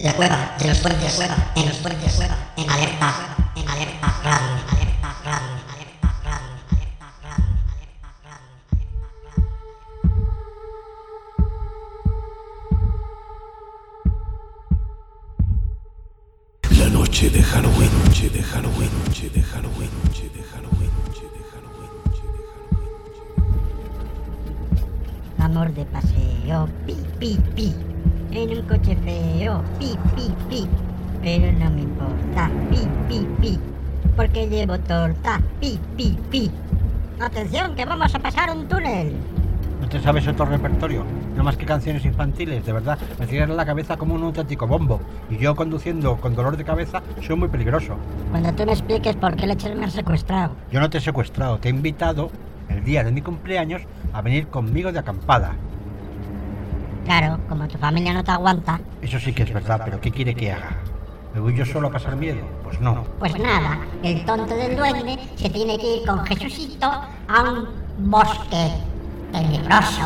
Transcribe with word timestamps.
La 0.00 0.14
cueva 0.14 0.56
de 0.58 0.66
los 0.66 0.78
puentes, 0.78 1.20
en 1.56 1.68
los 1.68 1.76
puentes, 1.76 2.20
en 2.56 2.70
alerta, 2.70 3.14
en 3.54 3.68
alerta, 3.68 4.06
radio, 4.24 4.56
alerta, 4.70 5.14
radio, 5.22 5.52
alerta, 5.60 6.08
radio, 6.24 6.56
alerta, 6.72 7.12
radio, 7.22 7.52
alerta, 7.68 8.08
radio, 16.64 16.78
La 16.78 16.88
noche 16.88 17.28
de 17.28 17.42
Halloween, 17.42 17.90
noche 18.06 18.30
de 18.30 18.42
Halloween, 18.42 18.90
noche 19.04 19.28
de 19.28 19.42
Halloween, 19.42 19.90
noche 20.02 20.30
de 20.30 20.42
Halloween, 20.50 20.90
noche 21.04 21.26
de 21.28 21.42
Halloween, 21.52 21.90
noche 22.06 22.22
de 22.22 22.40
Halloween. 22.72 23.04
Amor 25.38 25.74
de 25.74 25.84
paseo, 25.84 26.68
pi, 26.86 26.96
pi, 27.18 27.38
pi. 27.54 27.89
En 28.32 28.48
un 28.48 28.62
coche 28.62 28.96
feo, 29.04 29.60
pi, 29.78 29.98
pi, 30.14 30.32
pi. 30.48 30.68
Pero 31.20 31.50
no 31.52 31.70
me 31.70 31.82
importa, 31.82 32.48
pi, 32.70 32.88
pi, 33.08 33.26
pi. 33.40 33.58
Porque 34.14 34.48
llevo 34.48 34.78
torta, 34.78 35.40
pi, 35.60 35.78
pi, 35.96 36.16
pi. 36.30 36.50
Atención, 37.20 37.74
que 37.74 37.84
vamos 37.84 38.14
a 38.14 38.18
pasar 38.20 38.56
un 38.56 38.68
túnel. 38.68 39.14
¿No 39.80 39.88
te 39.88 40.00
sabes 40.00 40.28
otro 40.28 40.44
repertorio? 40.44 41.04
No 41.36 41.42
más 41.42 41.56
que 41.56 41.66
canciones 41.66 42.04
infantiles, 42.04 42.64
de 42.64 42.72
verdad. 42.72 42.98
Me 43.18 43.26
cierra 43.26 43.52
la 43.52 43.66
cabeza 43.66 43.96
como 43.96 44.14
un 44.14 44.22
auténtico 44.22 44.66
bombo. 44.66 45.00
Y 45.28 45.36
yo 45.38 45.56
conduciendo 45.56 46.16
con 46.16 46.36
dolor 46.36 46.56
de 46.56 46.64
cabeza 46.64 47.02
soy 47.26 47.34
muy 47.34 47.48
peligroso. 47.48 47.96
Cuando 48.30 48.52
tú 48.52 48.64
me 48.64 48.72
expliques 48.72 49.16
por 49.16 49.34
qué 49.34 49.48
leches 49.48 49.74
me 49.74 49.86
has 49.86 49.92
secuestrado. 49.92 50.54
Yo 50.70 50.78
no 50.78 50.88
te 50.88 50.98
he 50.98 51.00
secuestrado, 51.00 51.58
te 51.58 51.68
he 51.68 51.72
invitado 51.72 52.30
el 52.68 52.84
día 52.84 53.02
de 53.02 53.10
mi 53.10 53.22
cumpleaños 53.22 53.82
a 54.12 54.22
venir 54.22 54.46
conmigo 54.46 54.92
de 54.92 55.00
acampada. 55.00 55.56
Claro, 57.04 57.38
como 57.48 57.66
tu 57.66 57.78
familia 57.78 58.12
no 58.12 58.22
te 58.22 58.30
aguanta, 58.30 58.80
Eso 59.02 59.18
sí 59.18 59.32
que 59.32 59.42
es 59.42 59.52
verdad, 59.52 59.80
pero 59.84 60.00
¿qué 60.00 60.10
quiere 60.10 60.34
que 60.34 60.52
haga? 60.52 60.76
¿Me 61.34 61.40
voy 61.40 61.56
yo 61.56 61.64
solo 61.64 61.88
a 61.88 61.90
pasar 61.92 62.16
miedo? 62.16 62.40
Pues 62.64 62.80
no. 62.80 63.04
pues 63.18 63.38
nada, 63.38 63.78
el 64.02 64.24
tonto 64.24 64.54
del 64.54 64.76
duende 64.76 65.18
se 65.36 65.48
tiene 65.48 65.78
que 65.78 65.96
ir 65.98 66.06
con 66.06 66.24
Jesucito 66.26 66.86
a 66.86 67.42
un 67.42 67.68
bosque 68.10 68.70
tenebroso, 69.32 70.02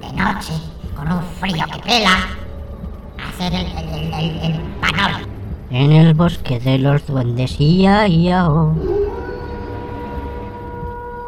de 0.00 0.12
noche, 0.12 0.52
con 0.96 1.12
un 1.12 1.22
frío 1.40 1.64
que 1.72 1.80
pela, 1.80 2.28
a 3.22 3.28
hacer 3.28 3.54
el, 3.54 3.66
el, 3.66 3.88
el, 3.88 4.14
el, 4.14 4.52
el 4.52 4.60
panol. 4.80 5.28
En 5.70 5.92
el 5.92 6.14
bosque 6.14 6.58
de 6.60 6.78
los 6.78 7.06
duendes, 7.06 7.60
ia, 7.60 8.06
ia, 8.08 8.48
oh. 8.50 8.74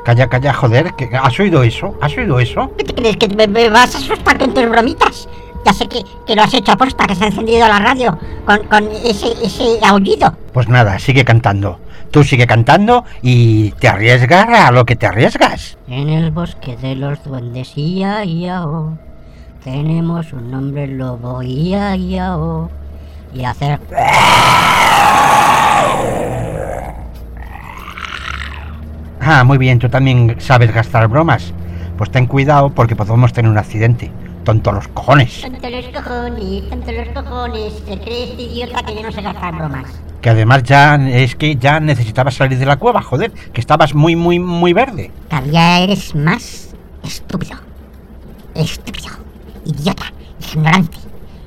Calla, 0.06 0.28
calla, 0.28 0.52
joder, 0.52 0.92
¿que- 0.94 1.10
¿has 1.20 1.36
oído 1.40 1.64
eso? 1.64 1.98
¿Has 2.00 2.16
oído 2.16 2.38
eso? 2.38 2.70
¿Qué 2.78 2.84
te 2.84 2.94
crees 2.94 3.16
que 3.16 3.26
me, 3.26 3.48
me 3.48 3.68
vas 3.68 3.92
a 3.96 3.98
asustar 3.98 4.38
con 4.38 4.54
tus 4.54 4.68
bromitas? 4.68 5.28
Ya 5.64 5.72
sé 5.72 5.88
que, 5.88 6.04
que 6.24 6.36
lo 6.36 6.42
has 6.44 6.54
hecho 6.54 6.70
aposta, 6.70 7.08
que 7.08 7.16
se 7.16 7.24
ha 7.24 7.26
encendido 7.26 7.66
la 7.66 7.80
radio 7.80 8.16
con, 8.44 8.58
con 8.68 8.88
ese, 9.04 9.32
ese 9.42 9.80
aullido. 9.84 10.32
Pues 10.52 10.68
nada, 10.68 11.00
sigue 11.00 11.24
cantando. 11.24 11.80
Tú 12.12 12.22
sigue 12.22 12.46
cantando 12.46 13.04
y 13.20 13.72
te 13.72 13.88
arriesgas 13.88 14.46
a 14.48 14.70
lo 14.70 14.84
que 14.84 14.94
te 14.94 15.06
arriesgas. 15.08 15.76
En 15.88 16.08
el 16.08 16.30
bosque 16.30 16.76
de 16.76 16.94
los 16.94 17.24
duendes, 17.24 17.72
ia, 17.76 18.24
ia, 18.24 18.64
oh. 18.64 18.96
Tenemos 19.64 20.32
un 20.32 20.54
hombre 20.54 20.86
lobo, 20.86 21.42
ia, 21.42 21.96
ia, 21.96 22.36
oh. 22.38 22.70
Y 23.34 23.42
hacer... 23.44 23.80
Ah, 29.28 29.42
muy 29.42 29.58
bien, 29.58 29.80
tú 29.80 29.88
también 29.88 30.36
sabes 30.38 30.72
gastar 30.72 31.08
bromas. 31.08 31.52
Pues 31.98 32.12
ten 32.12 32.26
cuidado 32.26 32.70
porque 32.70 32.94
podemos 32.94 33.32
tener 33.32 33.50
un 33.50 33.58
accidente. 33.58 34.12
Tonto 34.44 34.70
los 34.70 34.86
cojones. 34.86 35.40
Tanto 35.40 35.68
los 35.68 35.86
cojones, 35.86 36.70
tanto 36.70 36.92
los 36.92 37.08
cojones. 37.08 37.84
¿Te 37.84 37.98
crees, 37.98 38.38
idiota, 38.38 38.84
que 38.84 38.94
yo 38.94 39.02
no 39.02 39.10
sé 39.10 39.22
gastar 39.22 39.56
bromas? 39.56 40.00
Que 40.20 40.30
además 40.30 40.62
ya 40.62 40.94
es 40.94 41.34
que 41.34 41.56
ya 41.56 41.80
necesitabas 41.80 42.34
salir 42.34 42.56
de 42.56 42.66
la 42.66 42.76
cueva, 42.76 43.02
joder, 43.02 43.32
que 43.52 43.60
estabas 43.60 43.94
muy, 43.96 44.14
muy, 44.14 44.38
muy 44.38 44.72
verde. 44.72 45.10
Cada 45.28 45.42
día 45.42 45.80
eres 45.80 46.14
más 46.14 46.76
estúpido. 47.02 47.56
Estúpido. 48.54 49.08
Idiota. 49.64 50.12
Ignorante. 50.52 50.98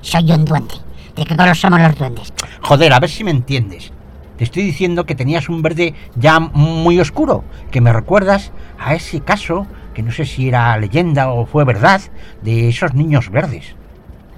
Soy 0.02 0.30
un 0.34 0.44
duende. 0.44 0.76
¿De 1.16 1.24
qué 1.24 1.38
color 1.38 1.56
somos 1.56 1.80
los 1.80 1.98
duendes? 1.98 2.34
Joder, 2.62 2.92
a 2.92 3.00
ver 3.00 3.10
si 3.10 3.24
me 3.24 3.32
entiendes. 3.32 3.94
Te 4.40 4.46
estoy 4.46 4.64
diciendo 4.64 5.06
que 5.06 5.16
tenías 5.16 5.50
un 5.50 5.62
verde 5.62 5.94
ya 6.16 6.40
muy 6.40 6.98
oscuro, 7.02 7.44
que 7.72 7.82
me 7.82 7.92
recuerdas 7.92 8.54
a 8.80 8.96
ese 8.96 9.20
caso, 9.20 9.68
que 9.94 10.02
no 10.02 10.14
sé 10.14 10.24
si 10.24 10.48
era 10.48 10.78
leyenda 10.78 11.28
o 11.28 11.46
fue 11.46 11.66
verdad, 11.66 12.00
de 12.42 12.70
esos 12.70 12.94
niños 12.94 13.30
verdes. 13.32 13.76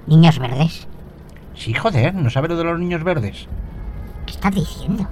Niños 0.08 0.40
verdes. 0.40 0.88
Sí, 1.54 1.72
joder, 1.72 2.16
¿no 2.16 2.30
sabes 2.30 2.50
lo 2.50 2.56
de 2.56 2.64
los 2.64 2.80
niños 2.80 3.04
verdes? 3.04 3.46
¿Qué 4.26 4.32
estás 4.32 4.52
diciendo? 4.52 5.06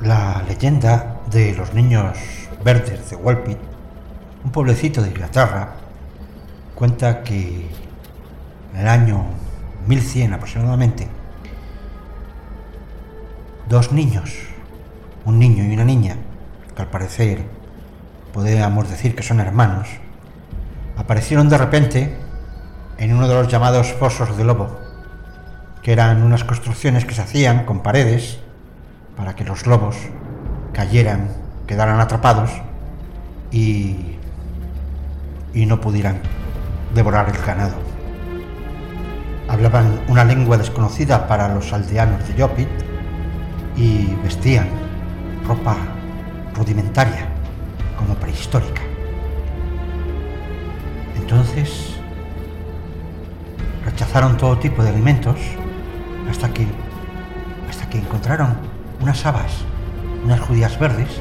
La 0.00 0.44
leyenda 0.46 1.16
de 1.28 1.52
los 1.56 1.74
niños 1.74 2.16
verdes 2.64 3.10
de 3.10 3.16
Walpit, 3.16 3.58
un 4.44 4.52
pueblecito 4.52 5.02
de 5.02 5.08
Inglaterra, 5.08 5.74
cuenta 6.76 7.24
que 7.24 7.66
en 8.74 8.80
el 8.80 8.86
año 8.86 9.24
1100 9.88 10.34
aproximadamente, 10.34 11.08
dos 13.70 13.92
niños, 13.92 14.34
un 15.24 15.38
niño 15.38 15.62
y 15.62 15.72
una 15.72 15.84
niña, 15.84 16.16
que 16.74 16.82
al 16.82 16.88
parecer 16.88 17.44
podríamos 18.34 18.90
decir 18.90 19.14
que 19.14 19.22
son 19.22 19.38
hermanos, 19.38 19.86
aparecieron 20.96 21.48
de 21.48 21.56
repente 21.56 22.16
en 22.98 23.14
uno 23.14 23.28
de 23.28 23.34
los 23.34 23.46
llamados 23.46 23.92
fosos 23.92 24.36
de 24.36 24.42
lobo, 24.42 24.76
que 25.84 25.92
eran 25.92 26.24
unas 26.24 26.42
construcciones 26.42 27.04
que 27.04 27.14
se 27.14 27.22
hacían 27.22 27.64
con 27.64 27.80
paredes 27.80 28.40
para 29.16 29.36
que 29.36 29.44
los 29.44 29.64
lobos 29.68 29.96
cayeran, 30.72 31.30
quedaran 31.68 32.00
atrapados 32.00 32.50
y, 33.52 34.16
y 35.54 35.66
no 35.66 35.80
pudieran 35.80 36.18
devorar 36.92 37.28
el 37.28 37.40
ganado. 37.40 37.76
Hablaban 39.48 40.00
una 40.08 40.24
lengua 40.24 40.58
desconocida 40.58 41.28
para 41.28 41.54
los 41.54 41.72
aldeanos 41.72 42.26
de 42.26 42.34
Yopit 42.34 42.89
y 43.76 44.14
vestían 44.22 44.68
ropa 45.46 45.76
rudimentaria, 46.54 47.28
como 47.98 48.14
prehistórica. 48.14 48.82
Entonces 51.16 51.94
rechazaron 53.84 54.36
todo 54.36 54.58
tipo 54.58 54.82
de 54.82 54.90
alimentos 54.90 55.36
hasta 56.28 56.52
que 56.52 56.66
hasta 57.68 57.88
que 57.88 57.98
encontraron 57.98 58.56
unas 59.00 59.24
habas, 59.24 59.52
unas 60.24 60.40
judías 60.40 60.78
verdes, 60.78 61.20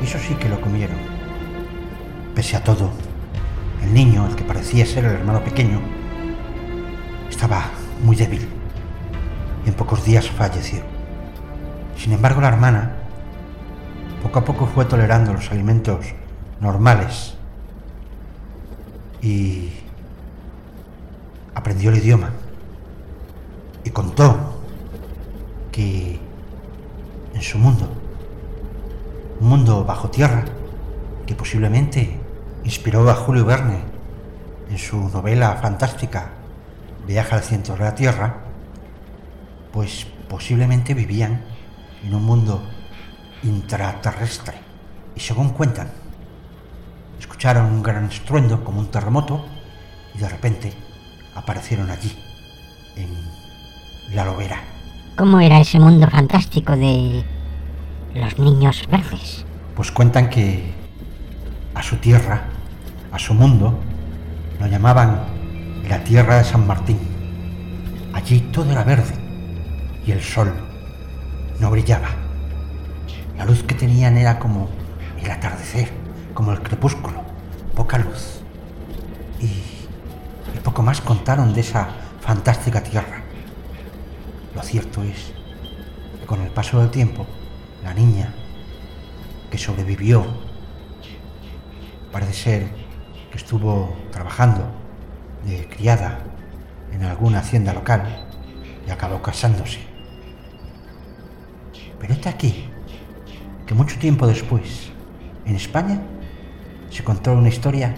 y 0.00 0.04
eso 0.04 0.18
sí 0.18 0.34
que 0.34 0.48
lo 0.48 0.60
comieron. 0.60 0.96
Pese 2.34 2.56
a 2.56 2.64
todo, 2.64 2.90
el 3.82 3.92
niño, 3.92 4.26
el 4.26 4.36
que 4.36 4.44
parecía 4.44 4.86
ser 4.86 5.04
el 5.04 5.12
hermano 5.12 5.42
pequeño, 5.42 5.80
estaba 7.28 7.64
muy 8.04 8.16
débil 8.16 8.48
y 9.64 9.68
en 9.68 9.74
pocos 9.74 10.04
días 10.04 10.30
falleció. 10.30 10.99
Sin 12.00 12.14
embargo, 12.14 12.40
la 12.40 12.48
hermana 12.48 12.92
poco 14.22 14.38
a 14.38 14.44
poco 14.46 14.64
fue 14.64 14.86
tolerando 14.86 15.34
los 15.34 15.50
alimentos 15.50 16.06
normales 16.58 17.34
y 19.20 19.68
aprendió 21.54 21.90
el 21.90 21.98
idioma 21.98 22.30
y 23.84 23.90
contó 23.90 24.62
que 25.70 26.18
en 27.34 27.42
su 27.42 27.58
mundo, 27.58 27.86
un 29.38 29.48
mundo 29.50 29.84
bajo 29.84 30.08
tierra, 30.08 30.46
que 31.26 31.34
posiblemente 31.34 32.18
inspiró 32.64 33.10
a 33.10 33.14
Julio 33.14 33.44
Verne 33.44 33.80
en 34.70 34.78
su 34.78 34.96
novela 35.10 35.58
fantástica 35.60 36.30
Viaje 37.06 37.34
al 37.34 37.42
centro 37.42 37.74
de 37.74 37.80
la 37.80 37.94
Tierra, 37.94 38.36
pues 39.70 40.06
posiblemente 40.30 40.94
vivían 40.94 41.42
en 42.04 42.14
un 42.14 42.24
mundo 42.24 42.62
intraterrestre. 43.42 44.54
Y 45.14 45.20
según 45.20 45.50
cuentan, 45.50 45.90
escucharon 47.18 47.66
un 47.66 47.82
gran 47.82 48.06
estruendo 48.06 48.64
como 48.64 48.80
un 48.80 48.90
terremoto 48.90 49.44
y 50.14 50.18
de 50.18 50.28
repente 50.28 50.72
aparecieron 51.34 51.90
allí, 51.90 52.16
en 52.96 53.10
la 54.14 54.24
lobera. 54.24 54.60
¿Cómo 55.16 55.40
era 55.40 55.60
ese 55.60 55.78
mundo 55.78 56.08
fantástico 56.08 56.76
de 56.76 57.24
los 58.14 58.38
niños 58.38 58.86
verdes? 58.90 59.44
Pues 59.74 59.90
cuentan 59.90 60.28
que 60.30 60.72
a 61.74 61.82
su 61.82 61.96
tierra, 61.96 62.44
a 63.12 63.18
su 63.18 63.34
mundo, 63.34 63.78
lo 64.58 64.66
llamaban 64.66 65.24
la 65.88 66.02
tierra 66.04 66.38
de 66.38 66.44
San 66.44 66.66
Martín. 66.66 66.98
Allí 68.12 68.40
todo 68.52 68.70
era 68.70 68.84
verde 68.84 69.14
y 70.06 70.12
el 70.12 70.22
sol 70.22 70.69
no 71.60 71.70
brillaba. 71.70 72.08
La 73.36 73.44
luz 73.44 73.62
que 73.62 73.74
tenían 73.74 74.16
era 74.16 74.38
como 74.38 74.68
el 75.22 75.30
atardecer, 75.30 75.90
como 76.34 76.52
el 76.52 76.62
crepúsculo, 76.62 77.22
poca 77.76 77.98
luz. 77.98 78.40
Y, 79.40 79.78
poco 80.60 80.82
más 80.82 81.00
contaron 81.00 81.54
de 81.54 81.62
esa 81.62 81.88
fantástica 82.20 82.82
tierra. 82.82 83.22
Lo 84.54 84.62
cierto 84.62 85.02
es 85.02 85.32
que 86.20 86.26
con 86.26 86.42
el 86.42 86.50
paso 86.50 86.80
del 86.80 86.90
tiempo, 86.90 87.26
la 87.82 87.94
niña 87.94 88.34
que 89.50 89.56
sobrevivió 89.56 90.26
parece 92.12 92.34
ser 92.34 92.68
que 93.30 93.38
estuvo 93.38 93.96
trabajando 94.12 94.70
de 95.46 95.66
criada 95.66 96.18
en 96.92 97.04
alguna 97.04 97.38
hacienda 97.38 97.72
local 97.72 98.26
y 98.86 98.90
acabó 98.90 99.22
casándose. 99.22 99.89
Pero 102.00 102.14
está 102.14 102.30
aquí 102.30 102.64
que 103.66 103.74
mucho 103.74 103.98
tiempo 103.98 104.26
después, 104.26 104.90
en 105.44 105.54
España, 105.54 106.00
se 106.90 107.04
contó 107.04 107.32
una 107.32 107.50
historia 107.50 107.94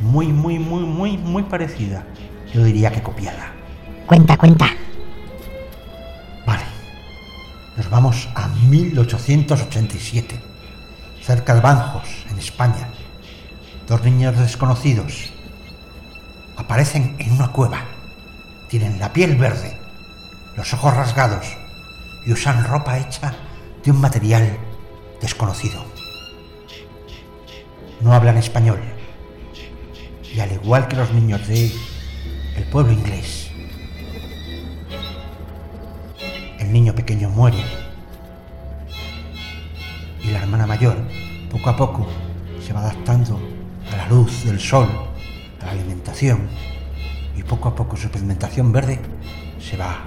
muy, 0.00 0.26
muy, 0.28 0.58
muy, 0.58 0.82
muy, 0.82 1.16
muy 1.16 1.42
parecida. 1.44 2.04
Yo 2.52 2.64
diría 2.64 2.90
que 2.90 3.02
copiada. 3.02 3.52
Cuenta, 4.06 4.36
cuenta. 4.36 4.66
Vale. 6.44 6.64
Nos 7.76 7.88
vamos 7.88 8.28
a 8.34 8.48
1887, 8.48 10.40
cerca 11.22 11.54
de 11.54 11.60
Banjos, 11.60 12.08
en 12.30 12.38
España. 12.38 12.88
Dos 13.86 14.02
niños 14.02 14.36
desconocidos 14.36 15.30
aparecen 16.56 17.14
en 17.18 17.32
una 17.32 17.52
cueva. 17.52 17.82
Tienen 18.68 18.98
la 18.98 19.12
piel 19.12 19.36
verde, 19.36 19.78
los 20.56 20.72
ojos 20.72 20.96
rasgados 20.96 21.63
y 22.26 22.32
usan 22.32 22.64
ropa 22.64 22.98
hecha 22.98 23.34
de 23.84 23.90
un 23.90 24.00
material 24.00 24.58
desconocido. 25.20 25.84
No 28.00 28.12
hablan 28.12 28.36
español. 28.36 28.80
Y 30.34 30.40
al 30.40 30.52
igual 30.52 30.88
que 30.88 30.96
los 30.96 31.12
niños 31.12 31.46
de 31.46 31.72
el 32.56 32.64
pueblo 32.64 32.92
inglés, 32.92 33.50
el 36.58 36.72
niño 36.72 36.94
pequeño 36.94 37.28
muere. 37.28 37.62
Y 40.22 40.30
la 40.30 40.40
hermana 40.40 40.66
mayor, 40.66 40.96
poco 41.50 41.70
a 41.70 41.76
poco, 41.76 42.06
se 42.60 42.72
va 42.72 42.80
adaptando 42.80 43.38
a 43.92 43.96
la 43.96 44.08
luz 44.08 44.44
del 44.44 44.58
sol, 44.58 44.88
a 45.60 45.66
la 45.66 45.72
alimentación, 45.72 46.48
y 47.36 47.42
poco 47.42 47.68
a 47.68 47.74
poco 47.74 47.96
su 47.96 48.08
pigmentación 48.08 48.72
verde 48.72 49.00
se 49.60 49.76
va 49.76 50.04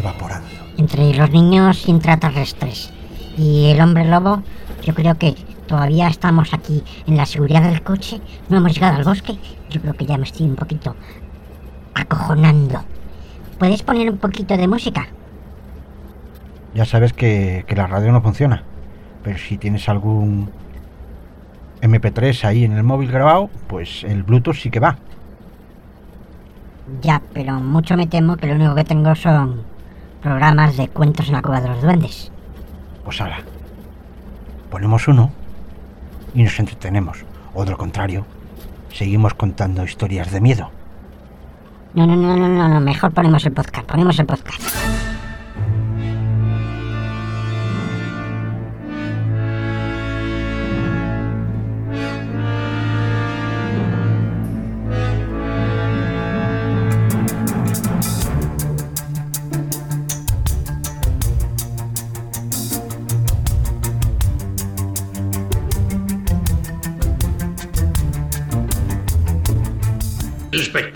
evaporando. 0.00 0.48
Entre 0.76 1.14
los 1.14 1.30
niños 1.30 1.88
intraterrestres 1.88 2.92
y 3.36 3.70
el 3.70 3.80
hombre 3.80 4.04
lobo, 4.04 4.42
yo 4.82 4.94
creo 4.94 5.16
que 5.16 5.34
todavía 5.66 6.08
estamos 6.08 6.52
aquí 6.52 6.82
en 7.06 7.16
la 7.16 7.26
seguridad 7.26 7.62
del 7.62 7.82
coche, 7.82 8.20
no 8.48 8.58
hemos 8.58 8.74
llegado 8.74 8.96
al 8.96 9.04
bosque, 9.04 9.38
yo 9.70 9.80
creo 9.80 9.94
que 9.94 10.06
ya 10.06 10.18
me 10.18 10.24
estoy 10.24 10.46
un 10.46 10.56
poquito 10.56 10.96
acojonando. 11.94 12.82
¿Puedes 13.58 13.82
poner 13.82 14.10
un 14.10 14.18
poquito 14.18 14.56
de 14.56 14.66
música? 14.66 15.06
Ya 16.74 16.84
sabes 16.84 17.12
que, 17.12 17.64
que 17.66 17.76
la 17.76 17.86
radio 17.86 18.10
no 18.12 18.22
funciona, 18.22 18.64
pero 19.22 19.38
si 19.38 19.58
tienes 19.58 19.88
algún 19.88 20.50
MP3 21.82 22.44
ahí 22.44 22.64
en 22.64 22.72
el 22.72 22.82
móvil 22.82 23.10
grabado, 23.10 23.50
pues 23.66 24.04
el 24.04 24.22
Bluetooth 24.22 24.56
sí 24.56 24.70
que 24.70 24.80
va. 24.80 24.96
Ya, 27.02 27.22
pero 27.32 27.54
mucho 27.60 27.96
me 27.96 28.06
temo 28.06 28.36
que 28.36 28.46
lo 28.46 28.54
único 28.54 28.74
que 28.74 28.84
tengo 28.84 29.14
son 29.14 29.62
programas 30.20 30.76
de 30.76 30.88
cuentos 30.88 31.28
en 31.28 31.34
la 31.34 31.42
cueva 31.42 31.60
de 31.60 31.68
los 31.68 31.82
duendes. 31.82 32.30
Pues 33.04 33.20
ahora, 33.20 33.38
ponemos 34.70 35.08
uno 35.08 35.30
y 36.34 36.42
nos 36.42 36.58
entretenemos. 36.58 37.24
O 37.54 37.64
de 37.64 37.70
lo 37.70 37.78
contrario, 37.78 38.24
seguimos 38.92 39.34
contando 39.34 39.84
historias 39.84 40.30
de 40.30 40.40
miedo. 40.40 40.70
No, 41.94 42.06
no, 42.06 42.14
no, 42.14 42.36
no, 42.36 42.48
no, 42.48 42.68
no, 42.68 42.80
mejor 42.80 43.12
ponemos 43.12 43.44
el 43.46 43.52
podcast, 43.52 43.86
ponemos 43.86 44.18
el 44.18 44.26
podcast. 44.26 44.62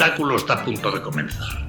Espectáculo 0.05 0.37
está 0.37 0.55
a 0.55 0.65
punto 0.65 0.91
de 0.91 1.01
comenzar. 1.01 1.67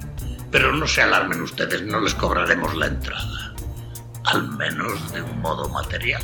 Pero 0.50 0.72
no 0.72 0.86
se 0.86 1.00
alarmen 1.00 1.40
ustedes, 1.40 1.82
no 1.82 2.00
les 2.00 2.14
cobraremos 2.14 2.76
la 2.76 2.86
entrada. 2.86 3.54
Al 4.24 4.48
menos 4.48 5.12
de 5.12 5.22
un 5.22 5.40
modo 5.40 5.68
material. 5.70 6.22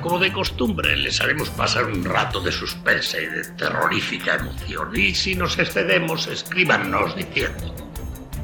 Como 0.00 0.18
de 0.18 0.32
costumbre, 0.32 0.96
les 0.96 1.20
haremos 1.20 1.50
pasar 1.50 1.84
un 1.84 2.02
rato 2.04 2.40
de 2.40 2.50
suspense 2.50 3.22
y 3.22 3.26
de 3.26 3.44
terrorífica 3.58 4.36
emoción. 4.36 4.90
Y 4.94 5.14
si 5.14 5.34
nos 5.34 5.58
excedemos, 5.58 6.28
escríbanos 6.28 7.14
diciendo. 7.14 7.74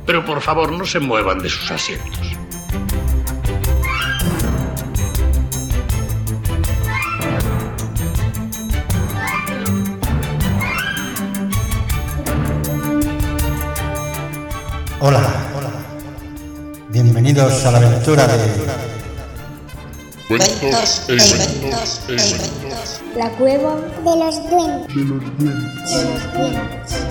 Pero 0.04 0.24
por 0.26 0.42
favor, 0.42 0.70
no 0.70 0.84
se 0.84 1.00
muevan 1.00 1.38
de 1.38 1.48
sus 1.48 1.70
asientos. 1.70 2.36
Hola, 15.00 15.22
bienvenidos 16.88 17.64
a 17.64 17.70
la 17.70 17.78
aventura 17.78 18.26
de 18.26 18.66
Cuentos 20.26 21.04
e 21.08 21.12
inventos, 21.12 22.02
e 22.08 22.12
inventos. 22.14 23.00
La 23.14 23.30
cueva 23.30 23.76
de 23.76 24.16
los 24.16 24.50
duendes. 24.50 24.88
De 24.88 25.04
los 25.04 25.38
duendes. 25.38 25.94
De 25.94 26.04
los 26.04 26.32
duendes. 26.32 27.06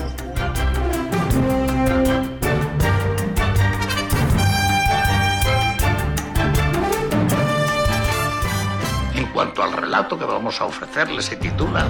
En 9.14 9.26
cuanto 9.32 9.62
al 9.62 9.72
relato 9.72 10.18
que 10.18 10.26
vamos 10.26 10.60
a 10.60 10.66
ofrecerles, 10.66 11.24
se 11.24 11.36
titula 11.36 11.86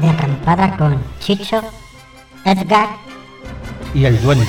De 0.00 0.08
acampada 0.08 0.76
con 0.76 1.02
Chicho, 1.18 1.60
Edgar 2.44 3.10
y 3.94 4.04
el 4.04 4.20
duende. 4.22 4.46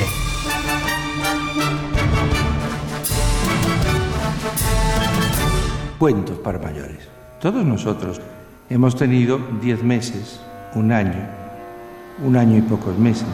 Cuentos 5.98 6.38
para 6.40 6.60
mayores. 6.60 7.08
Todos 7.40 7.66
nosotros 7.66 8.22
hemos 8.70 8.96
tenido 8.96 9.40
10 9.62 9.84
meses, 9.84 10.40
un 10.76 10.92
año, 10.92 11.28
un 12.24 12.36
año 12.36 12.58
y 12.58 12.62
pocos 12.62 12.98
meses. 12.98 13.28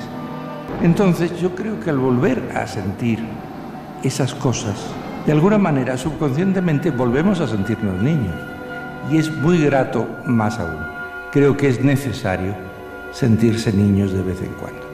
Entonces 0.82 1.40
yo 1.40 1.56
creo 1.56 1.80
que 1.80 1.90
al 1.90 1.98
volver 1.98 2.52
a 2.56 2.68
sentir 2.68 3.20
esas 4.04 4.34
cosas, 4.34 4.76
de 5.26 5.32
alguna 5.32 5.58
manera 5.58 5.98
subconscientemente 5.98 6.92
volvemos 6.92 7.40
a 7.40 7.48
sentirnos 7.48 8.02
niños. 8.02 8.36
Y 9.12 9.18
es 9.18 9.32
muy 9.32 9.64
grato 9.64 10.08
más 10.26 10.60
aún. 10.60 10.86
Creo 11.32 11.56
que 11.56 11.70
es 11.70 11.84
necesario 11.84 12.54
sentirse 13.12 13.72
niños 13.72 14.12
de 14.12 14.22
vez 14.22 14.42
en 14.42 14.54
cuando. 14.54 14.87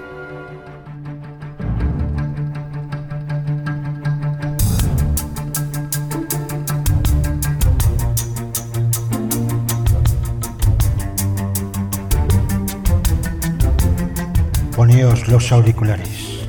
Los 15.34 15.52
auriculares. 15.52 16.46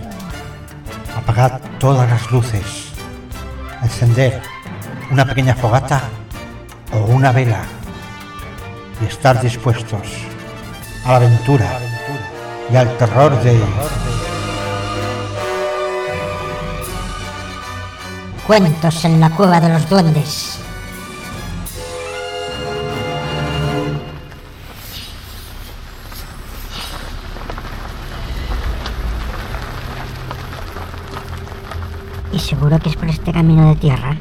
Apagad 1.16 1.58
todas 1.80 2.06
las 2.06 2.30
luces. 2.30 2.92
Encender 3.82 4.42
una 5.10 5.24
pequeña 5.24 5.54
fogata 5.54 6.02
o 6.92 6.98
una 7.06 7.32
vela. 7.32 7.62
Y 9.00 9.06
estar 9.06 9.40
dispuestos 9.40 10.06
a 11.06 11.12
la 11.12 11.16
aventura 11.16 11.78
y 12.70 12.76
al 12.76 12.94
terror 12.98 13.32
de 13.42 13.58
Cuentos 18.46 19.02
en 19.06 19.18
la 19.18 19.30
cueva 19.30 19.62
de 19.62 19.70
los 19.70 19.88
duendes. 19.88 20.53
Seguro 32.64 32.83
que 32.83 32.88
es 32.88 32.97
por 32.97 33.09
este 33.11 33.30
camino 33.30 33.68
de 33.68 33.76
tierra? 33.76 34.16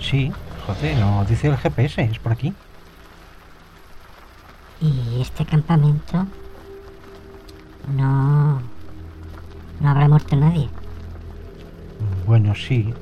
Sí, 0.00 0.30
José, 0.64 0.94
no 0.94 1.24
dice 1.24 1.48
el 1.48 1.56
GPS, 1.56 2.00
es 2.00 2.18
por 2.20 2.30
aquí. 2.30 2.54
¿Y 4.80 5.20
este 5.20 5.44
campamento? 5.44 6.26
No... 7.96 8.62
¿No 9.80 9.90
habrá 9.90 10.06
muerto 10.08 10.36
nadie. 10.36 10.68
Bueno, 12.24 12.54
sí, 12.54 12.94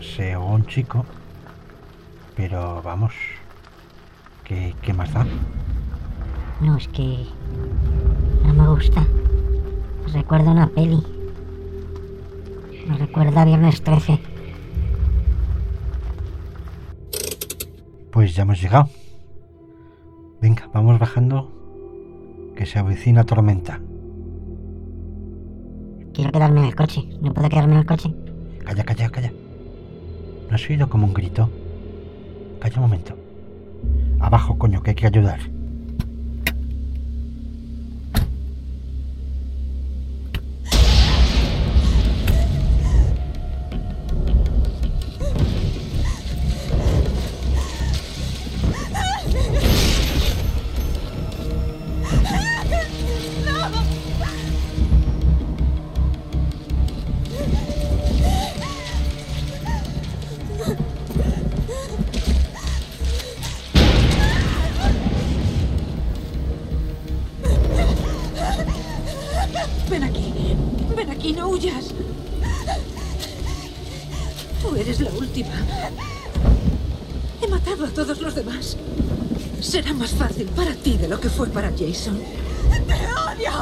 se 0.00 0.34
ahogó 0.34 0.54
un 0.54 0.66
chico, 0.66 1.04
pero 2.36 2.80
vamos, 2.80 3.12
¿qué, 4.44 4.76
qué 4.82 4.92
más 4.92 5.12
da? 5.12 5.26
No, 6.60 6.76
es 6.76 6.86
que 6.86 7.26
no 8.44 8.54
me 8.54 8.68
gusta. 8.68 9.04
Recuerdo 10.12 10.52
una 10.52 10.68
peli. 10.68 11.13
Me 12.86 12.98
recuerda 12.98 13.42
a 13.42 13.44
Viernes 13.44 13.82
13. 13.82 14.18
Pues 18.10 18.34
ya 18.34 18.42
hemos 18.42 18.60
llegado. 18.60 18.88
Venga, 20.40 20.68
vamos 20.72 20.98
bajando, 20.98 22.52
que 22.54 22.66
se 22.66 22.78
avecina 22.78 23.24
tormenta. 23.24 23.80
Quiero 26.12 26.30
quedarme 26.30 26.60
en 26.60 26.66
el 26.66 26.74
coche. 26.74 27.08
¿No 27.22 27.32
puedo 27.32 27.48
quedarme 27.48 27.74
en 27.74 27.80
el 27.80 27.86
coche? 27.86 28.14
Calla, 28.64 28.84
calla, 28.84 29.08
calla. 29.08 29.32
¿No 30.48 30.54
has 30.54 30.68
oído 30.68 30.88
como 30.88 31.06
un 31.06 31.14
grito? 31.14 31.50
Calla 32.60 32.76
un 32.76 32.82
momento. 32.82 33.16
Abajo, 34.20 34.58
coño, 34.58 34.82
que 34.82 34.90
hay 34.90 34.96
que 34.96 35.06
ayudar. 35.06 35.40
Tú 74.64 74.74
eres 74.76 74.98
la 74.98 75.10
última. 75.10 75.52
He 77.42 77.46
matado 77.46 77.84
a 77.84 77.90
todos 77.90 78.18
los 78.22 78.34
demás. 78.34 78.78
Será 79.60 79.92
más 79.92 80.12
fácil 80.12 80.46
para 80.46 80.74
ti 80.74 80.96
de 80.96 81.06
lo 81.06 81.20
que 81.20 81.28
fue 81.28 81.48
para 81.48 81.70
Jason. 81.70 82.18
¡Te 82.86 82.94
odio! 82.94 83.52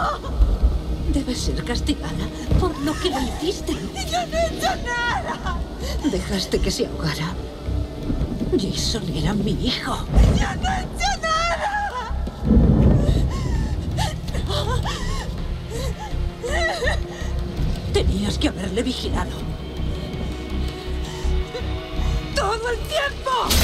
Debes 1.12 1.38
ser 1.38 1.64
castigada 1.64 2.28
por 2.60 2.78
lo 2.82 2.94
que 3.00 3.10
le 3.10 3.20
hiciste. 3.20 3.72
¡Yo 3.72 4.26
no 4.28 4.36
he 4.38 4.46
hecho 4.46 4.70
nada! 4.86 5.58
Dejaste 6.08 6.60
que 6.60 6.70
se 6.70 6.86
ahogara. 6.86 7.34
Jason 8.56 9.02
era 9.12 9.34
mi 9.34 9.52
hijo. 9.60 10.06
¡Yo 10.38 10.54
no 10.62 10.68
he 10.68 10.82
hecho 10.82 11.10
nada! 11.20 12.14
Tenías 17.92 18.38
que 18.38 18.48
haberle 18.48 18.84
vigilado. 18.84 19.51
¡Todo 22.42 22.70
el 22.70 22.78
tiempo! 22.88 23.61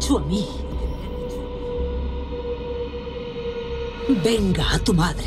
Hecho 0.00 0.16
a 0.16 0.20
mí. 0.20 0.48
Venga 4.24 4.72
a 4.72 4.78
tu 4.78 4.94
madre. 4.94 5.24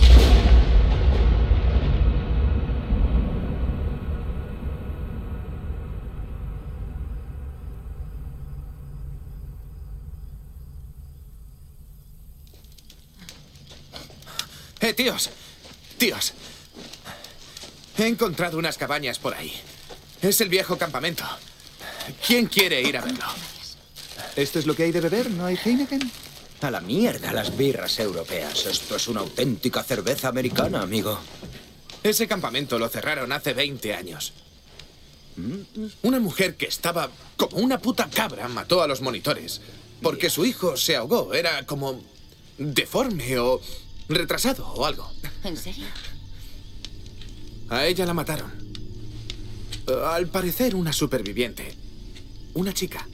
¡Eh, 14.79 14.93
tíos! 14.93 15.29
¡Tíos! 15.97 16.33
He 17.97 18.07
encontrado 18.07 18.57
unas 18.57 18.77
cabañas 18.77 19.19
por 19.19 19.33
ahí. 19.33 19.53
Es 20.21 20.41
el 20.41 20.49
viejo 20.49 20.77
campamento. 20.77 21.23
¿Quién 22.25 22.47
quiere 22.47 22.81
ir 22.81 22.97
a 22.97 23.01
verlo? 23.01 23.25
¿Esto 24.35 24.59
es 24.59 24.65
lo 24.65 24.75
que 24.75 24.83
hay 24.83 24.91
de 24.91 25.01
beber? 25.01 25.29
¿No 25.29 25.45
hay 25.45 25.57
Heineken? 25.63 26.11
A 26.61 26.71
la 26.71 26.81
mierda 26.81 27.33
las 27.33 27.55
birras 27.55 27.99
europeas. 27.99 28.65
Esto 28.65 28.95
es 28.95 29.07
una 29.07 29.19
auténtica 29.19 29.83
cerveza 29.83 30.29
americana, 30.29 30.81
amigo. 30.81 31.19
Ese 32.01 32.27
campamento 32.27 32.79
lo 32.79 32.89
cerraron 32.89 33.31
hace 33.31 33.53
20 33.53 33.93
años. 33.93 34.33
Una 36.01 36.19
mujer 36.19 36.55
que 36.55 36.65
estaba 36.65 37.09
como 37.37 37.57
una 37.57 37.79
puta 37.79 38.09
cabra 38.09 38.47
mató 38.47 38.81
a 38.81 38.87
los 38.87 39.01
monitores 39.01 39.61
porque 40.01 40.29
su 40.29 40.45
hijo 40.45 40.77
se 40.77 40.95
ahogó. 40.95 41.33
Era 41.33 41.65
como 41.65 42.01
deforme 42.57 43.37
o 43.39 43.61
retrasado 44.09 44.67
o 44.67 44.85
algo. 44.85 45.11
¿En 45.43 45.57
serio? 45.57 45.85
A 47.69 47.85
ella 47.85 48.05
la 48.05 48.13
mataron. 48.13 48.51
Al 50.05 50.27
parecer 50.27 50.75
una 50.75 50.93
superviviente. 50.93 51.75
Una 52.53 52.73
chica. 52.73 53.07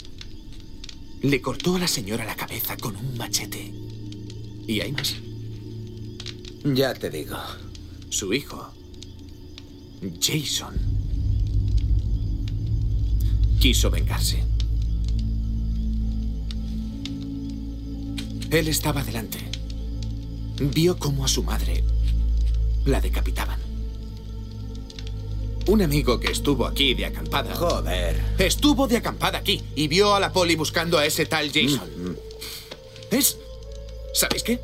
Le 1.21 1.41
cortó 1.41 1.75
a 1.75 1.79
la 1.79 1.87
señora 1.87 2.23
la 2.23 2.35
cabeza 2.35 2.77
con 2.77 2.95
un 2.95 3.17
machete. 3.17 3.73
Y 4.67 4.79
hay 4.79 4.91
más. 4.93 5.15
Ya 6.63 6.93
te 6.93 7.09
digo. 7.09 7.37
Su 8.09 8.33
hijo, 8.33 8.73
Jason, 10.21 10.75
quiso 13.59 13.91
vengarse. 13.91 14.43
Él 18.49 18.67
estaba 18.67 19.03
delante. 19.03 19.39
Vio 20.59 20.97
cómo 20.97 21.25
a 21.25 21.27
su 21.27 21.43
madre 21.43 21.83
la 22.85 22.99
decapitaban. 22.99 23.68
Un 25.69 25.83
amigo 25.83 26.19
que 26.19 26.31
estuvo 26.31 26.65
aquí 26.65 26.95
de 26.95 27.05
acampada. 27.05 27.53
Joder. 27.53 28.19
Estuvo 28.39 28.87
de 28.87 28.97
acampada 28.97 29.37
aquí 29.37 29.61
y 29.75 29.87
vio 29.87 30.15
a 30.15 30.19
la 30.19 30.33
poli 30.33 30.55
buscando 30.55 30.97
a 30.97 31.05
ese 31.05 31.27
tal 31.27 31.51
Jason. 31.53 32.17
¿Es? 33.11 33.37
¿Sabéis 34.15 34.41
qué? 34.41 34.59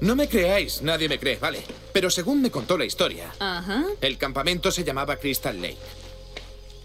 No 0.00 0.16
me 0.16 0.28
creáis, 0.30 0.80
nadie 0.80 1.10
me 1.10 1.18
cree, 1.18 1.36
vale. 1.36 1.60
Pero 1.92 2.08
según 2.08 2.40
me 2.40 2.50
contó 2.50 2.78
la 2.78 2.86
historia, 2.86 3.34
Ajá. 3.38 3.84
el 4.00 4.16
campamento 4.16 4.70
se 4.70 4.82
llamaba 4.82 5.16
Crystal 5.16 5.60
Lake. 5.60 5.76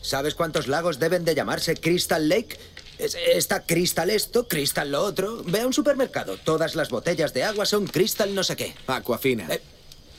¿Sabes 0.02 0.36
cuántos 0.36 0.68
lagos 0.68 1.00
deben 1.00 1.24
de 1.24 1.34
llamarse 1.34 1.76
Crystal 1.78 2.28
Lake? 2.28 2.58
Es- 2.98 3.16
Está 3.16 3.64
Crystal 3.66 4.10
esto, 4.10 4.50
Crystal 4.50 4.92
lo 4.92 5.02
otro. 5.04 5.44
Ve 5.46 5.62
a 5.62 5.68
un 5.68 5.74
supermercado. 5.74 6.36
Todas 6.38 6.76
las 6.76 6.90
botellas 6.90 7.34
de 7.34 7.44
agua 7.46 7.66
son 7.66 7.88
Crystal 7.88 8.36
no 8.36 8.44
sé 8.44 8.58
qué. 8.58 8.74
Aquafina. 8.88 9.48
Eh, 9.54 9.62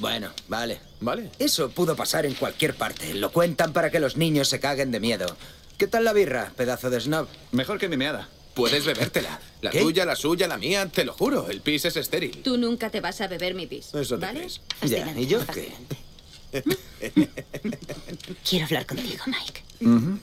bueno, 0.03 0.33
vale. 0.49 0.81
Vale. 1.01 1.31
Eso 1.39 1.71
pudo 1.71 1.95
pasar 1.95 2.27
en 2.27 2.35
cualquier 2.35 2.75
parte. 2.75 3.15
Lo 3.15 3.31
cuentan 3.31 3.73
para 3.73 3.89
que 3.91 4.01
los 4.01 4.17
niños 4.17 4.49
se 4.49 4.59
caguen 4.59 4.91
de 4.91 4.99
miedo. 4.99 5.37
¿Qué 5.79 5.87
tal 5.87 6.03
la 6.05 6.13
birra, 6.13 6.53
pedazo 6.57 6.91
de 6.91 7.01
snob? 7.01 7.29
Mejor 7.53 7.79
que 7.79 7.89
mi 7.89 7.97
meada. 7.97 8.29
Puedes 8.55 8.85
bebértela. 8.85 9.41
La 9.61 9.71
¿Qué? 9.71 9.81
tuya, 9.81 10.05
la 10.05 10.17
suya, 10.17 10.49
la 10.49 10.59
mía, 10.59 10.87
te 10.89 11.05
lo 11.05 11.13
juro. 11.13 11.49
El 11.49 11.61
pis 11.61 11.85
es 11.85 11.97
estéril. 11.97 12.43
Tú 12.43 12.59
nunca 12.59 12.91
te 12.91 13.01
vas 13.01 13.21
a 13.21 13.29
beber 13.29 13.55
mi 13.55 13.69
pis. 13.69 13.95
Eso 13.95 14.19
te 14.19 14.27
¿Vale? 14.27 14.41
crees. 14.41 14.61
Ya, 14.83 15.15
¿y 15.17 15.27
yo 15.29 15.39
qué? 15.47 15.73
Quiero 18.49 18.65
hablar 18.67 18.85
contigo, 18.87 19.25
Mike. 19.27 19.63
Mm, 19.81 20.17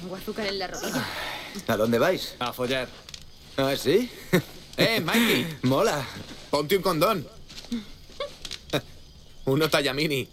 tengo 0.00 0.16
azúcar 0.16 0.46
en 0.46 0.58
la 0.60 0.68
rodilla. 0.68 1.04
¿A 1.66 1.76
dónde 1.76 1.98
vais? 1.98 2.34
A 2.38 2.52
follar. 2.52 2.88
¿Ah, 3.56 3.74
sí? 3.76 4.08
¡Eh, 4.76 5.00
Mikey! 5.00 5.58
Mola. 5.62 6.06
Ponte 6.52 6.76
un 6.76 6.82
condón. 6.82 7.26
Uno 9.46 9.70
talla 9.70 9.94
mini. 9.94 10.28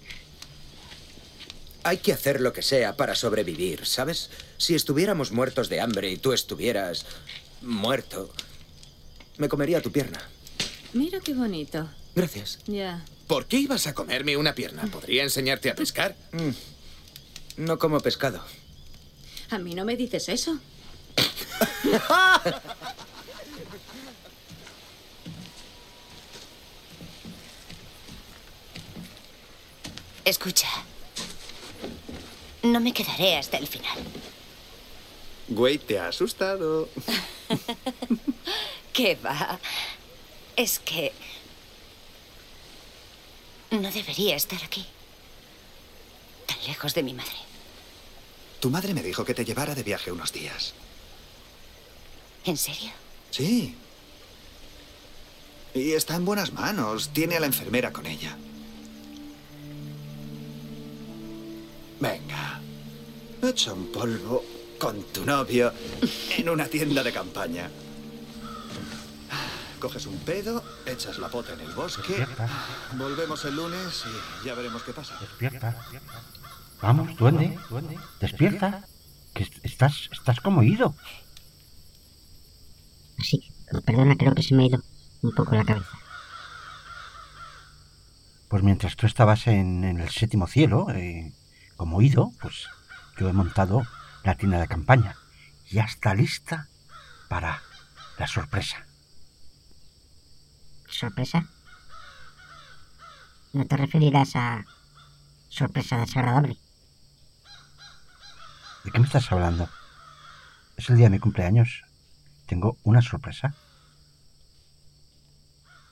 Hay 1.84 2.00
que 2.00 2.12
hacer 2.12 2.42
lo 2.42 2.52
que 2.52 2.62
sea 2.62 2.98
para 2.98 3.16
sobrevivir, 3.16 3.86
¿sabes? 3.86 4.30
Si 4.58 4.76
estuviéramos 4.76 5.32
muertos 5.32 5.70
de 5.70 5.80
hambre 5.80 6.12
y 6.12 6.18
tú 6.18 6.34
estuvieras 6.34 7.06
muerto, 7.62 8.34
me 9.38 9.48
comería 9.48 9.82
tu 9.82 9.94
pierna. 9.94 10.20
Mira 10.92 11.22
qué 11.22 11.34
bonito. 11.34 11.90
Gracias. 12.16 12.60
Ya. 12.68 13.06
¿Por 13.28 13.46
qué 13.46 13.56
ibas 13.56 13.88
a 13.88 13.94
comerme 13.94 14.36
una 14.36 14.56
pierna? 14.56 14.88
¿Podría 14.92 15.24
enseñarte 15.24 15.70
a 15.70 15.76
pescar? 15.76 16.18
Mm. 16.34 17.64
No 17.64 17.80
como 17.80 18.02
pescado. 18.02 18.44
A 19.52 19.58
mí 19.58 19.74
no 19.74 19.86
me 19.86 19.96
dices 19.96 20.28
eso. 20.28 20.60
Escucha. 30.30 30.68
No 32.62 32.80
me 32.80 32.94
quedaré 32.94 33.38
hasta 33.38 33.58
el 33.58 33.66
final. 33.66 33.98
Güey, 35.48 35.80
te 35.80 35.98
ha 35.98 36.10
asustado. 36.10 36.88
¿Qué 38.94 39.16
va? 39.16 39.60
Es 40.56 40.78
que... 40.78 41.14
No 43.72 43.90
debería 43.92 44.36
estar 44.36 44.64
aquí. 44.64 44.86
Tan 46.46 46.60
lejos 46.68 46.94
de 46.94 47.02
mi 47.02 47.16
madre. 47.16 47.40
Tu 48.60 48.70
madre 48.70 48.94
me 48.94 49.02
dijo 49.02 49.26
que 49.26 49.34
te 49.34 49.46
llevara 49.46 49.74
de 49.74 49.82
viaje 49.82 50.12
unos 50.12 50.32
días. 50.32 50.76
¿En 52.46 52.56
serio? 52.56 52.92
Sí. 53.32 53.76
Y 55.74 55.94
está 55.94 56.14
en 56.14 56.26
buenas 56.26 56.54
manos. 56.54 57.10
Tiene 57.14 57.38
a 57.38 57.40
la 57.40 57.48
enfermera 57.48 57.92
con 57.92 58.06
ella. 58.06 58.38
Venga. 62.00 62.62
Echa 63.42 63.74
un 63.74 63.92
polvo 63.92 64.44
con 64.80 65.04
tu 65.14 65.26
novio 65.26 65.72
en 66.38 66.50
una 66.50 66.66
tienda 66.68 67.04
de 67.04 67.12
campaña. 67.12 67.70
Coges 69.80 70.06
un 70.08 70.18
pedo, 70.20 70.62
echas 70.86 71.18
la 71.20 71.30
pota 71.30 71.54
en 71.54 71.62
el 71.62 71.72
bosque. 71.72 72.02
Despierta. 72.18 72.50
Volvemos 72.98 73.46
el 73.46 73.56
lunes 73.56 74.04
y 74.44 74.46
ya 74.46 74.54
veremos 74.54 74.84
qué 74.84 74.92
pasa. 74.92 75.18
Despierta. 75.22 75.76
Vamos, 76.82 77.16
duende. 77.18 77.58
Despierta. 78.20 78.86
Que 79.34 79.44
est- 79.44 79.64
estás, 79.64 80.10
estás 80.12 80.42
como 80.42 80.64
ido. 80.64 80.96
Sí, 83.20 83.52
perdona, 83.86 84.16
creo 84.18 84.34
que 84.36 84.44
se 84.44 84.56
me 84.56 84.64
ha 84.64 84.68
ido 84.68 84.82
un 85.22 85.34
poco 85.34 85.56
la 85.56 85.64
cabeza. 85.64 85.88
Pues 88.50 88.64
mientras 88.64 88.96
tú 88.96 89.06
estabas 89.06 89.46
en, 89.48 89.84
en 89.84 90.00
el 90.00 90.10
séptimo 90.10 90.48
cielo, 90.48 90.88
eh, 90.90 91.32
como 91.80 92.02
ido, 92.02 92.34
pues 92.42 92.68
yo 93.18 93.30
he 93.30 93.34
montado 93.34 93.84
la 94.26 94.36
tienda 94.36 94.60
de 94.60 94.68
campaña. 94.68 95.16
Ya 95.72 95.86
está 95.86 96.14
lista 96.14 96.68
para 97.30 97.62
la 98.18 98.28
sorpresa. 98.28 98.86
¿Sorpresa? 100.90 101.48
¿No 103.54 103.66
te 103.66 103.78
referirás 103.78 104.36
a 104.36 104.66
sorpresa 105.48 105.98
desagradable? 106.00 106.58
¿De 108.84 108.92
qué 108.92 109.00
me 109.00 109.06
estás 109.06 109.32
hablando? 109.32 109.70
Es 110.76 110.90
el 110.90 110.98
día 110.98 111.06
de 111.06 111.12
mi 111.12 111.20
cumpleaños. 111.20 111.86
Tengo 112.46 112.76
una 112.84 113.02
sorpresa. 113.02 113.56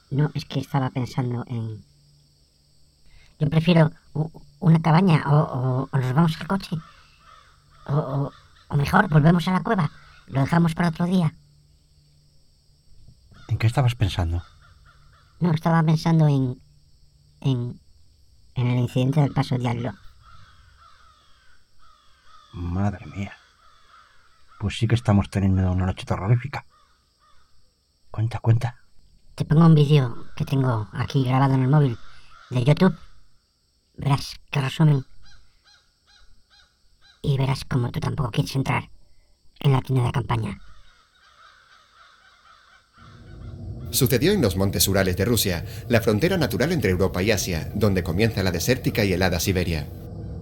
No, 0.10 0.32
es 0.34 0.44
que 0.44 0.60
estaba 0.60 0.90
pensando 0.90 1.46
en... 1.48 1.86
Yo 3.40 3.50
prefiero 3.50 3.94
una 4.60 4.82
cabaña 4.82 5.24
o, 5.28 5.36
o- 5.38 5.90
o 5.92 5.98
nos 5.98 6.14
vamos 6.14 6.38
al 6.40 6.48
coche. 6.48 6.76
O, 7.88 8.32
mejor, 8.76 9.08
volvemos 9.10 9.48
a 9.48 9.52
la 9.52 9.64
cueva. 9.64 9.92
Lo 10.28 10.42
dejamos 10.42 10.76
para 10.76 10.90
otro 10.90 11.06
día. 11.06 11.34
¿En 13.48 13.58
qué 13.58 13.68
estabas 13.68 13.96
pensando? 13.96 14.44
No, 15.40 15.52
estaba 15.52 15.82
pensando 15.84 16.28
en... 16.28 16.62
En... 17.42 17.80
En 18.56 18.68
el 18.68 18.80
incidente 18.80 19.22
del 19.22 19.32
paso 19.34 19.58
de 19.58 19.70
Allo. 19.70 19.94
Madre 22.54 23.06
mía. 23.06 23.34
Pues 24.60 24.78
sí 24.78 24.88
que 24.88 24.96
estamos 24.96 25.30
teniendo 25.30 25.72
una 25.72 25.86
noche 25.86 26.06
terrorífica. 26.06 26.66
Cuenta, 28.10 28.40
cuenta. 28.40 28.76
Te 29.36 29.46
pongo 29.46 29.68
un 29.68 29.76
vídeo 29.76 30.26
que 30.36 30.44
tengo 30.44 30.90
aquí 30.94 31.24
grabado 31.24 31.54
en 31.54 31.62
el 31.62 31.70
móvil 31.70 32.00
de 32.50 32.64
YouTube. 32.64 32.98
Verás 33.98 34.36
qué 34.52 34.62
resumen. 34.62 35.04
Y 37.22 37.38
verás 37.38 37.66
cómo 37.66 37.92
tú 37.92 38.00
tampoco 38.00 38.32
quieres 38.32 38.56
entrar 38.56 38.90
en 39.60 39.72
la 39.74 39.82
tienda 39.82 40.06
de 40.06 40.12
campaña. 40.12 40.62
Sucedió 43.90 44.34
en 44.34 44.42
los 44.42 44.58
montes 44.58 44.88
Urales 44.88 45.18
de 45.18 45.26
Rusia, 45.26 45.66
la 45.90 46.02
frontera 46.02 46.38
natural 46.38 46.72
entre 46.72 46.92
Europa 46.92 47.24
y 47.24 47.32
Asia, 47.32 47.72
donde 47.74 48.04
comienza 48.04 48.44
la 48.44 48.52
desértica 48.52 49.04
y 49.04 49.14
helada 49.14 49.40
Siberia. 49.40 49.88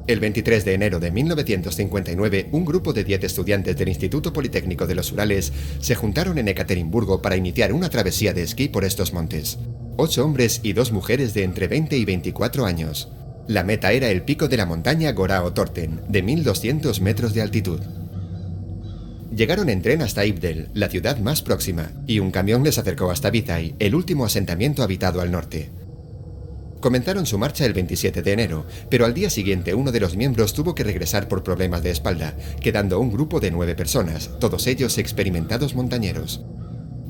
El 0.07 0.19
23 0.19 0.65
de 0.65 0.73
enero 0.73 0.99
de 0.99 1.11
1959, 1.11 2.49
un 2.51 2.65
grupo 2.65 2.93
de 2.93 3.03
10 3.03 3.23
estudiantes 3.23 3.77
del 3.77 3.89
Instituto 3.89 4.33
Politécnico 4.33 4.85
de 4.85 4.95
los 4.95 5.11
Urales 5.11 5.53
se 5.79 5.95
juntaron 5.95 6.37
en 6.37 6.47
Ekaterimburgo 6.47 7.21
para 7.21 7.37
iniciar 7.37 7.71
una 7.71 7.89
travesía 7.89 8.33
de 8.33 8.43
esquí 8.43 8.67
por 8.67 8.83
estos 8.83 9.13
montes. 9.13 9.57
Ocho 9.97 10.25
hombres 10.25 10.59
y 10.61 10.73
dos 10.73 10.91
mujeres 10.91 11.33
de 11.33 11.43
entre 11.43 11.67
20 11.67 11.97
y 11.97 12.05
24 12.05 12.65
años. 12.65 13.09
La 13.47 13.63
meta 13.63 13.91
era 13.91 14.10
el 14.10 14.23
pico 14.23 14.47
de 14.47 14.58
la 14.58 14.65
montaña 14.65 15.12
Gorao 15.12 15.53
Torten, 15.53 16.01
de 16.10 16.23
1200 16.23 16.99
metros 17.01 17.34
de 17.36 17.43
altitud. 17.43 17.79
Llegaron 19.36 19.69
en 19.69 19.84
tren 19.84 20.01
hasta 20.01 20.25
Ibdel, 20.25 20.69
la 20.73 20.88
ciudad 20.88 21.19
más 21.19 21.43
próxima, 21.43 21.91
y 22.08 22.19
un 22.19 22.31
camión 22.31 22.63
les 22.63 22.79
acercó 22.79 23.12
hasta 23.12 23.29
Vizay, 23.29 23.75
el 23.77 23.93
último 23.93 24.25
asentamiento 24.25 24.81
habitado 24.81 25.21
al 25.21 25.31
norte. 25.31 25.69
Comenzaron 26.79 27.25
su 27.25 27.38
marcha 27.38 27.65
el 27.65 27.73
27 27.73 28.23
de 28.23 28.31
enero, 28.31 28.65
pero 28.89 29.05
al 29.05 29.13
día 29.13 29.29
siguiente 29.29 29.75
uno 29.75 29.91
de 29.91 29.99
los 29.99 30.15
miembros 30.15 30.53
tuvo 30.53 30.73
que 30.73 30.84
regresar 30.84 31.27
por 31.27 31.43
problemas 31.43 31.84
de 31.84 31.91
espalda, 31.91 32.36
quedando 32.62 32.99
un 32.99 33.12
grupo 33.12 33.39
de 33.39 33.51
nueve 33.51 33.75
personas, 33.75 34.31
todos 34.39 34.65
ellos 34.67 34.97
experimentados 34.97 35.75
montañeros. 35.75 36.43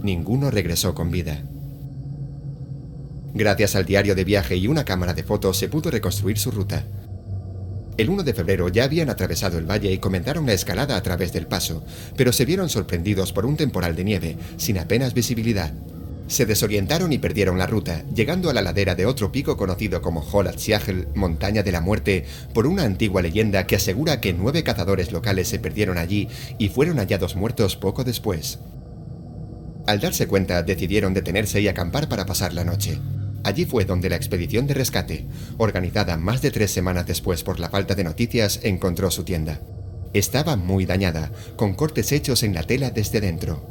Ninguno 0.02 0.52
regresó 0.52 0.96
con 0.96 1.12
vida. 1.12 1.44
Gracias 3.36 3.76
al 3.76 3.86
diario 3.86 4.16
de 4.16 4.24
viaje 4.24 4.56
y 4.56 4.68
una 4.68 4.86
cámara 4.86 5.14
de 5.14 5.22
fotos 5.22 5.58
se 5.58 5.68
pudo 5.68 5.92
reconstruir 5.92 6.38
su 6.38 6.52
ruta. 6.52 6.86
El 7.98 8.10
1 8.10 8.24
de 8.24 8.34
febrero 8.34 8.70
ya 8.70 8.86
habían 8.86 9.10
atravesado 9.10 9.58
el 9.58 9.70
valle 9.70 9.92
y 9.92 9.98
comenzaron 9.98 10.46
la 10.46 10.54
escalada 10.54 10.96
a 10.96 11.04
través 11.04 11.34
del 11.34 11.46
paso, 11.46 11.84
pero 12.16 12.32
se 12.32 12.46
vieron 12.46 12.70
sorprendidos 12.70 13.34
por 13.34 13.46
un 13.46 13.58
temporal 13.58 13.94
de 13.94 14.06
nieve, 14.06 14.38
sin 14.56 14.78
apenas 14.78 15.14
visibilidad. 15.14 15.74
Se 16.28 16.46
desorientaron 16.46 17.12
y 17.12 17.18
perdieron 17.18 17.58
la 17.58 17.68
ruta, 17.68 18.06
llegando 18.16 18.50
a 18.50 18.54
la 18.54 18.62
ladera 18.62 18.96
de 18.96 19.06
otro 19.06 19.34
pico 19.34 19.58
conocido 19.58 20.02
como 20.02 20.22
Holatsiagel, 20.22 21.10
montaña 21.14 21.62
de 21.62 21.74
la 21.74 21.82
muerte, 21.82 22.24
por 22.54 22.68
una 22.68 22.84
antigua 22.84 23.22
leyenda 23.22 23.68
que 23.68 23.76
asegura 23.76 24.22
que 24.22 24.32
nueve 24.32 24.64
cazadores 24.64 25.12
locales 25.12 25.50
se 25.50 25.60
perdieron 25.60 25.98
allí 25.98 26.30
y 26.58 26.70
fueron 26.70 27.00
hallados 27.00 27.36
muertos 27.36 27.76
poco 27.76 28.06
después. 28.06 28.60
Al 29.88 30.00
darse 30.00 30.26
cuenta, 30.26 30.64
decidieron 30.64 31.14
detenerse 31.14 31.60
y 31.60 31.68
acampar 31.68 32.08
para 32.08 32.26
pasar 32.26 32.54
la 32.54 32.64
noche. 32.64 32.98
Allí 33.46 33.66
fue 33.66 33.86
donde 33.86 34.10
la 34.10 34.16
expedición 34.16 34.66
de 34.66 34.74
rescate, 34.74 35.28
organizada 35.60 36.18
más 36.18 36.42
de 36.42 36.50
tres 36.50 36.72
semanas 36.72 37.06
después 37.06 37.44
por 37.44 37.60
la 37.60 37.70
falta 37.70 37.94
de 37.94 38.04
noticias, 38.04 38.60
encontró 38.64 39.12
su 39.12 39.24
tienda. 39.24 39.62
Estaba 40.14 40.56
muy 40.56 40.88
dañada, 40.88 41.32
con 41.56 41.76
cortes 41.76 42.12
hechos 42.12 42.42
en 42.42 42.56
la 42.56 42.64
tela 42.64 42.90
desde 42.90 43.22
dentro. 43.22 43.64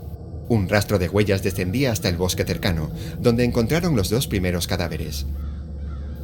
Un 0.48 0.68
rastro 0.68 1.00
de 1.00 1.08
huellas 1.08 1.42
descendía 1.42 1.90
hasta 1.90 2.08
el 2.08 2.16
bosque 2.16 2.44
cercano, 2.44 2.92
donde 3.18 3.42
encontraron 3.42 3.96
los 3.96 4.10
dos 4.10 4.28
primeros 4.28 4.68
cadáveres. 4.68 5.26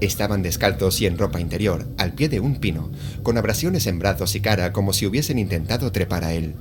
Estaban 0.01 0.43
descalzos 0.43 1.01
y 1.01 1.07
en 1.07 1.19
ropa 1.19 1.41
interior, 1.41 1.89
al 1.99 2.13
pie 2.13 2.29
de 2.29 2.39
un 2.39 2.61
pino, 2.61 2.93
con 3.25 3.37
abrasiones 3.37 3.89
en 3.89 3.99
brazos 3.99 4.37
y 4.37 4.41
cara 4.41 4.73
como 4.73 4.93
si 4.93 5.07
hubiesen 5.07 5.41
intentado 5.41 5.91
trepar 5.91 6.23
a 6.23 6.35
él. 6.35 6.55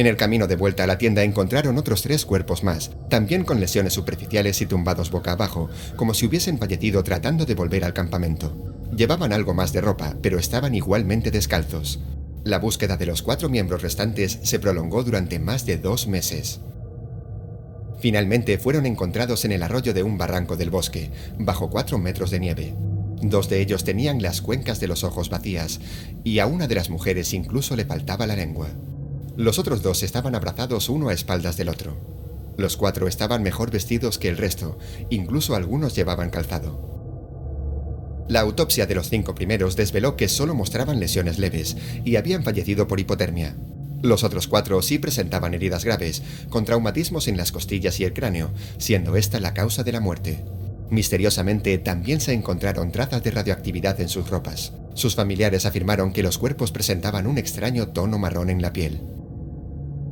En 0.00 0.06
el 0.06 0.16
camino 0.16 0.46
de 0.46 0.56
vuelta 0.56 0.84
a 0.84 0.86
la 0.86 0.96
tienda 0.96 1.24
encontraron 1.24 1.76
otros 1.76 2.00
tres 2.00 2.24
cuerpos 2.24 2.64
más, 2.64 2.90
también 3.10 3.44
con 3.44 3.60
lesiones 3.60 3.92
superficiales 3.92 4.62
y 4.62 4.64
tumbados 4.64 5.10
boca 5.10 5.32
abajo, 5.32 5.68
como 5.94 6.14
si 6.14 6.24
hubiesen 6.24 6.56
fallecido 6.58 7.04
tratando 7.04 7.44
de 7.44 7.54
volver 7.54 7.84
al 7.84 7.92
campamento. 7.92 8.56
Llevaban 8.96 9.34
algo 9.34 9.52
más 9.52 9.74
de 9.74 9.82
ropa, 9.82 10.16
pero 10.22 10.38
estaban 10.38 10.74
igualmente 10.74 11.30
descalzos. 11.30 12.00
La 12.44 12.58
búsqueda 12.58 12.96
de 12.96 13.04
los 13.04 13.20
cuatro 13.20 13.50
miembros 13.50 13.82
restantes 13.82 14.38
se 14.42 14.58
prolongó 14.58 15.04
durante 15.04 15.38
más 15.38 15.66
de 15.66 15.76
dos 15.76 16.06
meses. 16.06 16.62
Finalmente 17.98 18.56
fueron 18.56 18.86
encontrados 18.86 19.44
en 19.44 19.52
el 19.52 19.62
arroyo 19.62 19.92
de 19.92 20.02
un 20.02 20.16
barranco 20.16 20.56
del 20.56 20.70
bosque, 20.70 21.10
bajo 21.38 21.68
cuatro 21.68 21.98
metros 21.98 22.30
de 22.30 22.40
nieve. 22.40 22.74
Dos 23.20 23.50
de 23.50 23.60
ellos 23.60 23.84
tenían 23.84 24.22
las 24.22 24.40
cuencas 24.40 24.80
de 24.80 24.88
los 24.88 25.04
ojos 25.04 25.28
vacías, 25.28 25.78
y 26.24 26.38
a 26.38 26.46
una 26.46 26.68
de 26.68 26.76
las 26.76 26.88
mujeres 26.88 27.34
incluso 27.34 27.76
le 27.76 27.84
faltaba 27.84 28.26
la 28.26 28.36
lengua. 28.36 28.70
Los 29.40 29.58
otros 29.58 29.80
dos 29.80 30.02
estaban 30.02 30.34
abrazados 30.34 30.90
uno 30.90 31.08
a 31.08 31.14
espaldas 31.14 31.56
del 31.56 31.70
otro. 31.70 31.96
Los 32.58 32.76
cuatro 32.76 33.08
estaban 33.08 33.42
mejor 33.42 33.70
vestidos 33.70 34.18
que 34.18 34.28
el 34.28 34.36
resto, 34.36 34.78
incluso 35.08 35.54
algunos 35.54 35.96
llevaban 35.96 36.28
calzado. 36.28 38.26
La 38.28 38.40
autopsia 38.40 38.86
de 38.86 38.94
los 38.94 39.08
cinco 39.08 39.34
primeros 39.34 39.76
desveló 39.76 40.14
que 40.14 40.28
solo 40.28 40.54
mostraban 40.54 41.00
lesiones 41.00 41.38
leves 41.38 41.78
y 42.04 42.16
habían 42.16 42.44
fallecido 42.44 42.86
por 42.86 43.00
hipotermia. 43.00 43.56
Los 44.02 44.24
otros 44.24 44.46
cuatro 44.46 44.82
sí 44.82 44.98
presentaban 44.98 45.54
heridas 45.54 45.86
graves, 45.86 46.22
con 46.50 46.66
traumatismos 46.66 47.26
en 47.26 47.38
las 47.38 47.50
costillas 47.50 47.98
y 47.98 48.04
el 48.04 48.12
cráneo, 48.12 48.50
siendo 48.76 49.16
esta 49.16 49.40
la 49.40 49.54
causa 49.54 49.82
de 49.82 49.92
la 49.92 50.00
muerte. 50.00 50.44
Misteriosamente 50.90 51.78
también 51.78 52.20
se 52.20 52.34
encontraron 52.34 52.92
trazas 52.92 53.22
de 53.22 53.30
radioactividad 53.30 54.02
en 54.02 54.10
sus 54.10 54.28
ropas. 54.28 54.74
Sus 54.92 55.14
familiares 55.14 55.64
afirmaron 55.64 56.12
que 56.12 56.22
los 56.22 56.36
cuerpos 56.36 56.72
presentaban 56.72 57.26
un 57.26 57.38
extraño 57.38 57.88
tono 57.88 58.18
marrón 58.18 58.50
en 58.50 58.60
la 58.60 58.74
piel. 58.74 59.00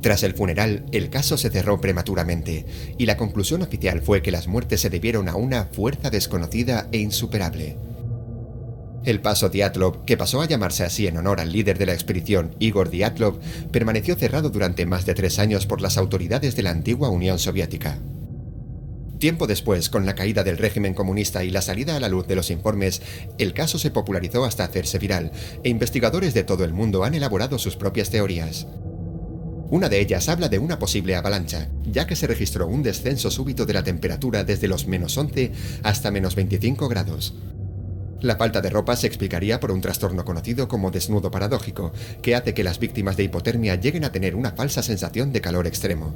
Tras 0.01 0.23
el 0.23 0.33
funeral, 0.33 0.85
el 0.91 1.09
caso 1.09 1.37
se 1.37 1.49
cerró 1.49 1.81
prematuramente, 1.81 2.65
y 2.97 3.05
la 3.05 3.17
conclusión 3.17 3.61
oficial 3.61 4.01
fue 4.01 4.21
que 4.21 4.31
las 4.31 4.47
muertes 4.47 4.81
se 4.81 4.89
debieron 4.89 5.27
a 5.27 5.35
una 5.35 5.65
fuerza 5.65 6.09
desconocida 6.09 6.87
e 6.91 6.99
insuperable. 6.99 7.77
El 9.03 9.21
paso 9.21 9.49
Diatlov, 9.49 10.05
que 10.05 10.17
pasó 10.17 10.41
a 10.41 10.45
llamarse 10.45 10.83
así 10.83 11.07
en 11.07 11.17
honor 11.17 11.39
al 11.39 11.51
líder 11.51 11.77
de 11.77 11.85
la 11.85 11.93
expedición, 11.93 12.55
Igor 12.59 12.89
Diatlov, 12.89 13.39
permaneció 13.71 14.15
cerrado 14.15 14.49
durante 14.49 14.85
más 14.85 15.05
de 15.05 15.15
tres 15.15 15.39
años 15.39 15.65
por 15.65 15.81
las 15.81 15.97
autoridades 15.97 16.55
de 16.55 16.63
la 16.63 16.71
antigua 16.71 17.09
Unión 17.09 17.39
Soviética. 17.39 17.99
Tiempo 19.17 19.47
después, 19.47 19.89
con 19.89 20.05
la 20.05 20.15
caída 20.15 20.45
del 20.45 20.57
régimen 20.57 20.93
comunista 20.93 21.43
y 21.43 21.49
la 21.49 21.61
salida 21.61 21.97
a 21.97 21.99
la 21.99 22.07
luz 22.07 22.25
de 22.27 22.35
los 22.35 22.51
informes, 22.51 23.01
el 23.37 23.53
caso 23.53 23.77
se 23.77 23.91
popularizó 23.91 24.45
hasta 24.45 24.63
hacerse 24.63 24.97
viral, 24.97 25.31
e 25.63 25.69
investigadores 25.69 26.33
de 26.33 26.45
todo 26.45 26.63
el 26.63 26.71
mundo 26.71 27.03
han 27.03 27.15
elaborado 27.15 27.59
sus 27.59 27.75
propias 27.75 28.09
teorías. 28.09 28.65
Una 29.71 29.87
de 29.87 29.99
ellas 29.99 30.29
habla 30.29 30.49
de 30.49 30.57
una 30.57 30.79
posible 30.79 31.15
avalancha, 31.15 31.69
ya 31.85 32.07
que 32.07 32.15
se 32.15 32.25
registró 32.25 32.67
un 32.67 32.81
descenso 32.81 33.29
súbito 33.29 33.67
de 33.67 33.73
la 33.73 33.83
temperatura 33.83 34.43
desde 34.43 34.67
los 34.67 34.87
menos 34.87 35.15
11 35.15 35.51
hasta 35.83 36.09
menos 36.09 36.35
25 36.35 36.87
grados. 36.87 37.35
La 38.21 38.35
falta 38.35 38.61
de 38.61 38.69
ropa 38.71 38.95
se 38.95 39.05
explicaría 39.05 39.59
por 39.59 39.71
un 39.71 39.79
trastorno 39.79 40.25
conocido 40.25 40.67
como 40.67 40.89
desnudo 40.91 41.29
paradójico, 41.29 41.93
que 42.21 42.35
hace 42.35 42.53
que 42.53 42.63
las 42.63 42.79
víctimas 42.79 43.15
de 43.15 43.23
hipotermia 43.23 43.75
lleguen 43.75 44.03
a 44.03 44.11
tener 44.11 44.35
una 44.35 44.51
falsa 44.51 44.81
sensación 44.81 45.31
de 45.31 45.41
calor 45.41 45.67
extremo. 45.67 46.15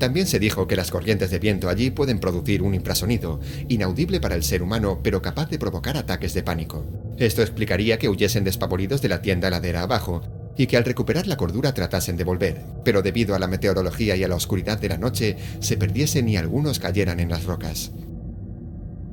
También 0.00 0.26
se 0.26 0.38
dijo 0.38 0.66
que 0.66 0.76
las 0.76 0.90
corrientes 0.90 1.30
de 1.30 1.38
viento 1.40 1.68
allí 1.68 1.90
pueden 1.90 2.18
producir 2.18 2.62
un 2.62 2.74
infrasonido, 2.74 3.40
inaudible 3.68 4.20
para 4.20 4.36
el 4.36 4.42
ser 4.42 4.62
humano, 4.62 5.00
pero 5.02 5.20
capaz 5.20 5.50
de 5.50 5.58
provocar 5.58 5.96
ataques 5.96 6.34
de 6.34 6.42
pánico. 6.42 6.84
Esto 7.18 7.42
explicaría 7.42 7.98
que 7.98 8.08
huyesen 8.08 8.44
despavoridos 8.44 9.02
de 9.02 9.08
la 9.08 9.22
tienda 9.22 9.50
ladera 9.50 9.82
abajo, 9.82 10.22
y 10.58 10.66
que 10.66 10.76
al 10.76 10.84
recuperar 10.84 11.26
la 11.26 11.38
cordura 11.38 11.72
tratasen 11.72 12.18
de 12.18 12.24
volver, 12.24 12.60
pero 12.84 13.00
debido 13.00 13.34
a 13.34 13.38
la 13.38 13.46
meteorología 13.46 14.16
y 14.16 14.24
a 14.24 14.28
la 14.28 14.34
oscuridad 14.34 14.78
de 14.78 14.90
la 14.90 14.98
noche, 14.98 15.36
se 15.60 15.78
perdiesen 15.78 16.28
y 16.28 16.36
algunos 16.36 16.78
cayeran 16.80 17.20
en 17.20 17.30
las 17.30 17.44
rocas. 17.44 17.92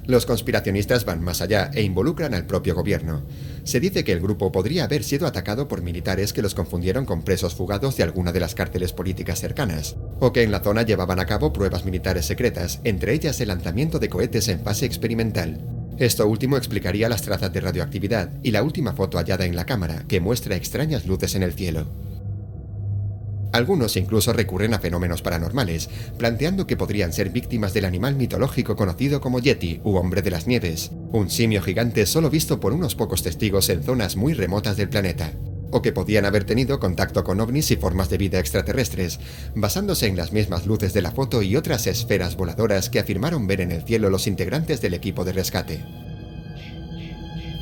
Los 0.07 0.27
conspiracionistas 0.27 1.03
van 1.05 1.23
más 1.23 1.41
allá 1.41 1.71
e 1.73 1.81
involucran 1.81 2.35
al 2.35 2.45
propio 2.45 2.75
gobierno. 2.75 3.23
Se 3.63 3.79
dice 3.79 4.03
que 4.03 4.11
el 4.11 4.19
grupo 4.19 4.51
podría 4.51 4.83
haber 4.83 5.03
sido 5.03 5.25
atacado 5.25 5.67
por 5.67 5.81
militares 5.81 6.31
que 6.31 6.43
los 6.43 6.53
confundieron 6.53 7.05
con 7.05 7.23
presos 7.23 7.55
fugados 7.55 7.97
de 7.97 8.03
alguna 8.03 8.31
de 8.31 8.39
las 8.39 8.53
cárceles 8.53 8.93
políticas 8.93 9.39
cercanas, 9.39 9.95
o 10.19 10.31
que 10.31 10.43
en 10.43 10.51
la 10.51 10.59
zona 10.59 10.83
llevaban 10.83 11.19
a 11.19 11.25
cabo 11.25 11.53
pruebas 11.53 11.85
militares 11.85 12.25
secretas, 12.25 12.81
entre 12.83 13.13
ellas 13.13 13.39
el 13.41 13.47
lanzamiento 13.47 13.97
de 13.97 14.09
cohetes 14.09 14.47
en 14.47 14.59
fase 14.61 14.85
experimental. 14.85 15.59
Esto 15.97 16.27
último 16.27 16.57
explicaría 16.57 17.07
las 17.07 17.21
trazas 17.21 17.53
de 17.53 17.61
radioactividad 17.61 18.29
y 18.43 18.51
la 18.51 18.63
última 18.63 18.93
foto 18.93 19.17
hallada 19.17 19.45
en 19.45 19.55
la 19.55 19.65
cámara, 19.65 20.03
que 20.07 20.19
muestra 20.19 20.57
extrañas 20.57 21.05
luces 21.05 21.35
en 21.35 21.43
el 21.43 21.53
cielo. 21.53 21.87
Algunos 23.53 23.95
incluso 23.95 24.33
recurren 24.33 24.73
a 24.73 24.79
fenómenos 24.79 25.21
paranormales, 25.21 25.89
planteando 26.17 26.67
que 26.67 26.75
podrían 26.75 27.13
ser 27.13 27.29
víctimas 27.29 27.73
del 27.73 27.85
animal 27.85 28.15
mitológico 28.15 28.75
conocido 28.75 29.21
como 29.21 29.39
Yeti 29.39 29.79
u 29.85 29.95
Hombre 29.95 30.21
de 30.21 30.31
las 30.31 30.47
Nieves, 30.47 30.91
un 31.13 31.29
simio 31.29 31.61
gigante 31.61 32.05
solo 32.05 32.29
visto 32.29 32.59
por 32.59 32.73
unos 32.73 32.95
pocos 32.95 33.23
testigos 33.23 33.69
en 33.69 33.81
zonas 33.81 34.17
muy 34.17 34.33
remotas 34.33 34.75
del 34.75 34.89
planeta, 34.89 35.31
o 35.75 35.81
que 35.81 35.91
podían 35.91 36.23
haber 36.23 36.45
tenido 36.45 36.79
contacto 36.79 37.25
con 37.25 37.41
ovnis 37.41 37.69
y 37.69 37.75
formas 37.75 38.09
de 38.09 38.17
vida 38.17 38.39
extraterrestres, 38.39 39.19
basándose 39.55 40.07
en 40.07 40.15
las 40.15 40.31
mismas 40.31 40.65
luces 40.65 40.93
de 40.93 41.01
la 41.01 41.11
foto 41.11 41.41
y 41.41 41.57
otras 41.57 41.85
esferas 41.85 42.37
voladoras 42.37 42.89
que 42.89 42.99
afirmaron 42.99 43.45
ver 43.45 43.59
en 43.59 43.73
el 43.73 43.83
cielo 43.83 44.09
los 44.09 44.25
integrantes 44.25 44.79
del 44.79 44.93
equipo 44.93 45.25
de 45.25 45.33
rescate. 45.33 45.83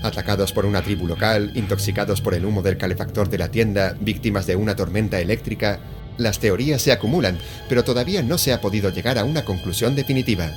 Atacados 0.04 0.54
por 0.54 0.68
una 0.68 0.84
tribu 0.84 1.08
local, 1.08 1.54
intoxicados 1.56 2.22
por 2.22 2.36
el 2.36 2.46
humo 2.46 2.62
del 2.62 2.78
calefactor 2.78 3.32
de 3.32 3.40
la 3.40 3.50
tienda, 3.50 3.98
víctimas 4.00 4.46
de 4.46 4.58
una 4.58 4.76
tormenta 4.76 5.20
eléctrica, 5.20 5.80
las 6.18 6.38
teorías 6.38 6.84
se 6.84 6.92
acumulan, 6.92 7.40
pero 7.68 7.84
todavía 7.84 8.22
no 8.22 8.38
se 8.38 8.54
ha 8.54 8.62
podido 8.62 8.92
llegar 8.92 9.18
a 9.18 9.24
una 9.24 9.44
conclusión 9.44 9.96
definitiva. 9.96 10.52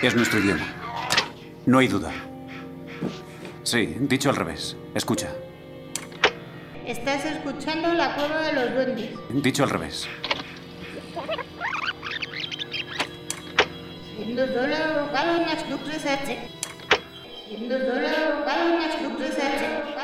Es 0.00 0.14
nuestro 0.14 0.38
idioma. 0.38 0.64
No 1.66 1.78
hay 1.78 1.88
duda. 1.88 2.12
Sí, 3.64 3.96
dicho 4.00 4.30
al 4.30 4.36
revés. 4.36 4.76
Escucha. 4.94 5.28
Estás 6.86 7.24
escuchando 7.24 7.92
la 7.94 8.14
cueva 8.14 8.42
de 8.42 8.52
los 8.52 8.74
duendes. 8.74 9.10
Dicho 9.42 9.64
al 9.64 9.70
revés. 9.70 10.08
Siendo 14.16 14.46
solo 14.46 15.10
cada 15.12 15.36
unas 15.38 15.68
lucres 15.68 16.06
H. 16.06 16.38
Siendo 17.48 17.76
solo 17.76 18.44
cada 18.44 18.64
unas 18.66 19.02
lucres 19.02 19.36
H. 19.36 19.97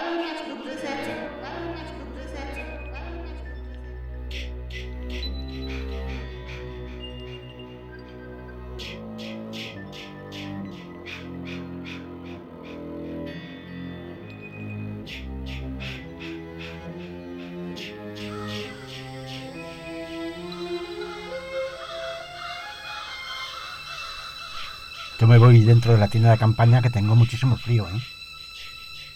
Yo 25.35 25.41
me 25.41 25.47
voy 25.47 25.65
dentro 25.65 25.93
de 25.93 25.99
la 25.99 26.07
tienda 26.07 26.31
de 26.31 26.39
campaña 26.39 26.81
que 26.81 26.91
tengo 26.91 27.17
muchísimo 27.17 27.57
frío, 27.57 27.89
¿eh? 27.89 28.01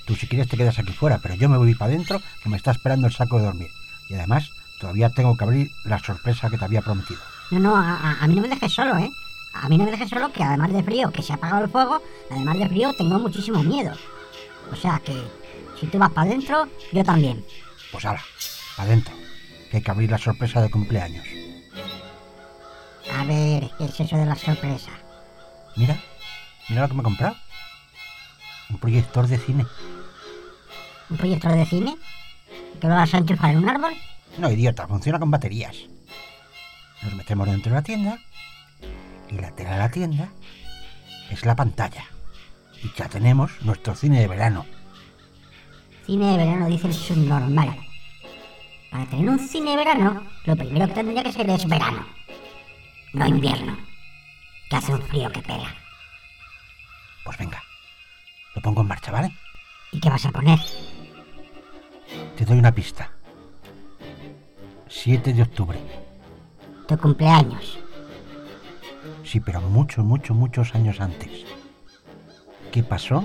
Tú 0.04 0.16
si 0.16 0.26
quieres 0.26 0.48
te 0.48 0.57
quedas 0.57 0.76
aquí 0.81 0.92
fuera, 0.92 1.18
pero 1.18 1.37
yo 1.37 1.48
me 1.48 1.57
voy 1.59 1.76
para 1.76 1.92
adentro 1.92 2.20
que 2.42 2.48
me 2.48 2.57
está 2.57 2.72
esperando 2.72 3.07
el 3.07 3.12
saco 3.12 3.38
de 3.38 3.44
dormir. 3.44 3.70
Y 4.09 4.14
además, 4.14 4.50
todavía 4.81 5.11
tengo 5.11 5.37
que 5.37 5.44
abrir 5.44 5.70
la 5.85 6.00
sorpresa 6.00 6.50
que 6.50 6.59
te 6.59 6.64
había 6.64 6.83
prometido. 6.83 7.20
No, 7.52 7.61
no, 7.61 7.76
a, 7.76 7.94
a- 7.94 8.18
a 8.20 8.26
mí 8.26 8.35
no 8.35 8.42
me 8.42 8.48
dejes 8.48 8.72
solo, 8.72 8.98
¿eh? 8.98 9.09
A 9.52 9.68
mí 9.68 9.78
no 9.78 9.85
me 9.85 9.92
dejes 9.92 10.11
solo 10.11 10.33
que 10.33 10.42
además 10.42 10.72
de 10.72 10.83
frío, 10.83 11.12
que 11.12 11.22
se 11.22 11.33
ha 11.33 11.37
apagado 11.37 11.64
el 11.66 11.70
fuego, 11.70 12.02
además 12.33 12.59
de 12.59 12.68
frío 12.68 12.92
tengo 12.94 13.16
muchísimo 13.20 13.62
miedo. 13.62 13.92
O 14.72 14.74
sea 14.74 14.98
que 15.04 15.22
si 15.78 15.87
tú 15.87 15.98
vas 15.98 16.11
para 16.11 16.28
adentro, 16.28 16.66
yo 16.92 17.04
también. 17.04 17.44
Pues 17.92 18.04
ahora, 18.04 18.24
para 18.76 18.88
adentro, 18.88 19.14
que 19.70 19.76
hay 19.76 19.83
que 19.85 19.90
abrir 19.92 20.11
la 20.11 20.18
sorpresa 20.18 20.61
de 20.62 20.68
cumpleaños. 20.68 21.24
A 23.16 23.22
ver, 23.22 23.70
¿qué 23.78 23.85
es 23.85 24.00
eso 24.00 24.16
de 24.16 24.26
la 24.26 24.35
sorpresa? 24.35 24.90
Mira, 25.79 25.97
mira 26.69 26.83
lo 26.83 26.88
que 26.88 26.95
me 26.95 27.01
he 27.01 27.05
comprado. 27.05 27.37
Un 28.69 28.79
proyector 28.79 29.29
de 29.29 29.38
cine. 29.38 29.64
¿Un 31.09 31.17
proyector 31.17 31.53
de 31.53 31.64
cine? 31.67 31.97
¿Que 32.81 32.88
lo 32.88 32.95
vas 32.95 33.14
a 33.14 33.19
enchufar 33.19 33.53
en 33.53 33.59
un 33.59 33.69
árbol? 33.69 33.93
No, 34.38 34.51
idiota, 34.51 34.88
funciona 34.88 35.21
con 35.21 35.31
baterías. 35.31 35.77
Nos 37.03 37.14
metemos 37.14 37.47
dentro 37.47 37.71
de 37.71 37.77
la 37.77 37.83
tienda 37.83 38.19
y 39.31 39.37
la 39.37 39.53
tela 39.53 39.71
de 39.71 39.79
la 39.79 39.91
tienda 39.91 40.29
es 41.31 41.45
la 41.45 41.55
pantalla. 41.55 42.05
Y 42.83 42.91
ya 42.97 43.09
tenemos 43.09 43.53
nuestro 43.62 43.95
cine 43.95 44.21
de 44.21 44.27
verano. 44.27 44.67
Cine 46.07 46.33
de 46.33 46.37
verano, 46.38 46.67
dice 46.67 46.88
el 46.88 46.95
subnormal. 46.95 47.79
Para 48.91 49.07
tener 49.07 49.29
un 49.29 49.38
cine 49.38 49.71
de 49.71 49.77
verano, 49.77 50.25
lo 50.45 50.57
primero 50.57 50.88
que 50.88 50.95
tendría 50.95 51.23
que 51.23 51.33
ser 51.33 51.49
es 51.51 51.69
verano. 51.69 52.05
No 53.12 53.27
invierno. 53.27 53.88
Que 54.68 54.76
hace 54.76 54.92
un 54.92 55.02
frío 55.02 55.31
que 55.31 55.42
pela. 55.42 55.74
Pues 57.24 57.38
venga, 57.38 57.62
lo 58.54 58.62
pongo 58.62 58.83
en 58.83 58.88
marcha, 58.88 59.12
¿vale? 59.12 59.33
¿Y 59.92 60.00
qué 60.00 60.11
vas 60.11 60.26
a 60.26 60.31
poner? 60.31 60.59
Te 62.37 62.44
doy 62.44 62.59
una 62.59 62.72
pista. 62.72 63.11
7 64.88 65.33
de 65.33 65.42
octubre. 65.42 65.78
Tu 66.87 66.96
cumpleaños. 66.98 67.78
Sí, 69.24 69.40
pero 69.40 69.61
muchos, 69.61 70.04
muchos, 70.04 70.37
muchos 70.37 70.74
años 70.74 71.00
antes. 71.00 71.44
¿Qué 72.72 72.83
pasó? 72.83 73.24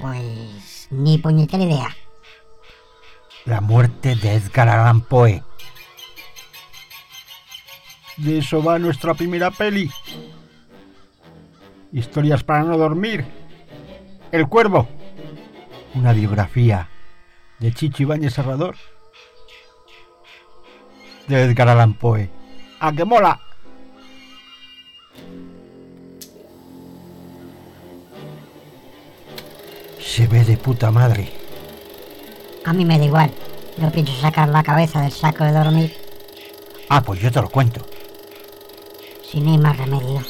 Pues 0.00 0.88
ni 0.90 1.18
puñetera 1.18 1.62
idea. 1.62 1.96
La 3.44 3.60
muerte 3.60 4.16
de 4.16 4.34
Edgar 4.34 4.68
Allan 4.68 5.02
Poe. 5.02 5.42
De 8.16 8.38
eso 8.38 8.62
va 8.62 8.78
nuestra 8.78 9.14
primera 9.14 9.50
peli. 9.50 9.90
Historias 11.92 12.42
para 12.42 12.62
no 12.64 12.76
dormir. 12.78 13.24
El 14.32 14.48
Cuervo. 14.48 14.88
Una 15.94 16.12
biografía 16.12 16.88
de 17.58 17.72
Chicho 17.72 18.02
Ibáñez 18.02 18.34
Serrador. 18.34 18.76
De 21.28 21.42
Edgar 21.42 21.68
Allan 21.68 21.94
Poe. 21.94 22.30
¡A 22.80 22.92
que 22.92 23.04
mola! 23.04 23.40
Se 30.00 30.26
ve 30.26 30.44
de 30.44 30.56
puta 30.56 30.90
madre. 30.90 31.32
A 32.64 32.72
mí 32.72 32.84
me 32.84 32.98
da 32.98 33.04
igual. 33.04 33.30
No 33.78 33.90
pienso 33.90 34.12
sacar 34.20 34.48
la 34.48 34.62
cabeza 34.62 35.00
del 35.02 35.10
saco 35.10 35.42
de 35.42 35.50
dormir 35.52 35.92
Ah, 36.88 37.02
pues 37.02 37.20
yo 37.20 37.32
te 37.32 37.40
lo 37.40 37.48
cuento. 37.48 37.84
Si 39.34 39.40
no 39.40 39.50
hay 39.50 39.58
más 39.58 39.76
remedio. 39.76 40.20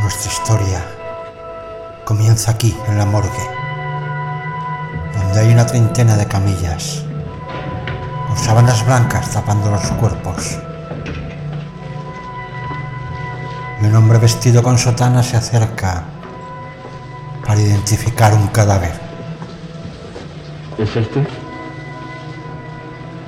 Nuestra 0.00 0.32
historia 0.32 0.82
comienza 2.06 2.52
aquí, 2.52 2.74
en 2.88 2.96
la 2.96 3.04
morgue, 3.04 3.28
donde 5.12 5.40
hay 5.40 5.52
una 5.52 5.66
treintena 5.66 6.16
de 6.16 6.26
camillas, 6.26 7.02
con 8.26 8.38
sábanas 8.38 8.82
blancas 8.86 9.30
tapando 9.30 9.70
los 9.70 9.82
cuerpos. 10.00 10.58
Y 13.82 13.84
un 13.84 13.94
hombre 13.94 14.16
vestido 14.16 14.62
con 14.62 14.78
sotana 14.78 15.22
se 15.22 15.36
acerca 15.36 16.04
para 17.44 17.60
identificar 17.60 18.32
un 18.32 18.46
cadáver. 18.46 19.03
¿Es 20.78 20.96
este? 20.96 21.24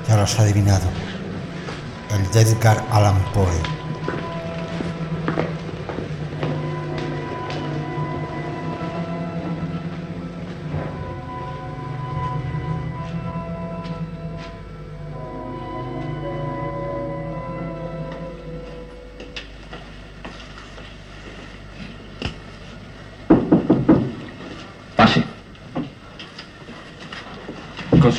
Ya 0.09 0.17
lo 0.17 0.23
has 0.23 0.39
adivinado. 0.41 0.89
El 2.11 2.31
de 2.33 2.41
Edgar 2.41 2.85
Allan 2.91 3.23
Poe. 3.33 3.86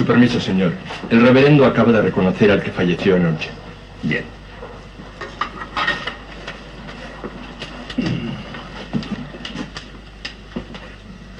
Permiso, 0.07 0.39
señor. 0.39 0.73
El 1.09 1.21
reverendo 1.21 1.65
acaba 1.65 1.91
de 1.91 2.01
reconocer 2.01 2.49
al 2.49 2.63
que 2.63 2.71
falleció 2.71 3.17
anoche. 3.17 3.49
Bien. 4.01 4.23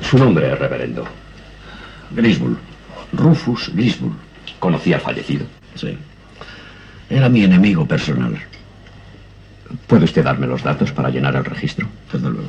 Su 0.02 0.18
nombre, 0.18 0.54
reverendo. 0.56 1.06
Grisbull. 2.12 2.58
Rufus 3.14 3.72
Grisbull. 3.74 4.14
¿Conocía 4.60 4.98
al 4.98 5.02
fallecido? 5.02 5.46
Sí. 5.76 5.98
Era 7.10 7.30
mi 7.30 7.44
enemigo 7.44 7.86
personal. 7.86 8.38
¿Puede 9.88 10.06
usted 10.06 10.24
darme 10.24 10.48
los 10.48 10.64
datos 10.64 10.92
para 10.92 11.10
llenar 11.10 11.36
el 11.36 11.46
registro? 11.46 11.88
Desde 12.12 12.30
luego. 12.30 12.48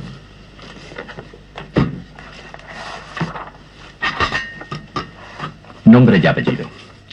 Nombre 5.89 6.21
y 6.23 6.27
apellido. 6.27 6.69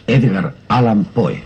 Edgar 0.06 0.54
Allan 0.68 1.04
Poe. 1.06 1.42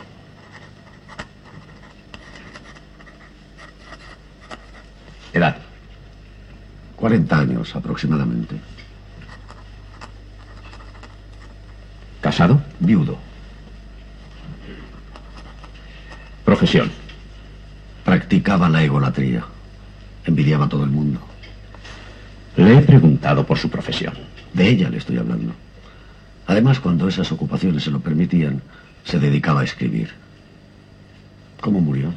Edad. 5.32 5.56
40 6.96 7.38
años 7.38 7.76
aproximadamente. 7.76 8.56
¿Casado? 12.20 12.60
Viudo. 12.80 13.16
Profesión. 16.44 16.90
Practicaba 18.04 18.68
la 18.68 18.82
egolatría. 18.82 19.44
Envidiaba 20.24 20.64
a 20.64 20.68
todo 20.68 20.82
el 20.82 20.90
mundo. 20.90 21.20
Le 22.56 22.78
he 22.78 22.82
preguntado 22.82 23.46
por 23.46 23.56
su 23.56 23.70
profesión. 23.70 24.14
De 24.52 24.68
ella 24.68 24.90
le 24.90 24.98
estoy 24.98 25.18
hablando. 25.18 25.54
Además, 26.50 26.80
cuando 26.80 27.06
esas 27.06 27.30
ocupaciones 27.30 27.84
se 27.84 27.92
lo 27.92 28.00
permitían, 28.00 28.60
se 29.04 29.20
dedicaba 29.20 29.60
a 29.60 29.64
escribir. 29.64 30.10
¿Cómo 31.60 31.80
murió? 31.80 32.12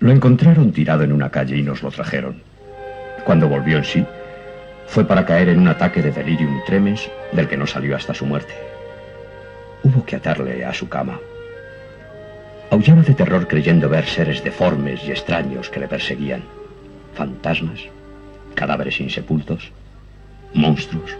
Lo 0.00 0.12
encontraron 0.12 0.70
tirado 0.70 1.02
en 1.02 1.12
una 1.12 1.30
calle 1.30 1.56
y 1.56 1.62
nos 1.62 1.82
lo 1.82 1.90
trajeron. 1.90 2.42
Cuando 3.24 3.48
volvió 3.48 3.78
en 3.78 3.84
sí, 3.84 4.04
fue 4.86 5.06
para 5.06 5.24
caer 5.24 5.48
en 5.48 5.60
un 5.60 5.68
ataque 5.68 6.02
de 6.02 6.12
delirium 6.12 6.60
tremens 6.66 7.08
del 7.32 7.48
que 7.48 7.56
no 7.56 7.66
salió 7.66 7.96
hasta 7.96 8.12
su 8.12 8.26
muerte. 8.26 8.52
Hubo 9.82 10.04
que 10.04 10.16
atarle 10.16 10.62
a 10.66 10.74
su 10.74 10.90
cama. 10.90 11.18
Aullaba 12.70 13.00
de 13.00 13.14
terror 13.14 13.48
creyendo 13.48 13.88
ver 13.88 14.04
seres 14.04 14.44
deformes 14.44 15.02
y 15.06 15.10
extraños 15.10 15.70
que 15.70 15.80
le 15.80 15.88
perseguían. 15.88 16.42
Fantasmas, 17.14 17.80
cadáveres 18.54 19.00
insepultos, 19.00 19.72
monstruos. 20.52 21.16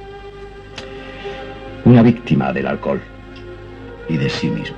Una 1.84 2.02
víctima 2.02 2.52
del 2.52 2.66
alcohol. 2.68 3.00
Y 4.08 4.16
de 4.16 4.30
sí 4.30 4.48
mismo. 4.48 4.76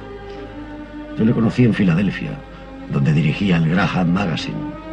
Yo 1.19 1.25
le 1.25 1.33
conocí 1.33 1.64
en 1.64 1.75
Filadelfia, 1.75 2.31
donde 2.90 3.12
dirigía 3.12 3.57
el 3.59 3.69
Graham 3.69 4.12
Magazine. 4.12 4.84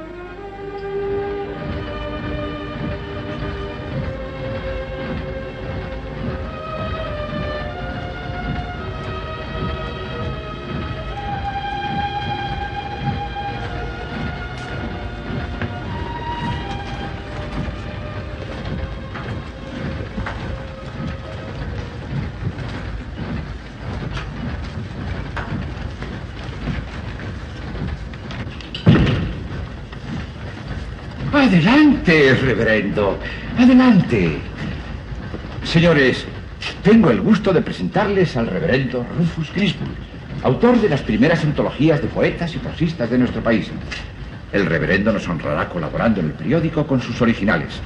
Reverendo. 32.41 33.17
Adelante. 33.57 34.37
Señores, 35.63 36.25
tengo 36.83 37.11
el 37.11 37.21
gusto 37.21 37.53
de 37.53 37.61
presentarles 37.61 38.35
al 38.35 38.47
reverendo 38.47 39.05
Rufus 39.17 39.53
Griswold, 39.53 39.91
autor 40.43 40.81
de 40.81 40.89
las 40.89 41.01
primeras 41.01 41.43
antologías 41.43 42.01
de 42.01 42.07
poetas 42.07 42.53
y 42.55 42.57
prosistas 42.57 43.09
de 43.09 43.17
nuestro 43.17 43.41
país. 43.41 43.67
El 44.51 44.65
reverendo 44.65 45.13
nos 45.13 45.27
honrará 45.27 45.69
colaborando 45.69 46.19
en 46.19 46.27
el 46.27 46.33
periódico 46.33 46.85
con 46.85 47.01
sus 47.01 47.21
originales. 47.21 47.79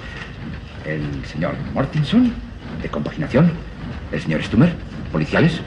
El 0.86 1.26
señor 1.26 1.56
Mortinson, 1.74 2.34
de 2.82 2.90
compaginación. 2.90 3.52
El 4.12 4.22
señor 4.22 4.44
Stumer, 4.44 4.74
policiales. 5.12 5.60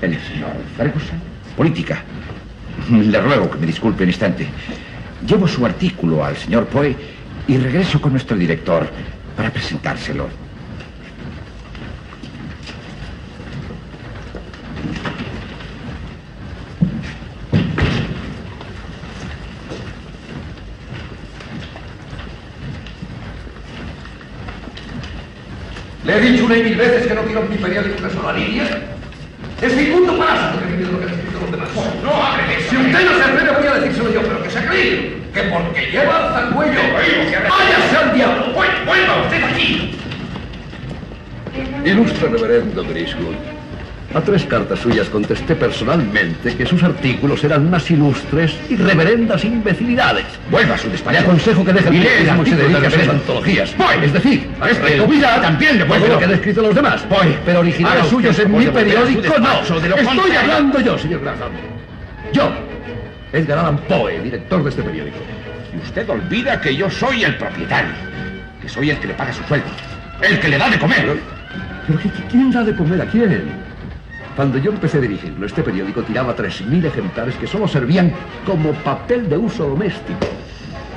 El 0.00 0.18
señor 0.20 0.52
Ferguson, 0.76 1.20
política. 1.56 2.02
Le 2.90 3.20
ruego 3.20 3.50
que 3.50 3.58
me 3.58 3.66
disculpe 3.66 4.02
un 4.02 4.08
instante. 4.08 4.48
Llevo 5.26 5.46
su 5.46 5.64
artículo 5.64 6.24
al 6.24 6.36
señor 6.36 6.66
Poe 6.66 6.96
y 7.52 7.58
regreso 7.58 8.00
con 8.00 8.12
nuestro 8.12 8.34
director 8.34 8.88
para 9.36 9.50
presentárselo. 9.50 10.26
Le 26.04 26.16
he 26.16 26.20
dicho 26.20 26.46
una 26.46 26.56
y 26.56 26.62
mil 26.62 26.74
veces 26.74 27.06
que 27.06 27.14
no 27.14 27.22
quiero 27.22 27.42
mi 27.42 27.56
periódico 27.56 27.98
una 27.98 28.10
sola 28.10 28.32
línea. 28.32 28.64
Es 29.60 29.76
mi 29.76 29.84
punto 29.84 30.16
parásito 30.16 30.58
que 30.64 30.72
divide 30.72 30.90
lo 30.90 30.98
que 31.00 31.04
han 31.04 31.10
escrito 31.10 31.40
los 31.40 31.50
demás. 31.50 31.68
No 32.02 32.10
eso. 32.50 32.70
Si 32.70 32.76
usted 32.78 33.04
no 33.04 33.16
se 33.18 33.24
atreve, 33.24 33.58
voy 33.58 33.66
a 33.66 33.74
decírselo 33.74 34.14
yo, 34.14 34.22
pero 34.22 34.42
que 34.42 34.50
se 34.50 34.58
ha 34.58 34.66
creído. 34.66 35.11
Que 35.42 35.48
porque 35.48 35.90
lleva 35.90 36.28
al 36.28 36.34
zangüello. 36.34 36.80
¡Váyase 36.92 37.96
al 37.96 38.14
diablo! 38.14 38.52
¡Vuelva 38.54 39.22
usted 39.24 39.42
aquí! 39.42 39.98
Ilustre 41.84 42.28
reverendo 42.28 42.84
Griswold. 42.84 43.36
A 44.14 44.20
tres 44.20 44.44
cartas 44.44 44.78
suyas 44.78 45.08
contesté 45.08 45.56
personalmente 45.56 46.54
que 46.54 46.66
sus 46.66 46.82
artículos 46.82 47.42
eran 47.44 47.66
unas 47.66 47.90
ilustres 47.90 48.54
y 48.68 48.76
reverendas 48.76 49.42
imbecilidades. 49.44 50.26
Vuelva 50.50 50.74
a 50.74 50.78
su 50.78 50.90
despacho. 50.90 51.18
Le 51.18 51.24
aconsejo 51.24 51.64
que 51.64 51.72
deje 51.72 51.88
el 51.88 52.02
periodismo 52.02 52.42
y 52.42 52.46
se 52.46 52.56
dedique 52.56 52.86
a 52.86 53.10
antologías. 53.10 53.76
Voy. 53.78 54.04
Es 54.04 54.12
decir, 54.12 54.50
a 54.60 54.68
escribir 54.68 55.00
Ubida 55.00 55.40
también 55.40 55.78
le 55.78 55.84
todo 55.86 56.08
lo 56.08 56.18
que 56.18 56.24
han 56.26 56.32
escrito 56.32 56.62
los 56.62 56.74
demás. 56.74 57.08
Voy. 57.08 57.36
Pero 57.44 57.60
originales 57.60 58.06
suyos 58.06 58.38
en 58.38 58.52
mi 58.56 58.66
periódico 58.66 59.38
no. 59.38 59.80
de 59.80 59.88
lo 59.88 59.96
Estoy 59.96 60.36
hablando 60.36 60.80
yo, 60.80 60.98
señor 60.98 61.20
Graham. 61.22 61.52
Yo, 62.32 62.52
Edgar 63.32 63.58
Allan 63.58 63.78
Poe, 63.78 64.20
director 64.20 64.62
de 64.62 64.70
este 64.70 64.82
periódico. 64.82 65.16
Y 65.74 65.78
usted 65.78 66.08
olvida 66.08 66.60
que 66.60 66.74
yo 66.74 66.90
soy 66.90 67.24
el 67.24 67.36
propietario. 67.36 67.92
Que 68.60 68.68
soy 68.68 68.90
el 68.90 68.98
que 68.98 69.08
le 69.08 69.14
paga 69.14 69.32
su 69.32 69.42
sueldo. 69.44 69.66
El 70.20 70.38
que 70.38 70.48
le 70.48 70.58
da 70.58 70.68
de 70.68 70.78
comer. 70.78 71.20
¿Pero 71.86 71.98
quién 72.30 72.50
da 72.50 72.62
de 72.62 72.74
comer 72.76 73.00
a 73.00 73.06
quién? 73.06 73.72
Cuando 74.36 74.58
yo 74.58 74.70
empecé 74.70 74.98
a 74.98 75.00
dirigirlo, 75.00 75.44
este 75.44 75.62
periódico 75.62 76.02
tiraba 76.02 76.34
3.000 76.34 76.86
ejemplares 76.86 77.34
que 77.36 77.46
solo 77.46 77.68
servían 77.68 78.12
como 78.46 78.72
papel 78.72 79.28
de 79.28 79.36
uso 79.36 79.68
doméstico. 79.68 80.26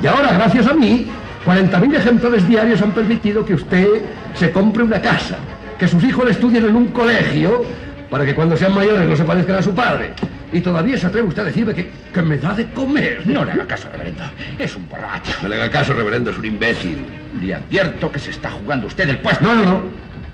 Y 0.01 0.07
ahora, 0.07 0.33
gracias 0.33 0.67
a 0.67 0.73
mí, 0.73 1.07
40.000 1.45 1.95
ejemplares 1.95 2.47
diarios 2.47 2.81
han 2.81 2.91
permitido 2.91 3.45
que 3.45 3.55
usted 3.55 4.03
se 4.35 4.51
compre 4.51 4.83
una 4.83 5.01
casa, 5.01 5.37
que 5.77 5.87
sus 5.87 6.03
hijos 6.03 6.29
estudien 6.29 6.65
en 6.65 6.75
un 6.75 6.87
colegio, 6.89 7.65
para 8.09 8.25
que 8.25 8.35
cuando 8.35 8.55
sean 8.55 8.73
mayores 8.73 9.07
no 9.07 9.15
se 9.15 9.25
parezcan 9.25 9.57
a 9.57 9.61
su 9.61 9.73
padre. 9.73 10.13
Y 10.55 10.61
todavía 10.61 10.97
se 10.97 11.07
atreve 11.07 11.27
usted 11.27 11.41
a 11.41 11.45
decirme 11.47 11.73
que, 11.73 11.89
que 12.13 12.21
me 12.21 12.37
da 12.37 12.53
de 12.53 12.65
comer. 12.67 13.27
No 13.27 13.43
le 13.43 13.51
haga 13.51 13.67
caso, 13.67 13.89
reverendo. 13.91 14.23
Es 14.57 14.73
un 14.77 14.87
borracho. 14.87 15.33
No 15.41 15.49
le 15.49 15.55
haga 15.55 15.69
caso, 15.69 15.91
reverendo, 15.91 16.31
es 16.31 16.37
un 16.37 16.45
imbécil. 16.45 17.05
Le 17.41 17.55
advierto 17.55 18.09
que 18.09 18.19
se 18.19 18.31
está 18.31 18.51
jugando 18.51 18.87
usted 18.87 19.09
el 19.09 19.17
puesto. 19.17 19.43
No, 19.43 19.53
no, 19.53 19.65
no. 19.65 19.81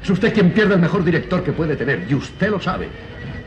Es 0.03 0.07
usted 0.11 0.31
quien 0.31 0.51
pierde 0.51 0.75
el 0.75 0.79
mejor 0.79 1.03
director 1.03 1.43
que 1.43 1.51
puede 1.51 1.75
tener, 1.75 2.05
y 2.07 2.13
usted 2.13 2.51
lo 2.51 2.61
sabe. 2.61 2.87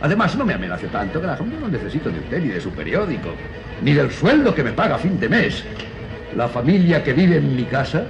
Además, 0.01 0.35
no 0.35 0.45
me 0.45 0.55
amenace 0.55 0.89
tanto, 0.89 1.21
Graham. 1.21 1.49
Yo 1.49 1.61
no 1.61 1.69
necesito 1.69 2.11
de 2.11 2.19
usted 2.19 2.43
ni 2.43 2.49
de 2.49 2.61
su 2.61 2.71
periódico, 2.71 3.37
ni 3.81 3.93
del 3.93 4.11
sueldo 4.11 4.53
que 4.53 4.65
me 4.65 4.73
paga 4.73 4.97
a 4.97 4.99
fin 4.99 5.21
de 5.21 5.29
mes. 5.29 5.63
La 6.35 6.49
familia 6.49 7.05
que 7.05 7.13
vive 7.13 7.37
en 7.37 7.55
mi 7.55 7.67
casa 7.67 8.03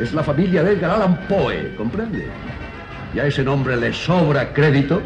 es 0.00 0.12
la 0.12 0.24
familia 0.24 0.64
de 0.64 0.72
Edgar 0.72 0.90
Allan 0.90 1.20
Poe, 1.28 1.76
¿comprende? 1.76 2.26
Y 3.14 3.20
a 3.20 3.26
ese 3.26 3.44
nombre 3.44 3.76
le 3.76 3.92
sobra 3.92 4.52
crédito 4.52 5.00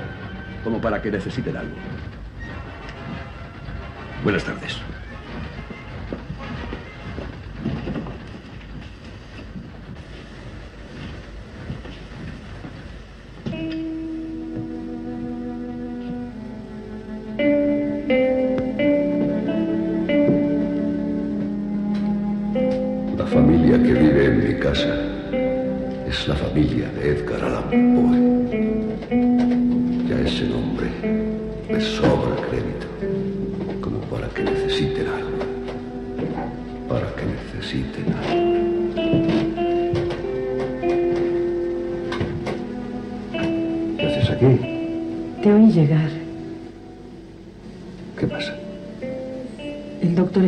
como 0.65 0.81
para 0.81 1.03
que 1.03 1.11
necesiten 1.11 1.59
algo. 1.59 1.77
Buenas 4.23 4.45
tardes. 4.45 4.81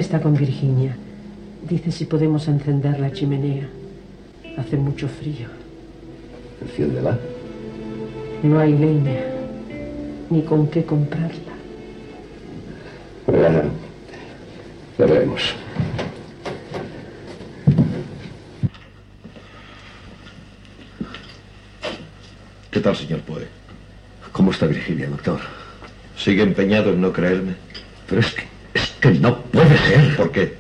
Está 0.09 0.23
con 0.23 0.35
Virginia. 0.35 0.97
Dice 1.69 1.93
si 1.93 2.07
podemos 2.07 2.49
encender 2.49 2.99
la 2.99 3.13
chimenea. 3.13 3.69
Hace 4.57 4.79
mucho 4.79 5.07
frío. 5.07 5.49
Enciéndela. 6.63 7.19
No 8.43 8.59
hay 8.59 8.73
leña. 8.73 9.21
Ni 10.31 10.41
con 10.43 10.67
qué 10.69 10.83
comprarla. 10.83 11.53
Ya, 13.27 13.65
ya 14.99 15.07
veremos. 15.07 15.55
¿Qué 22.71 22.81
tal, 22.81 22.97
señor 22.97 23.21
Poe? 23.21 23.47
¿Cómo 24.33 24.53
está 24.53 24.65
Virginia, 24.65 25.11
doctor? 25.11 25.41
¿Sigue 26.17 26.43
empeñado 26.43 26.93
en 26.95 27.03
no 27.03 27.13
creerme? 27.13 27.57
Pero 28.09 28.23
es 28.23 28.33
que, 28.33 28.58
que 29.01 29.11
no 29.13 29.43
puede 29.43 29.77
ser. 29.79 30.17
¿Por 30.17 30.31
qué? 30.31 30.55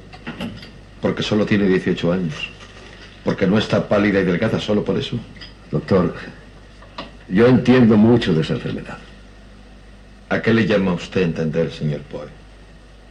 Porque 1.00 1.22
solo 1.22 1.46
tiene 1.46 1.66
18 1.66 2.12
años. 2.12 2.34
Porque 3.24 3.46
no 3.46 3.58
está 3.58 3.88
pálida 3.88 4.20
y 4.20 4.24
delgada, 4.24 4.58
solo 4.60 4.84
por 4.84 4.98
eso. 4.98 5.18
Doctor, 5.70 6.14
yo 7.28 7.46
entiendo 7.46 7.96
mucho 7.96 8.32
de 8.34 8.42
esa 8.42 8.54
enfermedad. 8.54 8.98
¿A 10.30 10.40
qué 10.42 10.52
le 10.52 10.66
llama 10.66 10.92
usted 10.92 11.22
entender, 11.22 11.70
señor 11.72 12.00
Poe? 12.02 12.26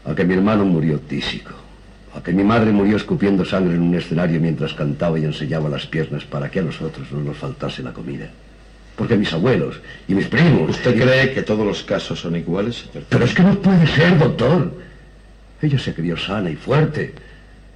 A 0.05 0.15
que 0.15 0.23
mi 0.23 0.33
hermano 0.35 0.65
murió 0.65 0.99
tísico. 0.99 1.51
A 2.15 2.21
que 2.23 2.31
mi 2.31 2.43
madre 2.43 2.71
murió 2.71 2.97
escupiendo 2.97 3.45
sangre 3.45 3.75
en 3.75 3.81
un 3.81 3.95
escenario 3.95 4.39
mientras 4.39 4.73
cantaba 4.73 5.19
y 5.19 5.25
enseñaba 5.25 5.69
las 5.69 5.85
piernas 5.85 6.23
para 6.23 6.49
que 6.49 6.59
a 6.59 6.63
nosotros 6.63 7.11
no 7.11 7.19
nos 7.21 7.37
faltase 7.37 7.83
la 7.83 7.91
comida. 7.93 8.29
Porque 8.95 9.15
mis 9.15 9.31
abuelos 9.33 9.79
y 10.07 10.15
mis 10.15 10.27
primos... 10.27 10.71
¿Usted 10.71 10.95
y- 10.95 10.99
cree 10.99 11.33
que 11.33 11.43
todos 11.43 11.65
los 11.65 11.83
casos 11.83 12.19
son 12.19 12.35
iguales, 12.35 12.77
señor 12.91 13.05
Pero 13.09 13.25
es 13.25 13.33
que 13.33 13.43
no 13.43 13.55
puede 13.59 13.85
ser, 13.87 14.17
doctor. 14.17 14.71
Ella 15.61 15.79
se 15.79 15.93
crió 15.93 16.17
sana 16.17 16.49
y 16.49 16.55
fuerte. 16.55 17.13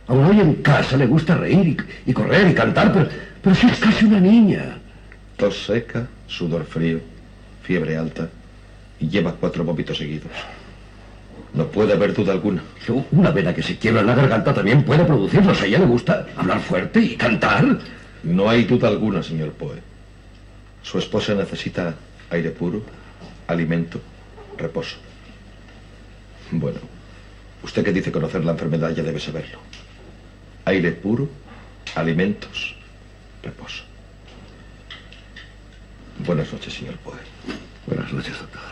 Aún 0.07 0.25
hoy 0.25 0.39
en 0.39 0.55
casa 0.55 0.97
le 0.97 1.05
gusta 1.05 1.35
reír 1.35 1.77
y, 2.05 2.11
y 2.11 2.13
correr 2.13 2.49
y 2.49 2.53
cantar, 2.53 2.91
pero, 2.93 3.07
pero 3.41 3.55
si 3.55 3.67
es 3.67 3.79
casi 3.79 4.05
una 4.05 4.19
niña. 4.19 4.77
Tos 5.37 5.65
seca, 5.65 6.07
sudor 6.27 6.65
frío, 6.65 6.99
fiebre 7.63 7.97
alta 7.97 8.29
y 8.99 9.09
lleva 9.09 9.33
cuatro 9.33 9.63
vómitos 9.63 9.97
seguidos. 9.97 10.31
No 11.53 11.67
puede 11.67 11.93
haber 11.93 12.13
duda 12.13 12.31
alguna. 12.31 12.61
Una 13.11 13.31
vena 13.31 13.53
que 13.53 13.63
se 13.63 13.77
quiebra 13.77 14.01
en 14.01 14.07
la 14.07 14.15
garganta 14.15 14.53
también 14.53 14.83
puede 14.83 15.03
producirlos. 15.03 15.61
A 15.61 15.65
ella 15.65 15.79
le 15.79 15.85
gusta 15.85 16.27
hablar 16.37 16.61
fuerte 16.61 16.99
y 17.01 17.15
cantar. 17.15 17.79
No 18.23 18.49
hay 18.49 18.63
duda 18.63 18.87
alguna, 18.87 19.21
señor 19.21 19.51
Poe. 19.51 19.79
Su 20.83 20.97
esposa 20.97 21.33
necesita 21.33 21.95
aire 22.29 22.51
puro, 22.51 22.81
alimento, 23.47 23.99
reposo. 24.57 24.97
Bueno, 26.51 26.79
usted 27.63 27.83
que 27.83 27.91
dice 27.93 28.11
conocer 28.11 28.43
la 28.43 28.51
enfermedad 28.51 28.91
ya 28.91 29.03
debe 29.03 29.19
saberlo. 29.19 29.59
Aire 30.65 30.91
puro, 30.91 31.29
alimentos, 31.95 32.75
reposo. 33.43 33.83
Buenas 36.25 36.51
noches, 36.53 36.73
señor 36.73 36.97
Poe. 36.97 37.17
Buenas 37.87 38.13
noches, 38.13 38.37
doctor. 38.39 38.70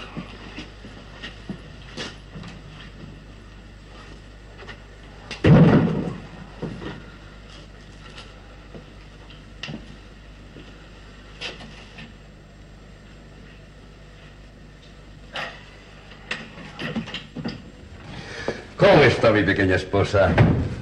¿Cómo 18.90 19.04
está 19.04 19.32
mi 19.32 19.44
pequeña 19.44 19.76
esposa? 19.76 20.34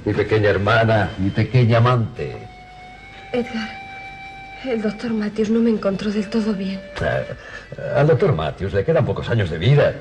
Mi 0.06 0.14
pequeña 0.14 0.48
hermana, 0.48 1.10
mi 1.18 1.28
pequeña 1.28 1.76
amante. 1.76 2.34
Edgar, 3.32 3.68
el 4.64 4.80
doctor 4.80 5.12
Matthews 5.12 5.50
no 5.50 5.60
me 5.60 5.68
encontró 5.68 6.10
del 6.10 6.26
todo 6.30 6.54
bien. 6.54 6.80
Al 7.94 8.06
doctor 8.06 8.32
Matthews 8.34 8.72
le 8.72 8.82
quedan 8.82 9.04
pocos 9.04 9.28
años 9.28 9.50
de 9.50 9.58
vida 9.58 9.94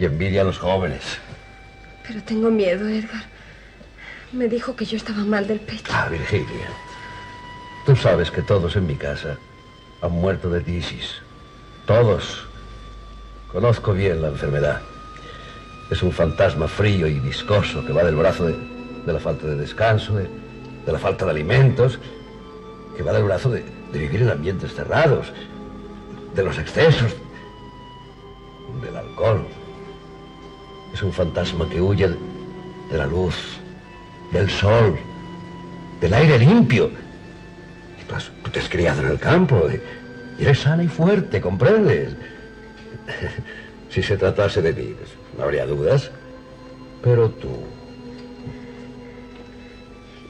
y 0.00 0.04
envidia 0.04 0.40
a 0.40 0.44
los 0.44 0.58
jóvenes. 0.58 1.20
Pero 2.04 2.20
tengo 2.24 2.50
miedo, 2.50 2.88
Edgar. 2.88 3.22
Me 4.32 4.48
dijo 4.48 4.74
que 4.74 4.84
yo 4.84 4.96
estaba 4.96 5.22
mal 5.22 5.46
del 5.46 5.60
pecho. 5.60 5.92
Ah, 5.94 6.08
Virginia. 6.10 6.68
Tú 7.86 7.94
sabes 7.94 8.32
que 8.32 8.42
todos 8.42 8.74
en 8.74 8.88
mi 8.88 8.96
casa 8.96 9.36
han 10.02 10.10
muerto 10.10 10.50
de 10.50 10.60
tisis. 10.60 11.22
Todos. 11.86 12.48
Conozco 13.52 13.92
bien 13.92 14.20
la 14.20 14.28
enfermedad. 14.28 14.80
Es 15.90 16.02
un 16.02 16.12
fantasma 16.12 16.66
frío 16.66 17.06
y 17.06 17.20
viscoso 17.20 17.84
que 17.84 17.92
va 17.92 18.04
del 18.04 18.16
brazo 18.16 18.46
de, 18.46 18.56
la 19.06 19.20
falta 19.20 19.46
de 19.46 19.56
descanso, 19.56 20.14
de, 20.14 20.28
la 20.86 20.98
falta 20.98 21.24
de 21.24 21.30
alimentos, 21.30 21.98
que 22.96 23.02
va 23.02 23.12
del 23.12 23.24
brazo 23.24 23.50
de, 23.50 23.64
vivir 23.92 24.22
en 24.22 24.30
ambientes 24.30 24.74
cerrados, 24.74 25.32
de 26.34 26.42
los 26.42 26.58
excesos, 26.58 27.12
del 28.82 28.96
alcohol. 28.96 29.46
Es 30.92 31.02
un 31.02 31.12
fantasma 31.12 31.68
que 31.68 31.80
huye 31.80 32.08
de, 32.08 32.98
la 32.98 33.06
luz, 33.06 33.36
del 34.32 34.50
sol, 34.50 34.96
del 36.00 36.14
aire 36.14 36.38
limpio. 36.38 36.90
Y 38.00 38.04
tú, 38.04 38.50
te 38.50 38.58
has 38.58 38.68
criado 38.68 39.02
en 39.02 39.08
el 39.08 39.18
campo. 39.18 39.68
Y, 39.70 39.80
Y 40.38 40.44
eres 40.44 40.60
sana 40.60 40.82
y 40.82 40.88
fuerte, 40.88 41.40
¿comprendes? 41.40 42.14
Si 43.90 44.02
se 44.02 44.16
tratase 44.16 44.60
de 44.60 44.72
pues, 44.72 45.10
no 45.36 45.44
habría 45.44 45.66
dudas. 45.66 46.10
Pero 47.02 47.28
tú... 47.30 47.48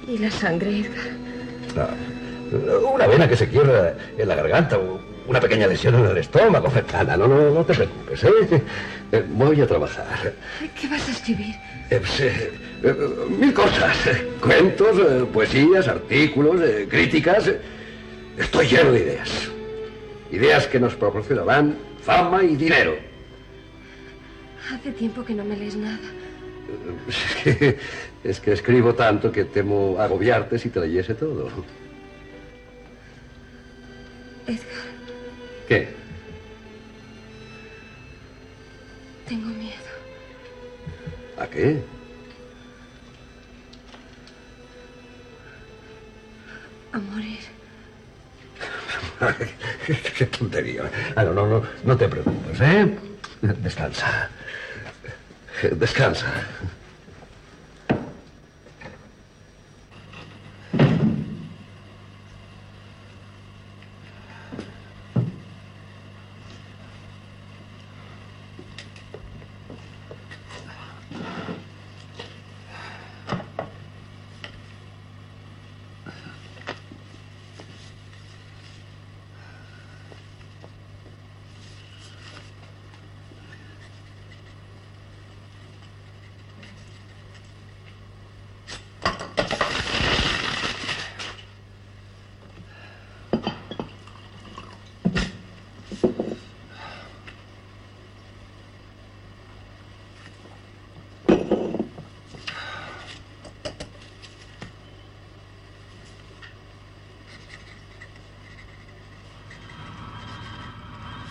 ¿Y 0.07 0.19
la 0.19 0.31
sangre, 0.31 0.81
Edgar? 0.81 1.95
no, 2.53 2.89
una 2.91 3.07
vena 3.07 3.29
que 3.29 3.37
se 3.37 3.49
quiebra 3.49 3.97
en 4.19 4.29
la 4.29 4.35
garganta, 4.35 4.79
una 5.27 5.41
pequeña 5.41 5.67
lesión 5.67 5.95
en 5.95 6.05
el 6.07 6.19
estómago. 6.19 6.71
Nada, 6.93 7.17
no, 7.17 7.27
no, 7.27 7.51
no 7.51 7.65
te 7.65 7.75
preocupes, 7.75 8.25
¿eh? 8.25 8.63
Eh, 9.13 9.25
Voy 9.29 9.61
a 9.61 9.67
trabajar. 9.67 10.33
¿Qué 10.81 10.89
vas 10.89 11.09
a 11.09 11.13
escribir? 11.13 11.55
Eh, 11.91 11.99
pues, 12.01 12.21
eh, 12.21 12.53
eh, 12.83 12.95
mil 13.39 13.55
cosas. 13.55 13.97
Cuentos, 14.41 14.97
poesías, 15.33 15.89
artículos, 15.89 16.61
críticas. 16.89 17.51
Estoy 18.37 18.67
lleno 18.67 18.93
de 18.93 19.01
ideas. 19.01 19.49
Ideas 20.33 20.67
que 20.67 20.81
nos 20.81 20.95
proporcionarán 20.95 21.77
fama 22.03 22.43
y 22.43 22.57
dinero. 22.57 22.97
Hace 24.73 24.93
tiempo 24.93 25.25
que 25.25 25.35
no 25.35 25.45
me 25.45 25.57
lees 25.57 25.77
nada. 25.77 25.99
Es 27.07 27.43
que, 27.43 27.79
es 28.25 28.41
que 28.41 28.53
escribo 28.53 28.95
tanto 28.95 29.31
que 29.31 29.45
temo 29.45 29.97
agobiarte 29.99 30.59
si 30.59 30.71
te 30.71 30.81
leyese 30.81 31.15
todo. 31.15 31.51
Edgar, 34.47 34.65
¿Qué? 35.69 35.89
tengo 39.29 39.47
miedo. 39.49 39.75
¿A 41.39 41.47
qué? 41.47 41.83
A 46.93 46.99
morir. 46.99 47.39
qué 50.19 50.27
tontería. 50.27 50.91
Ah, 51.17 51.25
no, 51.25 51.33
no, 51.33 51.47
no, 51.47 51.62
no 51.85 51.97
te 51.97 52.09
preocupes, 52.09 52.61
¿eh? 52.61 52.97
Descansa. 53.43 54.31
Descansa. 55.63 56.27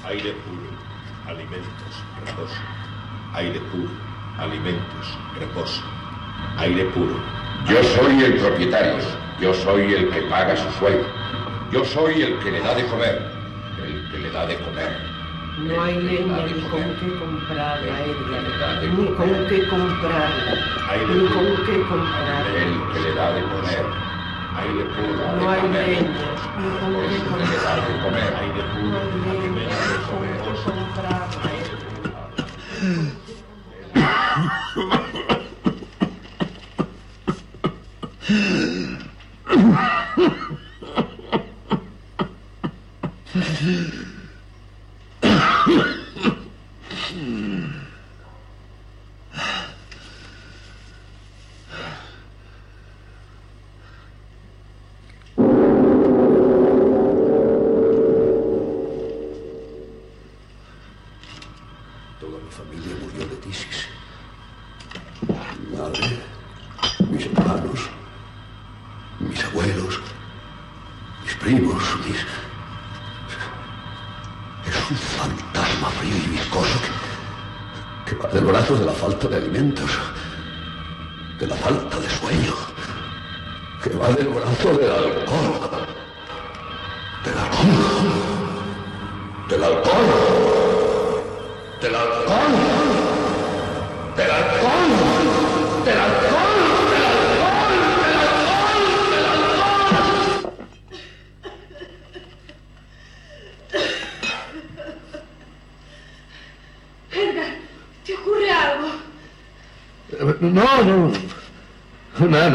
Aire 0.05 0.33
puro, 0.33 0.69
alimentos, 1.27 2.03
reposo. 2.23 2.61
Aire 3.33 3.59
puro, 3.71 3.89
alimentos, 4.37 5.17
reposo. 5.39 5.81
Aire 6.57 6.83
puro. 6.85 7.15
Yo 7.67 7.81
soy 7.95 8.21
el 8.21 8.37
propietario. 8.37 8.97
Yo 9.41 9.53
soy 9.53 9.93
el 9.93 10.09
que 10.11 10.21
paga 10.23 10.55
su 10.55 10.69
sueldo. 10.77 11.07
Soy 12.03 12.21
el 12.21 12.37
que 12.39 12.51
le 12.51 12.59
da 12.59 12.75
de 12.75 12.85
comer. 12.87 13.21
El 13.81 14.11
que 14.11 14.17
le 14.17 14.29
da 14.31 14.45
de 14.45 14.57
comer. 14.57 14.91
No 15.57 15.81
hay 15.81 16.01
leña 16.01 16.45
ni 16.45 16.61
con 16.63 16.83
qué 16.99 17.07
comprarla, 17.17 17.95
Edgar. 18.03 18.83
Ni 18.83 19.07
con 19.15 19.31
qué 19.47 19.67
comprarla. 19.69 20.53
Ni 21.07 21.27
con 21.29 21.47
qué 21.65 21.75
comprarla. 21.87 22.43
El 22.59 22.73
que 22.91 22.99
le 22.99 23.15
da 23.15 23.31
de 23.31 23.41
comer. 23.43 23.85
Aire 24.59 24.83
puro. 24.83 25.23
No 25.39 25.49
hay 25.49 25.61
leña 25.61 26.27
ni 26.59 26.69
con 26.81 26.91
qué 26.91 27.05
El 27.15 27.21
que 27.23 27.35
le 27.39 27.57
da 27.63 27.73
de 27.77 27.83
comer. 28.03 28.31
Aire 28.41 28.63
puro. 28.73 28.99
alimentos, 29.31 30.59
comprarla. 30.65 31.53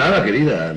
Nada, 0.08 0.24
querida. 0.24 0.67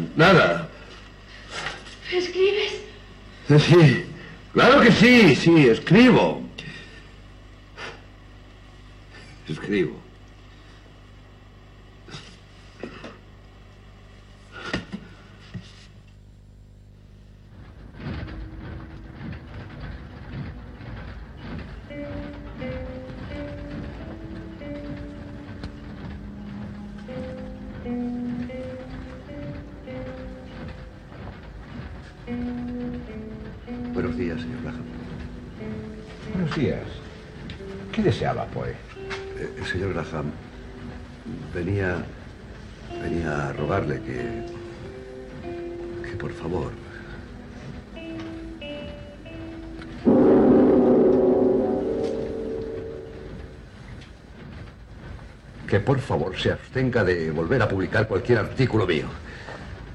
Que 55.67 55.79
por 55.79 55.99
favor 55.99 56.37
se 56.37 56.51
abstenga 56.51 57.03
de 57.03 57.31
volver 57.31 57.61
a 57.61 57.67
publicar 57.67 58.07
cualquier 58.07 58.39
artículo 58.39 58.85
mío. 58.85 59.05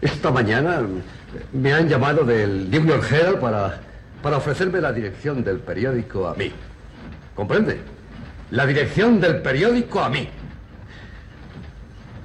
Esta 0.00 0.30
mañana 0.30 0.82
me 1.52 1.72
han 1.72 1.88
llamado 1.88 2.24
del 2.24 2.70
New 2.70 2.86
York 2.86 3.06
Herald 3.10 3.40
para, 3.40 3.80
para 4.22 4.38
ofrecerme 4.38 4.80
la 4.80 4.92
dirección 4.92 5.44
del 5.44 5.58
periódico 5.58 6.26
a 6.28 6.34
mí. 6.34 6.52
¿Comprende? 7.34 7.80
La 8.50 8.64
dirección 8.64 9.20
del 9.20 9.42
periódico 9.42 10.00
a 10.00 10.08
mí. 10.08 10.28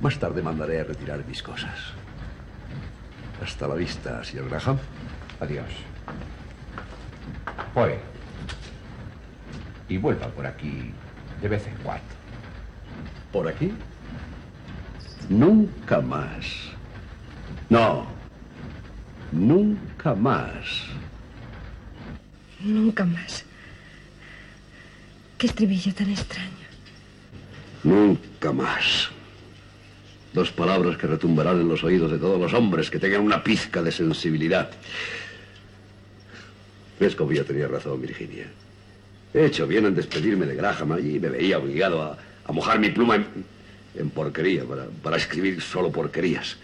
Más 0.02 0.18
tarde 0.18 0.42
mandaré 0.42 0.82
a 0.82 0.84
retirar 0.84 1.24
mis 1.28 1.44
cosas. 1.44 2.01
Hasta 3.42 3.68
la 3.68 3.76
vista, 3.76 4.24
señor 4.24 4.50
Graham. 4.50 4.78
Adiós. 5.40 5.66
Voy. 7.74 7.94
Y 9.90 9.98
vuelva 9.98 10.28
por 10.28 10.46
aquí 10.46 10.92
de 11.42 11.48
vez 11.48 11.66
en 11.66 11.76
cuando. 11.84 12.04
¿Por 13.32 13.48
aquí? 13.48 13.74
Nunca 15.30 16.02
más. 16.02 16.46
No. 17.70 18.06
Nunca 19.32 20.14
más. 20.14 20.86
Nunca 22.60 23.06
más. 23.06 23.44
Qué 25.38 25.48
estribillo 25.48 25.94
tan 25.96 26.12
extraño. 26.12 26.68
Nunca 27.84 28.52
más. 28.52 29.10
Dos 30.34 30.52
palabras 30.52 30.98
que 30.98 31.08
retumbarán 31.08 31.60
en 31.60 31.68
los 31.68 31.84
oídos 31.84 32.12
de 32.12 32.18
todos 32.18 32.40
los 32.40 32.54
hombres 32.54 32.90
que 32.90 33.00
tengan 33.00 33.22
una 33.22 33.44
pizca 33.44 33.84
de 33.84 33.92
sensibilidad. 33.92 34.70
¿Ves 37.00 37.16
cómo 37.16 37.34
yo 37.34 37.44
tenía 37.44 37.68
razón, 37.68 38.02
Virginia? 38.02 38.46
He 39.34 39.46
hecho 39.46 39.68
bien 39.68 39.86
en 39.86 39.96
despedirme 39.96 40.46
de 40.46 40.56
Graham 40.56 41.00
y 41.00 41.20
me 41.20 41.30
veía 41.30 41.58
obligado 41.58 42.02
a, 42.02 42.18
mojar 42.52 42.80
mi 42.80 42.90
pluma 42.90 43.16
en, 43.96 44.10
porquería, 44.10 44.64
para, 44.66 44.86
para 45.04 45.18
escribir 45.18 45.62
solo 45.62 45.92
porquerías. 45.92 46.58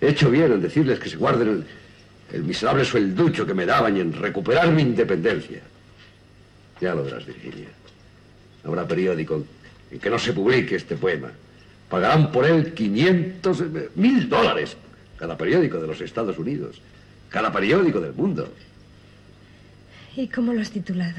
He 0.00 0.08
hecho 0.08 0.30
bien 0.30 0.52
en 0.52 0.62
decirles 0.62 0.98
que 0.98 1.08
se 1.08 1.16
guarden 1.16 1.48
el, 1.48 1.64
el 2.32 2.44
miserable 2.44 2.84
suelducho 2.84 3.46
que 3.46 3.54
me 3.54 3.66
daban 3.66 3.96
y 3.96 4.00
en 4.00 4.12
recuperar 4.12 4.70
mi 4.72 4.82
independencia. 4.82 5.60
Ya 6.80 6.94
lo 6.94 7.04
verás, 7.04 7.26
Virginia. 7.26 7.68
Habrá 8.64 8.86
periódico 8.86 9.44
en 9.90 9.98
que 9.98 10.10
no 10.10 10.18
se 10.18 10.32
publique 10.32 10.76
este 10.76 10.96
poema. 10.96 11.30
Pagarán 11.90 12.30
por 12.30 12.46
él 12.46 12.72
500, 12.72 13.60
eh, 13.60 13.90
mil 13.96 14.28
dólares. 14.28 14.76
Cada 15.18 15.36
periódico 15.36 15.78
de 15.78 15.88
los 15.88 16.00
Estados 16.00 16.38
Unidos. 16.38 16.80
Cada 17.28 17.52
periódico 17.52 18.00
del 18.00 18.14
mundo. 18.14 18.48
¿Y 20.16 20.28
cómo 20.28 20.54
lo 20.54 20.60
has 20.60 20.70
titulado? 20.70 21.16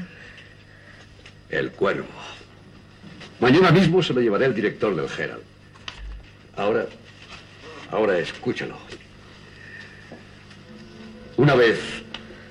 El 1.50 1.70
cuervo. 1.72 2.08
Mañana 3.38 3.70
mismo 3.70 4.02
se 4.02 4.14
lo 4.14 4.20
llevaré 4.20 4.46
el 4.46 4.54
director 4.54 4.96
del 4.96 5.06
Herald. 5.06 5.42
Ahora, 6.56 6.86
ahora 7.90 8.18
escúchalo. 8.18 8.76
Una 11.36 11.54
vez, 11.54 11.78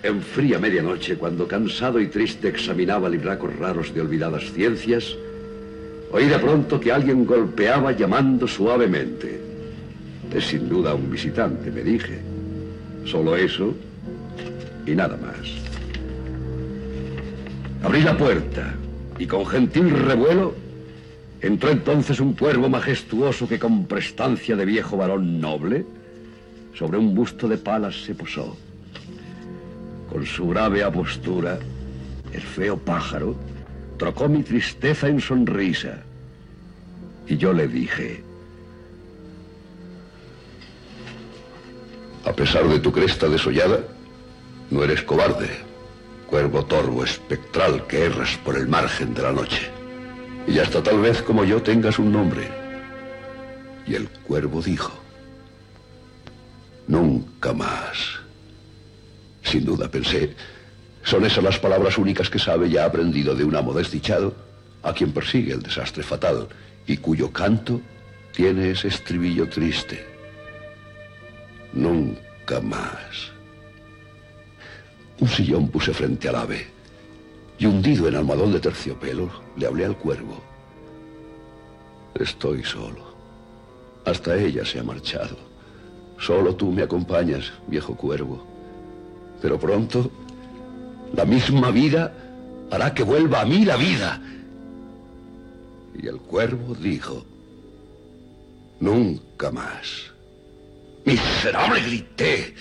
en 0.04 0.22
fría 0.22 0.60
medianoche, 0.60 1.16
cuando 1.16 1.48
cansado 1.48 2.00
y 2.00 2.08
triste 2.08 2.50
examinaba 2.50 3.10
libracos 3.10 3.56
raros 3.58 3.94
de 3.94 4.02
olvidadas 4.02 4.52
ciencias, 4.52 5.16
oí 6.12 6.26
de 6.26 6.40
pronto 6.40 6.80
que 6.80 6.92
alguien 6.92 7.26
golpeaba 7.26 7.92
llamando 7.92 8.48
suavemente. 8.48 9.42
Es 10.34 10.46
sin 10.46 10.70
duda 10.70 10.94
un 10.94 11.10
visitante, 11.10 11.72
me 11.72 11.84
dije. 11.84 12.20
Solo 13.06 13.36
eso 13.36 13.74
y 14.86 14.92
nada 14.92 15.18
más. 15.18 15.48
Abrí 17.84 18.02
la 18.02 18.18
puerta 18.18 18.74
y 19.18 19.26
con 19.26 19.46
gentil 19.46 19.90
revuelo 19.90 20.54
entró 21.42 21.72
entonces 21.72 22.20
un 22.20 22.34
cuervo 22.34 22.70
majestuoso 22.70 23.48
que 23.48 23.60
con 23.60 23.86
prestancia 23.86 24.56
de 24.56 24.66
viejo 24.66 24.98
varón 24.98 25.42
noble 25.42 25.86
sobre 26.74 26.98
un 26.98 27.16
busto 27.16 27.48
de 27.48 27.58
palas 27.58 28.04
se 28.04 28.16
posó. 28.16 28.56
Con 30.12 30.26
su 30.26 30.48
grave 30.50 30.84
apostura, 30.84 31.58
el 32.34 32.42
feo 32.42 32.78
pájaro 32.78 33.36
trocó 34.02 34.28
mi 34.28 34.42
tristeza 34.42 35.08
en 35.10 35.22
sonrisa. 35.22 36.02
Y 37.28 37.38
yo 37.38 37.54
le 37.54 37.68
dije, 37.68 38.24
a 42.26 42.34
pesar 42.34 42.68
de 42.68 42.80
tu 42.80 42.92
cresta 42.92 43.30
desollada, 43.30 43.82
no 44.72 44.84
eres 44.84 45.04
cobarde, 45.04 45.52
cuervo 46.26 46.66
torvo 46.66 47.04
espectral 47.04 47.86
que 47.86 48.06
erras 48.06 48.40
por 48.44 48.58
el 48.58 48.68
margen 48.68 49.14
de 49.14 49.22
la 49.22 49.34
noche. 49.34 49.70
Y 50.48 50.58
hasta 50.58 50.82
tal 50.82 51.00
vez 51.00 51.22
como 51.22 51.44
yo 51.44 51.62
tengas 51.62 52.00
un 52.00 52.12
nombre. 52.12 52.50
Y 53.86 53.94
el 53.94 54.10
cuervo 54.10 54.64
dijo, 54.64 54.94
nunca 56.88 57.54
más. 57.54 58.20
Sin 59.44 59.64
duda 59.64 59.92
pensé, 59.92 60.34
son 61.04 61.26
esas 61.26 61.44
las 61.44 61.60
palabras 61.60 61.98
únicas 61.98 62.30
que 62.30 62.40
sabe 62.40 62.68
y 62.68 62.78
ha 62.78 62.86
aprendido 62.86 63.36
de 63.36 63.44
un 63.44 63.56
amo 63.56 63.74
desdichado 63.74 64.34
a 64.84 64.94
quien 64.94 65.12
persigue 65.12 65.54
el 65.54 65.62
desastre 65.62 66.04
fatal 66.04 66.48
y 66.88 66.98
cuyo 66.98 67.32
canto 67.32 67.82
tiene 68.34 68.72
ese 68.72 68.88
estribillo 68.88 69.48
triste. 69.50 70.06
Nunca 71.74 72.60
más. 72.62 73.32
Un 75.20 75.28
sillón 75.28 75.70
puse 75.70 75.94
frente 75.94 76.30
al 76.30 76.36
ave 76.36 76.68
y 77.58 77.66
hundido 77.66 78.08
en 78.08 78.16
almohadón 78.16 78.52
de 78.54 78.60
terciopelo 78.60 79.30
le 79.56 79.68
hablé 79.68 79.86
al 79.86 79.98
cuervo. 79.98 80.42
Estoy 82.16 82.64
solo. 82.64 83.16
Hasta 84.06 84.36
ella 84.36 84.66
se 84.66 84.80
ha 84.80 84.84
marchado. 84.84 85.38
Solo 86.18 86.56
tú 86.56 86.72
me 86.72 86.84
acompañas, 86.84 87.52
viejo 87.68 87.96
cuervo. 87.96 88.46
Pero 89.42 89.60
pronto, 89.60 90.12
la 91.14 91.26
misma 91.26 91.72
vida 91.72 92.14
hará 92.72 92.94
que 92.94 93.04
vuelva 93.04 93.42
a 93.42 93.46
mí 93.46 93.66
la 93.66 93.76
vida. 93.76 94.22
Y 96.02 96.08
el 96.08 96.18
cuervo 96.18 96.74
dijo, 96.76 97.26
nunca 98.80 99.52
más. 99.52 100.12
Miserable, 101.06 101.82
grité, 101.82 102.56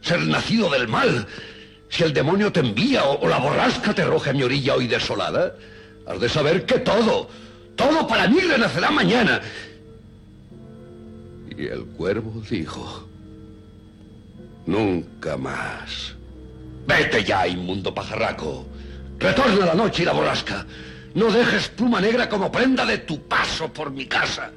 ser 0.00 0.20
nacido 0.20 0.70
del 0.70 0.88
mal. 0.88 1.26
Si 1.88 2.02
el 2.02 2.12
demonio 2.12 2.52
te 2.52 2.60
envía 2.60 3.04
o, 3.04 3.26
la 3.26 3.38
borrasca 3.38 3.94
te 3.94 4.02
arroja 4.02 4.30
a 4.30 4.34
mi 4.34 4.42
orilla 4.42 4.74
hoy 4.74 4.86
desolada, 4.86 5.54
has 6.06 6.20
de 6.20 6.28
saber 6.28 6.66
que 6.66 6.80
todo, 6.80 7.28
todo 7.76 8.06
para 8.06 8.28
mí 8.28 8.40
renacerá 8.40 8.90
mañana. 8.90 9.40
Y 11.56 11.66
el 11.66 11.84
cuervo 11.84 12.42
dijo, 12.50 13.08
nunca 14.66 15.36
más. 15.36 16.14
Vete 16.86 17.24
ya, 17.24 17.46
inmundo 17.46 17.94
pajarraco. 17.94 18.66
Retorna 19.18 19.66
la 19.66 19.74
noche 19.74 20.02
y 20.02 20.06
la 20.06 20.12
borrasca. 20.12 20.66
No 21.14 21.30
dejes 21.30 21.68
pluma 21.68 22.00
negra 22.00 22.28
como 22.28 22.50
prenda 22.50 22.84
de 22.84 22.98
tu 22.98 23.22
paso 23.22 23.72
por 23.72 23.90
mi 23.90 24.06
casa. 24.06 24.50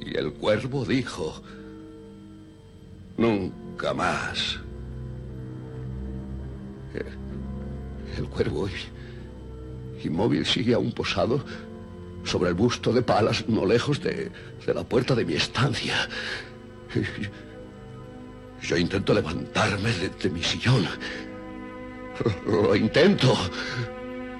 Y 0.00 0.16
el 0.16 0.32
cuervo 0.34 0.84
dijo, 0.84 1.42
nunca 3.16 3.92
más. 3.92 4.60
El 8.16 8.24
cuervo, 8.28 8.68
inmóvil, 10.02 10.46
sigue 10.46 10.74
aún 10.74 10.92
posado 10.92 11.44
sobre 12.24 12.50
el 12.50 12.54
busto 12.54 12.92
de 12.92 13.02
palas, 13.02 13.46
no 13.48 13.66
lejos 13.66 14.00
de, 14.02 14.30
de 14.64 14.74
la 14.74 14.84
puerta 14.84 15.14
de 15.14 15.24
mi 15.24 15.34
estancia. 15.34 16.08
Yo 18.62 18.76
intento 18.76 19.14
levantarme 19.14 19.92
de, 19.92 20.08
de 20.08 20.30
mi 20.30 20.42
sillón. 20.42 20.86
Lo 22.46 22.74
intento, 22.74 23.36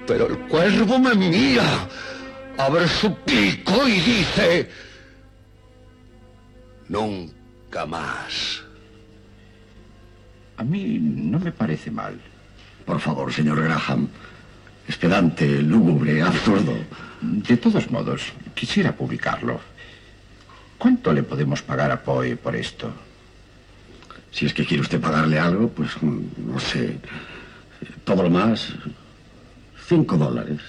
pero 0.07 0.27
el 0.27 0.37
cuervo 0.47 0.97
me 0.99 1.13
mira, 1.13 1.87
abre 2.57 2.87
su 2.87 3.13
pico 3.17 3.87
y 3.87 3.99
dice, 3.99 4.69
nunca 6.89 7.85
más. 7.85 8.63
A 10.57 10.63
mí 10.63 10.97
no 10.99 11.39
me 11.39 11.51
parece 11.51 11.91
mal. 11.91 12.19
Por 12.85 12.99
favor, 12.99 13.31
señor 13.31 13.61
Graham. 13.61 14.07
Es 14.87 14.97
pedante, 14.97 15.61
lúgubre, 15.61 16.21
absurdo. 16.21 16.73
De 17.21 17.57
todos 17.57 17.91
modos, 17.91 18.33
quisiera 18.55 18.95
publicarlo. 18.95 19.59
¿Cuánto 20.77 21.11
le 21.13 21.23
podemos 21.23 21.61
pagar 21.61 21.91
a 21.91 22.01
Poe 22.01 22.37
por 22.37 22.55
esto? 22.55 22.91
Si 24.31 24.45
es 24.45 24.53
que 24.53 24.65
quiere 24.65 24.81
usted 24.81 24.99
pagarle 24.99 25.39
algo, 25.39 25.69
pues 25.69 25.91
mm, 26.01 26.19
no 26.51 26.59
sé. 26.59 26.97
Todo 28.03 28.23
lo 28.23 28.29
más, 28.29 28.73
cinco 29.87 30.17
dólares. 30.17 30.59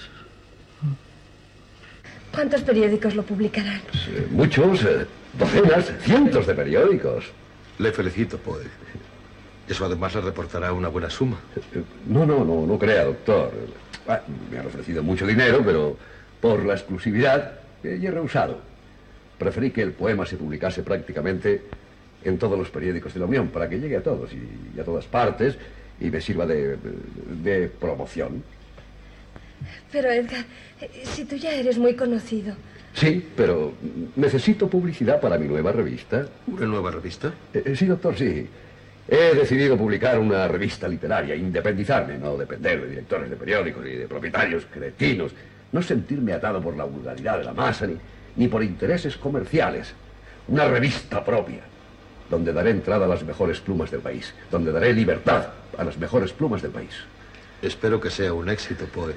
¿Cuántos 2.31 2.61
periódicos 2.61 3.15
lo 3.15 3.23
publicarán? 3.23 3.81
Eh, 4.11 4.27
muchos, 4.31 4.83
eh, 4.83 5.05
docenas, 5.37 5.91
cientos 6.01 6.45
de 6.47 6.53
periódicos. 6.53 7.25
Le 7.79 7.91
felicito, 7.91 8.37
Poe. 8.37 8.63
Eso 9.67 9.85
además 9.85 10.15
le 10.15 10.21
reportará 10.21 10.73
una 10.73 10.87
buena 10.87 11.09
suma. 11.09 11.37
No, 12.07 12.25
no, 12.25 12.43
no, 12.43 12.65
no 12.65 12.77
crea, 12.79 13.05
doctor. 13.05 13.51
Ah, 14.07 14.21
Me 14.51 14.59
han 14.59 14.65
ofrecido 14.65 15.03
mucho 15.03 15.25
dinero, 15.27 15.61
pero 15.63 15.97
por 16.41 16.65
la 16.65 16.73
exclusividad 16.73 17.59
eh, 17.83 17.99
he 18.01 18.11
rehusado. 18.11 18.59
Preferí 19.37 19.71
que 19.71 19.81
el 19.81 19.91
poema 19.93 20.25
se 20.25 20.37
publicase 20.37 20.83
prácticamente 20.83 21.63
en 22.23 22.37
todos 22.37 22.57
los 22.57 22.69
periódicos 22.69 23.13
de 23.13 23.19
la 23.19 23.25
Unión, 23.25 23.47
para 23.49 23.69
que 23.69 23.79
llegue 23.79 23.97
a 23.97 24.03
todos 24.03 24.31
y 24.33 24.79
a 24.79 24.83
todas 24.83 25.05
partes, 25.05 25.57
y 25.99 26.09
me 26.09 26.21
sirva 26.21 26.45
de, 26.45 26.77
de 27.43 27.67
promoción. 27.67 28.43
Pero 29.91 30.09
Edgar, 30.11 30.45
eh, 30.81 31.03
si 31.03 31.25
tú 31.25 31.35
ya 31.35 31.51
eres 31.53 31.77
muy 31.77 31.95
conocido. 31.95 32.55
Sí, 32.93 33.25
pero 33.35 33.73
necesito 34.15 34.67
publicidad 34.67 35.19
para 35.21 35.37
mi 35.37 35.47
nueva 35.47 35.71
revista. 35.71 36.25
¿Una 36.47 36.65
nueva 36.65 36.91
revista? 36.91 37.31
Eh, 37.53 37.75
sí, 37.75 37.85
doctor, 37.85 38.17
sí. 38.17 38.47
He 39.07 39.35
decidido 39.35 39.77
publicar 39.77 40.19
una 40.19 40.47
revista 40.47 40.87
literaria, 40.87 41.35
independizarme, 41.35 42.17
no 42.17 42.37
depender 42.37 42.81
de 42.81 42.89
directores 42.89 43.29
de 43.29 43.35
periódicos 43.35 43.85
y 43.85 43.95
de 43.95 44.07
propietarios 44.07 44.65
cretinos, 44.71 45.31
no 45.71 45.81
sentirme 45.81 46.33
atado 46.33 46.61
por 46.61 46.75
la 46.77 46.83
vulgaridad 46.83 47.39
de 47.39 47.43
la 47.45 47.53
masa 47.53 47.87
ni, 47.87 47.97
ni 48.35 48.47
por 48.47 48.63
intereses 48.63 49.17
comerciales. 49.17 49.93
Una 50.47 50.67
revista 50.67 51.23
propia, 51.23 51.61
donde 52.29 52.53
daré 52.53 52.71
entrada 52.71 53.05
a 53.05 53.09
las 53.09 53.23
mejores 53.23 53.59
plumas 53.59 53.91
del 53.91 54.01
país, 54.01 54.33
donde 54.51 54.71
daré 54.71 54.93
libertad 54.93 55.47
a 55.77 55.83
las 55.83 55.97
mejores 55.97 56.31
plumas 56.31 56.61
del 56.61 56.71
país. 56.71 56.93
Espero 57.61 57.99
que 57.99 58.09
sea 58.09 58.33
un 58.33 58.49
éxito, 58.49 58.85
pues. 58.93 59.15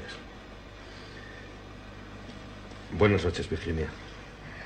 Buenas 2.98 3.24
noches, 3.24 3.48
Virginia. 3.48 3.86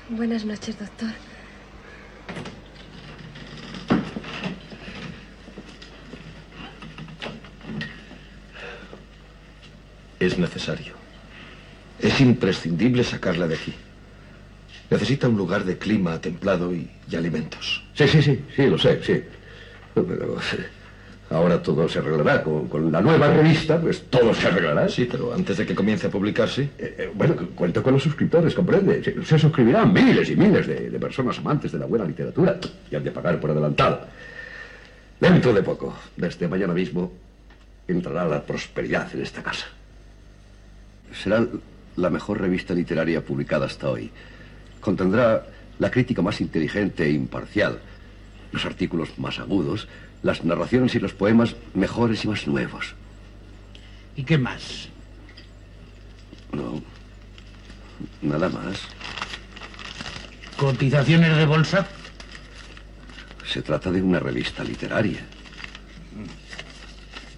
Buenas 0.09 0.45
noches, 0.45 0.77
doctor. 0.79 1.09
Es 10.19 10.37
necesario. 10.39 10.95
Es 11.99 12.19
imprescindible 12.19 13.03
sacarla 13.03 13.47
de 13.47 13.55
aquí. 13.55 13.73
Necesita 14.89 15.27
un 15.27 15.37
lugar 15.37 15.65
de 15.65 15.77
clima 15.77 16.19
templado 16.21 16.73
y, 16.73 16.89
y 17.09 17.15
alimentos. 17.15 17.83
Sí, 17.93 18.07
sí, 18.07 18.21
sí, 18.21 18.39
sí, 18.55 18.67
lo 18.67 18.77
sé, 18.77 19.01
sí. 19.03 19.21
Pero 19.93 20.37
ahora 21.29 21.61
todo 21.61 21.89
se 21.89 21.99
arreglará. 21.99 22.41
Con, 22.41 22.67
con 22.69 22.89
la 22.91 23.01
nueva 23.01 23.27
revista, 23.27 23.81
pues 23.81 24.03
todo 24.09 24.33
se 24.33 24.47
arreglará. 24.47 24.87
Sí, 24.87 25.07
pero 25.11 25.33
antes 25.33 25.57
de 25.57 25.65
que 25.65 25.75
comience 25.75 26.07
a 26.07 26.09
publicarse. 26.09 26.69
Eh, 26.77 26.95
eh, 26.99 27.11
bueno, 27.13 27.35
cu- 27.35 27.47
cuento 27.55 27.83
con 27.83 27.93
los 27.93 28.03
suscriptores, 28.03 28.53
comprende. 28.53 29.03
Se, 29.03 29.23
se 29.25 29.37
suscribirán 29.39 29.91
miles 29.91 30.29
y 30.29 30.35
miles 30.37 30.65
de, 30.67 30.89
de 30.89 30.99
personas 30.99 31.37
amantes 31.39 31.71
de 31.73 31.79
la 31.79 31.85
buena 31.85 32.05
literatura 32.05 32.57
y 32.89 32.95
han 32.95 33.03
de 33.03 33.11
pagar 33.11 33.39
por 33.41 33.51
adelantado. 33.51 34.01
Dentro 35.19 35.51
de 35.51 35.63
poco, 35.63 35.97
desde 36.15 36.47
mañana 36.47 36.73
mismo, 36.73 37.11
entrará 37.87 38.23
la 38.25 38.41
prosperidad 38.43 39.13
en 39.13 39.21
esta 39.23 39.41
casa. 39.43 39.65
Será 41.11 41.45
la 41.95 42.09
mejor 42.09 42.39
revista 42.39 42.73
literaria 42.73 43.21
publicada 43.21 43.65
hasta 43.65 43.89
hoy. 43.89 44.11
Contendrá 44.79 45.45
la 45.79 45.91
crítica 45.91 46.21
más 46.21 46.41
inteligente 46.41 47.05
e 47.05 47.11
imparcial, 47.11 47.79
los 48.51 48.65
artículos 48.65 49.17
más 49.17 49.39
agudos, 49.39 49.87
las 50.23 50.43
narraciones 50.43 50.95
y 50.95 50.99
los 50.99 51.13
poemas 51.13 51.55
mejores 51.73 52.23
y 52.25 52.27
más 52.27 52.47
nuevos. 52.47 52.95
¿Y 54.15 54.23
qué 54.23 54.37
más? 54.37 54.89
No, 56.51 56.81
nada 58.21 58.49
más. 58.49 58.87
¿Cotizaciones 60.57 61.37
de 61.37 61.45
bolsa? 61.45 61.87
Se 63.45 63.61
trata 63.61 63.91
de 63.91 64.01
una 64.01 64.19
revista 64.19 64.63
literaria. 64.63 65.19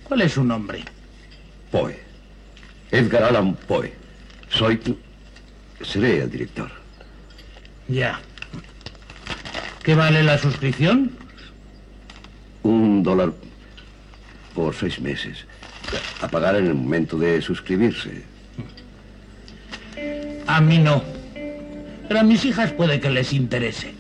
¿Cuál 0.04 0.22
es 0.22 0.34
su 0.34 0.44
nombre? 0.44 0.84
Poe. 1.70 2.00
Edgar 2.92 3.24
Allan 3.24 3.56
Poe. 3.56 3.94
Soy... 4.50 4.80
Seré 5.82 6.24
el 6.24 6.32
director. 6.32 6.79
Ya. 7.90 8.20
¿Qué 9.84 9.96
vale 9.96 10.24
la 10.24 10.38
suscripción? 10.38 11.12
Un 12.64 13.04
dólar 13.04 13.34
por 14.54 14.76
seis 14.76 15.00
meses. 15.02 15.46
A 16.22 16.28
pagar 16.28 16.56
en 16.56 16.68
el 16.68 16.76
momento 16.76 17.18
de 17.18 17.42
suscribirse. 17.42 18.24
A 20.46 20.62
mí 20.62 20.78
no. 20.78 21.04
Pero 22.08 22.20
a 22.20 22.24
mis 22.24 22.46
hijas 22.46 22.72
puede 22.72 23.00
que 23.00 23.10
les 23.10 23.34
interese. 23.34 23.94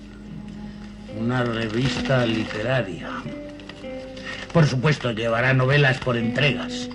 Una 1.19 1.43
revista 1.43 2.25
literaria. 2.25 3.09
Por 4.53 4.65
supuesto, 4.65 5.11
llevará 5.11 5.53
novelas 5.53 5.97
por 5.97 6.15
entregas. 6.15 6.89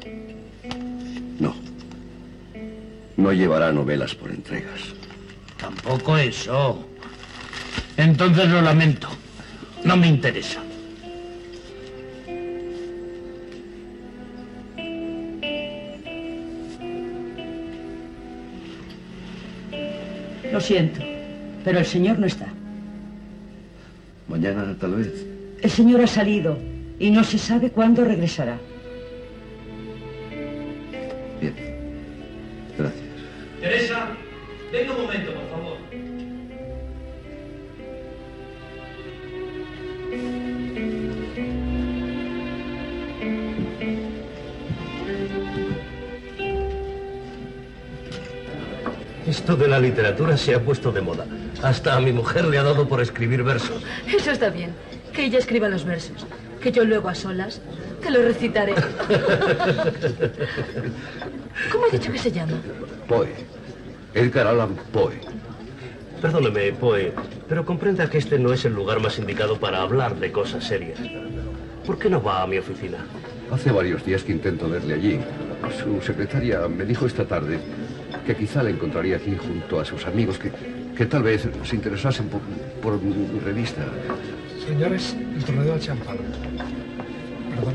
No 3.16 3.32
llevará 3.32 3.72
novelas 3.72 4.14
por 4.14 4.30
entregas. 4.30 4.93
Tampoco 5.64 6.18
eso. 6.18 6.84
Entonces 7.96 8.50
lo 8.50 8.60
lamento. 8.60 9.08
No 9.82 9.96
me 9.96 10.08
interesa. 10.08 10.60
Lo 20.52 20.60
siento, 20.60 21.00
pero 21.64 21.78
el 21.78 21.86
señor 21.86 22.18
no 22.18 22.26
está. 22.26 22.46
Mañana 24.28 24.76
tal 24.78 24.96
vez. 24.96 25.26
El 25.62 25.70
señor 25.70 26.02
ha 26.02 26.06
salido 26.06 26.58
y 26.98 27.10
no 27.10 27.24
se 27.24 27.38
sabe 27.38 27.70
cuándo 27.70 28.04
regresará. 28.04 28.58
Bien. 31.40 31.54
Gracias. 32.76 33.02
Teresa, 33.62 34.08
venga 34.70 34.92
un 34.92 35.02
momento, 35.02 35.43
Esto 49.34 49.56
de 49.56 49.66
la 49.66 49.80
literatura 49.80 50.36
se 50.36 50.54
ha 50.54 50.60
puesto 50.62 50.92
de 50.92 51.00
moda. 51.00 51.26
Hasta 51.60 51.96
a 51.96 52.00
mi 52.00 52.12
mujer 52.12 52.44
le 52.44 52.56
ha 52.56 52.62
dado 52.62 52.86
por 52.86 53.00
escribir 53.00 53.42
versos. 53.42 53.82
Eso 54.06 54.30
está 54.30 54.48
bien. 54.48 54.72
Que 55.12 55.24
ella 55.24 55.40
escriba 55.40 55.68
los 55.68 55.84
versos. 55.84 56.24
Que 56.62 56.70
yo 56.70 56.84
luego 56.84 57.08
a 57.08 57.16
solas 57.16 57.60
te 58.00 58.12
los 58.12 58.24
recitaré. 58.24 58.74
¿Cómo 61.72 61.84
ha 61.84 61.88
dicho 61.90 62.12
que 62.12 62.18
se 62.18 62.30
llama? 62.30 62.52
Poe. 63.08 63.26
Edgar 64.14 64.46
Allan 64.46 64.76
Poe. 64.92 65.20
Perdóneme, 66.22 66.70
Poe, 66.72 67.12
pero 67.48 67.66
comprenda 67.66 68.08
que 68.08 68.18
este 68.18 68.38
no 68.38 68.52
es 68.52 68.64
el 68.64 68.72
lugar 68.72 69.00
más 69.00 69.18
indicado 69.18 69.58
para 69.58 69.82
hablar 69.82 70.14
de 70.14 70.30
cosas 70.30 70.62
serias. 70.62 71.00
¿Por 71.84 71.98
qué 71.98 72.08
no 72.08 72.22
va 72.22 72.42
a 72.42 72.46
mi 72.46 72.58
oficina? 72.58 72.98
Hace 73.50 73.72
varios 73.72 74.04
días 74.06 74.22
que 74.22 74.30
intento 74.30 74.68
verle 74.68 74.94
allí. 74.94 75.18
Su 75.82 76.00
secretaria 76.00 76.68
me 76.68 76.84
dijo 76.84 77.06
esta 77.06 77.24
tarde 77.24 77.58
que 78.26 78.34
quizá 78.34 78.62
le 78.62 78.70
encontraría 78.70 79.16
aquí 79.16 79.36
junto 79.36 79.80
a 79.80 79.84
sus 79.84 80.06
amigos 80.06 80.38
que, 80.38 80.50
que 80.96 81.06
tal 81.06 81.22
vez 81.22 81.48
se 81.64 81.76
interesasen 81.76 82.28
por, 82.28 82.40
por 82.82 83.00
mi 83.00 83.38
revista. 83.40 83.82
Señores, 84.66 85.14
el 85.36 85.44
torneo 85.44 85.72
del 85.72 85.80
champán. 85.80 86.16
Perdón. 87.54 87.74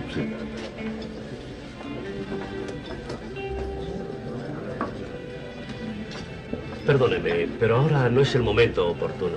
Perdóneme, 6.85 7.47
pero 7.59 7.77
ahora 7.77 8.09
no 8.09 8.21
es 8.21 8.33
el 8.33 8.41
momento 8.41 8.89
oportuno. 8.89 9.35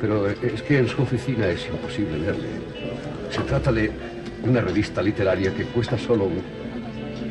Pero 0.00 0.28
es 0.28 0.62
que 0.62 0.78
en 0.78 0.88
su 0.88 1.00
oficina 1.00 1.48
es 1.48 1.66
imposible 1.66 2.18
verle. 2.18 2.48
Se 3.30 3.40
trata 3.40 3.72
de 3.72 3.90
una 4.42 4.60
revista 4.60 5.00
literaria 5.02 5.54
que 5.54 5.64
cuesta 5.64 5.96
solo 5.96 6.24
un, 6.24 6.42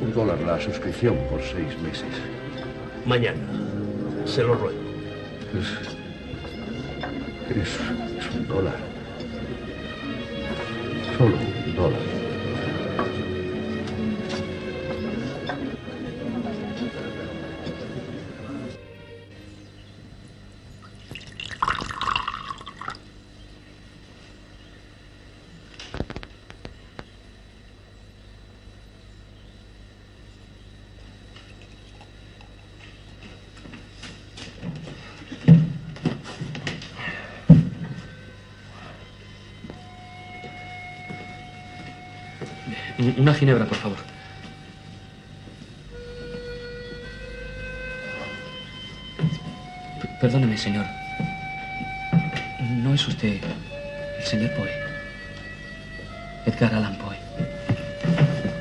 un 0.02 0.14
dólar 0.14 0.40
la 0.42 0.60
suscripción 0.60 1.16
por 1.30 1.42
seis 1.42 1.78
meses. 1.84 2.39
Mañana. 3.10 3.40
Se 4.24 4.44
lo 4.44 4.54
ruego. 4.54 4.80
Es, 5.60 5.68
es, 7.58 7.80
es 8.20 8.36
un 8.36 8.48
dólar. 8.48 8.78
Solo 11.18 11.36
un 11.36 11.76
dólar. 11.76 12.19
Una 43.30 43.38
ginebra, 43.38 43.66
por 43.68 43.78
favor. 43.78 43.98
P- 50.02 50.08
Perdóneme, 50.22 50.58
señor. 50.58 50.86
No 52.84 52.94
es 52.94 53.08
usted 53.08 53.40
el 54.20 54.26
señor 54.26 54.52
Poe. 54.54 54.70
Edgar 56.46 56.74
Allan 56.74 56.98
Poe. 56.98 57.18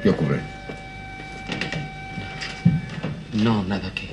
¿Qué 0.02 0.10
ocurre? 0.10 0.40
No, 3.32 3.62
nada, 3.64 3.90
que. 3.94 4.08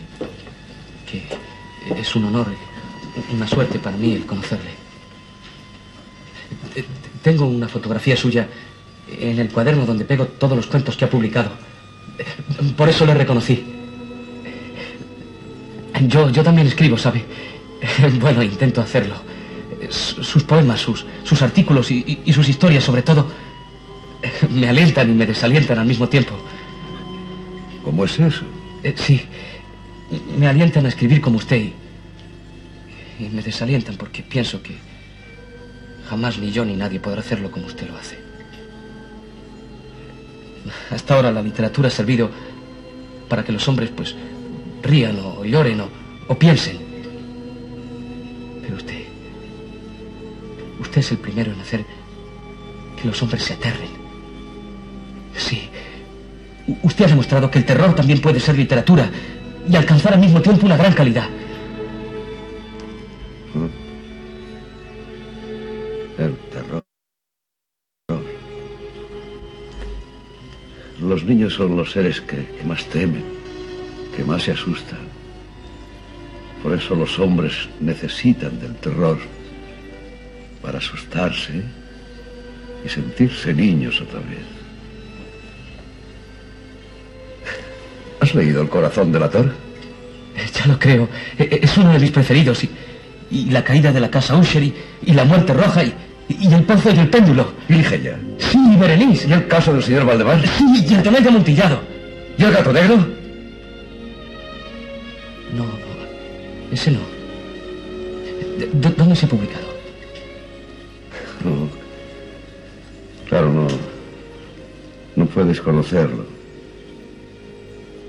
que 1.09 1.99
es 1.99 2.15
un 2.15 2.25
honor, 2.25 2.47
una 3.31 3.47
suerte 3.47 3.79
para 3.79 3.97
mí 3.97 4.13
el 4.13 4.25
conocerle. 4.25 4.71
Eh, 6.75 6.85
Tengo 7.23 7.45
una 7.45 7.67
fotografía 7.67 8.15
suya 8.15 8.47
en 9.19 9.39
el 9.39 9.49
cuaderno 9.49 9.85
donde 9.85 10.05
pego 10.05 10.25
todos 10.25 10.55
los 10.55 10.67
cuentos 10.67 10.95
que 10.97 11.05
ha 11.05 11.09
publicado. 11.09 11.49
Por 12.77 12.89
eso 12.89 13.05
le 13.05 13.13
reconocí. 13.13 13.63
Yo, 16.07 16.29
yo 16.29 16.43
también 16.43 16.67
escribo, 16.67 16.97
¿sabe? 16.97 17.23
Bueno, 18.19 18.41
intento 18.43 18.81
hacerlo. 18.81 19.15
Sus 19.89 20.43
poemas, 20.43 20.81
sus, 20.81 21.05
sus 21.23 21.41
artículos 21.41 21.91
y, 21.91 21.97
y- 22.07 22.19
y 22.25 22.33
sus 22.33 22.49
historias, 22.49 22.83
sobre 22.83 23.01
todo, 23.03 23.29
me 24.49 24.67
alientan 24.67 25.09
y 25.09 25.13
me 25.13 25.25
desalientan 25.25 25.77
al 25.79 25.85
mismo 25.85 26.09
tiempo. 26.09 26.33
¿Cómo 27.83 28.05
es 28.05 28.19
eso? 28.19 28.43
Eh, 28.83 28.95
sí, 28.97 29.21
me 30.37 30.47
alientan 30.47 30.85
a 30.85 30.89
escribir 30.89 31.21
como 31.21 31.37
usted 31.37 31.57
y, 31.57 31.73
y 33.19 33.29
me 33.29 33.41
desalientan 33.43 33.95
porque 33.97 34.23
pienso 34.23 34.61
que 34.63 34.75
jamás 36.09 36.39
ni 36.39 36.51
yo 36.51 36.65
ni 36.65 36.75
nadie 36.75 36.99
podrá 36.99 37.19
hacerlo 37.19 37.51
como 37.51 37.67
usted 37.67 37.87
lo 37.87 37.95
hace. 37.97 38.17
Hasta 40.91 41.15
ahora 41.15 41.31
la 41.31 41.41
literatura 41.41 41.87
ha 41.87 41.91
servido 41.91 42.29
para 43.29 43.43
que 43.43 43.51
los 43.51 43.67
hombres 43.67 43.89
pues 43.95 44.15
rían 44.83 45.17
o 45.19 45.43
lloren 45.45 45.81
o, 45.81 45.89
o 46.27 46.35
piensen. 46.37 46.77
Pero 48.61 48.75
usted, 48.77 49.03
usted 50.79 50.99
es 50.99 51.11
el 51.11 51.17
primero 51.17 51.51
en 51.51 51.59
hacer 51.59 51.85
que 53.01 53.07
los 53.07 53.21
hombres 53.21 53.43
se 53.43 53.53
aterren. 53.53 53.89
Sí, 55.37 55.69
Usted 56.81 57.05
ha 57.05 57.09
demostrado 57.09 57.51
que 57.51 57.59
el 57.59 57.65
terror 57.65 57.93
también 57.93 58.19
puede 58.19 58.39
ser 58.39 58.57
literatura 58.57 59.09
y 59.69 59.75
alcanzar 59.75 60.13
al 60.13 60.19
mismo 60.19 60.41
tiempo 60.41 60.65
una 60.65 60.77
gran 60.77 60.93
calidad. 60.93 61.27
Niños 71.35 71.55
son 71.55 71.75
los 71.75 71.91
seres 71.91 72.21
que, 72.21 72.47
más 72.65 72.85
temen, 72.85 73.23
que 74.15 74.23
más 74.23 74.43
se 74.43 74.51
asustan. 74.51 74.99
Por 76.63 76.73
eso 76.73 76.95
los 76.95 77.19
hombres 77.19 77.51
necesitan 77.81 78.57
del 78.57 78.73
terror 78.75 79.19
para 80.61 80.77
asustarse 80.77 81.61
y 82.85 82.89
sentirse 82.89 83.53
niños 83.53 83.99
otra 83.99 84.19
vez. 84.21 84.45
¿Has 88.21 88.33
leído 88.33 88.61
El 88.61 88.69
corazón 88.69 89.11
del 89.11 89.23
ator? 89.23 89.51
Eh, 90.37 90.47
Ya 90.57 90.67
lo 90.67 90.79
creo. 90.79 91.09
Eh, 91.37 91.59
Es 91.63 91.77
uno 91.77 91.91
de 91.91 91.99
mis 91.99 92.11
preferidos. 92.11 92.63
Y, 92.63 92.69
y 93.29 93.45
la 93.49 93.61
caída 93.63 93.91
de 93.91 93.99
la 93.99 94.09
casa 94.09 94.37
Usher 94.37 94.63
y, 94.63 94.73
y 95.05 95.11
la 95.13 95.25
muerte 95.25 95.53
roja 95.53 95.83
y, 95.83 95.93
y 96.27 96.53
el 96.53 96.63
pozo 96.63 96.91
y 96.93 96.99
el 96.99 97.09
péndulo. 97.09 97.53
Y 97.69 97.81
ya. 97.81 98.17
Sí, 98.39 98.57
y 98.73 98.75
Berenice. 98.77 99.27
¿Y 99.27 99.33
el 99.33 99.47
caso 99.47 99.73
del 99.73 99.83
señor 99.83 100.05
Valdemar? 100.05 100.41
Sí, 100.47 100.85
y 100.89 100.93
el 100.93 101.03
tonel 101.03 101.23
de 101.23 101.29
Amontillado. 101.29 101.79
¿Y 102.37 102.43
el 102.43 102.51
gato 102.51 102.73
negro? 102.73 102.95
No, 105.53 105.63
no. 105.63 106.71
Ese 106.71 106.91
no. 106.91 106.99
¿De- 108.59 108.67
de- 108.73 108.89
¿Dónde 108.95 109.15
se 109.15 109.25
ha 109.25 109.29
publicado? 109.29 109.65
No. 111.43 111.69
Claro, 113.29 113.51
no. 113.53 113.67
No 115.15 115.25
puedes 115.27 115.61
conocerlo. 115.61 116.25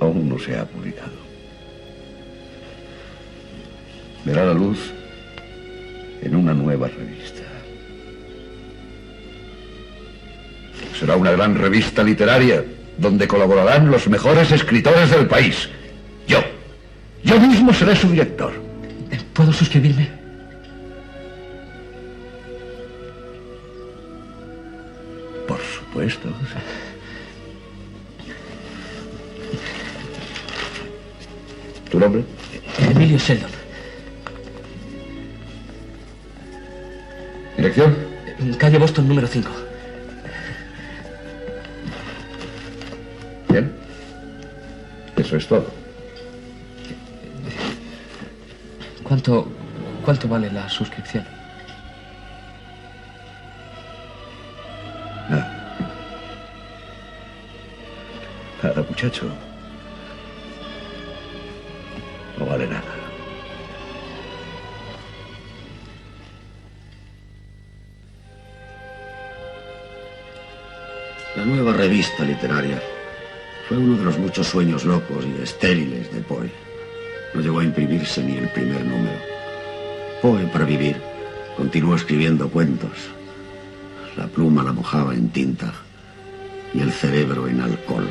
Aún 0.00 0.28
no 0.28 0.38
se 0.38 0.56
ha 0.56 0.64
publicado. 0.64 1.12
Verá 4.24 4.44
la 4.46 4.54
luz 4.54 4.78
en 6.22 6.34
una 6.34 6.52
nueva 6.52 6.88
revista. 6.88 7.42
Será 10.98 11.16
una 11.16 11.30
gran 11.32 11.54
revista 11.56 12.02
literaria 12.02 12.64
donde 12.96 13.28
colaborarán 13.28 13.90
los 13.90 14.08
mejores 14.08 14.50
escritores 14.50 15.10
del 15.10 15.26
país. 15.26 15.68
Yo. 16.26 16.38
Yo 17.22 17.38
mismo 17.38 17.72
seré 17.74 17.94
su 17.94 18.10
director. 18.10 18.52
¿Puedo 19.34 19.52
suscribirme? 19.52 20.08
Por 25.46 25.60
supuesto. 25.60 26.28
¿Tu 31.90 32.00
nombre? 32.00 32.24
Emilio 32.90 33.18
Sheldon. 33.18 33.50
¿Dirección? 37.58 37.96
Calle 38.58 38.78
Boston 38.78 39.08
número 39.08 39.26
5. 39.26 39.65
Eso 45.16 45.36
es 45.36 45.46
todo. 45.48 45.66
¿Cuánto, 49.02 49.48
¿Cuánto 50.04 50.28
vale 50.28 50.50
la 50.50 50.68
suscripción? 50.68 51.24
Nada, 58.62 58.82
muchacho. 58.88 59.26
No 62.38 62.46
vale 62.46 62.66
nada. 62.66 62.82
La 71.36 71.44
nueva 71.44 71.72
revista 71.74 72.24
literaria 72.24 72.80
fue 73.68 73.78
uno 73.78 73.96
de 73.96 74.04
los 74.04 74.18
muchos 74.18 74.46
sueños 74.46 74.84
locos 74.84 75.24
y 75.26 75.42
estériles 75.42 76.12
de 76.12 76.20
Poe. 76.20 76.50
No 77.34 77.40
llegó 77.40 77.58
a 77.58 77.64
imprimirse 77.64 78.22
ni 78.22 78.36
el 78.36 78.48
primer 78.50 78.84
número. 78.84 79.18
Poe, 80.22 80.46
para 80.46 80.64
vivir, 80.64 80.96
continuó 81.56 81.96
escribiendo 81.96 82.48
cuentos. 82.48 82.92
La 84.16 84.28
pluma 84.28 84.62
la 84.62 84.72
mojaba 84.72 85.14
en 85.14 85.30
tinta 85.30 85.72
y 86.72 86.80
el 86.80 86.92
cerebro 86.92 87.48
en 87.48 87.60
alcohol. 87.60 88.08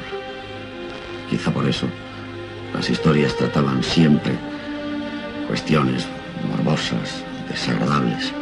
Quizá 1.30 1.52
por 1.52 1.66
eso 1.68 1.88
las 2.74 2.90
historias 2.90 3.36
trataban 3.38 3.82
siempre 3.82 4.34
cuestiones 5.48 6.06
morbosas, 6.50 7.24
desagradables, 7.50 8.34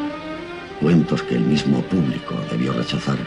cuentos 0.82 1.22
que 1.22 1.36
el 1.36 1.42
mismo 1.42 1.82
público 1.84 2.36
debió 2.50 2.74
rechazar, 2.74 3.18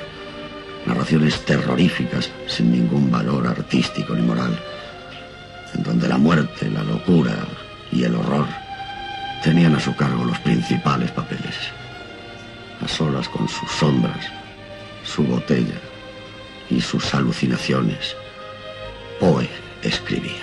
narraciones 0.87 1.45
terroríficas 1.45 2.31
sin 2.47 2.73
ningún 2.73 3.11
valor 3.11 3.47
artístico 3.47 4.15
ni 4.15 4.23
moral, 4.23 4.59
en 5.75 5.83
donde 5.83 6.09
la 6.09 6.19
muerte, 6.19 6.71
la 6.71 6.83
locura 6.83 7.35
y 7.93 8.05
el 8.05 8.15
horror 8.15 8.47
tenían 9.43 9.75
a 9.75 9.81
su 9.81 9.95
cargo 9.95 10.25
los 10.25 10.39
principales 10.39 11.11
papeles, 11.11 11.57
a 12.83 12.89
solas 12.89 13.29
con 13.29 13.49
sus 13.49 13.71
sombras, 13.71 14.27
su 15.05 15.25
botella 15.25 15.81
y 16.71 16.81
sus 16.81 17.15
alucinaciones. 17.15 18.17
Poe 19.21 19.49
escribía. 19.83 20.43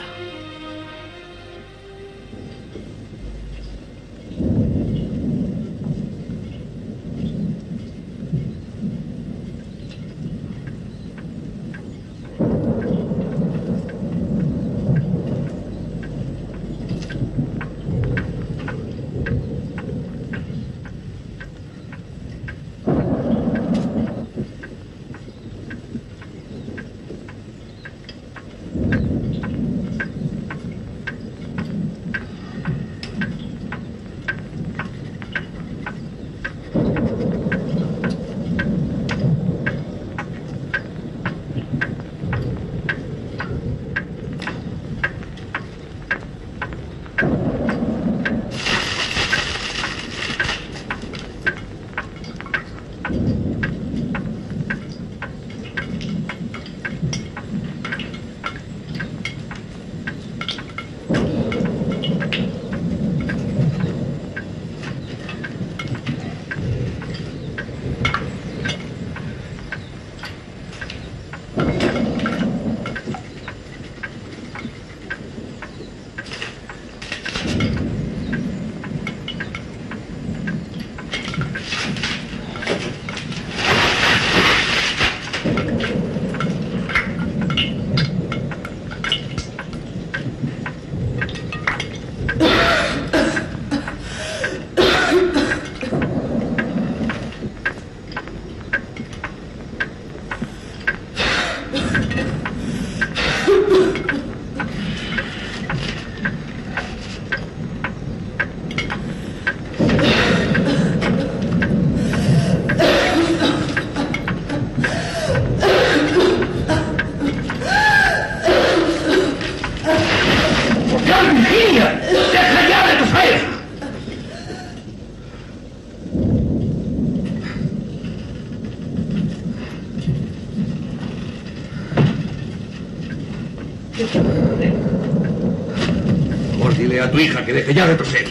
A 137.03 137.11
tu 137.11 137.19
hija 137.19 137.45
que 137.45 137.53
deje 137.53 137.73
ya 137.73 137.87
de 137.87 137.95
toser. 137.95 138.27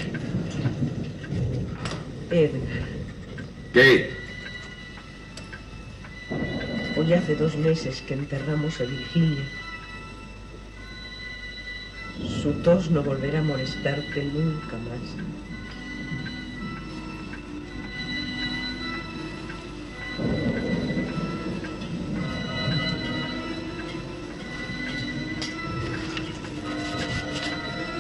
Ed, 2.31 2.51
¿Qué? 3.73 4.11
hoy 6.97 7.13
hace 7.15 7.35
dos 7.35 7.57
meses 7.57 8.03
que 8.07 8.15
enterramos 8.15 8.81
a 8.81 8.85
Virginia. 8.85 9.45
Su 12.43 12.53
tos 12.63 12.91
no 12.91 13.03
volverá 13.03 13.41
a 13.41 13.43
molestarte 13.43 14.25
nunca 14.25 14.77
más. 14.77 15.42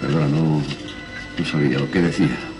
Perdona, 0.02 0.26
no, 0.26 0.60
no 1.38 1.44
sabía 1.44 1.78
lo 1.78 1.88
que 1.88 2.02
decía. 2.02 2.51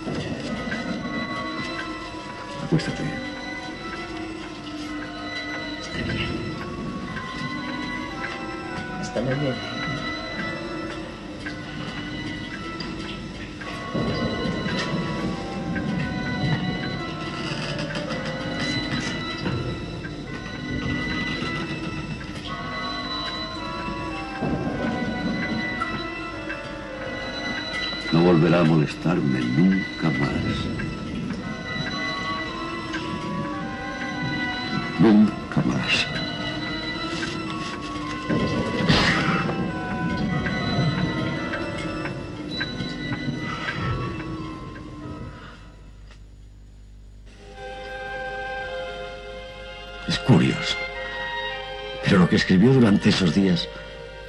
Durante 52.71 53.09
esos 53.09 53.33
días 53.33 53.67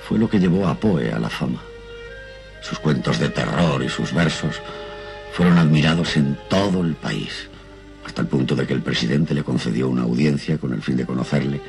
fue 0.09 0.19
lo 0.19 0.29
que 0.29 0.41
llevó 0.41 0.67
a 0.67 0.75
Poe 0.75 1.13
a 1.13 1.19
la 1.19 1.29
fama. 1.29 1.63
Sus 2.63 2.79
cuentos 2.79 3.19
de 3.19 3.29
terror 3.29 3.83
y 3.83 3.89
sus 3.89 4.13
versos 4.13 4.61
fueron 5.33 5.59
admirados 5.59 6.17
en 6.17 6.39
todo 6.49 6.83
el 6.83 6.95
país, 6.95 7.49
hasta 8.05 8.23
el 8.23 8.29
punto 8.29 8.57
de 8.57 8.67
que 8.67 8.73
el 8.73 8.83
presidente 8.83 9.35
le 9.35 9.45
concedió 9.45 9.89
una 9.89 10.03
audiencia 10.03 10.59
con 10.59 10.73
el 10.73 10.83
fin 10.83 10.97
de 10.97 11.07
conocerle 11.07 11.61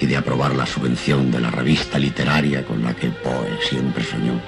y 0.00 0.06
de 0.06 0.16
aprobar 0.16 0.54
la 0.54 0.66
subvención 0.66 1.30
de 1.30 1.40
la 1.40 1.50
revista 1.50 1.98
literaria 1.98 2.64
con 2.64 2.82
la 2.82 2.94
que 2.94 3.10
Poe 3.10 3.58
siempre 3.68 4.02
soñó 4.02 4.40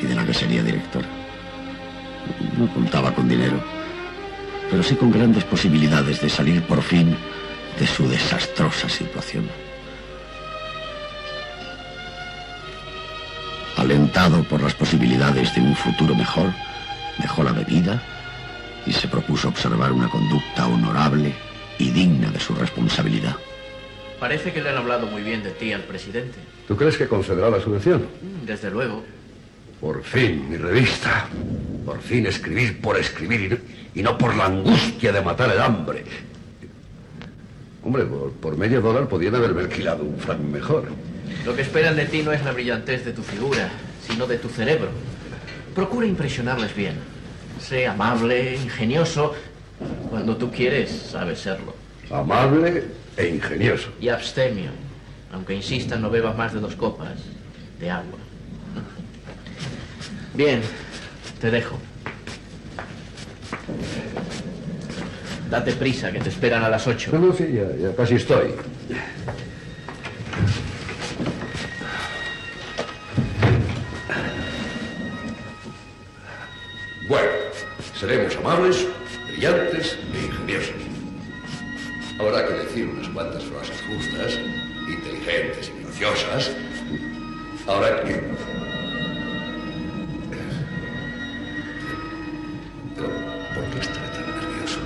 y 0.00 0.06
de 0.06 0.14
la 0.14 0.26
que 0.26 0.34
sería 0.34 0.62
director. 0.62 1.04
No 2.58 2.72
contaba 2.72 3.14
con 3.14 3.28
dinero, 3.28 3.62
pero 4.70 4.82
sí 4.82 4.94
con 4.94 5.10
grandes 5.10 5.44
posibilidades 5.44 6.20
de 6.20 6.28
salir 6.28 6.62
por 6.62 6.82
fin 6.82 7.16
de 7.78 7.86
su 7.86 8.08
desastrosa 8.08 8.88
situación. 8.88 9.71
Por 14.22 14.62
las 14.62 14.74
posibilidades 14.74 15.52
de 15.52 15.60
un 15.60 15.74
futuro 15.74 16.14
mejor, 16.14 16.52
dejó 17.18 17.42
la 17.42 17.50
bebida 17.50 18.00
y 18.86 18.92
se 18.92 19.08
propuso 19.08 19.48
observar 19.48 19.90
una 19.90 20.08
conducta 20.08 20.68
honorable 20.68 21.34
y 21.76 21.90
digna 21.90 22.30
de 22.30 22.38
su 22.38 22.54
responsabilidad. 22.54 23.34
Parece 24.20 24.52
que 24.52 24.62
le 24.62 24.70
han 24.70 24.76
hablado 24.76 25.08
muy 25.08 25.22
bien 25.22 25.42
de 25.42 25.50
ti 25.50 25.72
al 25.72 25.80
presidente. 25.80 26.38
¿Tú 26.68 26.76
crees 26.76 26.96
que 26.96 27.08
concederá 27.08 27.50
la 27.50 27.60
subvención? 27.60 28.06
Mm, 28.22 28.46
Desde 28.46 28.70
luego. 28.70 29.02
Por 29.80 30.04
fin, 30.04 30.48
mi 30.48 30.56
revista. 30.56 31.26
Por 31.84 32.00
fin 32.00 32.24
escribir 32.24 32.80
por 32.80 32.96
escribir 32.96 33.60
y 33.92 34.04
no 34.04 34.16
por 34.16 34.36
la 34.36 34.44
angustia 34.44 35.10
de 35.10 35.20
matar 35.20 35.50
el 35.50 35.60
hambre. 35.60 36.04
Hombre, 37.82 38.04
por, 38.04 38.30
por 38.34 38.56
medio 38.56 38.80
dólar 38.80 39.08
podían 39.08 39.34
haberme 39.34 39.62
alquilado 39.62 40.04
un 40.04 40.16
franc 40.16 40.38
mejor. 40.38 40.84
Lo 41.44 41.56
que 41.56 41.62
esperan 41.62 41.96
de 41.96 42.04
ti 42.04 42.22
no 42.22 42.30
es 42.30 42.44
la 42.44 42.52
brillantez 42.52 43.04
de 43.04 43.12
tu 43.12 43.24
figura, 43.24 43.68
sino 44.08 44.26
de 44.26 44.38
tu 44.38 44.48
cerebro. 44.48 44.90
Procura 45.74 46.06
impresionarles 46.06 46.74
bien. 46.74 46.96
Sé 47.60 47.86
amable, 47.86 48.56
ingenioso. 48.56 49.34
Cuando 50.10 50.36
tú 50.36 50.50
quieres, 50.50 50.90
sabes 50.90 51.40
serlo. 51.40 51.74
Amable 52.10 52.84
e 53.16 53.28
ingenioso. 53.28 53.90
Y 54.00 54.08
abstemio. 54.08 54.70
Aunque 55.32 55.54
insistan, 55.54 56.02
no 56.02 56.10
bebas 56.10 56.36
más 56.36 56.52
de 56.52 56.60
dos 56.60 56.76
copas 56.76 57.18
de 57.80 57.90
agua. 57.90 58.18
Bien, 60.34 60.60
te 61.40 61.50
dejo. 61.50 61.78
Date 65.50 65.72
prisa, 65.72 66.10
que 66.10 66.18
te 66.18 66.28
esperan 66.30 66.64
a 66.64 66.68
las 66.68 66.86
ocho. 66.86 67.10
No, 67.12 67.26
no, 67.26 67.32
sí, 67.32 67.46
ya, 67.52 67.76
ya 67.76 67.94
casi 67.94 68.14
estoy. 68.14 68.54
Bueno, 77.12 77.28
seremos 78.00 78.34
amables, 78.36 78.88
brillantes 79.28 79.98
e 80.14 80.24
ingeniosos. 80.24 80.82
Habrá 82.18 82.46
que 82.46 82.54
decir 82.54 82.88
unas 82.88 83.06
cuantas 83.10 83.44
frases 83.44 83.76
justas, 83.86 84.38
inteligentes 84.88 85.70
y 85.76 85.82
graciosas. 85.82 86.52
Habrá 87.66 88.02
que... 88.02 88.14
Pero, 92.96 93.08
¿por 93.54 93.64
qué 93.72 93.78
estaré 93.78 94.08
tan 94.08 94.26
nervioso? 94.40 94.80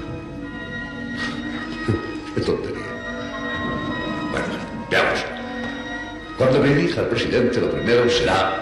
Qué 2.35 2.41
tontería. 2.41 2.93
Bueno, 4.33 4.47
veamos. 4.91 5.25
Cuando 6.37 6.59
me 6.59 6.75
dirija 6.75 7.03
al 7.03 7.09
presidente, 7.09 7.61
lo 7.61 7.71
primero 7.71 8.11
será... 8.11 8.61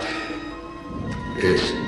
Este... 1.38 1.83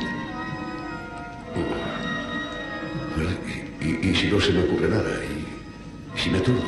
si 4.16 4.28
no 4.28 4.40
se 4.40 4.52
me 4.52 4.62
ocurre 4.62 4.88
nada, 4.88 5.10
y, 5.24 6.16
y 6.16 6.18
si 6.18 6.30
me 6.30 6.40
turbo, 6.40 6.62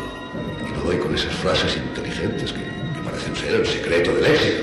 y 0.67 0.73
no 0.73 0.85
doy 0.85 0.99
con 0.99 1.15
esas 1.15 1.35
frases 1.37 1.77
inteligentes 1.77 2.53
que, 2.53 2.61
parecen 3.03 3.35
ser 3.37 3.55
el 3.55 3.67
secreto 3.67 4.15
del 4.15 4.27
éxito. 4.27 4.63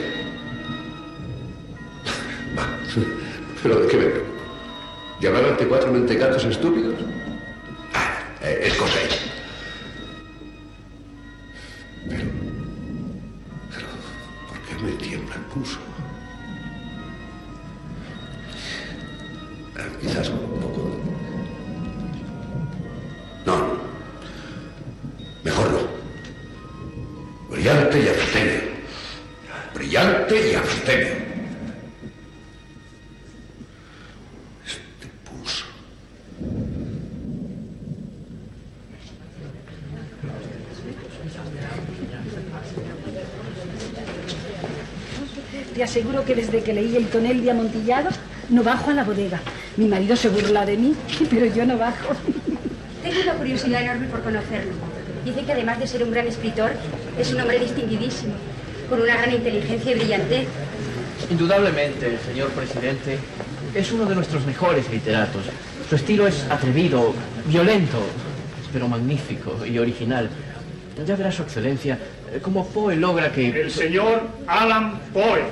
Va, 2.58 2.68
pero 3.64 3.80
¿de 3.80 3.88
qué 3.88 3.98
me 3.98 4.06
preocupo? 4.06 4.36
¿De 5.20 5.28
hablar 5.28 5.46
ante 5.46 5.68
cuatro 5.68 5.92
mentecatos 5.92 6.46
estúpidos? 6.46 6.94
Ah, 7.94 8.20
eh, 8.42 8.60
es 8.66 8.74
cosa 8.76 9.02
hecha. 9.02 9.18
Pero, 12.08 12.26
pero, 13.72 13.88
¿por 14.48 14.60
qué 14.62 14.84
me 14.84 14.92
tiembla 15.04 15.36
el 15.36 15.42
pulso? 15.42 15.80
Ah, 19.76 19.88
Quizás 20.00 20.30
un 20.30 20.60
poco... 20.62 21.14
No. 23.46 23.78
Mejor 25.43 25.72
no. 25.72 25.80
Brillante 27.50 28.02
y 28.02 28.08
abstemio. 28.08 28.62
Brillante 29.74 30.52
y 30.52 30.56
abstemio. 30.56 31.08
Este. 34.66 35.08
Te 45.76 45.84
aseguro 45.84 46.26
que 46.26 46.36
desde 46.36 46.64
que 46.64 46.74
leí 46.74 46.96
el 46.96 47.08
tonel 47.10 47.43
de 47.43 47.52
amontillado 47.52 48.10
no 48.50 48.64
bajo 48.64 48.91
a 48.91 48.93
la 48.93 49.04
bodega. 49.04 49.41
Mi 49.78 49.88
marido 49.88 50.16
se 50.16 50.30
burla 50.30 50.66
de 50.66 50.78
mí, 50.78 50.96
pero 51.30 51.46
yo 51.46 51.66
no 51.66 51.78
bajo. 51.78 52.16
Tengo 53.06 53.22
una 53.22 53.34
curiosidad 53.34 53.84
enorme 53.84 54.08
por 54.08 54.24
conocerlo. 54.24 54.74
Dicen 55.24 55.45
que 55.45 55.51
además 55.51 55.78
de 55.78 55.86
ser 55.86 56.01
un 56.01 56.10
gran 56.10 56.26
escritor, 56.26 56.72
es 57.20 57.32
un 57.32 57.39
hombre 57.39 57.60
distinguidísimo, 57.60 58.34
con 58.89 58.99
una 58.99 59.16
gran 59.18 59.32
inteligencia 59.32 59.91
y 59.91 59.93
brillantez. 59.93 60.47
Indudablemente, 61.30 62.08
el 62.08 62.20
señor 62.20 62.49
presidente 62.49 63.20
es 63.76 63.91
uno 63.91 64.06
de 64.06 64.16
nuestros 64.16 64.43
mejores 64.47 64.89
literatos. 64.89 65.43
Su 65.88 65.95
estilo 65.95 66.26
es 66.26 66.49
atrevido, 66.49 67.14
violento, 67.45 67.99
pero 68.74 68.88
magnífico 68.88 69.64
y 69.64 69.78
original. 69.78 70.28
Ya 71.06 71.16
verá 71.16 71.32
su 71.32 71.43
excelencia 71.43 71.99
eh, 72.34 72.39
cómo 72.41 72.68
Poe 72.68 72.95
logra 72.95 73.32
que... 73.32 73.49
El 73.49 73.70
señor 73.70 74.24
Alan 74.47 74.99
Poe. 75.14 75.43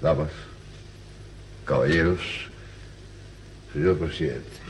Damas, 0.00 0.30
caballeros, 1.66 2.20
señor 3.72 3.98
presidente. 3.98 4.60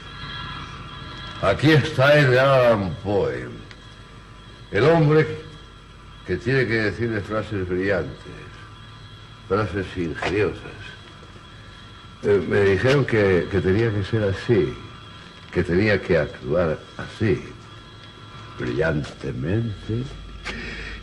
Aquí 1.41 1.71
está 1.71 2.19
el 2.19 2.37
Alan 2.37 2.97
Poe, 3.05 3.49
el 4.73 4.85
hombre 4.85 5.27
que 6.27 6.37
tiene 6.37 6.67
que 6.67 6.83
decirle 6.83 7.21
frases 7.21 7.69
brillantes, 7.69 8.11
frases 9.49 9.87
ingeniosas. 9.97 10.81
Eh, 12.25 12.43
me 12.49 12.61
dijeron 12.63 13.05
que, 13.05 13.47
que 13.51 13.61
tenía 13.61 13.93
que 13.93 14.03
ser 14.03 14.25
así, 14.25 14.75
que 15.53 15.63
tenía 15.63 16.03
que 16.03 16.19
actuar 16.19 16.77
así, 16.99 17.41
brillantemente, 18.59 20.03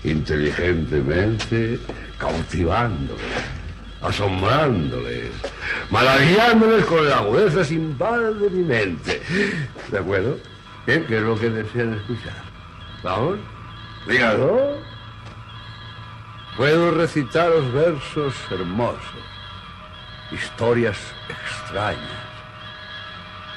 inteligentemente, 0.03 1.79
cautivándoles, 2.17 3.56
asombrándoles, 4.07 5.31
maravillándoles 5.89 6.85
con 6.85 7.07
la 7.07 7.17
agudeza 7.17 7.63
sin 7.63 7.93
par 7.95 8.33
de 8.33 8.49
mi 8.49 8.63
mente. 8.63 9.21
¿De 9.91 9.97
acuerdo? 9.97 10.37
¿Eh? 10.87 11.03
¿Qué 11.07 11.17
es 11.17 11.23
lo 11.23 11.37
que 11.37 11.49
desean 11.49 11.93
escuchar? 11.93 12.41
¿Vamos? 13.03 13.37
Dígalo. 14.07 14.77
Puedo 16.55 16.91
recitaros 16.91 17.71
versos 17.71 18.33
hermosos, 18.49 18.99
historias 20.31 20.97
extrañas, 21.29 21.99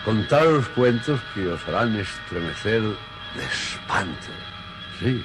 contaros 0.05 0.69
cuentos 0.71 1.19
que 1.35 1.49
os 1.49 1.67
harán 1.67 1.97
estremecer 1.97 2.83
de 2.83 3.45
espanto. 3.45 4.27
Sí, 4.99 5.25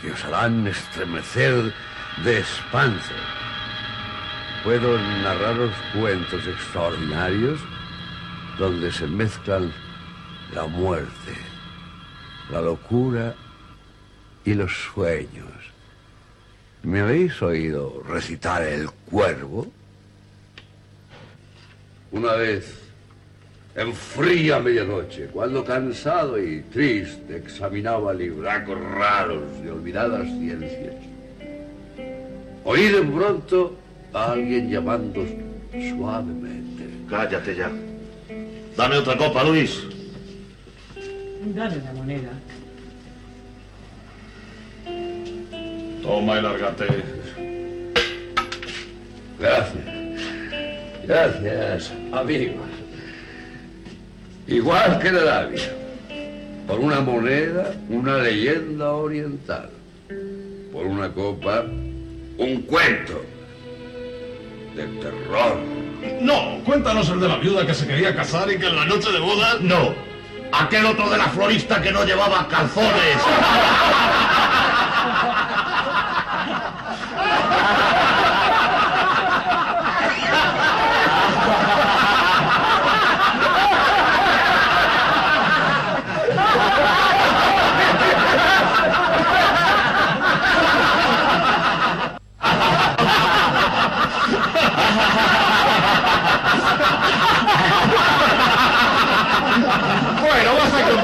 que 0.00 0.12
os 0.12 0.24
harán 0.24 0.66
estremecer 0.68 1.74
de 2.22 2.38
espanto. 2.38 3.14
Puedo 4.64 4.96
narraros 4.96 5.72
cuentos 5.92 6.46
extraordinarios 6.46 7.58
donde 8.60 8.92
se 8.92 9.08
mezclan 9.08 9.72
la 10.54 10.66
muerte, 10.66 11.32
la 12.48 12.60
locura 12.60 13.34
y 14.44 14.54
los 14.54 14.72
sueños. 14.72 15.50
¿Me 16.84 17.00
habéis 17.00 17.42
oído 17.42 18.04
recitar 18.08 18.62
el 18.62 18.88
cuervo? 19.10 19.66
Una 22.12 22.34
vez, 22.34 22.78
en 23.74 23.92
fría 23.92 24.60
medianoche, 24.60 25.26
cuando 25.26 25.64
cansado 25.64 26.40
y 26.40 26.60
triste 26.72 27.36
examinaba 27.36 28.14
libracos 28.14 28.78
raros 28.78 29.60
de 29.60 29.72
olvidadas 29.72 30.28
ciencias, 30.38 30.94
oí 32.62 32.86
de 32.86 33.02
pronto 33.02 33.81
alguien 34.14 34.70
llamando 34.70 35.24
suavemente. 35.72 36.84
Cállate 37.08 37.54
ya. 37.54 37.70
Dame 38.76 38.98
otra 38.98 39.16
copa, 39.16 39.44
Luis. 39.44 39.82
Dale 41.54 41.76
la 41.76 41.92
moneda. 41.92 42.30
Toma 46.02 46.38
y 46.38 46.42
lárgate. 46.42 46.86
Gracias. 49.38 49.84
Gracias, 51.06 51.92
amigos. 52.12 52.68
Igual 54.46 54.98
que 55.00 55.12
la 55.12 55.24
labia. 55.24 55.74
Por 56.66 56.78
una 56.80 57.00
moneda, 57.00 57.74
una 57.88 58.18
leyenda 58.18 58.92
oriental. 58.92 59.68
Por 60.72 60.86
una 60.86 61.12
copa, 61.12 61.64
un 62.38 62.62
cuento 62.62 63.22
de 64.74 64.86
terror. 65.00 65.58
No, 66.20 66.58
cuéntanos 66.64 67.08
el 67.10 67.20
de 67.20 67.28
la 67.28 67.36
viuda 67.36 67.66
que 67.66 67.74
se 67.74 67.86
quería 67.86 68.14
casar 68.14 68.50
y 68.50 68.58
que 68.58 68.66
en 68.66 68.76
la 68.76 68.84
noche 68.84 69.10
de 69.10 69.20
boda... 69.20 69.56
No, 69.60 69.94
aquel 70.52 70.86
otro 70.86 71.08
de 71.10 71.18
la 71.18 71.28
florista 71.28 71.80
que 71.80 71.92
no 71.92 72.04
llevaba 72.04 72.48
calzones. 72.48 73.16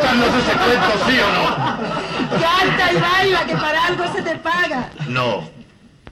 contarnos 0.08 0.42
ese 0.42 0.52
cuento, 0.52 1.06
¿sí 1.06 1.18
o 1.18 1.32
no? 1.32 2.38
Canta 2.40 2.92
y 2.92 2.96
baila, 2.96 3.46
que 3.46 3.56
para 3.56 3.86
algo 3.86 4.12
se 4.14 4.22
te 4.22 4.36
paga. 4.36 4.90
No, 5.08 5.50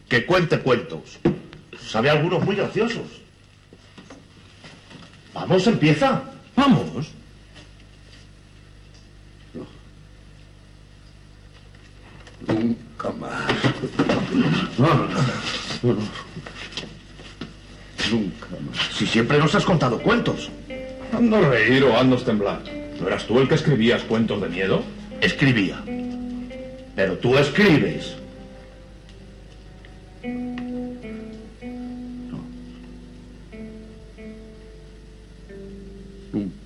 que 0.08 0.26
cuente 0.26 0.58
cuentos. 0.60 1.18
Sabe 1.80 2.10
algunos 2.10 2.44
muy 2.44 2.56
graciosos. 2.56 3.06
Vamos, 5.34 5.66
empieza. 5.66 6.22
Vamos. 6.54 7.08
Nunca 12.46 13.10
más. 13.12 13.44
No, 14.78 14.86
no, 14.86 14.94
no. 14.94 15.08
no, 15.82 15.92
no. 15.94 16.02
Nunca 18.10 18.46
más. 18.50 18.96
Si 18.96 19.06
siempre 19.06 19.38
nos 19.38 19.54
has 19.54 19.64
contado 19.64 20.00
cuentos. 20.00 20.50
Ando 21.12 21.40
reír 21.50 21.84
o 21.84 21.98
andos 21.98 22.24
temblar. 22.24 22.62
¿No 23.00 23.08
eras 23.08 23.26
tú 23.26 23.38
el 23.38 23.48
que 23.48 23.54
escribías 23.54 24.02
cuentos 24.02 24.40
de 24.40 24.48
miedo? 24.48 24.82
Escribía. 25.20 25.82
Pero 26.94 27.18
tú 27.18 27.36
escribes. 27.36 28.16
Nunca 36.32 36.65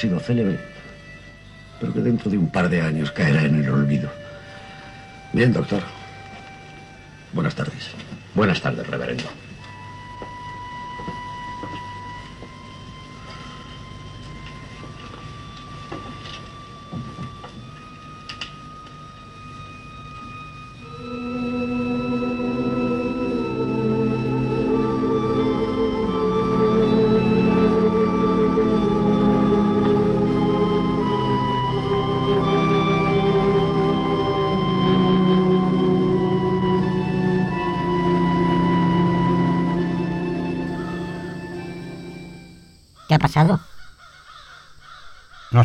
sido 0.00 0.18
célebre, 0.18 0.58
pero 1.78 1.92
que 1.92 2.00
dentro 2.00 2.30
de 2.30 2.38
un 2.38 2.48
par 2.48 2.68
de 2.68 2.80
años 2.80 3.12
caerá 3.12 3.42
en 3.42 3.62
el 3.62 3.70
olvido. 3.70 4.10
Bien, 5.32 5.52
doctor. 5.52 5.82
Buenas 7.32 7.54
tardes. 7.54 7.90
Buenas 8.34 8.60
tardes, 8.60 8.86
reverendo. 8.86 9.24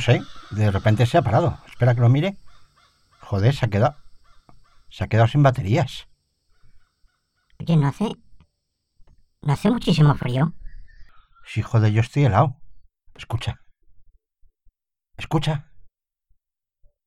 Sé, 0.06 0.22
de 0.52 0.72
repente 0.72 1.06
se 1.06 1.18
ha 1.18 1.22
parado. 1.22 1.58
Espera 1.68 1.96
que 1.96 2.02
lo 2.02 2.10
mire. 2.10 2.38
Joder, 3.22 3.54
se 3.54 3.66
ha 3.66 3.70
quedado. 3.70 3.96
Se 4.90 5.04
ha 5.04 5.08
quedado 5.08 5.28
sin 5.28 5.44
baterías. 5.44 6.08
Oye, 7.60 7.76
¿no 7.76 7.88
hace... 7.88 8.12
¿No 9.42 9.54
hace 9.54 9.70
muchísimo 9.72 10.14
frío? 10.16 10.54
Sí, 11.46 11.62
joder, 11.62 11.92
yo 11.92 12.02
estoy 12.02 12.26
helado. 12.26 12.58
Escucha. 13.16 13.62
Escucha. 15.18 15.72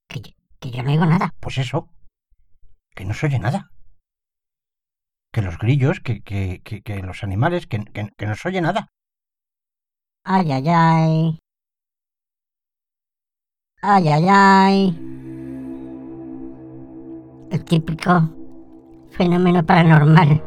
Que, 0.08 0.22
que 0.60 0.70
yo 0.70 0.82
no 0.82 0.90
oigo 0.90 1.06
nada. 1.06 1.34
Pues 1.40 1.58
eso. 1.58 1.88
Que 2.94 3.04
no 3.04 3.14
se 3.14 3.26
oye 3.26 3.38
nada. 3.38 3.70
Que 5.32 5.42
los 5.42 5.58
grillos, 5.58 6.00
que, 6.00 6.22
que, 6.22 6.62
que, 6.64 6.82
que 6.82 7.02
los 7.02 7.22
animales, 7.22 7.66
que, 7.66 7.84
que, 7.84 8.10
que 8.16 8.26
no 8.26 8.34
se 8.34 8.48
oye 8.48 8.60
nada. 8.60 8.88
Ay, 10.24 10.50
ay, 10.52 10.68
ay. 10.68 11.38
Ay, 13.80 14.08
ay, 14.08 14.26
ay. 14.28 14.98
El 17.52 17.64
típico 17.64 18.28
fenómeno 19.12 19.64
paranormal. 19.64 20.42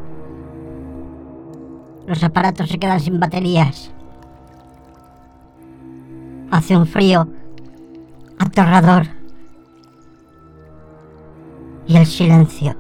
Los 2.08 2.22
aparatos 2.26 2.70
se 2.70 2.78
quedan 2.78 3.00
sin 3.00 3.22
baterías. 3.22 3.94
Hace 6.52 6.76
un 6.76 6.86
frío 6.86 7.26
aterrador. 8.38 9.08
Y 11.88 11.96
el 11.96 12.06
silencio. 12.06 12.76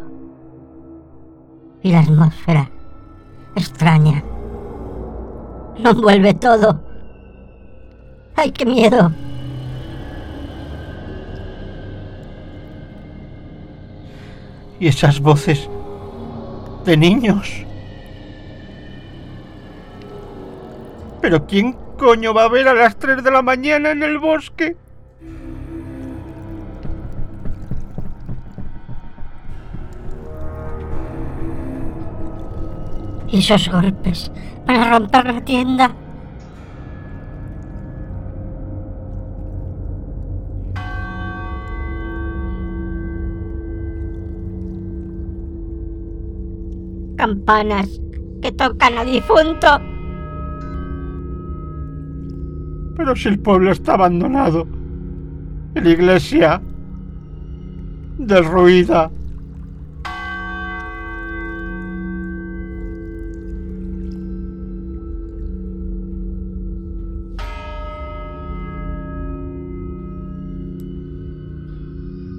Y 1.81 1.93
la 1.93 2.01
atmósfera 2.01 2.69
extraña. 3.55 4.21
Lo 5.77 5.91
envuelve 5.91 6.33
todo. 6.33 6.81
¡Ay, 8.35 8.51
qué 8.51 8.65
miedo! 8.65 9.11
Y 14.81 14.87
esas 14.87 15.19
voces 15.19 15.69
de 16.85 16.97
niños. 16.97 17.63
Pero 21.21 21.45
¿quién 21.45 21.77
coño 21.99 22.33
va 22.33 22.45
a 22.45 22.49
ver 22.49 22.67
a 22.67 22.73
las 22.73 22.97
3 22.97 23.23
de 23.23 23.29
la 23.29 23.43
mañana 23.43 23.91
en 23.91 24.01
el 24.01 24.17
bosque? 24.17 24.75
Esos 33.31 33.69
golpes 33.69 34.31
para 34.65 34.97
romper 34.97 35.25
la 35.31 35.41
tienda. 35.41 35.91
Campanas 47.21 48.01
que 48.41 48.51
tocan 48.51 48.97
a 48.97 49.03
difunto. 49.05 49.67
Pero 52.97 53.15
si 53.15 53.27
el 53.27 53.37
pueblo 53.37 53.71
está 53.71 53.93
abandonado. 53.93 54.65
La 55.75 55.87
iglesia 55.87 56.59
derruida. 58.17 59.11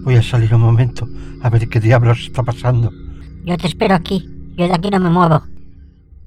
Voy 0.03 0.17
a 0.17 0.23
salir 0.25 0.53
un 0.53 0.61
momento 0.61 1.09
a 1.41 1.51
ver 1.51 1.69
qué 1.69 1.79
diablos 1.79 2.27
está 2.27 2.43
pasando. 2.43 2.91
Yo 3.45 3.57
te 3.57 3.69
espero 3.69 3.95
aquí. 3.95 4.42
Yo 4.57 4.69
de 4.69 4.75
aquí 4.75 4.91
no 4.91 5.01
me 5.01 5.11
muevo. 5.11 5.43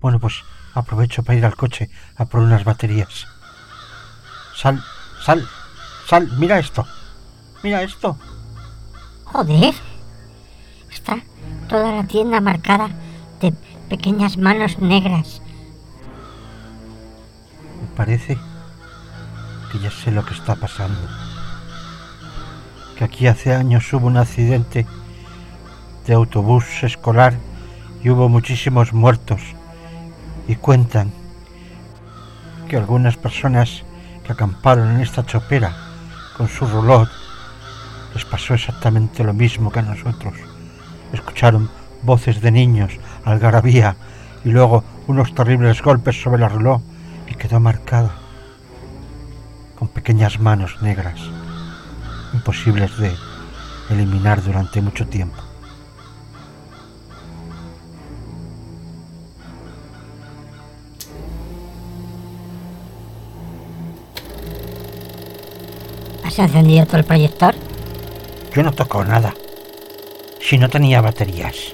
Bueno, 0.01 0.19
pues 0.19 0.43
aprovecho 0.73 1.23
para 1.23 1.37
ir 1.37 1.45
al 1.45 1.55
coche 1.55 1.89
a 2.17 2.25
por 2.25 2.41
unas 2.41 2.63
baterías. 2.63 3.27
Sal, 4.55 4.83
sal, 5.23 5.47
sal, 6.07 6.29
mira 6.37 6.59
esto. 6.59 6.85
Mira 7.63 7.83
esto. 7.83 8.17
Joder. 9.25 9.73
Está 10.91 11.19
toda 11.67 11.91
la 11.91 12.03
tienda 12.05 12.41
marcada 12.41 12.89
de 13.41 13.53
pequeñas 13.89 14.37
manos 14.37 14.79
negras. 14.79 15.41
Me 17.81 17.87
parece 17.95 18.37
que 19.71 19.79
ya 19.79 19.91
sé 19.91 20.11
lo 20.11 20.25
que 20.25 20.33
está 20.33 20.55
pasando. 20.55 21.07
Que 22.97 23.03
aquí 23.03 23.27
hace 23.27 23.53
años 23.53 23.91
hubo 23.93 24.07
un 24.07 24.17
accidente 24.17 24.87
de 26.07 26.13
autobús 26.13 26.65
escolar 26.83 27.37
y 28.05 28.09
hubo 28.11 28.29
muchísimos 28.29 28.93
muertos. 28.93 29.41
Y 30.47 30.55
cuentan 30.55 31.11
que 32.69 32.77
algunas 32.77 33.17
personas 33.17 33.83
que 34.23 34.31
acamparon 34.31 34.91
en 34.91 35.01
esta 35.01 35.25
chopera 35.25 35.75
con 36.37 36.47
su 36.47 36.67
reloj 36.67 37.09
les 38.13 38.23
pasó 38.23 38.53
exactamente 38.53 39.23
lo 39.23 39.33
mismo 39.33 39.71
que 39.71 39.79
a 39.79 39.81
nosotros. 39.81 40.35
Escucharon 41.13 41.67
voces 42.03 42.41
de 42.41 42.51
niños, 42.51 42.91
algarabía 43.25 43.95
y 44.43 44.49
luego 44.49 44.83
unos 45.07 45.33
terribles 45.33 45.81
golpes 45.81 46.21
sobre 46.21 46.43
el 46.43 46.51
reloj 46.51 46.81
y 47.27 47.33
quedó 47.33 47.59
marcada 47.59 48.11
con 49.79 49.87
pequeñas 49.87 50.39
manos 50.39 50.79
negras, 50.83 51.19
imposibles 52.33 52.95
de 52.99 53.11
eliminar 53.89 54.43
durante 54.43 54.79
mucho 54.79 55.07
tiempo. 55.07 55.44
¿Has 66.35 66.49
encendido 66.49 66.85
todo 66.85 66.97
el 66.97 67.05
proyector? 67.05 67.55
Yo 68.53 68.61
no 68.61 68.73
toco 68.73 69.05
nada. 69.05 69.33
Si 70.41 70.57
no 70.57 70.69
tenía 70.69 70.99
baterías. 70.99 71.73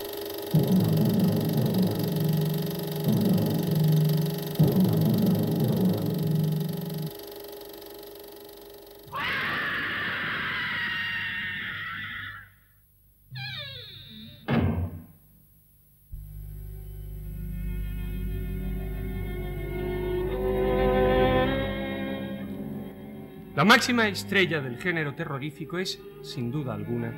Máxima 23.82 24.08
estrella 24.08 24.62
del 24.62 24.78
género 24.78 25.16
terrorífico 25.16 25.80
es, 25.80 26.00
sin 26.22 26.52
duda 26.52 26.76
alguna, 26.76 27.12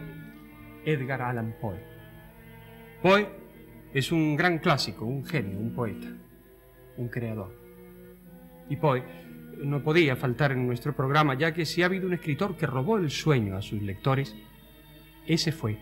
Edgar 0.86 1.22
Allan 1.22 1.54
Poe. 1.60 1.78
Poe 3.02 3.28
es 3.94 4.14
un 4.14 4.38
gran 4.38 4.60
clásico, 4.60 5.04
un 5.04 5.26
genio, 5.26 5.60
un 5.60 5.76
poeta, 5.76 6.08
un 6.96 7.10
creador. 7.10 7.54
Y 8.70 8.78
Poe 8.78 9.04
no 9.58 9.84
podía 9.84 10.16
faltar 10.16 10.54
en 10.54 10.66
nuestro 10.66 10.96
programa, 10.96 11.38
ya 11.38 11.54
que 11.54 11.66
si 11.66 11.84
ha 11.84 11.88
habido 11.88 12.08
un 12.08 12.14
escritor 12.14 12.56
que 12.56 12.66
robó 12.66 12.96
el 12.96 13.12
sueño 13.12 13.58
a 13.58 13.62
sus 13.62 13.82
lectores, 13.82 14.34
ese 15.28 15.52
fue 15.52 15.78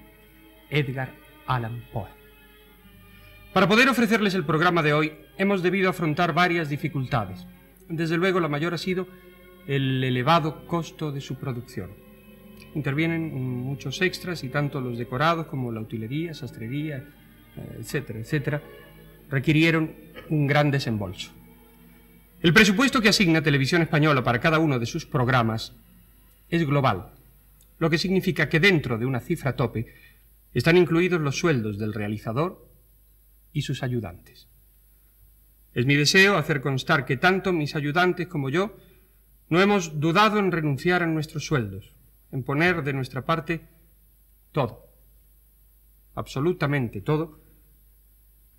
Edgar 0.72 1.14
Allan 1.46 1.84
Poe. 1.94 2.10
Para 3.54 3.68
poder 3.68 3.88
ofrecerles 3.88 4.34
el 4.34 4.46
programa 4.46 4.82
de 4.82 4.94
hoy, 4.94 5.14
hemos 5.38 5.62
debido 5.62 5.92
afrontar 5.92 6.34
varias 6.34 6.70
dificultades. 6.70 7.46
Desde 7.88 8.18
luego, 8.18 8.40
la 8.40 8.48
mayor 8.48 8.74
ha 8.74 8.80
sido 8.80 9.06
el 9.68 10.04
elevado 10.04 10.66
costo 10.66 11.12
de 11.12 11.22
su 11.22 11.36
producción. 11.36 11.92
Intervienen 12.76 13.34
muchos 13.34 14.02
extras 14.02 14.44
y 14.44 14.50
tanto 14.50 14.80
los 14.82 14.98
decorados 14.98 15.48
como 15.48 15.72
la 15.72 15.82
utilería, 15.82 16.34
sastrería, 16.34 16.98
eh, 16.98 17.78
etcétera, 17.80 18.20
etcétera, 18.20 18.62
requirieron 19.30 19.94
un 20.30 20.48
gran 20.48 20.72
desembolso. 20.72 21.32
El 22.42 22.54
presupuesto 22.54 23.02
que 23.02 23.10
asigna 23.10 23.44
Televisión 23.44 23.82
Española 23.82 24.24
para 24.24 24.40
cada 24.40 24.60
uno 24.60 24.80
de 24.80 24.86
sus 24.86 25.06
programas 25.06 25.74
es 26.50 26.66
global, 26.66 27.12
lo 27.78 27.90
que 27.90 27.98
significa 27.98 28.50
que 28.50 28.60
dentro 28.60 28.98
de 28.98 29.06
una 29.06 29.20
cifra 29.20 29.56
tope 29.56 29.88
están 30.54 30.78
incluidos 30.78 31.22
los 31.22 31.38
sueldos 31.38 31.78
del 31.78 31.94
realizador 31.94 32.68
y 33.54 33.62
sus 33.62 33.84
ayudantes. 33.84 34.48
Es 35.74 35.86
mi 35.86 35.96
deseo 35.96 36.38
hacer 36.38 36.62
constar 36.62 37.06
que 37.06 37.18
tanto 37.18 37.54
mis 37.54 37.76
ayudantes 37.76 38.28
como 38.28 38.50
yo 38.50 38.76
no 39.52 39.60
hemos 39.60 40.00
dudado 40.00 40.40
en 40.40 40.50
renunciar 40.50 41.04
a 41.04 41.08
nuestros 41.08 41.46
sueldos, 41.46 41.94
en 42.32 42.42
poner 42.42 42.84
de 42.84 42.94
nuestra 42.94 43.26
parte 43.26 43.68
todo, 44.54 44.88
absolutamente 46.16 47.02
todo, 47.02 47.38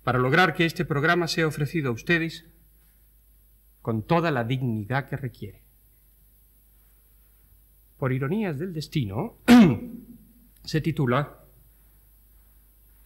para 0.03 0.19
lograr 0.19 0.53
que 0.53 0.65
este 0.65 0.85
programa 0.85 1.27
sea 1.27 1.47
ofrecido 1.47 1.89
a 1.89 1.93
ustedes 1.93 2.45
con 3.81 4.03
toda 4.03 4.29
la 4.29 4.43
dignidad 4.43 5.09
que 5.09 5.17
requiere. 5.17 5.63
Por 7.97 8.13
ironías 8.13 8.59
del 8.59 8.71
destino, 8.71 9.37
se 10.63 10.79
titula 10.79 11.39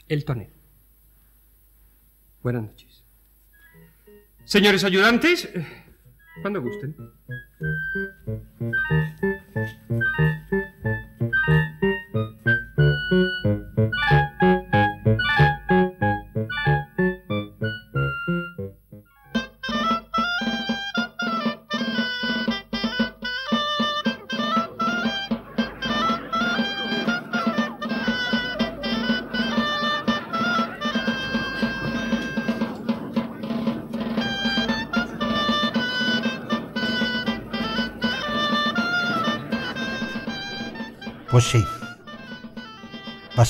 El 0.09 0.25
tonel. 0.25 0.51
Buenas 2.43 2.63
noches. 2.63 3.03
Señores 4.43 4.83
ayudantes, 4.83 5.49
cuando 6.41 6.61
gusten. 6.61 6.95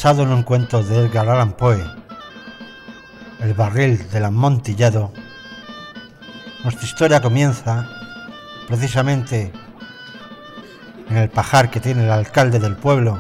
Basado 0.07 0.23
en 0.23 0.31
un 0.31 0.43
cuento 0.43 0.81
de 0.83 0.99
Edgar 0.99 1.27
Allan 1.27 1.51
Poe, 1.51 1.83
El 3.41 3.53
barril 3.53 4.09
del 4.09 4.23
amontillado, 4.23 5.11
nuestra 6.63 6.85
historia 6.85 7.21
comienza 7.21 7.89
precisamente 8.69 9.51
en 11.09 11.17
el 11.17 11.29
pajar 11.29 11.69
que 11.69 11.81
tiene 11.81 12.05
el 12.05 12.11
alcalde 12.11 12.57
del 12.57 12.77
pueblo, 12.77 13.19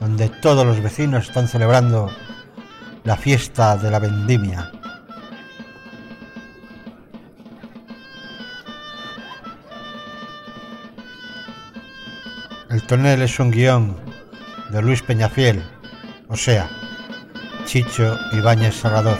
donde 0.00 0.30
todos 0.30 0.64
los 0.64 0.80
vecinos 0.80 1.28
están 1.28 1.46
celebrando 1.46 2.10
la 3.04 3.18
fiesta 3.18 3.76
de 3.76 3.90
la 3.90 3.98
vendimia. 3.98 4.72
El 12.70 12.82
tonel 12.84 13.20
es 13.20 13.38
un 13.38 13.50
guion 13.50 13.94
de 14.70 14.80
Luis 14.80 15.02
Peñafiel, 15.02 15.62
o 16.32 16.36
sea, 16.36 16.68
Chicho 17.66 18.18
Ibáñez 18.32 18.74
Salvador. 18.74 19.18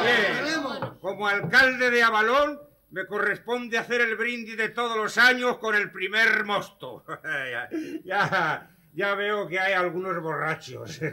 Bien. 0.03 0.93
Como 1.01 1.27
alcalde 1.27 1.91
de 1.91 2.03
Avalón, 2.03 2.59
me 2.91 3.05
corresponde 3.05 3.77
hacer 3.77 4.01
el 4.01 4.15
brindis 4.15 4.57
de 4.57 4.69
todos 4.69 4.97
los 4.97 5.17
años 5.17 5.57
con 5.57 5.75
el 5.75 5.91
primer 5.91 6.45
mosto. 6.45 7.03
ya, 7.23 7.69
ya, 8.03 8.69
ya 8.93 9.15
veo 9.15 9.47
que 9.47 9.59
hay 9.59 9.73
algunos 9.73 10.21
borrachos. 10.21 11.01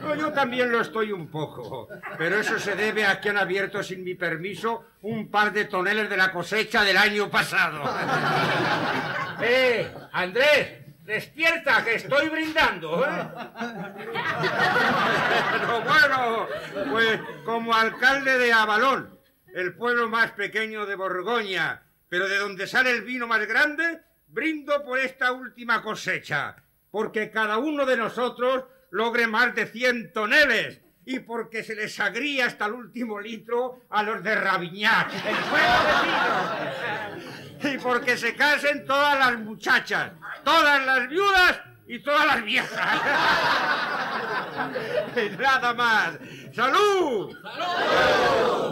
No, 0.00 0.14
yo 0.14 0.32
también 0.32 0.72
lo 0.72 0.80
estoy 0.80 1.12
un 1.12 1.30
poco, 1.30 1.86
pero 2.16 2.38
eso 2.38 2.58
se 2.58 2.74
debe 2.74 3.04
a 3.04 3.20
que 3.20 3.28
han 3.28 3.36
abierto 3.36 3.82
sin 3.82 4.02
mi 4.02 4.14
permiso 4.14 4.86
un 5.02 5.30
par 5.30 5.52
de 5.52 5.66
toneles 5.66 6.08
de 6.08 6.16
la 6.16 6.32
cosecha 6.32 6.82
del 6.82 6.96
año 6.96 7.30
pasado. 7.30 7.82
¡Eh, 9.42 9.92
Andrés! 10.12 10.79
¡Despierta, 11.10 11.84
que 11.84 11.96
estoy 11.96 12.28
brindando! 12.28 13.04
¿eh? 13.04 13.10
Pero 15.50 15.80
bueno, 15.80 16.46
pues 16.88 17.20
como 17.44 17.74
alcalde 17.74 18.38
de 18.38 18.52
Avalón, 18.52 19.18
el 19.52 19.74
pueblo 19.74 20.08
más 20.08 20.30
pequeño 20.30 20.86
de 20.86 20.94
Borgoña, 20.94 21.82
pero 22.08 22.28
de 22.28 22.38
donde 22.38 22.68
sale 22.68 22.92
el 22.92 23.02
vino 23.02 23.26
más 23.26 23.44
grande, 23.48 24.02
brindo 24.28 24.84
por 24.84 25.00
esta 25.00 25.32
última 25.32 25.82
cosecha, 25.82 26.54
porque 26.92 27.32
cada 27.32 27.58
uno 27.58 27.84
de 27.86 27.96
nosotros 27.96 28.66
logre 28.92 29.26
más 29.26 29.52
de 29.56 29.66
100 29.66 30.12
toneles 30.12 30.80
y 31.04 31.18
porque 31.18 31.64
se 31.64 31.74
les 31.74 31.98
agría 31.98 32.46
hasta 32.46 32.66
el 32.66 32.74
último 32.74 33.18
litro 33.18 33.80
a 33.90 34.04
los 34.04 34.22
de 34.22 34.36
Raviñac, 34.36 35.12
el 35.12 35.36
pueblo 35.36 35.74
vecino. 37.26 37.49
Y 37.62 37.78
porque 37.78 38.16
se 38.16 38.34
casen 38.34 38.84
todas 38.86 39.18
las 39.18 39.38
muchachas, 39.38 40.12
todas 40.44 40.84
las 40.86 41.08
viudas 41.08 41.60
y 41.86 41.98
todas 42.02 42.26
las 42.26 42.42
viejas. 42.44 42.80
Nada 45.38 45.74
más. 45.74 46.10
¡Salud! 46.54 47.36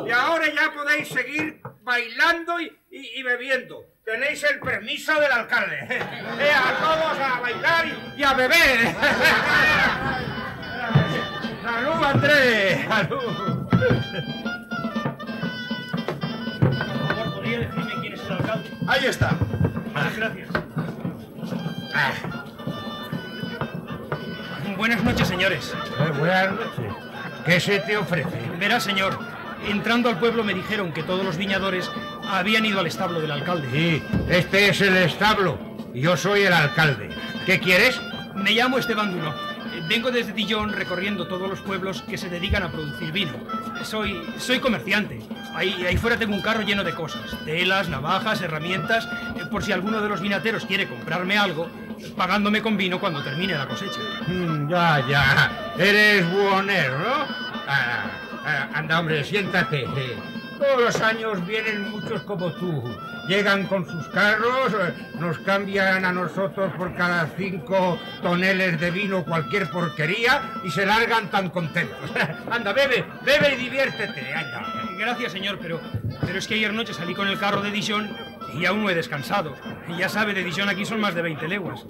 Y 0.06 0.10
ahora 0.10 0.46
ya 0.54 0.72
podéis 0.72 1.08
seguir 1.08 1.60
bailando 1.82 2.60
y, 2.60 2.66
y- 2.90 3.20
y 3.20 3.22
bebiendo. 3.22 3.84
Tenéis 4.04 4.42
el 4.44 4.58
permiso 4.60 5.18
del 5.20 5.32
alcalde. 5.32 5.78
Eh, 6.40 6.52
a 6.52 6.72
todos 6.78 7.18
a 7.18 7.40
bailar 7.40 7.86
y, 7.86 8.20
y 8.20 8.24
a 8.24 8.32
beber. 8.32 8.88
¡Salud, 11.62 12.04
Andrés! 12.04 12.86
¡Salud! 12.88 13.66
¿Podría 17.34 17.58
decirme 17.60 17.94
quién 18.00 18.12
es 18.14 18.20
el 18.24 18.32
alcalde? 18.32 18.67
Ahí 18.88 19.04
está. 19.04 19.36
Muchas 19.94 20.16
gracias. 20.16 20.48
Ah. 21.94 22.12
Buenas 24.78 25.04
noches, 25.04 25.28
señores. 25.28 25.74
buenas 26.18 26.52
noches. 26.52 26.92
¿Qué 27.44 27.60
se 27.60 27.80
te 27.80 27.98
ofrece? 27.98 28.40
Verá, 28.58 28.80
señor, 28.80 29.18
entrando 29.68 30.08
al 30.08 30.18
pueblo 30.18 30.42
me 30.42 30.54
dijeron 30.54 30.92
que 30.92 31.02
todos 31.02 31.22
los 31.24 31.36
viñadores 31.36 31.90
habían 32.30 32.64
ido 32.64 32.80
al 32.80 32.86
establo 32.86 33.20
del 33.20 33.30
alcalde. 33.30 33.68
Sí, 33.70 34.02
este 34.30 34.70
es 34.70 34.80
el 34.80 34.96
establo. 34.96 35.58
Yo 35.92 36.16
soy 36.16 36.42
el 36.42 36.52
alcalde. 36.54 37.10
¿Qué 37.44 37.60
quieres? 37.60 38.00
Me 38.34 38.52
llamo 38.52 38.78
Esteban 38.78 39.10
Duno. 39.10 39.34
Vengo 39.88 40.10
desde 40.10 40.34
Dijon 40.34 40.74
recorriendo 40.74 41.26
todos 41.28 41.48
los 41.48 41.60
pueblos 41.60 42.02
que 42.02 42.18
se 42.18 42.28
dedican 42.28 42.62
a 42.62 42.70
producir 42.70 43.10
vino. 43.10 43.32
Soy, 43.82 44.22
soy 44.38 44.60
comerciante. 44.60 45.18
Ahí, 45.54 45.84
ahí 45.86 45.96
fuera 45.96 46.18
tengo 46.18 46.34
un 46.34 46.42
carro 46.42 46.60
lleno 46.62 46.84
de 46.84 46.94
cosas. 46.94 47.22
Telas, 47.46 47.88
navajas, 47.88 48.42
herramientas, 48.42 49.08
eh, 49.36 49.46
por 49.50 49.64
si 49.64 49.72
alguno 49.72 50.02
de 50.02 50.10
los 50.10 50.20
vinateros 50.20 50.66
quiere 50.66 50.86
comprarme 50.86 51.38
algo, 51.38 51.70
pagándome 52.16 52.60
con 52.60 52.76
vino 52.76 53.00
cuando 53.00 53.22
termine 53.24 53.54
la 53.54 53.66
cosecha. 53.66 54.00
Mm, 54.26 54.68
ya, 54.68 55.06
ya. 55.08 55.72
Eres 55.78 56.30
buhonero, 56.30 56.98
¿no? 56.98 57.14
Ah, 57.66 58.10
ah, 58.44 58.68
anda, 58.74 59.00
hombre, 59.00 59.24
siéntate. 59.24 59.86
Todos 60.58 60.80
los 60.80 61.00
años 61.00 61.46
vienen 61.46 61.90
muchos 61.90 62.22
como 62.22 62.52
tú. 62.52 62.82
Llegan 63.28 63.66
con 63.66 63.86
sus 63.86 64.08
carros, 64.08 64.72
eh, 64.72 64.94
nos 65.20 65.38
cambian 65.40 66.04
a 66.04 66.12
nosotros 66.12 66.72
por 66.76 66.94
cada 66.96 67.28
cinco 67.36 67.98
toneles 68.22 68.80
de 68.80 68.90
vino 68.90 69.24
cualquier 69.24 69.70
porquería 69.70 70.54
y 70.64 70.70
se 70.70 70.84
largan 70.84 71.30
tan 71.30 71.50
contentos. 71.50 72.10
anda, 72.50 72.72
bebe, 72.72 73.04
bebe 73.24 73.54
y 73.54 73.56
diviértete, 73.56 74.34
anda. 74.34 74.64
Gracias, 74.98 75.30
señor, 75.30 75.58
pero, 75.60 75.80
pero 76.20 76.38
es 76.38 76.48
que 76.48 76.54
ayer 76.54 76.72
noche 76.72 76.92
salí 76.92 77.14
con 77.14 77.28
el 77.28 77.38
carro 77.38 77.62
de 77.62 77.70
Dijon 77.70 78.08
y 78.54 78.66
aún 78.66 78.82
no 78.82 78.90
he 78.90 78.94
descansado. 78.94 79.54
Ya 79.96 80.08
sabe, 80.08 80.34
de 80.34 80.42
Dijon 80.42 80.68
aquí 80.68 80.84
son 80.84 81.00
más 81.00 81.14
de 81.14 81.22
20 81.22 81.46
leguas. 81.46 81.86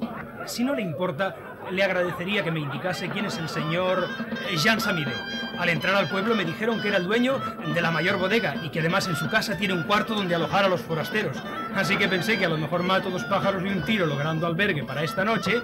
Si 0.47 0.65
no 0.65 0.75
le 0.75 0.83
importa, 0.83 1.37
le 1.71 1.83
agradecería 1.83 2.43
que 2.43 2.51
me 2.51 2.61
indicase 2.61 3.09
quién 3.09 3.27
es 3.27 3.37
el 3.39 3.49
señor 3.49 4.09
eh, 4.51 4.57
Jean 4.57 4.81
Samide. 4.81 5.13
Al 5.59 5.69
entrar 5.69 5.95
al 5.95 6.09
pueblo 6.09 6.35
me 6.35 6.45
dijeron 6.45 6.81
que 6.81 6.89
era 6.89 6.99
el 6.99 7.05
dueño 7.05 7.41
de 7.75 7.81
la 7.81 7.91
mayor 7.91 8.17
bodega 8.17 8.55
y 8.63 8.71
que 8.71 8.81
además 8.81 9.09
en 9.09 9.17
su 9.17 9.29
casa 9.29 9.57
tiene 9.57 9.75
un 9.75 9.83
cuarto 9.83 10.15
donde 10.15 10.35
alojar 10.35 10.65
a 10.65 10.69
los 10.69 10.81
forasteros. 10.81 11.37
Así 11.75 11.97
que 11.97 12.09
pensé 12.09 12.39
que 12.39 12.45
a 12.47 12.49
lo 12.49 12.59
mejor 12.59 12.83
mato 12.85 13.11
dos 13.11 13.25
pájaros 13.25 13.63
de 13.63 13.71
un 13.71 13.83
tiro 13.83 14.07
logrando 14.07 14.47
albergue 14.47 14.85
para 14.85 15.03
esta 15.03 15.25
noche 15.25 15.61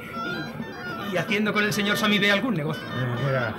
y, 1.11 1.15
y 1.15 1.17
haciendo 1.17 1.53
con 1.53 1.65
el 1.65 1.73
señor 1.73 1.97
Samide 1.97 2.33
algún 2.33 2.55
negocio. 2.55 2.83
Mira, 3.25 3.55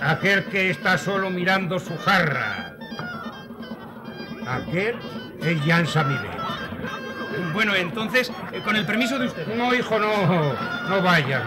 aquel 0.00 0.44
que 0.44 0.70
está 0.70 0.98
solo 0.98 1.30
mirando 1.30 1.78
su 1.80 1.96
jarra. 1.98 2.76
Aquel 4.46 4.96
es 5.42 5.60
Jan 5.66 5.86
Samide. 5.86 6.30
Bueno, 7.52 7.74
entonces, 7.74 8.32
eh, 8.52 8.60
con 8.64 8.76
el 8.76 8.86
permiso 8.86 9.18
de 9.18 9.26
usted. 9.26 9.46
No, 9.56 9.74
hijo, 9.74 9.98
no, 9.98 10.54
no 10.88 11.02
vayas. 11.02 11.42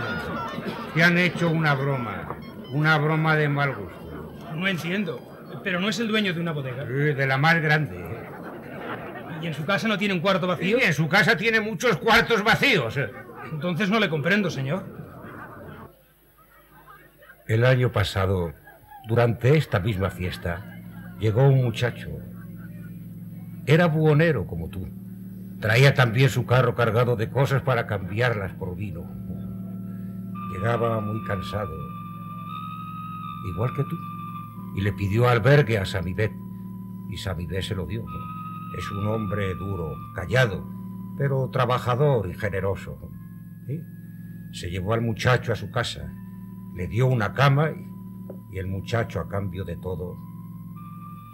Te 0.94 1.04
han 1.04 1.18
hecho 1.18 1.50
una 1.50 1.76
broma, 1.76 2.38
una 2.72 2.98
broma 2.98 3.36
de 3.36 3.50
mal 3.50 3.76
gusto. 3.76 4.34
No 4.56 4.68
entiendo. 4.68 5.26
Pero 5.64 5.80
no 5.80 5.90
es 5.90 6.00
el 6.00 6.08
dueño 6.08 6.34
de 6.34 6.40
una 6.40 6.52
bodega. 6.52 6.84
De 6.84 7.28
la 7.28 7.38
más 7.38 7.62
grande. 7.62 8.06
¿Y 9.42 9.48
en 9.48 9.54
su 9.54 9.66
casa 9.66 9.88
no 9.88 9.98
tiene 9.98 10.14
un 10.14 10.20
cuarto 10.20 10.48
vacío? 10.48 10.78
Y 10.80 10.84
en 10.84 10.94
su 10.94 11.08
casa 11.08 11.38
tiene 11.38 11.62
muchos 11.62 11.98
cuartos 11.98 12.44
vacíos. 12.44 13.00
Entonces 13.52 13.90
no 13.90 14.00
le 14.00 14.10
comprendo, 14.10 14.50
señor. 14.50 14.84
El 17.48 17.66
año 17.66 17.92
pasado, 17.92 18.54
durante 19.08 19.58
esta 19.58 19.80
misma 19.80 20.10
fiesta, 20.10 20.80
llegó 21.20 21.48
un 21.48 21.64
muchacho. 21.64 22.10
Era 23.66 23.88
buhonero 23.88 24.46
como 24.46 24.70
tú. 24.70 24.88
Traía 25.60 25.94
también 25.94 26.30
su 26.30 26.46
carro 26.46 26.76
cargado 26.76 27.16
de 27.16 27.30
cosas 27.30 27.62
para 27.62 27.88
cambiarlas 27.88 28.54
por 28.54 28.76
vino. 28.76 29.29
Llegaba 30.52 31.00
muy 31.00 31.24
cansado, 31.24 31.76
igual 33.54 33.74
que 33.76 33.84
tú, 33.84 33.96
y 34.76 34.82
le 34.82 34.94
pidió 34.94 35.28
albergue 35.28 35.78
a 35.78 35.86
Samibet, 35.86 36.34
y 37.10 37.18
Samibet 37.18 37.62
se 37.62 37.76
lo 37.76 37.86
dio. 37.86 38.04
Es 38.78 38.90
un 38.92 39.08
hombre 39.08 39.54
duro, 39.56 39.94
callado, 40.16 40.68
pero 41.18 41.50
trabajador 41.50 42.28
y 42.30 42.34
generoso. 42.34 42.98
Se 44.52 44.72
llevó 44.72 44.94
al 44.94 45.02
muchacho 45.02 45.54
a 45.54 45.56
su 45.56 45.70
casa, 45.70 46.12
le 46.74 46.88
dio 46.88 47.06
una 47.06 47.34
cama 47.34 47.70
y 48.52 48.58
el 48.58 48.68
muchacho, 48.68 49.20
a 49.20 49.28
cambio 49.28 49.64
de 49.64 49.78
todo, 49.78 50.18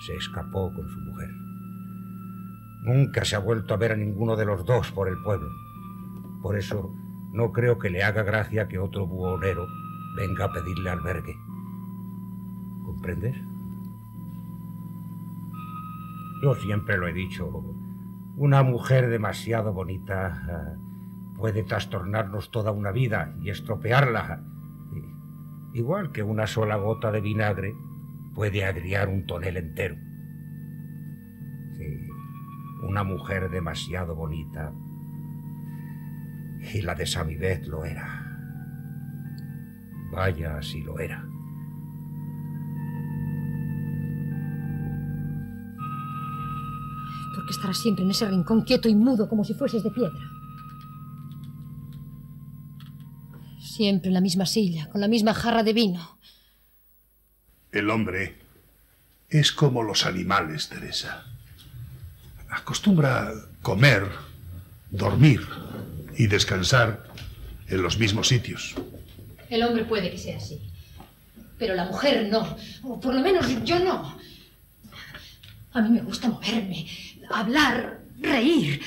se 0.06 0.16
escapó 0.16 0.74
con 0.74 0.90
su 0.90 1.00
mujer. 1.00 1.30
Nunca 2.84 3.24
se 3.24 3.38
ha 3.38 3.40
vuelto 3.40 3.74
a 3.74 3.78
ver 3.78 3.94
a 3.94 3.96
ninguno 3.96 4.36
de 4.36 4.46
los 4.46 4.66
dos 4.66 4.92
por 4.92 5.08
el 5.08 5.16
pueblo. 5.24 5.50
Por 6.42 6.58
eso 6.58 6.94
no 7.36 7.52
creo 7.52 7.78
que 7.78 7.90
le 7.90 8.02
haga 8.02 8.24
gracia 8.24 8.70
que 8.70 8.80
otro 8.80 9.06
buhonero 9.06 9.68
venga 10.16 10.46
a 10.46 10.54
pedirle 10.54 10.90
albergue. 10.90 11.36
¿Comprendes? 12.86 13.36
Yo 16.42 16.56
siempre 16.56 16.98
lo 16.98 17.10
he 17.10 17.14
dicho. 17.14 17.52
Una 18.38 18.64
mujer 18.64 19.10
demasiado 19.10 19.74
bonita 19.74 20.44
ah, 20.50 20.76
puede 21.36 21.64
trastornarnos 21.64 22.52
toda 22.52 22.72
una 22.72 22.92
vida 22.92 23.36
y 23.42 23.50
estropearla. 23.50 24.42
Igual 25.74 26.14
que 26.14 26.24
una 26.24 26.48
sola 26.48 26.78
gota 26.78 27.12
de 27.12 27.20
vinagre 27.20 27.76
puede 28.34 28.64
agriar 28.64 29.10
un 29.10 29.26
tonel 29.26 29.58
entero. 29.58 29.98
Sí, 31.78 32.08
una 32.88 33.04
mujer 33.04 33.50
demasiado 33.50 34.16
bonita. 34.16 34.72
Y 36.74 36.82
la 36.82 36.96
de 36.96 37.06
Samibet 37.06 37.68
lo 37.68 37.86
era. 37.86 38.26
Vaya 40.12 40.62
si 40.62 40.82
lo 40.82 41.00
era. 41.00 41.24
Porque 47.36 47.52
estarás 47.52 47.78
siempre 47.78 48.04
en 48.04 48.12
ese 48.12 48.28
rincón 48.28 48.64
quieto 48.64 48.88
y 48.90 48.96
mudo 48.96 49.30
como 49.30 49.44
si 49.44 49.54
fueses 49.54 49.84
de 49.84 49.92
piedra. 49.92 50.20
Siempre 53.60 54.08
en 54.08 54.14
la 54.14 54.22
misma 54.22 54.46
silla, 54.46 54.90
con 54.90 55.02
la 55.02 55.08
misma 55.08 55.34
jarra 55.34 55.64
de 55.64 55.74
vino. 55.74 56.18
El 57.72 57.90
hombre 57.90 58.38
es 59.30 59.52
como 59.52 59.84
los 59.84 60.06
animales, 60.06 60.70
Teresa. 60.70 61.26
Acostumbra 62.50 63.34
comer, 63.62 64.10
dormir 64.92 65.42
y 66.18 66.28
descansar 66.28 67.04
en 67.68 67.82
los 67.82 67.98
mismos 67.98 68.28
sitios. 68.28 68.76
El 69.50 69.64
hombre 69.64 69.86
puede 69.86 70.12
que 70.12 70.18
sea 70.18 70.38
así. 70.38 70.60
Pero 71.58 71.76
la 71.76 71.86
mujer 71.86 72.28
no. 72.30 72.58
O 72.84 73.00
por 73.00 73.14
lo 73.14 73.22
menos 73.22 73.48
yo 73.64 73.80
no. 73.80 74.18
A 75.74 75.82
mí 75.82 75.90
me 75.90 76.02
gusta 76.02 76.30
moverme, 76.30 76.88
hablar, 77.30 78.02
reír. 78.20 78.82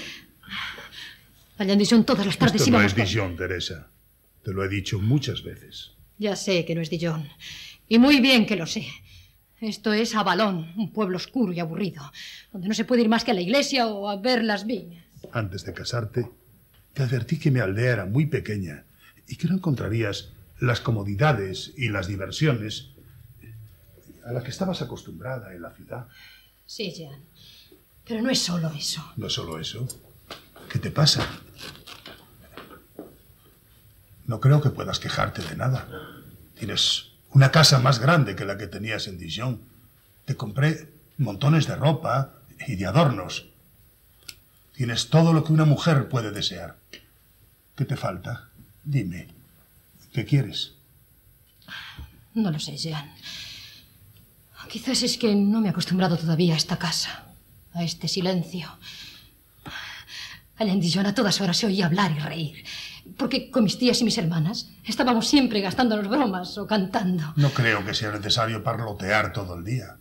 Allá 1.59 1.73
en 1.73 1.79
Dijon 1.79 2.05
todas 2.05 2.25
las 2.25 2.39
tardes 2.39 2.63
Esto 2.63 2.71
no 2.71 2.81
es 2.81 2.95
Dijon, 2.95 3.37
Teresa. 3.37 3.91
Te 4.43 4.53
lo 4.53 4.65
he 4.65 4.69
dicho 4.69 4.99
muchas 4.99 5.43
veces. 5.43 5.93
Ya 6.19 6.37
sé 6.37 6.65
que 6.65 6.75
no 6.75 6.81
es 6.81 6.89
Dijon. 6.89 7.29
Y 7.89 7.99
muy 7.99 8.21
bien 8.21 8.47
que 8.47 8.57
lo 8.57 8.67
sé. 8.67 8.87
Esto 9.61 9.93
es 9.93 10.15
Avalón, 10.15 10.73
un 10.77 10.93
pueblo 10.93 11.17
oscuro 11.17 11.53
y 11.53 11.59
aburrido, 11.59 12.13
donde 12.53 12.69
no 12.69 12.75
se 12.75 12.85
puede 12.85 13.03
ir 13.03 13.09
más 13.09 13.25
que 13.25 13.33
a 13.33 13.35
la 13.35 13.41
iglesia 13.41 13.89
o 13.89 14.09
a 14.09 14.17
ver 14.17 14.45
las 14.45 14.67
viñas. 14.67 15.05
Antes 15.33 15.65
de 15.65 15.75
casarte, 15.75 16.29
te 16.95 17.03
advertí 17.03 17.39
que 17.39 17.51
mi 17.51 17.61
aldea 17.61 17.93
era 17.93 18.05
muy 18.07 18.27
pequeña 18.27 18.85
y 19.27 19.37
que 19.37 19.49
no 19.49 19.55
encontrarías 19.55 20.31
las 20.61 20.81
comodidades 20.81 21.73
y 21.77 21.89
las 21.89 22.09
diversiones 22.09 22.89
a 24.25 24.33
las 24.33 24.43
que 24.43 24.51
estabas 24.51 24.83
acostumbrada 24.83 25.55
en 25.55 25.63
la 25.63 25.71
ciudad. 25.71 26.07
Sí, 26.67 26.93
Jean. 26.93 27.21
Pero 28.07 28.23
no 28.23 28.31
es 28.31 28.41
solo 28.41 28.71
eso. 28.71 29.05
No 29.17 29.27
es 29.27 29.33
solo 29.33 29.59
eso. 29.59 29.87
¿Qué 30.71 30.79
te 30.79 30.91
pasa? 30.91 31.27
No 34.27 34.41
creo 34.41 34.61
que 34.61 34.71
puedas 34.71 34.99
quejarte 34.99 35.43
de 35.43 35.57
nada. 35.57 35.89
Tienes 36.59 37.13
una 37.31 37.51
casa 37.51 37.79
más 37.79 37.99
grande 37.99 38.37
que 38.37 38.45
la 38.45 38.59
que 38.59 38.67
tenías 38.67 39.09
en 39.09 39.19
Dijon. 39.19 39.61
Te 40.27 40.37
compré 40.37 40.89
montones 41.17 41.67
de 41.67 41.77
ropa 41.77 42.35
y 42.67 42.77
de 42.77 42.87
adornos. 42.87 43.48
Tienes 44.79 45.09
todo 45.09 45.33
lo 45.33 45.43
que 45.43 45.53
una 45.53 45.65
mujer 45.65 46.09
puede 46.09 46.31
desear. 46.31 46.77
¿Qué 47.75 47.85
te 47.85 47.97
falta? 47.97 48.49
Dime. 48.85 49.27
¿Qué 50.13 50.25
quieres? 50.25 50.75
No 52.35 52.53
lo 52.53 52.61
sé, 52.61 52.77
Jean. 52.77 53.13
Quizás 54.69 55.03
es 55.03 55.19
que 55.19 55.35
no 55.35 55.61
me 55.61 55.67
he 55.67 55.71
acostumbrado 55.73 56.17
todavía 56.17 56.55
a 56.55 56.57
esta 56.57 56.79
casa, 56.79 57.25
a 57.73 57.83
este 57.83 58.07
silencio. 58.07 58.69
Allá 60.59 60.73
en 60.73 60.79
Dijon 60.79 61.07
a 61.07 61.15
todas 61.15 61.41
horas 61.41 61.57
se 61.57 61.67
oía 61.67 61.87
hablar 61.87 62.13
y 62.13 62.21
reír. 62.21 62.65
Porque 63.17 63.51
con 63.51 63.65
mis 63.65 63.79
tías 63.79 64.01
y 64.01 64.05
mis 64.05 64.19
hermanas 64.19 64.71
estábamos 64.85 65.27
siempre 65.27 65.61
gastándonos 65.61 66.07
bromas 66.07 66.57
o 66.57 66.69
cantando. 66.69 67.33
No 67.35 67.51
creo 67.51 67.85
que 67.85 67.95
sea 67.95 68.13
necesario 68.13 68.63
parlotear 68.63 69.33
todo 69.33 69.57
el 69.57 69.65
día. 69.65 69.97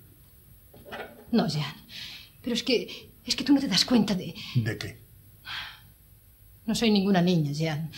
No, 1.32 1.48
Jean. 1.48 1.74
Pero 2.44 2.54
es 2.54 2.62
que. 2.62 3.07
Es 3.28 3.36
que 3.36 3.44
tú 3.44 3.54
no 3.54 3.60
te 3.60 3.68
das 3.68 3.84
cuenta 3.84 4.16
de. 4.16 4.34
¿De 4.56 4.78
qué? 4.78 4.98
No 6.66 6.74
soy 6.74 6.92
ninguna 6.92 7.22
niña, 7.22 7.52
Jean. 7.52 7.92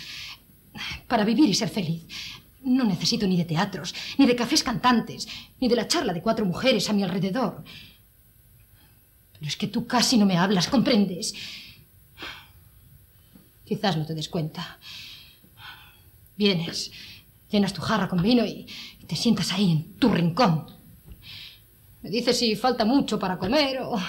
Para 1.08 1.24
vivir 1.24 1.48
y 1.48 1.54
ser 1.54 1.70
feliz, 1.70 2.04
no 2.64 2.84
necesito 2.84 3.28
ni 3.28 3.38
de 3.38 3.46
teatros, 3.46 3.94
ni 4.18 4.26
de 4.26 4.36
cafés 4.36 4.64
cantantes, 4.64 5.28
ni 5.60 5.68
de 5.68 5.76
la 5.76 5.88
charla 5.88 6.14
de 6.14 6.22
cuatro 6.22 6.46
mujeres 6.46 6.90
a 6.90 6.94
mi 6.94 7.04
alrededor. 7.04 7.64
Pero 9.34 9.48
es 9.48 9.56
que 9.56 9.68
tú 9.68 9.86
casi 9.86 10.18
no 10.18 10.26
me 10.26 10.38
hablas, 10.38 10.68
¿comprendes? 10.68 11.34
Quizás 13.66 13.98
no 13.98 14.06
te 14.06 14.16
des 14.16 14.30
cuenta. 14.30 14.80
Vienes, 16.36 16.92
llenas 17.52 17.74
tu 17.74 17.82
jarra 17.82 18.08
con 18.08 18.22
vino 18.22 18.46
y, 18.46 18.66
y 19.02 19.06
te 19.06 19.16
sientas 19.16 19.52
ahí 19.52 19.72
en 19.72 19.94
tu 19.94 20.10
rincón. 20.10 20.66
Me 22.02 22.10
dices 22.10 22.38
si 22.38 22.56
falta 22.56 22.86
mucho 22.86 23.20
para 23.20 23.38
comer 23.38 23.80
o, 23.82 24.00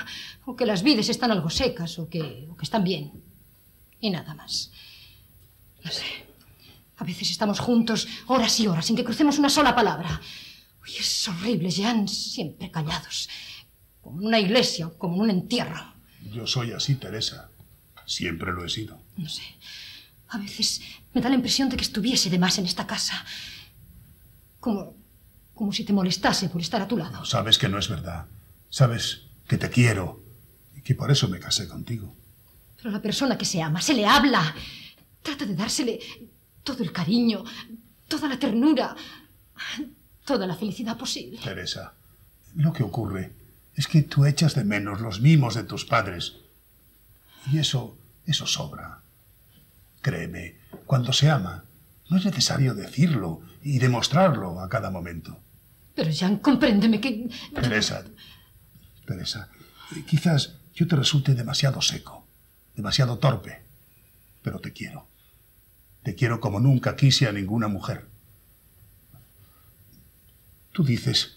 o 0.44 0.56
que 0.56 0.66
las 0.66 0.82
vides 0.82 1.08
están 1.08 1.30
algo 1.30 1.50
secas 1.50 1.98
o 1.98 2.08
que, 2.08 2.46
o 2.50 2.56
que 2.56 2.64
están 2.64 2.84
bien. 2.84 3.22
Y 4.00 4.10
nada 4.10 4.34
más. 4.34 4.70
No 5.84 5.90
sé. 5.90 6.04
A 6.96 7.04
veces 7.04 7.30
estamos 7.30 7.60
juntos 7.60 8.06
horas 8.26 8.58
y 8.60 8.66
horas 8.66 8.86
sin 8.86 8.96
que 8.96 9.04
crucemos 9.04 9.38
una 9.38 9.48
sola 9.48 9.74
palabra. 9.74 10.20
Uy, 10.82 10.96
es 10.98 11.28
horrible, 11.28 11.70
Jean, 11.70 12.08
siempre 12.08 12.70
callados. 12.70 13.28
Como 14.00 14.20
en 14.20 14.26
una 14.26 14.38
iglesia 14.38 14.86
o 14.86 14.98
como 14.98 15.16
en 15.16 15.20
un 15.22 15.30
entierro. 15.30 15.94
Yo 16.32 16.46
soy 16.46 16.72
así, 16.72 16.96
Teresa. 16.96 17.50
Siempre 18.06 18.52
lo 18.52 18.64
he 18.64 18.68
sido. 18.68 18.98
No 19.16 19.28
sé. 19.28 19.42
A 20.28 20.38
veces 20.38 20.80
me 21.14 21.20
da 21.20 21.28
la 21.28 21.36
impresión 21.36 21.68
de 21.68 21.76
que 21.76 21.84
estuviese 21.84 22.30
de 22.30 22.38
más 22.38 22.58
en 22.58 22.66
esta 22.66 22.86
casa. 22.86 23.24
Como, 24.58 24.94
como 25.54 25.72
si 25.72 25.84
te 25.84 25.92
molestase 25.92 26.48
por 26.48 26.60
estar 26.60 26.82
a 26.82 26.88
tu 26.88 26.96
lado. 26.96 27.24
Sabes 27.24 27.58
que 27.58 27.68
no 27.68 27.78
es 27.78 27.88
verdad. 27.88 28.26
Sabes 28.68 29.22
que 29.48 29.58
te 29.58 29.70
quiero 29.70 30.19
y 30.80 30.82
que 30.82 30.94
por 30.94 31.10
eso 31.10 31.28
me 31.28 31.38
casé 31.38 31.68
contigo. 31.68 32.14
Pero 32.76 32.88
a 32.88 32.92
la 32.92 33.02
persona 33.02 33.36
que 33.36 33.44
se 33.44 33.60
ama 33.60 33.82
se 33.82 33.92
le 33.92 34.06
habla. 34.06 34.54
Trata 35.22 35.44
de 35.44 35.54
dársele 35.54 36.00
todo 36.64 36.82
el 36.82 36.92
cariño, 36.92 37.44
toda 38.08 38.26
la 38.28 38.38
ternura, 38.38 38.96
toda 40.24 40.46
la 40.46 40.56
felicidad 40.56 40.96
posible. 40.96 41.38
Teresa, 41.44 41.92
lo 42.54 42.72
que 42.72 42.82
ocurre 42.82 43.32
es 43.76 43.86
que 43.86 44.02
tú 44.02 44.24
echas 44.24 44.54
de 44.54 44.64
menos 44.64 45.02
los 45.02 45.20
mimos 45.20 45.54
de 45.54 45.64
tus 45.64 45.84
padres. 45.84 46.36
Y 47.52 47.58
eso, 47.58 47.98
eso 48.26 48.46
sobra. 48.46 49.00
Créeme, 50.00 50.56
cuando 50.86 51.12
se 51.12 51.28
ama, 51.28 51.64
No 52.08 52.16
es 52.16 52.24
necesario 52.24 52.74
decirlo 52.74 53.40
y 53.62 53.78
demostrarlo 53.78 54.60
a 54.60 54.68
cada 54.68 54.90
momento. 54.90 55.38
Pero 55.94 56.10
Jean, 56.10 56.38
compréndeme 56.38 57.00
que... 57.00 57.28
Teresa, 57.54 58.04
Teresa, 59.06 59.48
quizás 60.08 60.59
yo 60.74 60.86
te 60.86 60.96
resulte 60.96 61.34
demasiado 61.34 61.82
seco, 61.82 62.26
demasiado 62.74 63.18
torpe, 63.18 63.62
pero 64.42 64.60
te 64.60 64.72
quiero. 64.72 65.06
Te 66.02 66.14
quiero 66.14 66.40
como 66.40 66.60
nunca 66.60 66.96
quise 66.96 67.26
a 67.26 67.32
ninguna 67.32 67.68
mujer. 67.68 68.06
Tú 70.72 70.84
dices 70.84 71.36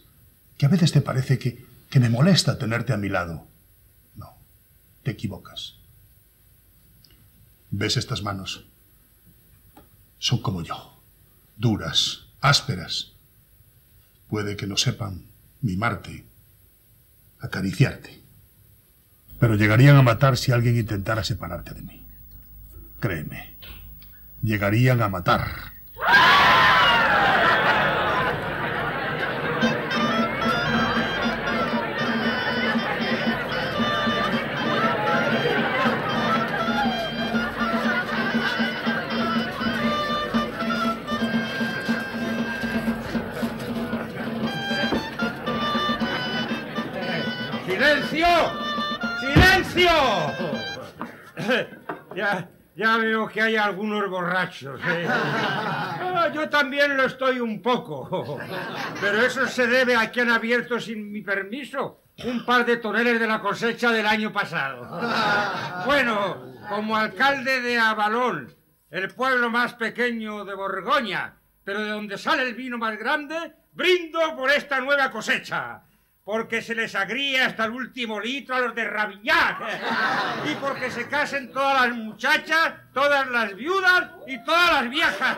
que 0.57 0.65
a 0.65 0.69
veces 0.69 0.91
te 0.91 1.01
parece 1.01 1.37
que, 1.37 1.65
que 1.89 1.99
me 1.99 2.09
molesta 2.09 2.57
tenerte 2.57 2.93
a 2.93 2.97
mi 2.97 3.09
lado. 3.09 3.45
No, 4.15 4.33
te 5.03 5.11
equivocas. 5.11 5.75
¿Ves 7.71 7.97
estas 7.97 8.21
manos? 8.21 8.65
Son 10.19 10.41
como 10.41 10.61
yo, 10.61 11.01
duras, 11.57 12.27
ásperas. 12.39 13.11
Puede 14.29 14.55
que 14.55 14.67
no 14.67 14.77
sepan 14.77 15.25
mimarte, 15.61 16.23
acariciarte, 17.39 18.22
pero 19.43 19.55
llegarían 19.55 19.97
a 19.97 20.01
matar 20.01 20.37
si 20.37 20.53
alguien 20.53 20.77
intentara 20.77 21.21
separarte 21.21 21.73
de 21.73 21.81
mí. 21.81 22.07
Créeme, 23.01 23.57
llegarían 24.41 25.01
a 25.01 25.09
matar. 25.09 25.73
¡Silencio! 49.73 49.91
Ya, 52.15 52.47
ya 52.75 52.97
veo 52.97 53.27
que 53.27 53.41
hay 53.41 53.55
algunos 53.55 54.07
borrachos. 54.09 54.79
¿eh? 54.87 55.07
Ah, 55.09 56.29
Yo 56.33 56.47
también 56.49 56.95
lo 56.95 57.05
estoy 57.05 57.39
un 57.39 57.61
poco. 57.61 58.39
Pero 59.01 59.21
eso 59.21 59.47
se 59.47 59.67
debe 59.67 59.95
a 59.95 60.11
que 60.11 60.21
han 60.21 60.29
abierto 60.31 60.79
sin 60.79 61.11
mi 61.11 61.21
permiso 61.21 62.01
un 62.25 62.45
par 62.45 62.63
de 62.65 62.77
toneles 62.77 63.19
de 63.19 63.25
la 63.27 63.41
cosecha 63.41 63.91
del 63.91 64.05
año 64.05 64.31
pasado. 64.31 64.87
Bueno, 65.85 66.53
como 66.69 66.95
alcalde 66.95 67.61
de 67.61 67.79
Avalón, 67.79 68.53
el 68.91 69.09
pueblo 69.09 69.49
más 69.49 69.73
pequeño 69.73 70.45
de 70.45 70.53
Borgoña, 70.53 71.33
pero 71.63 71.81
de 71.81 71.89
donde 71.89 72.19
sale 72.19 72.43
el 72.43 72.53
vino 72.53 72.77
más 72.77 72.97
grande, 72.99 73.53
brindo 73.71 74.19
por 74.35 74.51
esta 74.51 74.79
nueva 74.79 75.09
cosecha. 75.09 75.81
Porque 76.25 76.61
se 76.61 76.73
les 76.73 76.95
agría 76.95 77.47
hasta 77.47 77.65
el 77.65 77.71
último 77.71 78.17
litro 78.17 78.55
a 78.55 78.59
los 78.61 78.73
de 78.73 78.85
Ravillac. 78.85 79.57
Y 80.49 80.55
porque 80.55 80.89
se 80.89 81.05
casen 81.09 81.51
todas 81.51 81.87
las 81.87 81.97
muchachas, 81.97 82.75
todas 82.93 83.27
las 83.29 83.53
viudas 83.55 84.05
y 84.25 84.41
todas 84.45 84.71
las 84.71 84.89
viejas. 84.89 85.37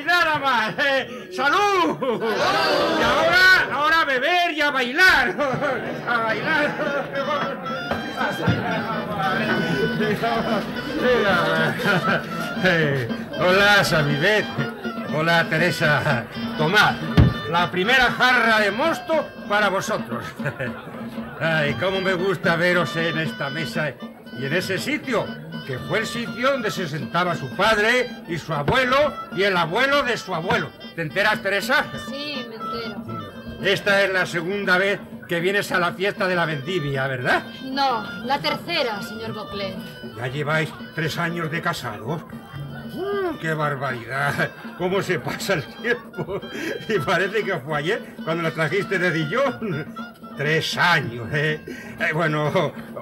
Y 0.00 0.04
nada 0.04 0.38
más. 0.38 0.74
eh, 0.78 1.28
¡Salud! 1.34 1.98
Y 2.00 3.02
ahora, 3.02 3.68
ahora 3.72 4.00
a 4.02 4.04
beber 4.04 4.52
y 4.52 4.60
a 4.60 4.70
bailar. 4.70 5.34
A 6.08 6.16
bailar. 6.18 6.74
Hola, 13.40 13.82
Samivet. 13.84 14.46
Hola, 15.12 15.44
Teresa. 15.48 16.24
Tomad 16.56 17.23
la 17.54 17.70
primera 17.70 18.10
jarra 18.10 18.58
de 18.58 18.72
mosto 18.72 19.28
para 19.48 19.68
vosotros. 19.68 20.24
Ay, 21.40 21.74
cómo 21.74 22.00
me 22.00 22.14
gusta 22.14 22.56
veros 22.56 22.96
en 22.96 23.16
esta 23.16 23.48
mesa 23.48 23.94
y 24.36 24.44
en 24.44 24.52
ese 24.52 24.76
sitio, 24.76 25.24
que 25.64 25.78
fue 25.78 26.00
el 26.00 26.06
sitio 26.08 26.50
donde 26.50 26.72
se 26.72 26.88
sentaba 26.88 27.36
su 27.36 27.48
padre 27.54 28.10
y 28.26 28.38
su 28.38 28.52
abuelo 28.52 28.96
y 29.36 29.44
el 29.44 29.56
abuelo 29.56 30.02
de 30.02 30.16
su 30.16 30.34
abuelo. 30.34 30.68
¿Te 30.96 31.02
enteras, 31.02 31.40
Teresa? 31.42 31.84
Sí, 32.08 32.44
me 32.48 32.56
entero. 32.56 33.04
Esta 33.62 34.02
es 34.02 34.12
la 34.12 34.26
segunda 34.26 34.76
vez 34.76 34.98
que 35.28 35.38
vienes 35.38 35.70
a 35.70 35.78
la 35.78 35.92
fiesta 35.92 36.26
de 36.26 36.34
la 36.34 36.46
vendimia, 36.46 37.06
¿verdad? 37.06 37.44
No, 37.66 38.02
la 38.24 38.40
tercera, 38.40 39.00
señor 39.00 39.32
Boclet. 39.32 39.76
Ya 40.16 40.26
lleváis 40.26 40.70
tres 40.96 41.16
años 41.18 41.52
de 41.52 41.62
casados. 41.62 42.22
Mm, 42.94 43.38
¡Qué 43.38 43.52
barbaridad! 43.54 44.50
¿Cómo 44.78 45.02
se 45.02 45.18
pasa 45.18 45.54
el 45.54 45.64
tiempo? 45.64 46.40
Y 46.88 46.98
parece 47.00 47.42
que 47.44 47.58
fue 47.58 47.78
ayer 47.78 48.14
cuando 48.24 48.42
la 48.42 48.50
trajiste 48.52 48.98
de 48.98 49.10
Dijon. 49.10 49.94
Tres 50.36 50.76
años, 50.76 51.28
¿eh? 51.32 51.60
Eh, 52.00 52.12
Bueno, 52.12 52.50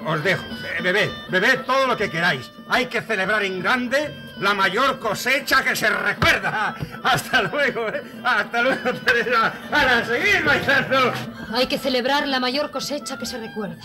os 0.07 0.25
dejo. 0.25 0.43
Eh, 0.85 1.09
bebed 1.31 1.61
todo 1.67 1.87
lo 1.87 1.97
que 1.97 2.11
queráis. 2.11 2.51
Hay 2.69 2.87
que 2.87 3.01
celebrar 3.01 3.43
en 3.43 3.63
grande 3.63 4.15
la 4.39 4.53
mayor 4.55 4.99
cosecha 4.99 5.63
que 5.63 5.75
se 5.75 5.89
recuerda. 5.89 6.75
Hasta 7.03 7.43
luego, 7.43 7.89
¿eh? 7.89 8.03
Hasta 8.23 8.63
luego, 8.63 8.93
Teresa. 9.05 9.53
Para 9.71 10.05
seguir 10.05 10.45
bailando. 10.45 11.13
Hay 11.55 11.67
que 11.67 11.79
celebrar 11.79 12.27
la 12.29 12.41
mayor 12.41 12.71
cosecha 12.71 13.19
que 13.19 13.25
se 13.27 13.39
recuerda. 13.39 13.77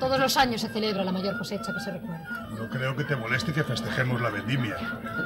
Todos 0.00 0.18
los 0.18 0.36
años 0.36 0.60
se 0.60 0.68
celebra 0.68 1.04
la 1.04 1.12
mayor 1.12 1.38
cosecha 1.38 1.72
que 1.72 1.80
se 1.80 1.92
recuerda. 1.92 2.48
No 2.56 2.68
creo 2.68 2.96
que 2.96 3.04
te 3.04 3.16
moleste 3.16 3.52
que 3.52 3.64
festejemos 3.64 4.20
la 4.20 4.30
vendimia. 4.30 4.76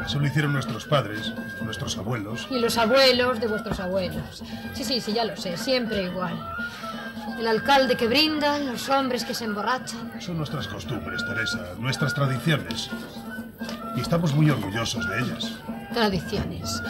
Eso 0.04 0.18
lo 0.18 0.26
hicieron 0.26 0.52
nuestros 0.52 0.84
padres, 0.84 1.32
nuestros 1.62 1.96
abuelos. 1.98 2.46
Y 2.50 2.58
los 2.58 2.76
abuelos 2.78 3.40
de 3.40 3.46
vuestros 3.46 3.80
abuelos. 3.80 4.42
Sí, 4.74 4.84
sí, 4.84 5.00
sí, 5.00 5.12
ya 5.12 5.24
lo 5.24 5.36
sé, 5.36 5.56
siempre 5.56 6.04
igual. 6.04 6.38
El 7.38 7.46
alcalde 7.46 7.96
que 7.96 8.08
brinda, 8.08 8.58
los 8.58 8.88
hombres 8.88 9.24
que 9.24 9.34
se 9.34 9.44
emborrachan. 9.44 10.20
Son 10.20 10.36
nuestras 10.36 10.66
costumbres, 10.68 11.24
Teresa, 11.24 11.74
nuestras 11.78 12.14
tradiciones. 12.14 12.90
Y 13.96 14.00
estamos 14.00 14.34
muy 14.34 14.50
orgullosos 14.50 15.08
de 15.08 15.20
ellas. 15.20 15.52
Tradiciones. 15.92 16.82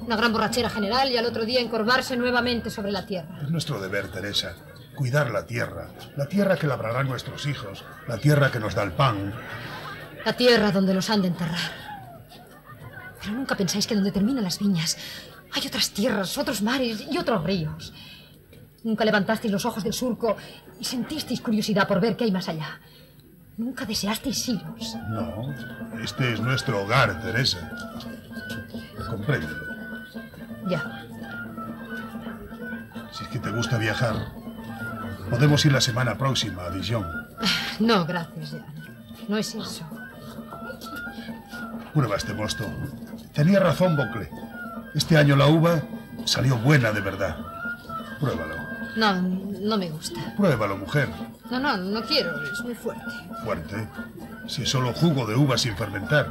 Una 0.00 0.16
gran 0.16 0.32
borrachera 0.32 0.68
general 0.68 1.10
y 1.12 1.16
al 1.16 1.26
otro 1.26 1.44
día 1.44 1.60
encorvarse 1.60 2.16
nuevamente 2.16 2.70
sobre 2.70 2.90
la 2.90 3.06
tierra. 3.06 3.38
Es 3.42 3.50
nuestro 3.50 3.80
deber, 3.80 4.08
Teresa, 4.08 4.54
cuidar 5.02 5.32
la 5.32 5.44
tierra, 5.44 5.88
la 6.16 6.26
tierra 6.26 6.56
que 6.56 6.68
labrarán 6.68 7.08
nuestros 7.08 7.46
hijos, 7.46 7.84
la 8.06 8.18
tierra 8.18 8.52
que 8.52 8.60
nos 8.60 8.76
da 8.76 8.84
el 8.84 8.92
pan. 8.92 9.34
La 10.24 10.32
tierra 10.34 10.70
donde 10.70 10.94
los 10.94 11.10
han 11.10 11.22
de 11.22 11.26
enterrar. 11.26 11.58
Pero 13.20 13.32
nunca 13.32 13.56
pensáis 13.56 13.88
que 13.88 13.96
donde 13.96 14.12
terminan 14.12 14.44
las 14.44 14.60
viñas 14.60 14.96
hay 15.52 15.66
otras 15.66 15.90
tierras, 15.90 16.38
otros 16.38 16.62
mares 16.62 17.04
y 17.10 17.18
otros 17.18 17.42
ríos. 17.42 17.92
Nunca 18.84 19.04
levantasteis 19.04 19.52
los 19.52 19.64
ojos 19.64 19.82
del 19.82 19.92
surco 19.92 20.36
y 20.78 20.84
sentisteis 20.84 21.40
curiosidad 21.40 21.88
por 21.88 22.00
ver 22.00 22.16
qué 22.16 22.22
hay 22.22 22.30
más 22.30 22.48
allá. 22.48 22.78
Nunca 23.56 23.84
deseasteis 23.84 24.50
iros. 24.50 24.96
No, 25.10 25.52
este 26.00 26.34
es 26.34 26.40
nuestro 26.40 26.80
hogar, 26.80 27.20
Teresa. 27.20 27.58
Compréndelo. 29.10 29.66
Ya. 30.70 31.08
Si 33.10 33.24
es 33.24 33.30
que 33.30 33.40
te 33.40 33.50
gusta 33.50 33.78
viajar, 33.78 34.41
podemos 35.32 35.64
ir 35.64 35.72
la 35.72 35.80
semana 35.80 36.18
próxima 36.18 36.64
a 36.64 36.70
Dijon. 36.70 37.06
No, 37.80 38.04
gracias, 38.04 38.52
ya. 38.52 38.66
No 39.28 39.38
es 39.38 39.54
eso. 39.54 39.84
Prueba 41.94 42.16
este 42.16 42.34
mosto. 42.34 42.64
Tenía 43.32 43.58
razón, 43.58 43.96
Bocle. 43.96 44.28
Este 44.94 45.16
año 45.16 45.34
la 45.34 45.46
uva 45.46 45.82
salió 46.26 46.56
buena 46.58 46.92
de 46.92 47.00
verdad. 47.00 47.36
Pruébalo. 48.20 48.54
No, 48.96 49.22
no 49.22 49.78
me 49.78 49.88
gusta. 49.90 50.20
Pruébalo, 50.36 50.76
mujer. 50.76 51.08
No, 51.50 51.58
no, 51.58 51.76
no 51.78 52.02
quiero. 52.02 52.30
Es 52.44 52.60
muy 52.60 52.74
fuerte. 52.74 53.10
Fuerte. 53.42 53.88
Si 54.48 54.62
es 54.62 54.68
solo 54.70 54.92
jugo 54.92 55.26
de 55.26 55.34
uva 55.34 55.56
sin 55.56 55.74
fermentar. 55.76 56.30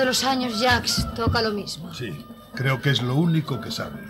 Todos 0.00 0.22
los 0.22 0.24
años 0.24 0.54
Jax 0.58 1.12
toca 1.14 1.42
lo 1.42 1.50
mismo. 1.50 1.92
Sí, 1.92 2.24
creo 2.54 2.80
que 2.80 2.88
es 2.88 3.02
lo 3.02 3.16
único 3.16 3.60
que 3.60 3.70
sabe. 3.70 4.00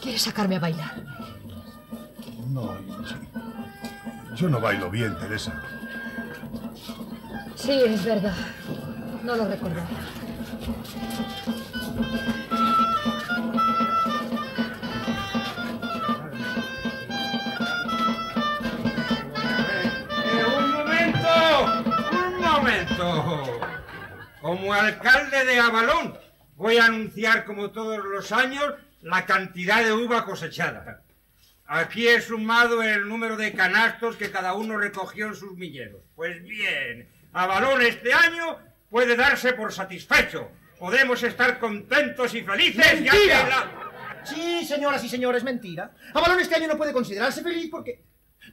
Quiere 0.00 0.16
sacarme 0.16 0.54
a 0.54 0.60
bailar. 0.60 0.94
No, 2.50 2.72
sí. 3.04 3.16
Yo 4.36 4.48
no 4.48 4.60
bailo 4.60 4.92
bien, 4.92 5.18
Teresa. 5.18 5.60
Sí, 7.56 7.72
es 7.72 8.04
verdad. 8.04 8.36
No 9.24 9.34
lo 9.34 9.48
recordaba. 9.48 9.88
Eh, 20.22 20.44
un 20.58 20.70
momento, 20.70 21.28
un 22.12 22.40
momento. 22.40 23.63
Como 24.44 24.74
alcalde 24.74 25.42
de 25.46 25.58
Avalón, 25.58 26.18
voy 26.56 26.76
a 26.76 26.84
anunciar 26.84 27.46
como 27.46 27.70
todos 27.70 28.04
los 28.04 28.30
años 28.30 28.74
la 29.00 29.24
cantidad 29.24 29.82
de 29.82 29.94
uva 29.94 30.26
cosechada. 30.26 31.00
Aquí 31.64 32.06
he 32.06 32.20
sumado 32.20 32.82
el 32.82 33.08
número 33.08 33.38
de 33.38 33.54
canastos 33.54 34.16
que 34.16 34.30
cada 34.30 34.52
uno 34.52 34.76
recogió 34.76 35.28
en 35.28 35.34
sus 35.34 35.56
milleros. 35.56 36.02
Pues 36.14 36.42
bien, 36.42 37.08
Avalón 37.32 37.80
este 37.80 38.12
año 38.12 38.58
puede 38.90 39.16
darse 39.16 39.54
por 39.54 39.72
satisfecho. 39.72 40.50
Podemos 40.78 41.22
estar 41.22 41.58
contentos 41.58 42.34
y 42.34 42.42
felices. 42.42 42.84
ya 43.02 43.12
que 43.12 43.16
¡Mentira! 43.16 43.48
la- 43.48 44.24
Sí, 44.26 44.62
señoras 44.66 45.02
y 45.04 45.08
señores, 45.08 45.42
mentira. 45.42 45.90
Avalón 46.12 46.38
este 46.38 46.54
año 46.56 46.68
no 46.68 46.76
puede 46.76 46.92
considerarse 46.92 47.42
feliz 47.42 47.68
porque... 47.70 48.02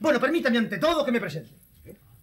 Bueno, 0.00 0.18
permítame 0.18 0.56
ante 0.56 0.78
todo 0.78 1.04
que 1.04 1.12
me 1.12 1.20
presente. 1.20 1.50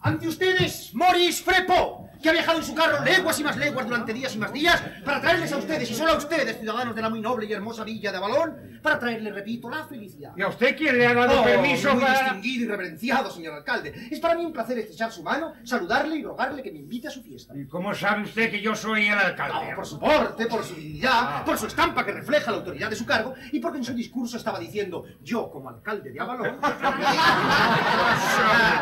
Ante 0.01 0.27
ustedes, 0.27 0.91
Maurice 0.95 1.43
Frepo, 1.43 2.08
que 2.21 2.29
ha 2.29 2.33
viajado 2.33 2.57
en 2.59 2.63
su 2.63 2.75
carro 2.75 3.03
leguas 3.03 3.39
y 3.39 3.43
más 3.43 3.57
leguas 3.57 3.85
durante 3.87 4.13
días 4.13 4.35
y 4.35 4.39
más 4.39 4.51
días 4.53 4.81
para 5.05 5.21
traerles 5.21 5.51
a 5.53 5.57
ustedes, 5.57 5.89
y 5.89 5.95
solo 5.95 6.11
a 6.13 6.17
ustedes, 6.17 6.59
ciudadanos 6.59 6.95
de 6.95 7.01
la 7.01 7.09
muy 7.09 7.21
noble 7.21 7.45
y 7.45 7.53
hermosa 7.53 7.83
villa 7.83 8.11
de 8.11 8.17
Avalón, 8.17 8.79
para 8.81 8.99
traerles, 8.99 9.33
repito, 9.33 9.69
la 9.69 9.85
felicidad. 9.85 10.31
¿Y 10.35 10.41
a 10.41 10.47
usted 10.47 10.75
quién 10.77 10.97
le 10.97 11.05
ha 11.07 11.13
dado 11.13 11.41
Oh, 11.41 11.43
permiso 11.43 11.93
muy 11.93 12.03
para...? 12.03 12.19
distinguido 12.33 12.65
y 12.65 12.67
reverenciado, 12.67 13.31
señor 13.31 13.53
alcalde. 13.55 13.93
Es 14.11 14.19
para 14.19 14.35
mí 14.35 14.45
un 14.45 14.53
placer 14.53 14.77
estrechar 14.79 15.11
su 15.11 15.23
mano, 15.23 15.53
saludarle 15.63 16.17
y 16.17 16.23
rogarle 16.23 16.61
que 16.63 16.71
me 16.71 16.79
invite 16.79 17.07
a 17.07 17.11
su 17.11 17.21
fiesta. 17.23 17.53
¿Y 17.55 17.65
cómo 17.67 17.93
sabe 17.93 18.23
usted 18.23 18.51
que 18.51 18.61
yo 18.61 18.75
soy 18.75 19.07
el 19.07 19.17
alcalde? 19.17 19.69
No, 19.69 19.75
por 19.75 19.85
su 19.85 19.99
porte, 19.99 20.45
por 20.47 20.63
su 20.63 20.75
dignidad, 20.75 21.43
por 21.45 21.57
su 21.57 21.67
estampa 21.67 22.05
que 22.05 22.11
refleja 22.11 22.51
la 22.51 22.57
autoridad 22.57 22.89
de 22.89 22.95
su 22.95 23.05
cargo 23.05 23.33
y 23.51 23.59
porque 23.59 23.77
en 23.79 23.83
su 23.85 23.93
discurso 23.93 24.37
estaba 24.37 24.59
diciendo, 24.59 25.03
yo 25.21 25.49
como 25.49 25.69
alcalde 25.69 26.11
de 26.11 26.19
Avalón... 26.19 26.57
Ah, 26.61 26.75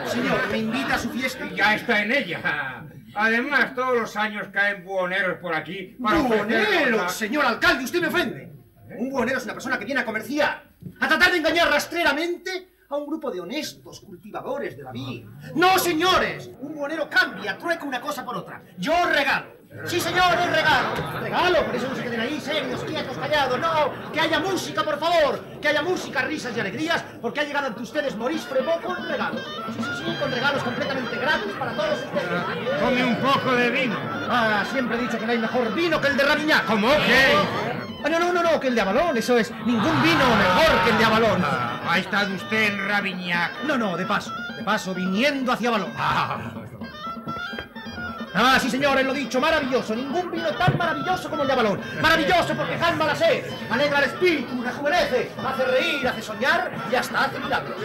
señor, 0.08 0.48
me 0.52 0.58
invita 0.60 0.96
a 0.96 1.00
su 1.00 1.10
fiesta. 1.10 1.48
Ya 1.56 1.76
está 1.76 2.02
en 2.02 2.12
ella. 2.12 2.84
Además, 3.18 3.74
todos 3.74 3.96
los 4.00 4.16
años 4.16 4.48
caen 4.52 4.84
buhoneros 4.86 5.40
por 5.40 5.54
aquí 5.54 5.98
para 6.02 6.20
ofrecer 6.20 6.46
¡Buhonero! 6.46 6.98
cosas. 6.98 7.14
Señor 7.16 7.46
alcalde, 7.46 7.84
usted 7.84 8.00
me 8.02 8.08
ofende. 8.08 8.54
Un 8.98 9.10
buhonero 9.10 9.38
es 9.40 9.44
una 9.46 9.54
persona 9.54 9.78
que 9.80 9.86
viene 9.86 10.02
a 10.02 10.06
comerciar, 10.06 10.70
a 11.00 11.08
tratar 11.08 11.32
de 11.32 11.38
engañar 11.40 11.70
rastreramente 11.70 12.70
a 12.90 12.96
un 12.96 13.06
grupo 13.08 13.32
de 13.32 13.42
honestos 13.42 14.00
cultivadores 14.02 14.78
de 14.78 14.84
la 14.84 14.92
vid. 14.92 15.26
¡No, 15.56 15.78
señores! 15.78 16.50
Un 16.62 16.74
buhonero 16.76 17.10
cambia, 17.10 17.58
trueca 17.58 17.84
una 17.84 18.00
cosa 18.00 18.24
por 18.24 18.38
otra. 18.38 18.62
Yo 18.78 18.94
regalo. 19.08 19.57
Sí, 19.86 20.00
señor, 20.02 20.34
es 20.34 20.52
regalo. 20.52 20.90
Regalo, 21.22 21.66
por 21.66 21.76
eso 21.76 21.88
no 21.90 21.96
se 21.96 22.04
queden 22.04 22.20
ahí 22.20 22.40
serios, 22.40 22.84
quietos, 22.84 23.18
callados. 23.18 23.60
No, 23.60 24.12
que 24.12 24.20
haya 24.20 24.40
música, 24.40 24.84
por 24.84 25.00
favor. 25.00 25.40
Que 25.62 25.68
haya 25.68 25.82
música, 25.82 26.22
risas 26.22 26.56
y 26.56 26.60
alegrías, 26.60 27.04
porque 27.22 27.42
ha 27.42 27.44
llegado 27.44 27.68
ante 27.68 27.82
ustedes 27.82 28.16
Maurice 28.16 28.48
Frepó 28.48 28.80
con 28.82 29.08
regalos. 29.08 29.42
Sí, 29.76 29.84
sí, 29.84 29.90
sí, 29.98 30.18
con 30.20 30.32
regalos 30.32 30.64
completamente 30.64 31.16
gratis 31.18 31.54
para 31.60 31.72
todos 31.74 32.00
ustedes. 32.00 32.80
Tome 32.80 33.06
un 33.06 33.16
poco 33.18 33.52
de 33.56 33.70
vino. 33.70 33.96
Ah, 34.30 34.64
siempre 34.72 34.98
he 34.98 35.02
dicho 35.02 35.20
que 35.20 35.26
no 35.26 35.32
hay 35.32 35.40
mejor 35.40 35.74
vino 35.74 36.02
que 36.02 36.08
el 36.08 36.18
de 36.18 36.24
Raviñac. 36.24 36.66
¿Cómo 36.66 36.90
que? 36.90 37.36
Ah, 38.04 38.10
no, 38.10 38.20
no, 38.20 38.34
no, 38.34 38.44
no, 38.44 38.60
que 38.60 38.68
el 38.68 38.76
de 38.76 38.82
Avalón, 38.82 39.18
eso 39.18 39.38
es. 39.38 39.52
Ningún 39.66 40.02
vino 40.02 40.26
mejor 40.36 40.84
que 40.84 40.90
el 40.92 40.98
de 40.98 41.06
Avalón. 41.06 41.46
¿Ha 41.90 42.00
estado 42.00 42.34
usted 42.34 42.74
en 42.74 42.88
Raviñac? 42.88 43.64
No, 43.64 43.78
no, 43.78 43.98
de 43.98 44.06
paso, 44.06 44.32
de 44.56 44.64
paso, 44.64 44.94
viniendo 44.94 45.52
hacia 45.52 45.70
Avalón. 45.70 45.94
Ah, 45.98 46.38
sí, 48.60 48.70
señores, 48.70 49.06
lo 49.06 49.14
dicho, 49.14 49.40
maravilloso. 49.40 49.96
Ningún 49.96 50.32
vino 50.32 50.50
tan 50.52 50.78
maravilloso 50.78 51.30
como 51.30 51.42
el 51.42 51.48
de 51.48 51.54
Avalón. 51.54 51.82
Maravilloso 52.02 52.56
porque 52.56 52.78
calma 52.78 53.06
la 53.06 53.16
sed, 53.16 53.46
alegra 53.70 54.00
el 54.00 54.06
espíritu, 54.06 54.62
rejuvenece, 54.64 55.32
hace 55.46 55.66
reír, 55.66 56.08
hace 56.08 56.22
soñar 56.22 56.72
y 56.92 56.96
hasta 56.96 57.26
hace 57.26 57.40
milagros. 57.40 57.76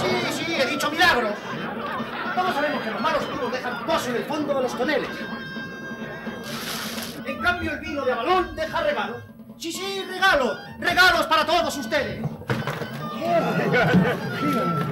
Sí, 0.00 0.08
sí, 0.30 0.44
sí, 0.44 0.54
he 0.54 0.66
dicho 0.66 0.90
milagros. 0.90 1.32
Todos 2.34 2.54
sabemos 2.54 2.82
que 2.82 2.90
los 2.90 3.00
malos 3.00 3.28
vinos 3.28 3.52
dejan 3.52 3.86
pozo 3.86 4.10
en 4.10 4.16
el 4.16 4.24
fondo 4.24 4.54
de 4.54 4.62
los 4.62 4.76
toneles. 4.76 5.10
En 7.24 7.38
cambio, 7.40 7.72
el 7.72 7.78
vino 7.80 8.04
de 8.04 8.12
Avalón 8.12 8.54
deja 8.54 8.80
regalos. 8.82 9.22
Sí, 9.58 9.72
sí, 9.72 10.04
regalos. 10.08 10.58
Regalos 10.78 11.26
para 11.26 11.46
todos 11.46 11.76
ustedes. 11.76 12.24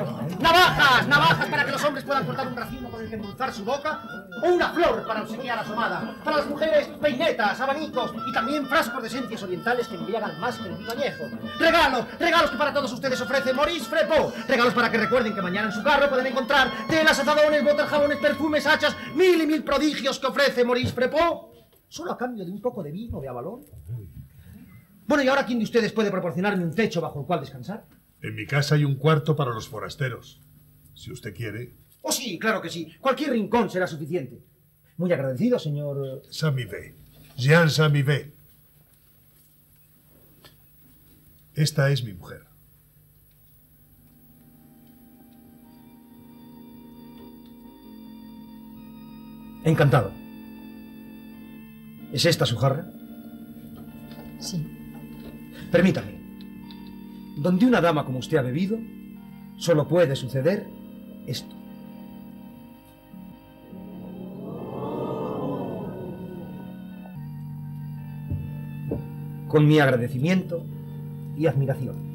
Navajas, 0.44 1.08
navajas 1.08 1.48
para 1.48 1.64
que 1.64 1.72
los 1.72 1.82
hombres 1.84 2.04
puedan 2.04 2.26
cortar 2.26 2.46
un 2.46 2.54
racimo 2.54 2.90
con 2.90 3.00
el 3.00 3.08
que 3.08 3.14
endulzar 3.14 3.50
su 3.50 3.64
boca. 3.64 4.02
O 4.42 4.52
una 4.52 4.68
flor 4.74 5.06
para 5.06 5.22
obsequiar 5.22 5.58
a 5.58 5.64
su 5.64 5.72
amada. 5.72 6.16
Para 6.22 6.36
las 6.36 6.46
mujeres, 6.46 6.86
peinetas, 7.00 7.58
abanicos 7.58 8.12
y 8.28 8.32
también 8.32 8.66
frascos 8.66 9.00
de 9.00 9.08
esencias 9.08 9.42
orientales 9.42 9.88
que 9.88 9.94
embriagan 9.94 10.38
más 10.38 10.58
que 10.58 10.68
el 10.68 10.76
vino 10.76 10.92
añejo. 10.92 11.24
Regalos, 11.58 12.06
regalos 12.18 12.50
que 12.50 12.58
para 12.58 12.74
todos 12.74 12.92
ustedes 12.92 13.18
ofrece 13.22 13.54
Maurice 13.54 13.86
Frepo. 13.86 14.34
Regalos 14.46 14.74
para 14.74 14.90
que 14.90 14.98
recuerden 14.98 15.34
que 15.34 15.40
mañana 15.40 15.68
en 15.68 15.72
su 15.72 15.82
carro 15.82 16.10
pueden 16.10 16.26
encontrar 16.26 16.70
telas, 16.88 17.18
azadones, 17.18 17.64
botas, 17.64 17.88
jabones, 17.88 18.18
perfumes, 18.18 18.66
hachas, 18.66 18.94
mil 19.14 19.40
y 19.40 19.46
mil 19.46 19.64
prodigios 19.64 20.18
que 20.18 20.26
ofrece 20.26 20.62
Maurice 20.62 20.92
Frepo. 20.92 21.54
Solo 21.88 22.12
a 22.12 22.18
cambio 22.18 22.44
de 22.44 22.50
un 22.50 22.60
poco 22.60 22.82
de 22.82 22.92
vino 22.92 23.18
de 23.18 23.28
Avalón. 23.28 23.62
Bueno, 25.06 25.24
¿y 25.24 25.28
ahora 25.28 25.46
quién 25.46 25.58
de 25.58 25.64
ustedes 25.64 25.92
puede 25.92 26.10
proporcionarme 26.10 26.62
un 26.62 26.74
techo 26.74 27.00
bajo 27.00 27.20
el 27.20 27.26
cual 27.26 27.40
descansar? 27.40 27.84
En 28.24 28.34
mi 28.34 28.46
casa 28.46 28.74
hay 28.74 28.84
un 28.84 28.94
cuarto 28.94 29.36
para 29.36 29.52
los 29.52 29.68
forasteros. 29.68 30.40
Si 30.94 31.12
usted 31.12 31.34
quiere. 31.36 31.74
Oh, 32.00 32.10
sí, 32.10 32.38
claro 32.38 32.62
que 32.62 32.70
sí. 32.70 32.90
Cualquier 32.98 33.32
rincón 33.32 33.68
será 33.68 33.86
suficiente. 33.86 34.42
Muy 34.96 35.12
agradecido, 35.12 35.58
señor. 35.58 36.22
Samivé. 36.30 36.94
Jean 37.36 37.68
Samivé. 37.68 38.32
Esta 41.52 41.90
es 41.90 42.02
mi 42.02 42.14
mujer. 42.14 42.46
Encantado. 49.64 50.12
¿Es 52.10 52.24
esta 52.24 52.46
su 52.46 52.56
jarra? 52.56 52.90
Sí. 54.40 54.66
Permítame. 55.70 56.13
Donde 57.36 57.66
una 57.66 57.80
dama 57.80 58.04
como 58.04 58.18
usted 58.18 58.36
ha 58.36 58.42
bebido, 58.42 58.78
solo 59.56 59.88
puede 59.88 60.14
suceder 60.16 60.66
esto. 61.26 61.54
Con 69.48 69.66
mi 69.66 69.78
agradecimiento 69.78 70.64
y 71.36 71.46
admiración. 71.46 72.14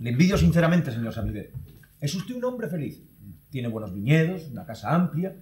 Le 0.00 0.10
envidio 0.10 0.38
sinceramente, 0.38 0.90
señor 0.90 1.12
Samivé. 1.12 1.52
Es 2.00 2.14
usted 2.14 2.34
un 2.34 2.44
hombre 2.44 2.68
feliz. 2.68 3.09
Tiene 3.50 3.68
buenos 3.68 3.92
viñedos, 3.92 4.44
una 4.50 4.64
casa 4.64 4.94
amplia 4.94 5.34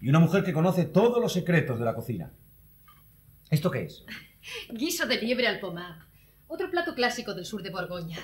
y 0.00 0.08
una 0.08 0.18
mujer 0.18 0.44
que 0.44 0.52
conoce 0.52 0.84
todos 0.84 1.20
los 1.20 1.32
secretos 1.32 1.78
de 1.78 1.84
la 1.84 1.94
cocina. 1.94 2.30
¿Esto 3.50 3.70
qué 3.70 3.84
es? 3.84 4.04
Guiso 4.70 5.06
de 5.06 5.16
liebre 5.16 5.46
al 5.46 5.60
pomar. 5.60 6.06
Otro 6.48 6.70
plato 6.70 6.94
clásico 6.94 7.34
del 7.34 7.44
sur 7.44 7.62
de 7.62 7.70
Borgoña. 7.70 8.18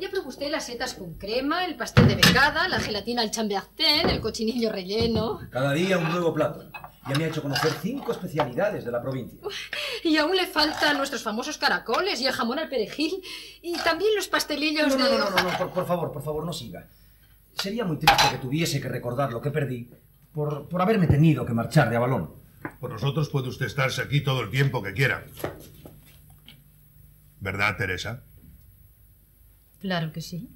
Ya 0.00 0.10
probó 0.10 0.28
usted 0.28 0.50
las 0.50 0.66
setas 0.66 0.94
con 0.94 1.14
crema, 1.14 1.64
el 1.64 1.76
pastel 1.76 2.08
de 2.08 2.16
becada, 2.16 2.66
la 2.68 2.80
gelatina 2.80 3.22
al 3.22 3.30
chambertin, 3.30 4.08
el 4.10 4.20
cochinillo 4.20 4.72
relleno. 4.72 5.38
Cada 5.50 5.72
día 5.72 5.98
un 5.98 6.10
nuevo 6.10 6.34
plato. 6.34 6.68
Ya 7.08 7.14
me 7.16 7.24
ha 7.24 7.28
hecho 7.28 7.42
conocer 7.42 7.70
cinco 7.80 8.10
especialidades 8.12 8.84
de 8.84 8.90
la 8.90 9.00
provincia. 9.00 9.38
Y 10.02 10.16
aún 10.16 10.34
le 10.36 10.46
faltan 10.46 10.96
nuestros 10.96 11.22
famosos 11.22 11.58
caracoles 11.58 12.20
y 12.20 12.26
el 12.26 12.32
jamón 12.32 12.58
al 12.58 12.68
perejil. 12.68 13.22
Y 13.62 13.76
también 13.78 14.10
los 14.16 14.28
pastelillos 14.28 14.88
No, 14.88 14.96
no, 14.98 15.04
de... 15.04 15.18
no, 15.18 15.30
no, 15.30 15.36
no, 15.36 15.42
no, 15.50 15.58
por, 15.58 15.70
por 15.70 15.86
favor, 15.86 16.12
por 16.12 16.22
favor, 16.22 16.44
no 16.44 16.52
siga. 16.52 16.88
Sería 17.54 17.84
muy 17.84 17.96
triste 17.98 18.24
que 18.30 18.38
tuviese 18.38 18.80
que 18.80 18.88
recordar 18.88 19.32
lo 19.32 19.40
que 19.40 19.50
perdí 19.50 19.90
por, 20.32 20.68
por 20.68 20.80
haberme 20.82 21.06
tenido 21.06 21.44
que 21.44 21.52
marchar 21.52 21.90
de 21.90 21.96
Avalón. 21.96 22.30
Por 22.78 22.90
nosotros 22.90 23.28
puede 23.30 23.48
usted 23.48 23.66
estarse 23.66 24.02
aquí 24.02 24.20
todo 24.22 24.42
el 24.42 24.50
tiempo 24.50 24.82
que 24.82 24.92
quiera. 24.92 25.24
¿Verdad, 27.40 27.76
Teresa? 27.76 28.22
Claro 29.80 30.12
que 30.12 30.20
sí. 30.20 30.50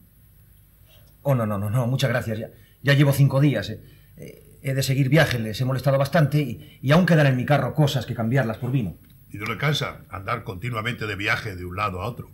Oh, 1.23 1.35
no, 1.35 1.47
no, 1.47 1.59
no, 1.59 1.71
no, 1.71 1.87
muchas 1.87 2.11
gracias. 2.11 2.39
Ya, 2.39 2.51
ya 2.83 2.93
llevo 2.95 3.12
cinco 3.12 3.41
días. 3.41 3.71
eh. 3.71 3.83
Eh, 4.16 4.61
he 4.62 4.75
de 4.75 4.83
seguir 4.83 5.09
viaje, 5.09 5.39
les 5.39 5.61
he 5.61 5.65
molestado 5.65 5.99
bastante 5.99 6.41
y, 6.41 6.79
y 6.81 6.93
aún 6.93 7.05
quedan 7.07 7.27
en 7.27 7.37
mi 7.37 7.45
carro 7.45 7.75
cosas 7.75 8.07
que 8.07 8.15
cambiarlas 8.15 8.59
por 8.59 8.71
vino. 8.71 8.97
¿Y 9.31 9.39
no 9.39 9.47
le 9.47 9.59
cansa 9.59 10.05
andar 10.11 10.45
continuamente 10.45 11.07
de 11.07 11.16
viaje 11.16 11.57
de 11.57 11.65
un 11.65 11.77
lado 11.77 12.01
a 12.01 12.07
otro? 12.07 12.31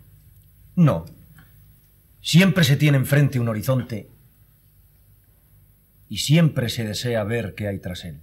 No. 0.76 1.06
Siempre 2.20 2.64
se 2.64 2.76
tiene 2.76 2.98
enfrente 2.98 3.40
un 3.40 3.48
horizonte 3.48 4.10
y 6.10 6.18
siempre 6.18 6.68
se 6.68 6.84
desea 6.84 7.22
ver 7.22 7.54
qué 7.54 7.68
hay 7.68 7.78
tras 7.78 8.04
él. 8.04 8.20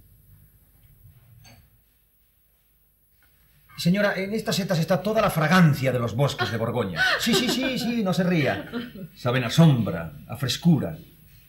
Señora, 3.78 4.14
en 4.16 4.34
estas 4.34 4.56
setas 4.56 4.78
está 4.78 5.00
toda 5.02 5.22
la 5.22 5.30
fragancia 5.30 5.90
de 5.90 5.98
los 5.98 6.14
bosques 6.14 6.52
de 6.52 6.58
Borgoña. 6.58 7.00
Sí, 7.18 7.32
sí, 7.32 7.48
sí, 7.48 7.78
sí, 7.78 8.02
no 8.02 8.12
se 8.12 8.24
ría. 8.24 8.70
Saben 9.16 9.42
a 9.44 9.50
sombra, 9.50 10.18
a 10.28 10.36
frescura. 10.36 10.98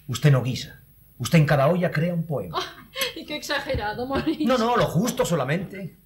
Usted 0.07 0.31
no 0.31 0.41
guisa. 0.41 0.79
Usted 1.17 1.39
en 1.39 1.45
cada 1.45 1.67
olla 1.67 1.91
crea 1.91 2.13
un 2.13 2.25
poema. 2.25 2.57
Y 3.17 3.25
qué 3.25 3.35
exagerado, 3.35 4.07
Maurice. 4.07 4.45
No, 4.45 4.57
no, 4.57 4.77
lo 4.77 4.85
justo 4.85 5.25
solamente. 5.25 5.97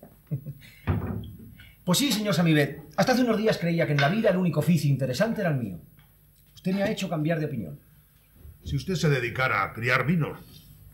Pues 1.84 2.00
sí, 2.00 2.12
señor 2.12 2.34
Samivet. 2.34 2.82
Hasta 2.96 3.12
hace 3.12 3.22
unos 3.22 3.38
días 3.38 3.60
creía 3.60 3.86
que 3.86 3.92
en 3.92 4.02
la 4.02 4.10
vida 4.10 4.32
el 4.32 4.38
único 4.38 4.62
oficio 4.62 4.90
interesante 4.90 5.42
era 5.42 5.52
el 5.52 5.58
mío. 5.58 5.80
Usted 6.56 6.74
me 6.74 6.82
ha 6.82 6.90
hecho 6.90 7.08
cambiar 7.08 7.40
de 7.40 7.46
opinión. 7.46 7.83
Si 8.64 8.76
usted 8.76 8.95
se 8.95 9.10
dedicara 9.10 9.64
a 9.64 9.73
criar 9.73 10.06
vinos, 10.06 10.40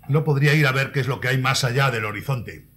No 0.08 0.24
podría 0.24 0.56
ir 0.56 0.66
a 0.66 0.72
ver 0.72 0.92
qué 0.92 1.02
es 1.02 1.08
lo 1.08 1.20
que 1.20 1.28
hay 1.28 1.38
más 1.38 1.64
allá 1.64 1.92
del 1.92 2.06
horizonte. 2.06 2.68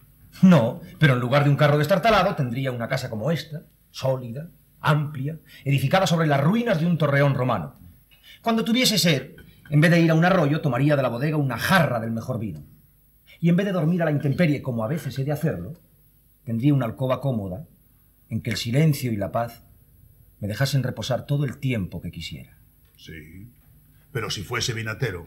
No, 0.43 0.83
pero 0.99 1.15
en 1.15 1.21
lugar 1.21 1.45
de 1.45 1.51
un 1.51 1.57
carro 1.57 1.79
destartalado 1.79 2.35
tendría 2.35 2.71
una 2.73 2.89
casa 2.89 3.09
como 3.09 3.31
esta, 3.31 3.63
sólida, 3.91 4.51
amplia, 4.81 5.39
edificada 5.65 6.07
sobre 6.07 6.27
las 6.27 6.43
ruinas 6.43 6.79
de 6.79 6.87
un 6.87 6.99
torreón 6.99 7.35
romano. 7.35 7.81
Cuando 8.43 8.65
tuviese 8.65 8.99
sed, 8.99 9.37
en 9.71 9.81
vez 9.81 9.91
de 9.91 10.01
ir 10.01 10.11
a 10.11 10.15
un 10.15 10.27
arroyo, 10.27 10.61
tomaría 10.61 10.95
de 10.95 11.03
la 11.03 11.09
bodega 11.09 11.39
una 11.39 11.57
jarra 11.57 12.01
del 12.01 12.11
mejor 12.11 12.39
vino. 12.39 12.65
Y 13.41 13.49
en 13.49 13.57
vez 13.57 13.65
de 13.65 13.73
dormir 13.73 14.03
a 14.03 14.05
la 14.05 14.11
intemperie, 14.11 14.61
como 14.61 14.85
a 14.85 14.89
veces 14.89 15.19
he 15.19 15.25
de 15.25 15.33
hacerlo, 15.33 15.73
tendría 16.45 16.75
una 16.75 16.85
alcoba 16.85 17.21
cómoda 17.21 17.67
en 18.29 18.43
que 18.43 18.51
el 18.51 18.57
silencio 18.57 19.11
y 19.11 19.17
la 19.17 19.33
paz 19.33 19.65
me 20.39 20.49
dejasen 20.49 20.83
reposar 20.83 21.25
todo 21.25 21.45
el 21.45 21.59
tiempo 21.59 22.03
que 22.03 22.11
quisiera. 22.11 22.59
Sí, 22.97 23.49
pero 24.13 24.31
si 24.31 24.43
fuese 24.45 24.75
vinatero, 24.75 25.27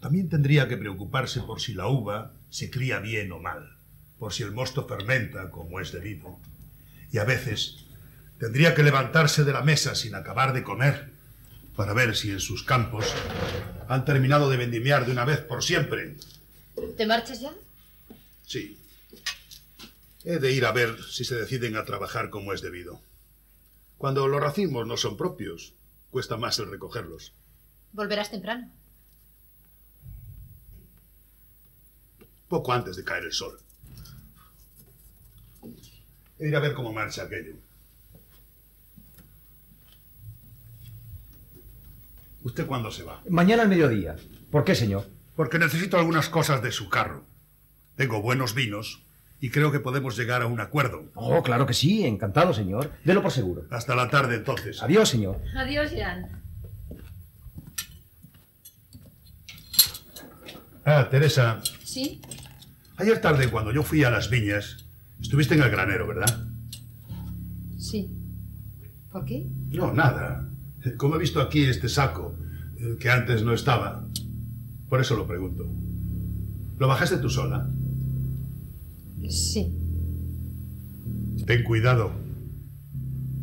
también 0.00 0.28
tendría 0.28 0.68
que 0.68 0.76
preocuparse 0.76 1.40
por 1.40 1.60
si 1.60 1.74
la 1.74 1.86
uva 1.88 2.32
se 2.50 2.70
cría 2.70 2.98
bien 2.98 3.32
o 3.32 3.38
mal, 3.38 3.76
por 4.18 4.32
si 4.32 4.42
el 4.42 4.52
mosto 4.52 4.86
fermenta 4.86 5.50
como 5.50 5.80
es 5.80 5.92
debido. 5.92 6.38
Y 7.12 7.18
a 7.18 7.24
veces 7.24 7.84
tendría 8.38 8.74
que 8.74 8.82
levantarse 8.82 9.44
de 9.44 9.52
la 9.52 9.62
mesa 9.62 9.94
sin 9.94 10.14
acabar 10.14 10.52
de 10.52 10.62
comer 10.62 11.10
para 11.76 11.92
ver 11.92 12.16
si 12.16 12.30
en 12.30 12.40
sus 12.40 12.64
campos 12.64 13.06
han 13.88 14.04
terminado 14.04 14.48
de 14.50 14.56
vendimiar 14.56 15.06
de 15.06 15.12
una 15.12 15.24
vez 15.24 15.40
por 15.40 15.62
siempre. 15.62 16.16
¿Te 16.96 17.06
marchas 17.06 17.40
ya? 17.40 17.52
Sí. 18.46 18.78
He 20.24 20.38
de 20.38 20.52
ir 20.52 20.64
a 20.64 20.72
ver 20.72 20.96
si 21.10 21.24
se 21.24 21.34
deciden 21.34 21.76
a 21.76 21.84
trabajar 21.84 22.30
como 22.30 22.52
es 22.52 22.62
debido. 22.62 23.00
Cuando 23.98 24.26
los 24.28 24.40
racimos 24.40 24.86
no 24.86 24.96
son 24.96 25.16
propios, 25.16 25.74
cuesta 26.10 26.36
más 26.36 26.58
el 26.58 26.70
recogerlos. 26.70 27.32
Volverás 27.94 28.28
temprano. 28.28 28.68
Poco 32.48 32.72
antes 32.72 32.96
de 32.96 33.04
caer 33.04 33.24
el 33.24 33.32
sol. 33.32 33.56
He 36.38 36.42
de 36.42 36.48
ir 36.48 36.56
a 36.56 36.60
ver 36.60 36.74
cómo 36.74 36.92
marcha 36.92 37.22
aquello. 37.22 37.54
¿Usted 42.42 42.66
cuándo 42.66 42.90
se 42.90 43.04
va? 43.04 43.22
Mañana 43.28 43.62
al 43.62 43.68
mediodía. 43.68 44.16
¿Por 44.50 44.64
qué, 44.64 44.74
señor? 44.74 45.06
Porque 45.36 45.60
necesito 45.60 45.96
algunas 45.96 46.28
cosas 46.28 46.62
de 46.62 46.72
su 46.72 46.88
carro. 46.88 47.24
Tengo 47.96 48.20
buenos 48.20 48.54
vinos 48.54 49.02
y 49.40 49.50
creo 49.50 49.70
que 49.70 49.78
podemos 49.78 50.16
llegar 50.16 50.42
a 50.42 50.46
un 50.46 50.60
acuerdo. 50.60 51.12
Oh, 51.14 51.42
claro 51.44 51.64
que 51.64 51.74
sí. 51.74 52.04
Encantado, 52.04 52.52
señor. 52.52 52.90
Delo 53.04 53.22
por 53.22 53.30
seguro. 53.30 53.66
Hasta 53.70 53.94
la 53.94 54.10
tarde, 54.10 54.34
entonces. 54.34 54.82
Adiós, 54.82 55.08
señor. 55.08 55.40
Adiós, 55.56 55.92
Jan. 55.96 56.43
Ah, 60.84 61.08
Teresa, 61.10 61.62
¿Sí? 61.82 62.20
ayer 62.96 63.20
tarde 63.20 63.48
cuando 63.50 63.72
yo 63.72 63.82
fui 63.82 64.04
a 64.04 64.10
las 64.10 64.28
viñas, 64.28 64.84
estuviste 65.20 65.54
en 65.54 65.62
el 65.62 65.70
granero, 65.70 66.06
¿verdad? 66.06 66.46
Sí. 67.78 68.10
¿Por 69.10 69.24
qué? 69.24 69.46
No, 69.70 69.92
nada. 69.92 70.50
Como 70.98 71.16
he 71.16 71.18
visto 71.18 71.40
aquí 71.40 71.62
este 71.64 71.88
saco, 71.88 72.34
eh, 72.76 72.96
que 73.00 73.10
antes 73.10 73.42
no 73.42 73.54
estaba, 73.54 74.06
por 74.88 75.00
eso 75.00 75.16
lo 75.16 75.26
pregunto. 75.26 75.64
¿Lo 76.78 76.88
bajaste 76.88 77.16
tú 77.18 77.30
sola? 77.30 77.70
Sí. 79.28 79.72
Ten 81.46 81.62
cuidado. 81.64 82.12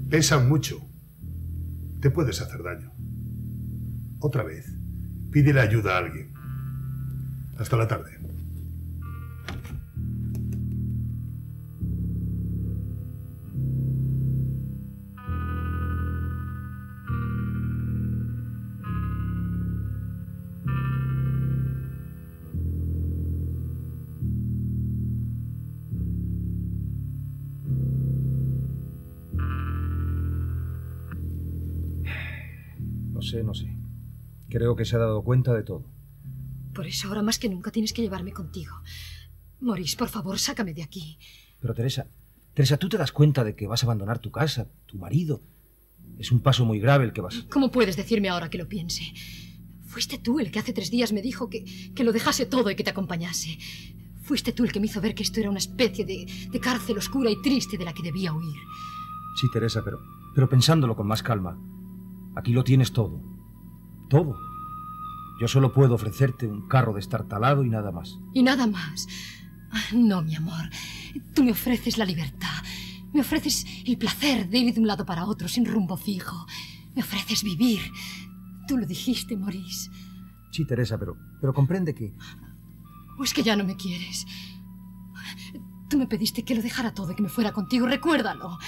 Pesan 0.09 0.47
mucho. 0.47 0.79
Te 2.01 2.11
puedes 2.11 2.39
hacer 2.41 2.61
daño. 2.61 2.91
Otra 4.19 4.43
vez, 4.43 4.71
pídele 5.31 5.61
ayuda 5.61 5.95
a 5.95 5.99
alguien. 5.99 6.30
Hasta 7.61 7.77
la 7.77 7.87
tarde. 7.87 8.17
No 33.11 33.21
sé, 33.21 33.43
no 33.43 33.53
sé. 33.53 33.77
Creo 34.49 34.75
que 34.75 34.83
se 34.83 34.95
ha 34.95 34.99
dado 34.99 35.23
cuenta 35.23 35.53
de 35.53 35.61
todo. 35.61 36.00
Por 36.73 36.87
eso 36.87 37.07
ahora 37.07 37.21
más 37.21 37.39
que 37.39 37.49
nunca 37.49 37.71
tienes 37.71 37.93
que 37.93 38.01
llevarme 38.01 38.31
contigo. 38.31 38.75
Maurice, 39.59 39.97
por 39.97 40.09
favor, 40.09 40.39
sácame 40.39 40.73
de 40.73 40.83
aquí. 40.83 41.17
Pero 41.59 41.73
Teresa, 41.73 42.07
Teresa, 42.53 42.77
¿tú 42.77 42.89
te 42.89 42.97
das 42.97 43.11
cuenta 43.11 43.43
de 43.43 43.55
que 43.55 43.67
vas 43.67 43.83
a 43.83 43.85
abandonar 43.85 44.19
tu 44.19 44.31
casa, 44.31 44.67
tu 44.85 44.97
marido? 44.97 45.41
Es 46.17 46.31
un 46.31 46.41
paso 46.41 46.65
muy 46.65 46.79
grave 46.79 47.05
el 47.05 47.13
que 47.13 47.21
vas. 47.21 47.45
¿Cómo 47.49 47.71
puedes 47.71 47.95
decirme 47.95 48.29
ahora 48.29 48.49
que 48.49 48.57
lo 48.57 48.67
piense? 48.67 49.03
Fuiste 49.85 50.17
tú 50.17 50.39
el 50.39 50.51
que 50.51 50.59
hace 50.59 50.73
tres 50.73 50.89
días 50.89 51.11
me 51.11 51.21
dijo 51.21 51.49
que, 51.49 51.63
que 51.93 52.03
lo 52.03 52.11
dejase 52.11 52.45
todo 52.45 52.71
y 52.71 52.75
que 52.75 52.83
te 52.83 52.89
acompañase. 52.89 53.57
Fuiste 54.23 54.53
tú 54.53 54.63
el 54.63 54.71
que 54.71 54.79
me 54.79 54.85
hizo 54.85 55.01
ver 55.01 55.13
que 55.15 55.23
esto 55.23 55.39
era 55.39 55.49
una 55.49 55.59
especie 55.59 56.05
de, 56.05 56.25
de 56.49 56.59
cárcel 56.59 56.97
oscura 56.97 57.29
y 57.29 57.41
triste 57.41 57.77
de 57.77 57.85
la 57.85 57.93
que 57.93 58.03
debía 58.03 58.33
huir. 58.33 58.55
Sí, 59.39 59.47
Teresa, 59.51 59.81
pero, 59.83 59.99
pero 60.33 60.49
pensándolo 60.49 60.95
con 60.95 61.07
más 61.07 61.23
calma. 61.23 61.59
Aquí 62.35 62.53
lo 62.53 62.63
tienes 62.63 62.91
todo. 62.91 63.21
Todo. 64.09 64.37
Yo 65.41 65.47
solo 65.47 65.73
puedo 65.73 65.95
ofrecerte 65.95 66.45
un 66.45 66.67
carro 66.67 66.93
destartalado 66.93 67.63
y 67.63 67.69
nada 67.71 67.91
más. 67.91 68.19
Y 68.31 68.43
nada 68.43 68.67
más. 68.67 69.07
Ah, 69.71 69.81
No, 69.91 70.21
mi 70.21 70.35
amor. 70.35 70.69
Tú 71.33 71.43
me 71.43 71.49
ofreces 71.53 71.97
la 71.97 72.05
libertad. 72.05 72.61
Me 73.11 73.21
ofreces 73.21 73.65
el 73.87 73.97
placer 73.97 74.47
de 74.49 74.59
ir 74.59 74.71
de 74.75 74.79
un 74.79 74.85
lado 74.85 75.03
para 75.03 75.25
otro 75.25 75.47
sin 75.47 75.65
rumbo 75.65 75.97
fijo. 75.97 76.45
Me 76.95 77.01
ofreces 77.01 77.43
vivir. 77.43 77.79
Tú 78.67 78.77
lo 78.77 78.85
dijiste, 78.85 79.35
Maurice. 79.35 79.89
Sí, 80.51 80.63
Teresa, 80.63 80.99
pero, 80.99 81.17
pero 81.41 81.55
comprende 81.55 81.95
que... 81.95 82.13
¿O 83.17 83.23
es 83.23 83.33
que 83.33 83.41
ya 83.41 83.55
no 83.55 83.63
me 83.63 83.75
quieres? 83.75 84.27
Tú 85.89 85.97
me 85.97 86.05
pediste 86.05 86.43
que 86.43 86.53
lo 86.53 86.61
dejara 86.61 86.93
todo 86.93 87.13
y 87.13 87.15
que 87.15 87.23
me 87.23 87.29
fuera 87.29 87.51
contigo. 87.51 87.87
Recuérdalo. 87.87 88.59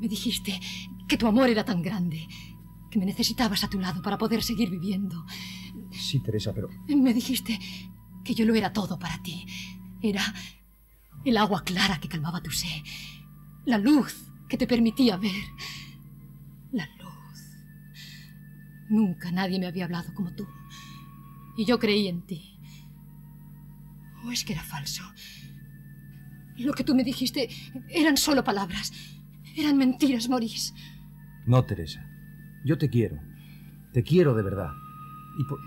Me 0.00 0.08
dijiste 0.08 0.58
que 1.06 1.18
tu 1.18 1.26
amor 1.26 1.50
era 1.50 1.66
tan 1.66 1.82
grande 1.82 2.26
que 2.90 2.98
me 2.98 3.06
necesitabas 3.06 3.64
a 3.64 3.68
tu 3.68 3.78
lado 3.78 4.02
para 4.02 4.18
poder 4.18 4.42
seguir 4.42 4.70
viviendo. 4.70 5.24
Sí, 5.90 6.20
Teresa, 6.20 6.52
pero... 6.54 6.68
Me 6.88 7.12
dijiste 7.14 7.58
que 8.24 8.34
yo 8.34 8.44
lo 8.44 8.54
era 8.54 8.72
todo 8.72 8.98
para 8.98 9.22
ti. 9.22 9.46
Era 10.02 10.22
el 11.24 11.36
agua 11.36 11.62
clara 11.64 11.98
que 12.00 12.08
calmaba 12.08 12.42
tu 12.42 12.50
sed, 12.50 12.82
la 13.64 13.78
luz 13.78 14.32
que 14.48 14.56
te 14.56 14.66
permitía 14.66 15.16
ver. 15.16 15.44
La 16.72 16.86
luz. 16.86 17.38
Nunca 18.88 19.30
nadie 19.30 19.58
me 19.58 19.66
había 19.66 19.84
hablado 19.84 20.12
como 20.14 20.34
tú. 20.34 20.46
Y 21.56 21.64
yo 21.64 21.78
creí 21.78 22.08
en 22.08 22.24
ti. 22.24 22.58
¿O 24.24 24.30
es 24.30 24.44
que 24.44 24.52
era 24.52 24.62
falso? 24.62 25.02
Lo 26.56 26.72
que 26.72 26.84
tú 26.84 26.94
me 26.94 27.04
dijiste 27.04 27.48
eran 27.88 28.16
solo 28.16 28.42
palabras. 28.42 28.92
Eran 29.56 29.76
mentiras, 29.76 30.28
Maurice. 30.28 30.72
No, 31.46 31.64
Teresa. 31.64 32.07
Yo 32.68 32.76
te 32.76 32.90
quiero. 32.90 33.18
Te 33.94 34.02
quiero 34.02 34.34
de 34.34 34.42
verdad. 34.42 34.72
Y 35.38 35.44
por, 35.44 35.58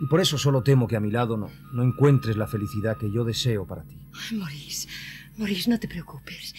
y 0.00 0.06
por 0.06 0.20
eso 0.20 0.36
solo 0.38 0.64
temo 0.64 0.88
que 0.88 0.96
a 0.96 1.00
mi 1.00 1.12
lado 1.12 1.36
no, 1.36 1.52
no 1.72 1.84
encuentres 1.84 2.36
la 2.36 2.48
felicidad 2.48 2.96
que 2.98 3.12
yo 3.12 3.22
deseo 3.22 3.64
para 3.64 3.84
ti. 3.84 3.96
Ay, 4.12 4.38
Maurice, 4.38 4.88
Maurice, 5.36 5.70
no 5.70 5.78
te 5.78 5.86
preocupes. 5.86 6.52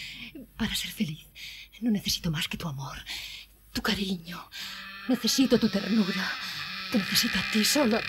Para 0.56 0.73
ser 0.73 0.91
feliz 0.91 1.27
no 1.81 1.91
necesito 1.91 2.31
más 2.31 2.48
que 2.48 2.56
tu 2.57 2.69
amor, 2.69 2.98
tu 3.73 3.81
cariño. 3.81 4.39
Necesito 5.10 5.60
tu 5.60 5.68
ternura. 5.68 6.31
Te 6.91 6.98
necesito 6.98 7.38
a 7.38 7.52
ti 7.52 7.65
solo. 7.65 7.98
a 7.98 7.99
ti. 7.99 8.06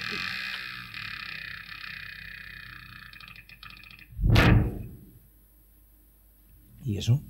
¿Y 6.85 6.99
eso? 6.99 7.21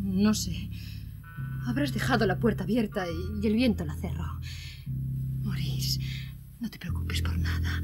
No 0.00 0.32
sé. 0.32 0.70
Habrás 1.66 1.92
dejado 1.92 2.26
la 2.26 2.38
puerta 2.38 2.64
abierta 2.64 3.06
y 3.42 3.46
el 3.46 3.54
viento 3.54 3.84
la 3.84 3.94
cerró. 3.96 4.40
Maurice, 5.42 6.00
no 6.58 6.68
te 6.70 6.78
preocupes 6.78 7.22
por 7.22 7.38
nada. 7.38 7.82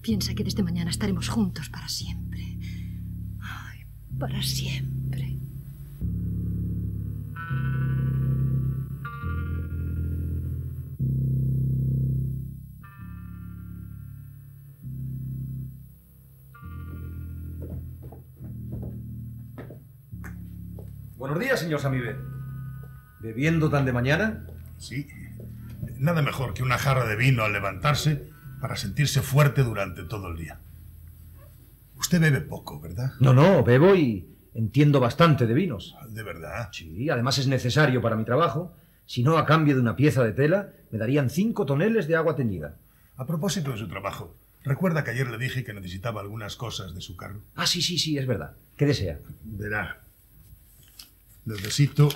Piensa 0.00 0.34
que 0.34 0.44
desde 0.44 0.62
mañana 0.62 0.90
estaremos 0.90 1.28
juntos 1.28 1.68
para 1.68 1.88
siempre. 1.88 2.58
Ay, 3.40 3.80
para 4.18 4.42
siempre. 4.42 5.38
Buenos 21.16 21.40
días, 21.40 21.58
señor 21.58 21.80
Samibé. 21.80 22.35
¿Bebiendo 23.20 23.70
tan 23.70 23.84
de 23.84 23.92
mañana? 23.92 24.46
Sí. 24.78 25.06
Nada 25.98 26.22
mejor 26.22 26.54
que 26.54 26.62
una 26.62 26.78
jarra 26.78 27.06
de 27.06 27.16
vino 27.16 27.44
al 27.44 27.52
levantarse 27.52 28.28
para 28.60 28.76
sentirse 28.76 29.22
fuerte 29.22 29.62
durante 29.62 30.02
todo 30.04 30.28
el 30.28 30.36
día. 30.36 30.58
Usted 31.98 32.20
bebe 32.20 32.40
poco, 32.40 32.80
¿verdad? 32.80 33.12
No, 33.20 33.32
no, 33.32 33.64
bebo 33.64 33.94
y 33.94 34.28
entiendo 34.54 35.00
bastante 35.00 35.46
de 35.46 35.54
vinos. 35.54 35.96
¿De 36.10 36.22
verdad? 36.22 36.68
Sí, 36.72 37.08
además 37.08 37.38
es 37.38 37.46
necesario 37.46 38.02
para 38.02 38.16
mi 38.16 38.24
trabajo. 38.24 38.74
Si 39.06 39.22
no, 39.22 39.38
a 39.38 39.46
cambio 39.46 39.74
de 39.74 39.80
una 39.80 39.96
pieza 39.96 40.22
de 40.24 40.32
tela, 40.32 40.70
me 40.90 40.98
darían 40.98 41.30
cinco 41.30 41.64
toneles 41.64 42.06
de 42.08 42.16
agua 42.16 42.36
teñida. 42.36 42.76
A 43.16 43.26
propósito 43.26 43.70
de 43.72 43.78
su 43.78 43.88
trabajo, 43.88 44.36
¿recuerda 44.62 45.04
que 45.04 45.12
ayer 45.12 45.28
le 45.28 45.38
dije 45.38 45.64
que 45.64 45.72
necesitaba 45.72 46.20
algunas 46.20 46.56
cosas 46.56 46.94
de 46.94 47.00
su 47.00 47.16
carro? 47.16 47.40
Ah, 47.54 47.66
sí, 47.66 47.80
sí, 47.80 47.98
sí, 47.98 48.18
es 48.18 48.26
verdad. 48.26 48.52
¿Qué 48.76 48.84
desea? 48.84 49.18
Verá. 49.44 50.00
Necesito 51.44 52.08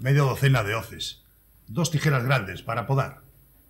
media 0.00 0.22
docena 0.22 0.64
de 0.64 0.74
hoces, 0.74 1.22
dos 1.68 1.90
tijeras 1.90 2.24
grandes 2.24 2.62
para 2.62 2.86
podar, 2.86 3.20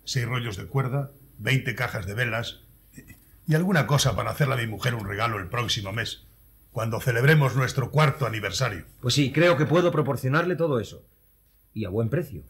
seis 0.05 0.25
rollos 0.25 0.55
de 0.55 0.65
cuerda, 0.65 1.11
veinte 1.37 1.75
cajas 1.75 2.05
de 2.05 2.13
velas 2.13 2.61
y 3.47 3.53
alguna 3.53 3.85
cosa 3.85 4.15
para 4.15 4.31
hacerle 4.31 4.53
a 4.53 4.57
mi 4.57 4.67
mujer 4.67 4.95
un 4.95 5.05
regalo 5.05 5.39
el 5.39 5.49
próximo 5.49 5.91
mes, 5.91 6.23
cuando 6.71 7.01
celebremos 7.01 7.55
nuestro 7.57 7.91
cuarto 7.91 8.25
aniversario. 8.25 8.85
Pues 9.01 9.13
sí, 9.13 9.33
creo 9.33 9.57
que 9.57 9.65
puedo 9.65 9.91
proporcionarle 9.91 10.55
todo 10.55 10.79
eso. 10.79 11.03
Y 11.73 11.83
a 11.83 11.89
buen 11.89 12.09
precio. 12.09 12.43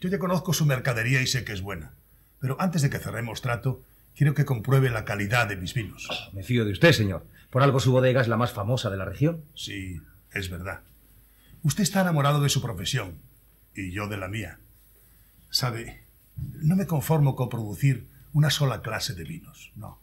Yo 0.00 0.08
ya 0.08 0.18
conozco 0.18 0.52
su 0.52 0.66
mercadería 0.66 1.22
y 1.22 1.28
sé 1.28 1.44
que 1.44 1.52
es 1.52 1.62
buena. 1.62 1.92
Pero 2.40 2.56
antes 2.60 2.82
de 2.82 2.90
que 2.90 2.98
cerremos 2.98 3.40
trato, 3.40 3.82
quiero 4.16 4.34
que 4.34 4.44
compruebe 4.44 4.90
la 4.90 5.04
calidad 5.04 5.46
de 5.46 5.56
mis 5.56 5.74
vinos. 5.74 6.08
Me 6.32 6.42
fío 6.42 6.64
de 6.64 6.72
usted, 6.72 6.90
señor. 6.90 7.24
Por 7.50 7.62
algo 7.62 7.78
su 7.78 7.92
bodega 7.92 8.20
es 8.20 8.28
la 8.28 8.36
más 8.36 8.52
famosa 8.52 8.90
de 8.90 8.96
la 8.96 9.04
región. 9.04 9.44
Sí, 9.54 10.00
es 10.32 10.50
verdad. 10.50 10.80
Usted 11.62 11.84
está 11.84 12.00
enamorado 12.00 12.40
de 12.40 12.48
su 12.48 12.60
profesión 12.60 13.27
y 13.82 13.92
yo 13.92 14.08
de 14.08 14.16
la 14.16 14.28
mía. 14.28 14.58
Sabe, 15.50 16.02
no 16.36 16.76
me 16.76 16.86
conformo 16.86 17.36
con 17.36 17.48
producir 17.48 18.08
una 18.32 18.50
sola 18.50 18.82
clase 18.82 19.14
de 19.14 19.24
vinos, 19.24 19.72
no. 19.76 19.98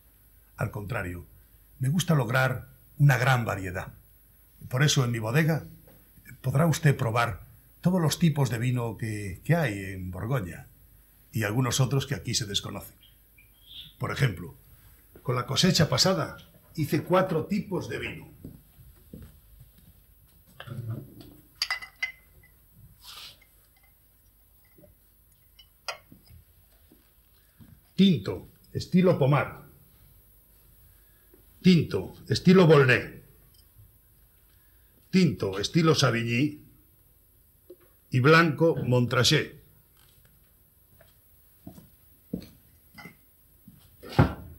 Al 0.57 0.71
contrario, 0.71 1.25
me 1.79 1.89
gusta 1.89 2.15
lograr 2.15 2.67
una 2.97 3.17
gran 3.17 3.45
variedad. 3.45 3.93
Por 4.69 4.83
eso 4.83 5.03
en 5.03 5.11
mi 5.11 5.19
bodega 5.19 5.65
podrá 6.41 6.65
usted 6.65 6.95
probar 6.95 7.41
todos 7.81 8.01
los 8.01 8.17
tipos 8.17 8.49
de 8.49 8.57
vino 8.57 8.97
que, 8.97 9.41
que 9.43 9.55
hay 9.55 9.79
en 9.93 10.11
Borgoña 10.11 10.67
y 11.31 11.43
algunos 11.43 11.79
otros 11.79 12.07
que 12.07 12.15
aquí 12.15 12.33
se 12.33 12.45
desconocen. 12.45 12.95
Por 13.99 14.11
ejemplo, 14.11 14.55
con 15.21 15.35
la 15.35 15.45
cosecha 15.45 15.89
pasada 15.89 16.37
hice 16.75 17.03
cuatro 17.03 17.45
tipos 17.45 17.89
de 17.89 17.99
vino. 17.99 18.27
Tinto, 27.95 28.49
estilo 28.73 29.17
pomar. 29.17 29.63
Tinto, 31.61 32.13
estilo 32.29 32.67
Volnay. 32.67 33.23
Tinto, 35.09 35.57
estilo 35.59 35.95
Savigny. 35.95 36.61
Y 38.11 38.19
blanco, 38.19 38.75
Montrachet. 38.85 39.63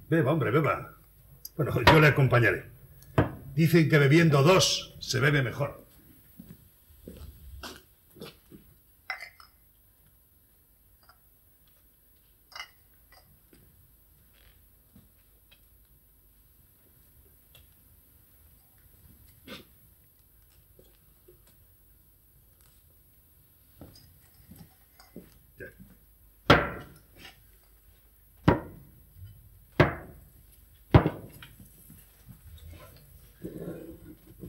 Beba, 0.08 0.32
hombre, 0.32 0.50
beba. 0.50 0.94
Bueno, 1.56 1.72
yo 1.84 2.00
le 2.00 2.06
acompañaré. 2.08 2.64
Dicen 3.54 3.88
que 3.88 3.98
bebiendo 3.98 4.42
dos 4.42 4.96
se 5.00 5.20
bebe 5.20 5.42
mejor. 5.42 5.85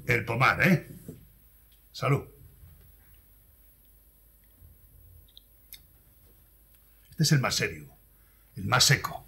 El 0.07 0.23
pomar, 0.23 0.65
¿eh? 0.65 0.87
Salud. 1.91 2.23
Este 7.09 7.23
es 7.23 7.31
el 7.33 7.39
más 7.39 7.55
serio, 7.55 7.89
el 8.55 8.65
más 8.67 8.85
seco. 8.85 9.25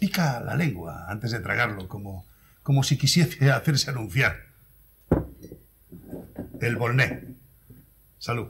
Pica 0.00 0.40
la 0.40 0.56
lengua 0.56 1.06
antes 1.08 1.30
de 1.30 1.38
tragarlo, 1.38 1.86
como, 1.86 2.26
como 2.64 2.82
si 2.82 2.98
quisiese 2.98 3.50
hacerse 3.52 3.90
anunciar. 3.90 4.46
El 6.60 6.76
Volné. 6.76 7.36
Salud. 8.18 8.48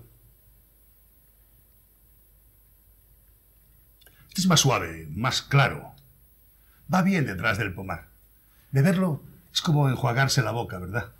Este 4.29 4.41
es 4.41 4.47
más 4.47 4.61
suave, 4.61 5.09
más 5.11 5.43
claro. 5.43 5.95
Va 6.93 7.03
bien 7.03 7.27
detrás 7.27 7.59
del 7.59 7.75
pomar. 7.75 8.09
Beberlo 8.71 9.23
es 9.57 9.63
como 9.63 9.89
enjuagarse 9.89 10.43
la 10.43 10.51
boca, 10.51 10.79
¿verdad? 10.79 11.15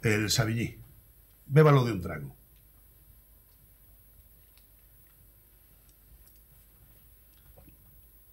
El 0.00 0.30
Savigny. 0.30 0.78
Bébalo 1.46 1.84
de 1.84 1.90
un 1.90 2.00
trago. 2.00 2.36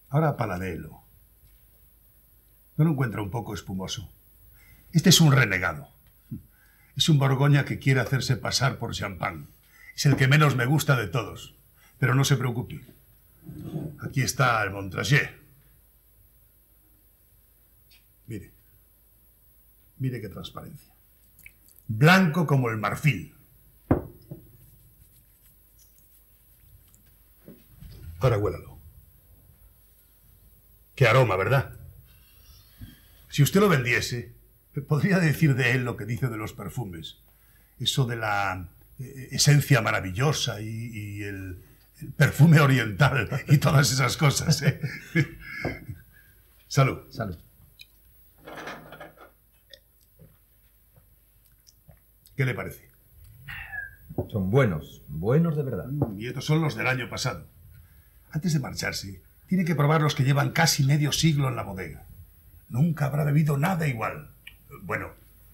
Ahora 0.10 0.38
paladelo. 0.38 1.02
¿No 2.77 2.85
lo 2.85 2.91
encuentra 2.91 3.23
un 3.23 3.31
poco 3.31 3.56
espumoso? 3.56 4.07
Este 4.91 5.10
es 5.10 5.19
un 5.19 5.31
renegado. 5.31 5.90
Es 6.95 7.10
un 7.10 7.18
Borgoña 7.18 7.65
que 7.65 7.80
quiere 7.80 7.99
hacerse 7.99 8.38
pasar 8.38 8.77
por 8.77 8.94
champán. 8.94 9.48
Es 9.95 10.06
el 10.06 10.18
que 10.18 10.27
menos 10.27 10.56
me 10.56 10.68
gusta 10.68 10.95
de 10.98 11.07
todos. 11.07 11.56
Pero 11.98 12.14
no 12.14 12.26
se 12.26 12.38
preocupe. 12.38 12.80
Aquí 14.03 14.22
está 14.22 14.61
el 14.61 14.69
Montrachet. 14.69 15.44
Mire. 18.27 18.52
Mire 20.03 20.19
qué 20.19 20.27
transparencia. 20.27 20.93
Blanco 21.88 22.45
como 22.45 22.69
el 22.69 22.75
marfil. 22.75 23.34
Ahora 28.19 28.38
huélalo. 28.38 28.77
Qué 30.93 31.07
aroma, 31.07 31.38
¿verdad? 31.38 31.80
Si 33.30 33.43
usted 33.43 33.61
lo 33.61 33.69
vendiese, 33.69 34.34
podría 34.89 35.19
decir 35.19 35.55
de 35.55 35.71
él 35.71 35.85
lo 35.85 35.95
que 35.95 36.05
dice 36.05 36.27
de 36.27 36.35
los 36.35 36.51
perfumes. 36.51 37.19
Eso 37.80 38.05
de 38.05 38.17
la 38.17 38.67
eh, 38.99 39.30
esencia 39.31 39.81
maravillosa 39.81 40.59
y, 40.59 40.67
y 40.67 41.23
el, 41.23 41.63
el 42.01 42.11
perfume 42.11 42.59
oriental 42.59 43.30
y 43.47 43.57
todas 43.57 43.89
esas 43.89 44.17
cosas. 44.17 44.63
¿eh? 44.63 44.81
Salud. 46.67 47.09
Salud. 47.09 47.38
¿Qué 52.35 52.45
le 52.45 52.53
parece? 52.53 52.89
Son 54.31 54.49
buenos, 54.49 55.01
buenos 55.07 55.55
de 55.55 55.64
verdad. 55.64 55.89
Y 56.18 56.27
estos 56.27 56.45
son 56.45 56.61
los 56.61 56.76
del 56.76 56.88
año 56.88 57.10
pasado. 57.10 57.47
Antes 58.31 58.53
de 58.53 58.60
marcharse, 58.60 59.22
tiene 59.47 59.65
que 59.65 59.76
probar 59.76 60.01
los 60.01 60.15
que 60.15 60.23
llevan 60.23 60.51
casi 60.51 60.84
medio 60.84 61.11
siglo 61.11 61.47
en 61.47 61.55
la 61.55 61.64
bodega. 61.64 62.05
Nunca 62.69 63.05
habrá 63.05 63.23
bebido 63.23 63.57
nada 63.57 63.88
igual. 63.88 64.31
Bueno, 64.81 65.11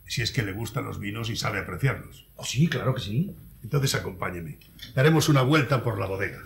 si 0.07 0.21
es 0.21 0.31
que 0.31 0.43
le 0.43 0.53
gustan 0.53 0.85
los 0.85 0.99
vinos 0.99 1.29
y 1.29 1.35
sabe 1.35 1.59
apreciarlos. 1.59 2.25
Oh, 2.35 2.45
sí, 2.45 2.67
claro 2.67 2.95
que 2.95 3.01
sí. 3.01 3.35
Entonces 3.61 3.93
acompáñeme. 3.95 4.57
Daremos 4.95 5.27
una 5.27 5.41
vuelta 5.41 5.83
por 5.83 5.99
la 5.99 6.05
bodega. 6.05 6.41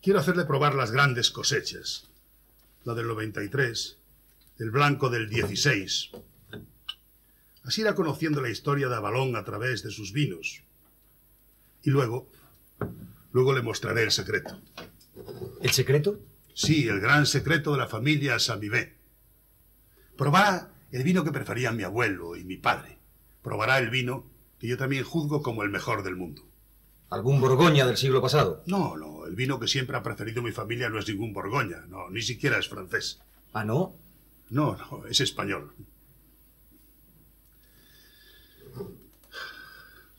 Quiero 0.00 0.20
hacerle 0.20 0.44
probar 0.44 0.76
las 0.76 0.92
grandes 0.92 1.32
cosechas. 1.32 2.05
La 2.86 2.94
del 2.94 3.08
93, 3.08 3.98
el 4.60 4.70
blanco 4.70 5.10
del 5.10 5.28
16. 5.28 6.10
Así 7.64 7.80
irá 7.80 7.96
conociendo 7.96 8.40
la 8.40 8.48
historia 8.48 8.86
de 8.86 8.94
Avalón 8.94 9.34
a 9.34 9.42
través 9.42 9.82
de 9.82 9.90
sus 9.90 10.12
vinos. 10.12 10.62
Y 11.82 11.90
luego, 11.90 12.30
luego 13.32 13.54
le 13.54 13.62
mostraré 13.62 14.04
el 14.04 14.12
secreto. 14.12 14.62
¿El 15.60 15.70
secreto? 15.72 16.20
Sí, 16.54 16.86
el 16.86 17.00
gran 17.00 17.26
secreto 17.26 17.72
de 17.72 17.78
la 17.78 17.88
familia 17.88 18.38
Samivé. 18.38 18.94
Probará 20.16 20.72
el 20.92 21.02
vino 21.02 21.24
que 21.24 21.32
preferían 21.32 21.76
mi 21.76 21.82
abuelo 21.82 22.36
y 22.36 22.44
mi 22.44 22.56
padre. 22.56 22.98
Probará 23.42 23.80
el 23.80 23.90
vino 23.90 24.30
que 24.60 24.68
yo 24.68 24.78
también 24.78 25.02
juzgo 25.02 25.42
como 25.42 25.64
el 25.64 25.70
mejor 25.70 26.04
del 26.04 26.14
mundo. 26.14 26.48
¿Algún 27.10 27.40
Borgoña 27.40 27.86
del 27.86 27.96
siglo 27.96 28.20
pasado? 28.20 28.62
No, 28.66 28.96
no, 28.96 29.26
el 29.26 29.36
vino 29.36 29.60
que 29.60 29.68
siempre 29.68 29.96
ha 29.96 30.02
preferido 30.02 30.42
mi 30.42 30.50
familia 30.50 30.88
no 30.88 30.98
es 30.98 31.08
ningún 31.08 31.32
Borgoña, 31.32 31.84
no, 31.88 32.10
ni 32.10 32.22
siquiera 32.22 32.58
es 32.58 32.68
francés. 32.68 33.20
¿Ah, 33.52 33.64
no? 33.64 33.94
No, 34.50 34.76
no, 34.76 35.06
es 35.06 35.20
español. 35.20 35.72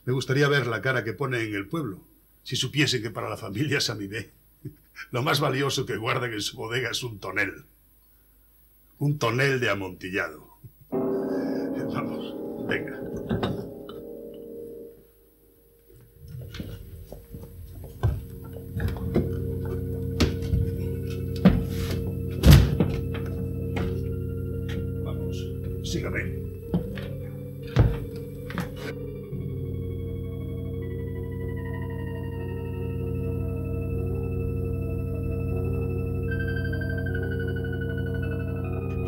Me 0.06 0.14
gustaría 0.14 0.48
ver 0.48 0.68
la 0.68 0.82
cara 0.82 1.04
que 1.04 1.12
pone 1.12 1.44
en 1.44 1.54
el 1.54 1.68
pueblo, 1.68 2.00
si 2.44 2.56
supiese 2.56 3.02
que 3.02 3.10
para 3.10 3.30
la 3.30 3.36
familia 3.36 3.82
Samibé 3.82 4.32
lo 5.12 5.22
más 5.22 5.42
valioso 5.42 5.86
que 5.86 5.98
guardan 5.98 6.32
en 6.32 6.42
su 6.42 6.56
bodega 6.56 6.92
es 6.92 7.04
un 7.04 7.20
tonel. 7.20 7.66
Un 9.00 9.20
tonel 9.20 9.60
de 9.60 9.70
amontillado. 9.70 10.58
Vamos, 10.90 12.68
venga. 12.68 13.07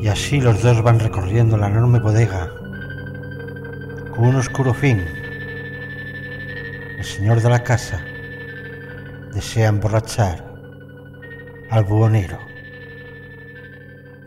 Y 0.02 0.08
así 0.08 0.42
los 0.42 0.62
dos 0.62 0.82
van 0.82 1.00
recorriendo 1.00 1.58
la 1.58 1.68
enorme 1.68 2.00
bodega 2.00 2.52
con 4.16 4.28
un 4.28 4.36
oscuro 4.36 4.74
fin. 4.74 5.06
El 6.98 7.04
señor 7.04 7.42
de 7.42 7.50
la 7.50 7.64
casa 7.64 8.02
desea 9.34 9.70
emborrachar 9.70 10.46
al 11.70 11.84
buhonero. 11.84 12.40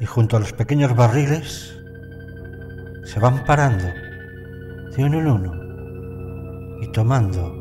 Y 0.01 0.07
junto 0.07 0.36
a 0.36 0.40
los 0.40 0.53
pequeños 0.53 0.94
barriles 0.94 1.81
se 3.04 3.20
van 3.20 3.44
parando 3.44 3.84
de 4.96 5.04
uno 5.04 5.18
en 5.18 5.26
uno 5.26 6.78
y 6.80 6.88
tomando 6.92 7.52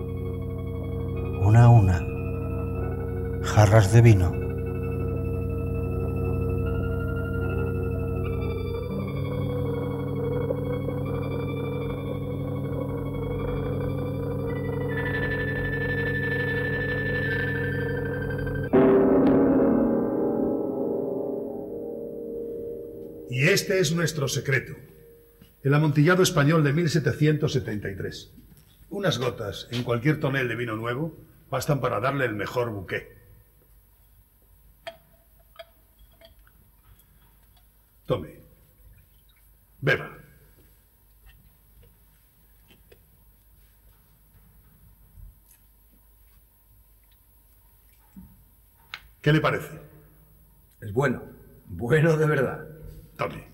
una 1.42 1.64
a 1.64 1.70
una 1.70 2.12
jarras 3.44 3.92
de 3.92 4.02
vino. 4.02 4.42
Y 23.30 23.48
este 23.48 23.80
es 23.80 23.94
nuestro 23.94 24.28
secreto. 24.28 24.74
El 25.64 25.76
amontillado 25.76 26.24
español 26.24 26.64
de 26.64 26.74
1773. 26.74 28.34
Unas 28.90 29.20
gotas 29.20 29.68
en 29.70 29.84
cualquier 29.84 30.20
tonel 30.20 30.48
de 30.48 30.56
vino 30.56 30.76
nuevo 30.76 31.16
bastan 31.52 31.80
para 31.80 32.00
darle 32.00 32.26
el 32.26 32.34
mejor 32.34 32.72
buqué. 32.72 33.16
Tome. 38.08 38.40
Beba. 39.82 40.18
¿Qué 49.22 49.32
le 49.32 49.40
parece? 49.40 49.80
Es 50.82 50.92
bueno. 50.92 51.22
Bueno 51.68 52.18
de 52.18 52.26
verdad. 52.26 52.68
Tome. 53.16 53.48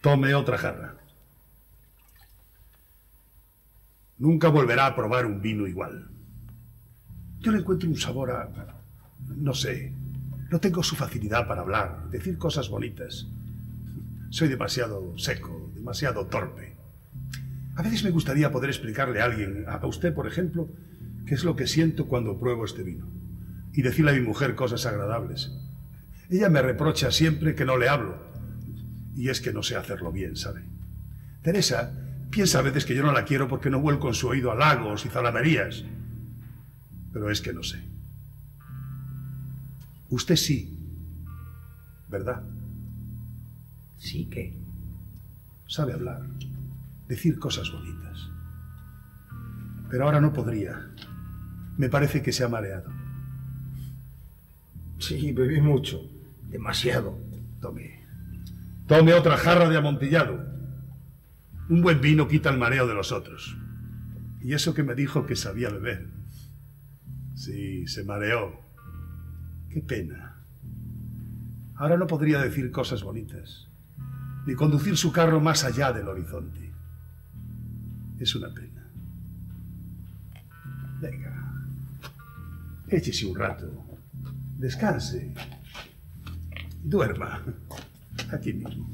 Tome 0.00 0.34
otra 0.34 0.58
jarra. 0.58 1.03
Nunca 4.18 4.48
volverá 4.48 4.86
a 4.86 4.94
probar 4.94 5.26
un 5.26 5.40
vino 5.40 5.66
igual. 5.66 6.08
Yo 7.40 7.52
le 7.52 7.58
encuentro 7.58 7.88
un 7.88 7.96
sabor 7.96 8.30
a... 8.30 8.48
No 9.36 9.54
sé. 9.54 9.92
No 10.50 10.60
tengo 10.60 10.82
su 10.82 10.94
facilidad 10.94 11.48
para 11.48 11.62
hablar, 11.62 12.10
decir 12.10 12.38
cosas 12.38 12.68
bonitas. 12.68 13.26
Soy 14.30 14.48
demasiado 14.48 15.18
seco, 15.18 15.70
demasiado 15.74 16.26
torpe. 16.26 16.76
A 17.76 17.82
veces 17.82 18.04
me 18.04 18.10
gustaría 18.10 18.52
poder 18.52 18.70
explicarle 18.70 19.20
a 19.20 19.24
alguien, 19.24 19.64
a 19.66 19.84
usted 19.86 20.14
por 20.14 20.28
ejemplo, 20.28 20.68
qué 21.26 21.34
es 21.34 21.44
lo 21.44 21.56
que 21.56 21.66
siento 21.66 22.06
cuando 22.06 22.38
pruebo 22.38 22.64
este 22.64 22.84
vino. 22.84 23.06
Y 23.72 23.82
decirle 23.82 24.12
a 24.12 24.14
mi 24.14 24.20
mujer 24.20 24.54
cosas 24.54 24.86
agradables. 24.86 25.50
Ella 26.30 26.48
me 26.48 26.62
reprocha 26.62 27.10
siempre 27.10 27.54
que 27.54 27.64
no 27.64 27.76
le 27.76 27.88
hablo. 27.88 28.16
Y 29.16 29.28
es 29.28 29.40
que 29.40 29.52
no 29.52 29.62
sé 29.62 29.76
hacerlo 29.76 30.12
bien, 30.12 30.36
¿sabe? 30.36 30.62
Teresa 31.42 31.92
piensa 32.34 32.58
a 32.58 32.62
veces 32.62 32.84
que 32.84 32.96
yo 32.96 33.04
no 33.04 33.12
la 33.12 33.24
quiero 33.24 33.46
porque 33.46 33.70
no 33.70 33.80
vuelco 33.80 34.08
en 34.08 34.14
su 34.14 34.26
oído 34.26 34.50
halagos 34.50 35.06
y 35.06 35.08
zalamerías. 35.08 35.84
Pero 37.12 37.30
es 37.30 37.40
que 37.40 37.52
no 37.52 37.62
sé. 37.62 37.80
Usted 40.10 40.34
sí, 40.34 40.76
¿verdad? 42.08 42.42
Sí 43.98 44.24
que. 44.24 44.52
Sabe 45.68 45.92
hablar, 45.92 46.22
decir 47.06 47.38
cosas 47.38 47.70
bonitas. 47.70 48.18
Pero 49.88 50.04
ahora 50.04 50.20
no 50.20 50.32
podría. 50.32 50.88
Me 51.78 51.88
parece 51.88 52.20
que 52.20 52.32
se 52.32 52.42
ha 52.42 52.48
mareado. 52.48 52.90
Sí, 54.98 55.30
bebí 55.30 55.60
mucho. 55.60 56.02
Demasiado. 56.48 57.16
Tome. 57.60 58.04
Tome 58.88 59.14
otra 59.14 59.36
jarra 59.36 59.68
de 59.68 59.76
amontillado. 59.76 60.53
Un 61.68 61.80
buen 61.82 62.00
vino 62.00 62.28
quita 62.28 62.50
el 62.50 62.58
mareo 62.58 62.86
de 62.86 62.94
los 62.94 63.12
otros. 63.12 63.56
Y 64.40 64.52
eso 64.52 64.74
que 64.74 64.82
me 64.82 64.94
dijo 64.94 65.24
que 65.26 65.36
sabía 65.36 65.70
beber. 65.70 66.10
Sí, 67.34 67.86
se 67.86 68.04
mareó. 68.04 68.60
Qué 69.70 69.80
pena. 69.80 70.34
Ahora 71.76 71.96
no 71.96 72.06
podría 72.06 72.40
decir 72.40 72.70
cosas 72.70 73.02
bonitas, 73.02 73.66
ni 74.46 74.54
conducir 74.54 74.96
su 74.96 75.10
carro 75.10 75.40
más 75.40 75.64
allá 75.64 75.92
del 75.92 76.08
horizonte. 76.08 76.72
Es 78.18 78.34
una 78.36 78.52
pena. 78.54 78.90
Venga, 81.00 81.52
échese 82.88 83.26
un 83.26 83.36
rato, 83.36 83.66
descanse, 84.56 85.34
duerma, 86.82 87.42
aquí 88.30 88.52
mismo. 88.52 88.93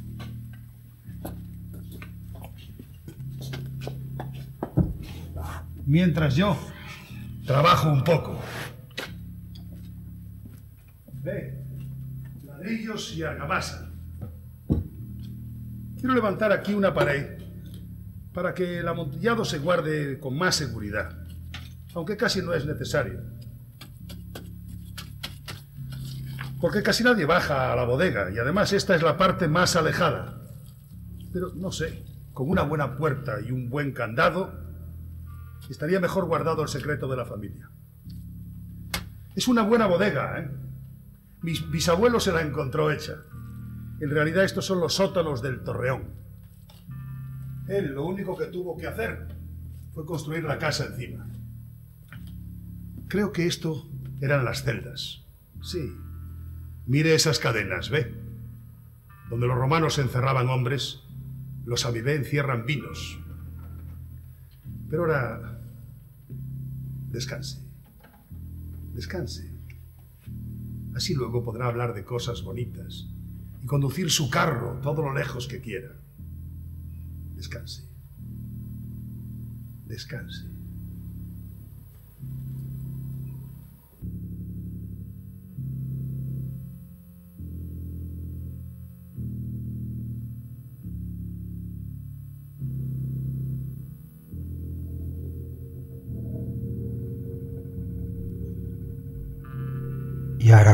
Mientras 5.91 6.37
yo 6.37 6.57
trabajo 7.45 7.91
un 7.91 8.05
poco. 8.05 8.41
Ve, 11.15 11.65
ladrillos 12.45 13.13
y 13.17 13.25
argamasa. 13.25 13.91
Quiero 15.99 16.15
levantar 16.15 16.53
aquí 16.53 16.75
una 16.75 16.95
pared 16.95 17.41
para 18.33 18.55
que 18.55 18.79
el 18.79 18.87
amontillado 18.87 19.45
se 19.45 19.59
guarde 19.59 20.21
con 20.21 20.39
más 20.39 20.55
seguridad, 20.55 21.27
aunque 21.93 22.17
casi 22.17 22.41
no 22.41 22.55
es 22.55 22.65
necesario. 22.67 23.25
Porque 26.61 26.85
casi 26.85 27.03
nadie 27.03 27.25
baja 27.25 27.73
a 27.73 27.75
la 27.75 27.83
bodega 27.83 28.31
y 28.31 28.39
además 28.39 28.73
esta 28.73 28.95
es 28.95 29.03
la 29.03 29.17
parte 29.19 29.49
más 29.49 29.75
alejada. 29.75 30.41
Pero 31.33 31.51
no 31.57 31.73
sé, 31.73 32.05
con 32.33 32.49
una 32.49 32.63
buena 32.63 32.97
puerta 32.97 33.41
y 33.45 33.51
un 33.51 33.69
buen 33.69 33.91
candado, 33.91 34.70
estaría 35.73 36.01
mejor 36.01 36.27
guardado 36.27 36.63
el 36.63 36.69
secreto 36.69 37.09
de 37.09 37.17
la 37.17 37.25
familia. 37.25 37.71
Es 39.35 39.49
una 39.49 39.63
buena 39.63 39.87
bodega, 39.87 40.41
¿eh? 40.41 40.51
Mi 41.43 41.55
bisabuelo 41.71 42.21
se 42.21 42.33
la 42.33 42.43
encontró 42.43 42.91
hecha. 42.91 43.17
En 44.01 44.11
realidad 44.11 44.45
estos 44.45 44.67
son 44.67 44.81
los 44.81 44.95
sótanos 44.95 45.43
del 45.43 45.63
Torreón. 45.63 46.11
Él 47.69 47.95
lo 47.95 48.05
único 48.05 48.37
que 48.37 48.47
tuvo 48.47 48.77
que 48.77 48.87
hacer 48.87 49.29
fue 49.93 50.05
construir 50.05 50.45
la 50.45 50.59
casa 50.59 50.87
encima. 50.87 51.27
Creo 53.09 53.33
que 53.33 53.47
esto 53.47 53.89
eran 54.21 54.45
las 54.45 54.63
celdas. 54.65 55.25
Sí. 55.63 55.93
Mire 56.87 57.15
esas 57.15 57.39
cadenas, 57.39 57.91
¿ve? 57.91 58.15
Donde 59.31 59.47
los 59.47 59.57
romanos 59.57 59.99
encerraban 59.99 60.49
hombres, 60.49 61.03
los 61.65 61.87
avivé 61.87 62.17
encierran 62.17 62.67
vinos. 62.67 63.21
Pero 64.89 65.03
ahora... 65.05 65.60
Descanse. 67.11 67.59
Descanse. 68.93 69.53
Así 70.95 71.15
luego 71.15 71.43
podrá 71.45 71.67
hablar 71.67 71.95
de 71.95 72.05
cosas 72.05 72.43
bonitas 72.43 73.09
y 73.63 73.67
conducir 73.67 74.11
su 74.11 74.31
carro 74.31 74.81
todo 74.81 75.03
lo 75.03 75.13
lejos 75.13 75.47
que 75.47 75.61
quiera. 75.61 75.91
Descanse. 77.35 77.89
Descanse. 79.87 80.50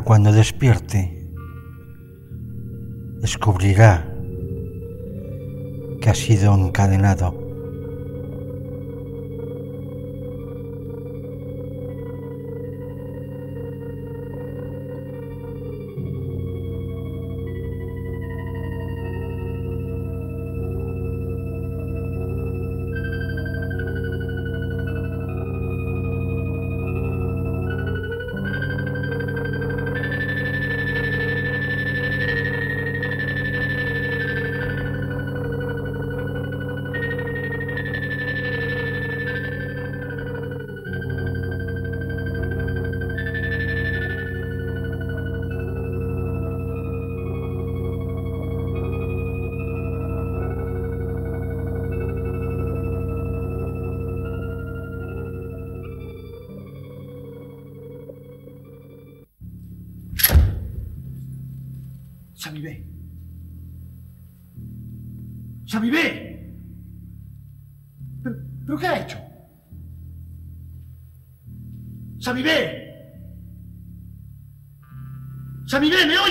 Cuando 0.06 0.30
despierte, 0.30 1.28
descubrirá 3.20 4.08
que 6.00 6.08
ha 6.08 6.14
sido 6.14 6.54
encadenado 6.54 7.45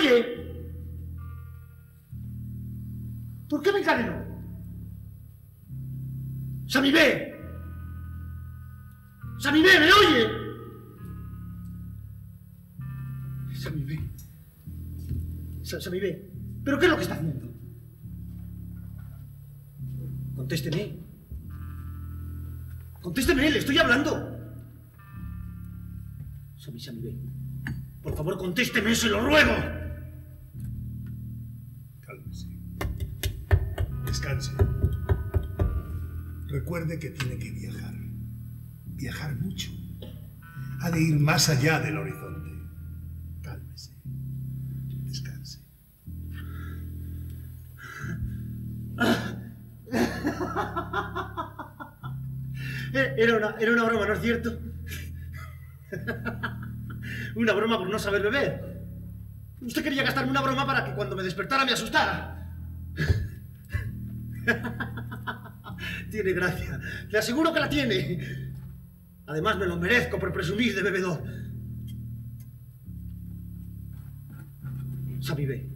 Samibé, 0.06 0.12
¿me 0.12 0.12
oye? 0.12 0.46
¿Por 3.50 3.62
qué 3.62 3.72
me 3.72 3.80
encadenó? 3.80 4.14
Samibé. 6.68 7.34
Samibé, 9.40 9.80
¿me 9.80 9.92
oye? 9.94 10.28
Samibé. 13.60 14.00
Sa- 15.64 15.82
Samibé, 15.82 16.32
¿pero 16.64 16.78
qué 16.80 16.86
es 16.86 16.92
lo 16.92 16.98
que 16.98 17.04
está 17.04 17.16
haciendo? 17.16 17.48
Contésteme. 20.36 21.00
Contésteme, 23.02 23.52
le 23.52 23.60
estoy 23.60 23.78
hablando. 23.78 24.32
Sami, 26.58 26.80
Samibé. 26.80 27.16
Por 28.02 28.16
favor, 28.16 28.38
contésteme, 28.38 28.94
se 28.96 29.10
lo 29.10 29.22
ruego. 29.24 29.52
Descanse. 34.26 34.54
Recuerde 36.48 36.98
que 36.98 37.12
tiene 37.12 37.38
que 37.38 37.52
viajar. 37.52 37.94
Viajar 38.86 39.36
mucho. 39.36 39.70
Ha 40.82 40.90
de 40.90 41.00
ir 41.00 41.20
más 41.20 41.48
allá 41.50 41.80
del 41.80 41.96
horizonte. 42.00 42.50
Cálmese. 43.44 43.92
Descanse. 45.04 45.60
Era 53.18 53.36
una, 53.38 53.56
era 53.60 53.74
una 53.74 53.84
broma, 53.84 54.08
¿no 54.08 54.14
es 54.14 54.22
cierto? 54.22 54.58
una 57.36 57.52
broma 57.54 57.78
por 57.78 57.90
no 57.90 58.00
saber 58.00 58.24
beber. 58.24 58.88
Usted 59.60 59.84
quería 59.84 60.04
gastarme 60.04 60.32
una 60.32 60.42
broma 60.42 60.66
para 60.66 60.86
que 60.86 60.94
cuando 60.94 61.14
me 61.16 61.24
despertara 61.24 61.66
me 61.66 61.74
asustara. 61.74 62.36
tiene 66.12 66.34
gracia. 66.34 66.80
Le 67.10 67.18
aseguro 67.18 67.54
que 67.54 67.60
la 67.60 67.70
tiene. 67.70 68.54
Además 69.28 69.58
me 69.58 69.66
lo 69.66 69.78
merezco 69.78 70.20
por 70.20 70.32
presumir 70.32 70.76
de 70.76 70.84
bebedor. 70.84 71.24
Samibé. 75.22 75.68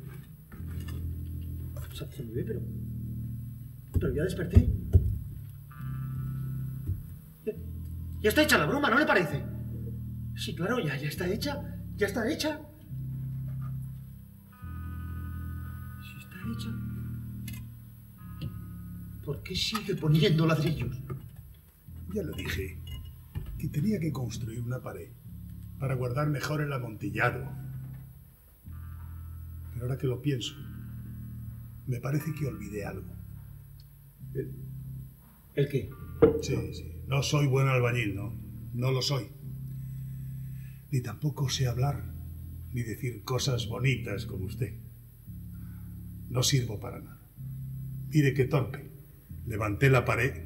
Sa- 1.93 2.11
Samibé, 2.11 2.43
pero... 2.43 2.61
Pero 3.93 4.13
ya 4.15 4.23
desperté. 4.23 4.69
Ya- 7.45 7.53
Ya 8.21 8.29
está 8.29 8.43
hecha 8.43 8.57
la 8.57 8.65
broma, 8.67 8.89
¿no 8.89 8.99
le 8.99 9.05
parece? 9.05 9.43
Sí, 10.35 10.55
claro, 10.55 10.79
ya, 10.79 10.95
ya 10.97 11.07
está 11.09 11.27
hecha. 11.27 11.61
Ya 11.97 12.07
está 12.07 12.29
hecha. 12.31 12.61
Si 16.01 16.17
está 16.23 16.37
hecha. 16.53 16.88
¿Por 19.29 19.43
qué 19.43 19.55
sigue 19.55 19.93
poniendo 19.93 20.47
ladrillos? 20.47 20.97
Ya 22.15 22.23
le 22.23 22.35
dije 22.35 22.79
que 23.59 23.67
tenía 23.67 23.99
que 23.99 24.11
construir 24.11 24.59
una 24.59 24.81
pared 24.81 25.11
para 25.77 25.93
guardar 25.93 26.31
mejor 26.31 26.61
el 26.61 26.73
amontillado. 26.73 27.47
Pero 29.71 29.85
ahora 29.85 29.99
que 29.99 30.07
lo 30.07 30.19
pienso, 30.19 30.55
me 31.85 31.99
parece 31.99 32.33
que 32.33 32.47
olvidé 32.47 32.85
algo. 32.85 33.13
¿El, 34.33 34.51
¿El 35.53 35.69
qué? 35.69 35.91
Sí, 36.41 36.55
sí. 36.73 36.91
No 37.05 37.21
soy 37.21 37.45
buen 37.45 37.67
albañil, 37.67 38.15
no. 38.15 38.33
No 38.73 38.91
lo 38.91 39.03
soy. 39.03 39.27
Ni 40.89 41.01
tampoco 41.01 41.49
sé 41.49 41.67
hablar, 41.67 42.03
ni 42.73 42.81
decir 42.81 43.23
cosas 43.23 43.67
bonitas 43.67 44.25
como 44.25 44.45
usted. 44.45 44.73
No 46.31 46.41
sirvo 46.41 46.79
para 46.79 46.97
nada. 46.97 47.19
Mire 48.09 48.33
qué 48.33 48.45
torpe. 48.45 48.88
Levanté 49.49 49.89
la 49.89 50.05
pared 50.05 50.45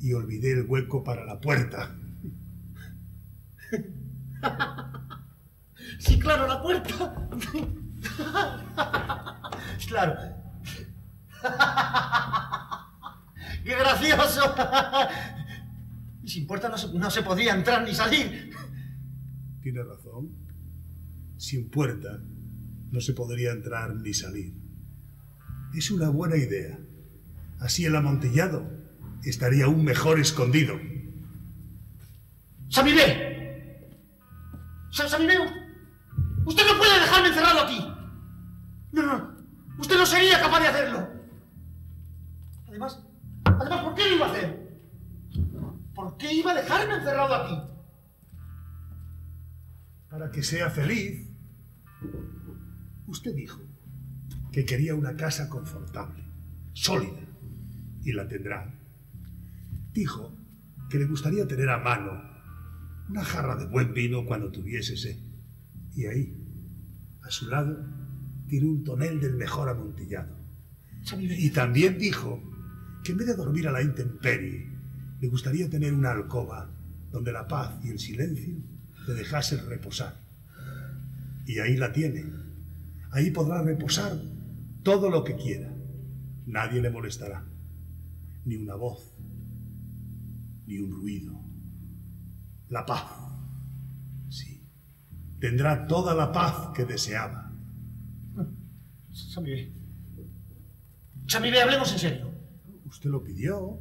y 0.00 0.12
olvidé 0.14 0.50
el 0.50 0.66
hueco 0.66 1.04
para 1.04 1.24
la 1.24 1.40
puerta. 1.40 1.96
Sí, 5.98 6.18
claro, 6.18 6.46
la 6.46 6.62
puerta. 6.62 6.94
claro. 9.86 10.14
¡Qué 13.64 13.76
gracioso! 13.76 14.54
Y 16.22 16.28
sin 16.28 16.46
puerta 16.46 16.70
no 16.70 16.78
se, 16.78 16.94
no 16.94 17.10
se 17.10 17.22
podría 17.22 17.54
entrar 17.54 17.82
ni 17.82 17.94
salir. 17.94 18.54
Tiene 19.62 19.82
razón. 19.82 20.30
Sin 21.36 21.68
puerta 21.68 22.18
no 22.90 23.02
se 23.02 23.12
podría 23.12 23.52
entrar 23.52 23.94
ni 23.94 24.14
salir. 24.14 24.54
Es 25.74 25.90
una 25.90 26.08
buena 26.08 26.36
idea. 26.36 26.78
Así 27.60 27.84
el 27.84 27.94
amontillado 27.96 28.66
estaría 29.22 29.66
aún 29.66 29.84
mejor 29.84 30.18
escondido. 30.18 30.78
¡Samibé! 32.68 33.90
Sa- 34.90 35.08
¡Samibé! 35.08 35.34
¡Usted 36.46 36.62
no 36.66 36.78
puede 36.78 37.00
dejarme 37.00 37.28
encerrado 37.28 37.60
aquí! 37.60 37.78
No, 38.92 39.02
no, 39.02 39.36
usted 39.78 39.96
no 39.96 40.06
sería 40.06 40.40
capaz 40.40 40.60
de 40.60 40.68
hacerlo. 40.68 41.08
Además, 42.68 43.00
además, 43.44 43.84
¿por 43.84 43.94
qué 43.94 44.08
lo 44.08 44.16
iba 44.16 44.26
a 44.26 44.30
hacer? 44.32 44.80
¿Por 45.94 46.16
qué 46.16 46.32
iba 46.32 46.52
a 46.52 46.54
dejarme 46.54 46.94
encerrado 46.94 47.34
aquí? 47.34 47.54
Para 50.08 50.30
que 50.30 50.42
sea 50.42 50.70
feliz. 50.70 51.28
Usted 53.06 53.34
dijo 53.34 53.60
que 54.52 54.64
quería 54.64 54.94
una 54.94 55.16
casa 55.16 55.48
confortable, 55.48 56.24
sólida, 56.72 57.20
y 58.04 58.12
la 58.12 58.28
tendrá. 58.28 58.74
Dijo 59.92 60.36
que 60.88 60.98
le 60.98 61.06
gustaría 61.06 61.46
tener 61.46 61.68
a 61.68 61.78
mano 61.78 62.22
una 63.08 63.24
jarra 63.24 63.56
de 63.56 63.66
buen 63.66 63.92
vino 63.92 64.24
cuando 64.24 64.50
tuviese 64.50 64.96
sed. 64.96 65.16
Y 65.94 66.06
ahí, 66.06 66.36
a 67.22 67.30
su 67.30 67.48
lado, 67.48 67.84
tiene 68.48 68.66
un 68.66 68.84
tonel 68.84 69.20
del 69.20 69.34
mejor 69.34 69.68
amontillado. 69.68 70.36
Y 71.18 71.50
también 71.50 71.98
dijo 71.98 72.42
que 73.02 73.12
en 73.12 73.18
vez 73.18 73.28
de 73.28 73.36
dormir 73.36 73.68
a 73.68 73.72
la 73.72 73.82
intemperie, 73.82 74.68
le 75.20 75.28
gustaría 75.28 75.68
tener 75.68 75.92
una 75.92 76.12
alcoba 76.12 76.70
donde 77.10 77.32
la 77.32 77.48
paz 77.48 77.84
y 77.84 77.90
el 77.90 77.98
silencio 77.98 78.54
le 79.06 79.14
dejasen 79.14 79.66
reposar. 79.68 80.20
Y 81.46 81.58
ahí 81.58 81.76
la 81.76 81.92
tiene. 81.92 82.24
Ahí 83.10 83.30
podrá 83.30 83.62
reposar 83.62 84.20
todo 84.82 85.10
lo 85.10 85.24
que 85.24 85.36
quiera. 85.36 85.72
Nadie 86.46 86.80
le 86.80 86.90
molestará. 86.90 87.49
Ni 88.44 88.56
una 88.56 88.74
voz, 88.74 89.14
ni 90.66 90.78
un 90.78 90.90
ruido. 90.90 91.40
La 92.68 92.86
paz. 92.86 93.10
Sí, 94.28 94.66
tendrá 95.38 95.86
toda 95.86 96.14
la 96.14 96.32
paz 96.32 96.70
que 96.74 96.84
deseaba. 96.84 97.52
Samibé. 99.12 99.72
Samibé, 101.26 101.62
hablemos 101.62 101.92
en 101.92 101.98
serio. 101.98 102.30
Usted 102.84 103.10
lo 103.10 103.22
pidió. 103.22 103.80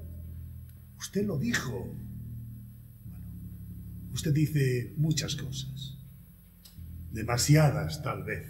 Usted 0.98 1.26
lo 1.26 1.38
dijo. 1.38 1.95
Bueno, 3.06 3.26
usted 4.11 4.34
dice 4.34 4.94
muchas 4.98 5.36
cosas. 5.36 5.98
Demasiadas, 7.11 8.03
tal 8.03 8.23
vez. 8.23 8.48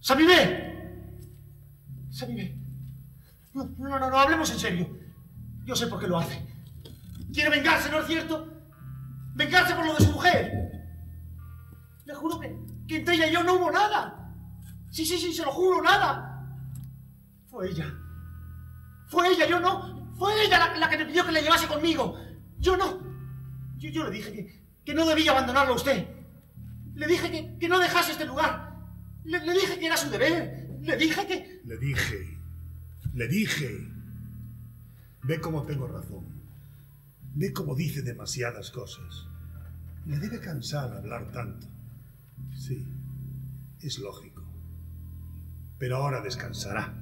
¡Samibé! 0.00 1.20
¡Samibé! 2.10 2.57
No, 3.58 3.88
no, 3.88 3.98
no, 3.98 4.10
no, 4.10 4.20
hablemos 4.20 4.50
en 4.52 4.58
serio. 4.60 4.88
Yo 5.64 5.74
sé 5.74 5.88
por 5.88 5.98
qué 5.98 6.06
lo 6.06 6.18
hace. 6.18 6.46
Quiere 7.32 7.50
vengarse, 7.50 7.90
¿no 7.90 8.00
es 8.00 8.06
cierto? 8.06 8.46
Vengarse 9.34 9.74
por 9.74 9.84
lo 9.84 9.94
de 9.94 10.04
su 10.04 10.12
mujer. 10.12 10.52
Le 12.04 12.14
juro 12.14 12.38
que, 12.38 12.56
que 12.86 12.96
entre 12.98 13.16
ella 13.16 13.26
y 13.26 13.32
yo 13.32 13.42
no 13.42 13.54
hubo 13.54 13.70
nada. 13.72 14.32
Sí, 14.90 15.04
sí, 15.04 15.18
sí, 15.18 15.32
se 15.32 15.44
lo 15.44 15.50
juro, 15.50 15.82
nada. 15.82 16.56
Fue 17.50 17.68
ella. 17.68 17.92
Fue 19.08 19.28
ella, 19.28 19.46
yo 19.48 19.58
no. 19.58 20.14
Fue 20.16 20.32
ella 20.44 20.58
la, 20.58 20.76
la 20.76 20.88
que 20.88 20.98
me 20.98 21.06
pidió 21.06 21.26
que 21.26 21.32
le 21.32 21.42
llevase 21.42 21.66
conmigo. 21.66 22.16
Yo 22.58 22.76
no. 22.76 23.00
Yo, 23.76 23.90
yo 23.90 24.04
le 24.04 24.10
dije 24.10 24.32
que, 24.32 24.62
que 24.84 24.94
no 24.94 25.04
debía 25.04 25.32
abandonarlo 25.32 25.72
a 25.72 25.76
usted. 25.76 26.08
Le 26.94 27.06
dije 27.08 27.30
que, 27.30 27.58
que 27.58 27.68
no 27.68 27.80
dejase 27.80 28.12
este 28.12 28.24
lugar. 28.24 28.76
Le 29.24 29.40
dije 29.52 29.80
que 29.80 29.86
era 29.86 29.96
su 29.96 30.10
deber. 30.10 30.68
Le 30.80 30.96
dije 30.96 31.26
que... 31.26 31.60
Le 31.64 31.76
dije. 31.76 32.37
Le 33.14 33.28
dije. 33.28 33.88
Ve 35.22 35.40
cómo 35.40 35.64
tengo 35.64 35.86
razón. 35.86 36.26
Ve 37.34 37.52
cómo 37.52 37.74
dice 37.74 38.02
demasiadas 38.02 38.70
cosas. 38.70 39.26
Le 40.06 40.18
debe 40.18 40.40
cansar 40.40 40.96
hablar 40.96 41.30
tanto. 41.32 41.66
Sí, 42.54 42.86
es 43.80 43.98
lógico. 43.98 44.42
Pero 45.78 45.96
ahora 45.96 46.20
descansará. 46.20 46.94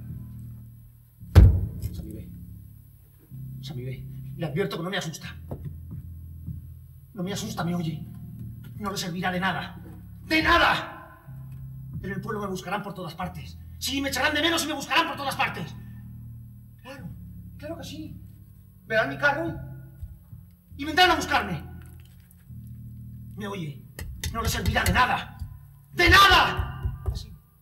Samibé. 1.93 2.29
Samibé, 3.61 4.05
le 4.35 4.45
advierto 4.45 4.77
que 4.77 4.83
no 4.83 4.89
me 4.89 4.97
asusta. 4.97 5.35
No 7.13 7.23
me 7.23 7.33
asusta, 7.33 7.63
me 7.63 7.75
oye. 7.75 8.05
No 8.79 8.91
le 8.91 8.97
servirá 8.97 9.31
de 9.31 9.39
nada. 9.39 9.81
¡De 10.27 10.43
nada! 10.43 11.19
En 12.01 12.11
el 12.11 12.21
pueblo 12.21 12.41
me 12.41 12.47
buscarán 12.47 12.83
por 12.83 12.93
todas 12.93 13.15
partes. 13.15 13.57
Sí, 13.79 14.01
me 14.01 14.09
echarán 14.09 14.35
de 14.35 14.41
menos 14.41 14.63
y 14.63 14.67
me 14.67 14.73
buscarán 14.73 15.07
por 15.07 15.17
todas 15.17 15.35
partes. 15.35 15.73
Claro, 17.57 17.77
que 17.77 17.83
sí. 17.83 18.21
Verán 18.85 19.09
mi 19.09 19.17
carro 19.17 19.53
y, 20.75 20.85
vendrán 20.85 21.11
a 21.11 21.15
buscarme. 21.15 21.63
¿Me 23.35 23.47
oye? 23.47 23.83
No 24.31 24.41
le 24.41 24.49
servirá 24.49 24.83
de 24.83 24.93
nada. 24.93 25.37
¡De 25.91 26.09
nada! 26.09 27.03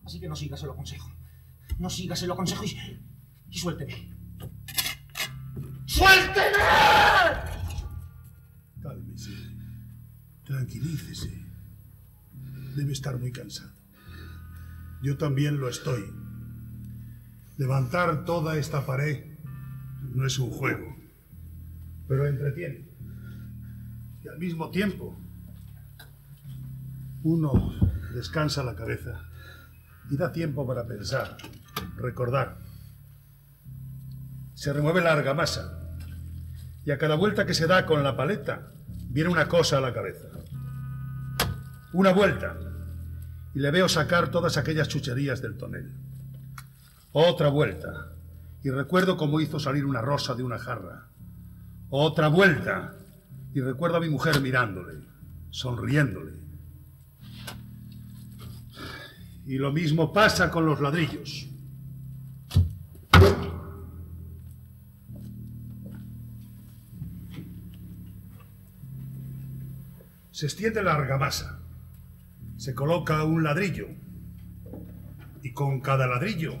Así, 0.04 0.20
que 0.20 0.28
no 0.28 0.36
siga, 0.36 0.56
se 0.56 0.66
lo 0.66 0.72
aconsejo. 0.72 1.10
No 1.78 1.90
siga, 1.90 2.14
se 2.14 2.26
lo 2.26 2.34
aconsejo 2.34 2.64
y, 2.64 2.76
y 3.50 3.58
suélteme. 3.58 4.14
¡Suélteme! 5.86 6.58
Cálmese. 8.82 9.30
Tranquilícese. 10.44 11.44
Debe 12.76 12.92
estar 12.92 13.18
muy 13.18 13.32
cansado. 13.32 13.72
Yo 15.02 15.16
también 15.16 15.58
lo 15.58 15.68
estoy. 15.68 16.04
Levantar 17.56 18.24
toda 18.24 18.58
esta 18.58 18.84
pared 18.86 19.35
no 20.14 20.26
es 20.26 20.38
un 20.38 20.50
juego, 20.50 20.96
pero 22.08 22.26
entretiene. 22.26 22.88
Y 24.22 24.28
al 24.28 24.38
mismo 24.38 24.70
tiempo, 24.70 25.18
uno 27.22 27.74
descansa 28.14 28.62
la 28.62 28.74
cabeza 28.74 29.20
y 30.10 30.16
da 30.16 30.32
tiempo 30.32 30.66
para 30.66 30.86
pensar, 30.86 31.36
recordar. 31.96 32.58
Se 34.54 34.72
remueve 34.72 35.02
la 35.02 35.12
argamasa 35.12 35.90
y 36.84 36.90
a 36.90 36.98
cada 36.98 37.16
vuelta 37.16 37.46
que 37.46 37.54
se 37.54 37.66
da 37.66 37.84
con 37.84 38.02
la 38.02 38.16
paleta 38.16 38.72
viene 39.10 39.30
una 39.30 39.48
cosa 39.48 39.78
a 39.78 39.80
la 39.80 39.92
cabeza. 39.92 40.28
Una 41.92 42.12
vuelta 42.12 42.56
y 43.54 43.58
le 43.58 43.70
veo 43.70 43.88
sacar 43.88 44.30
todas 44.30 44.56
aquellas 44.56 44.88
chucherías 44.88 45.42
del 45.42 45.56
tonel. 45.56 45.92
Otra 47.12 47.48
vuelta 47.48 48.15
y 48.66 48.70
recuerdo 48.70 49.16
cómo 49.16 49.40
hizo 49.40 49.60
salir 49.60 49.86
una 49.86 50.00
rosa 50.00 50.34
de 50.34 50.42
una 50.42 50.58
jarra. 50.58 51.06
Otra 51.88 52.26
vuelta 52.26 52.96
y 53.54 53.60
recuerdo 53.60 53.98
a 53.98 54.00
mi 54.00 54.08
mujer 54.08 54.40
mirándole, 54.40 55.04
sonriéndole. 55.50 56.32
Y 59.46 59.58
lo 59.58 59.72
mismo 59.72 60.12
pasa 60.12 60.50
con 60.50 60.66
los 60.66 60.80
ladrillos. 60.80 61.48
Se 70.32 70.46
extiende 70.46 70.82
la 70.82 70.94
argamasa. 70.94 71.60
Se 72.56 72.74
coloca 72.74 73.22
un 73.22 73.44
ladrillo. 73.44 73.86
Y 75.44 75.52
con 75.52 75.80
cada 75.80 76.08
ladrillo, 76.08 76.58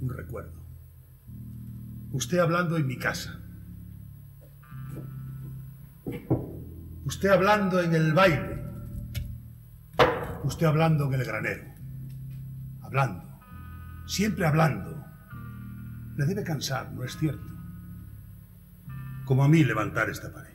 un 0.00 0.08
recuerdo. 0.08 0.53
Usted 2.14 2.38
hablando 2.38 2.76
en 2.76 2.86
mi 2.86 2.96
casa. 2.96 3.40
Usted 7.04 7.28
hablando 7.28 7.80
en 7.80 7.92
el 7.92 8.12
baile. 8.12 8.62
Usted 10.44 10.66
hablando 10.66 11.06
en 11.06 11.14
el 11.14 11.26
granero. 11.26 11.64
Hablando. 12.82 13.40
Siempre 14.06 14.46
hablando. 14.46 15.04
Le 16.16 16.24
debe 16.26 16.44
cansar, 16.44 16.92
¿no 16.92 17.02
es 17.02 17.16
cierto? 17.18 17.52
Como 19.24 19.42
a 19.42 19.48
mí 19.48 19.64
levantar 19.64 20.08
esta 20.08 20.32
pared. 20.32 20.54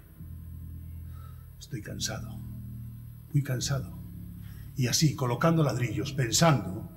Estoy 1.59 1.81
cansado. 1.81 2.39
Muy 3.33 3.43
cansado. 3.43 3.99
Y 4.77 4.87
así, 4.87 5.13
colocando 5.13 5.61
ladrillos, 5.61 6.13
pensando, 6.13 6.89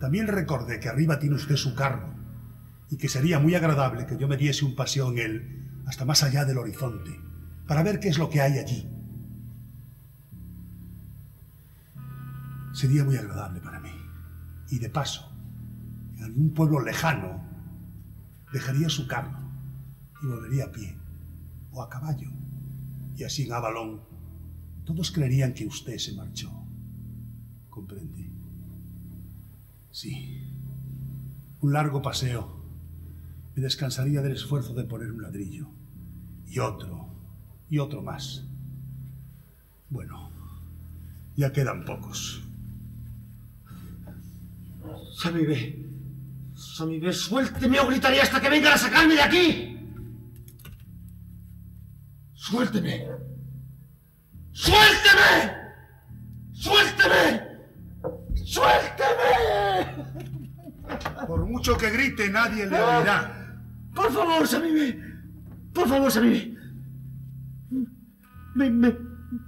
también 0.00 0.26
recordé 0.26 0.80
que 0.80 0.88
arriba 0.88 1.18
tiene 1.18 1.36
usted 1.36 1.56
su 1.56 1.74
carro 1.74 2.15
y 2.90 2.96
que 2.96 3.08
sería 3.08 3.38
muy 3.38 3.54
agradable 3.54 4.06
que 4.06 4.16
yo 4.16 4.28
me 4.28 4.36
diese 4.36 4.64
un 4.64 4.74
paseo 4.74 5.10
en 5.10 5.18
él 5.18 5.82
hasta 5.86 6.04
más 6.04 6.22
allá 6.22 6.44
del 6.44 6.58
horizonte, 6.58 7.20
para 7.66 7.82
ver 7.82 8.00
qué 8.00 8.08
es 8.08 8.18
lo 8.18 8.28
que 8.28 8.40
hay 8.40 8.58
allí. 8.58 8.88
Sería 12.72 13.04
muy 13.04 13.16
agradable 13.16 13.60
para 13.60 13.80
mí. 13.80 13.90
Y 14.70 14.78
de 14.78 14.90
paso, 14.90 15.32
en 16.16 16.24
algún 16.24 16.52
pueblo 16.52 16.80
lejano, 16.80 17.42
dejaría 18.52 18.88
su 18.88 19.06
carro 19.06 19.38
y 20.22 20.26
volvería 20.26 20.64
a 20.64 20.72
pie 20.72 20.96
o 21.70 21.82
a 21.82 21.88
caballo. 21.88 22.30
Y 23.16 23.24
así 23.24 23.44
en 23.44 23.52
Avalón, 23.52 24.02
todos 24.84 25.10
creerían 25.10 25.54
que 25.54 25.66
usted 25.66 25.98
se 25.98 26.14
marchó. 26.14 26.50
¿Comprende? 27.70 28.30
Sí. 29.90 30.52
Un 31.60 31.72
largo 31.72 32.02
paseo 32.02 32.55
me 33.56 33.62
descansaría 33.62 34.20
del 34.20 34.34
esfuerzo 34.34 34.74
de 34.74 34.84
poner 34.84 35.10
un 35.10 35.22
ladrillo. 35.22 35.66
Y 36.46 36.58
otro, 36.58 37.08
y 37.70 37.78
otro 37.78 38.02
más. 38.02 38.44
Bueno, 39.88 40.30
ya 41.34 41.50
quedan 41.52 41.86
pocos. 41.86 42.42
Samibé. 45.16 45.86
Samibé, 46.54 47.12
suélteme 47.12 47.80
o 47.80 47.86
gritaré 47.88 48.20
hasta 48.20 48.40
que 48.40 48.50
vengan 48.50 48.74
a 48.74 48.78
sacarme 48.78 49.14
de 49.14 49.22
aquí. 49.22 49.78
Suélteme. 52.34 53.06
¡Suélteme! 54.52 55.52
¡Suélteme! 56.52 57.42
¡Suélteme! 58.44 60.06
Por 61.26 61.46
mucho 61.46 61.76
que 61.76 61.90
grite, 61.90 62.30
nadie 62.30 62.66
le 62.66 62.80
oirá. 62.80 63.45
Por 63.96 64.12
favor, 64.12 64.46
Samibé. 64.46 65.00
Por 65.72 65.88
favor, 65.88 66.12
Samibé. 66.12 66.54
Me, 68.54 68.70
me, 68.70 68.96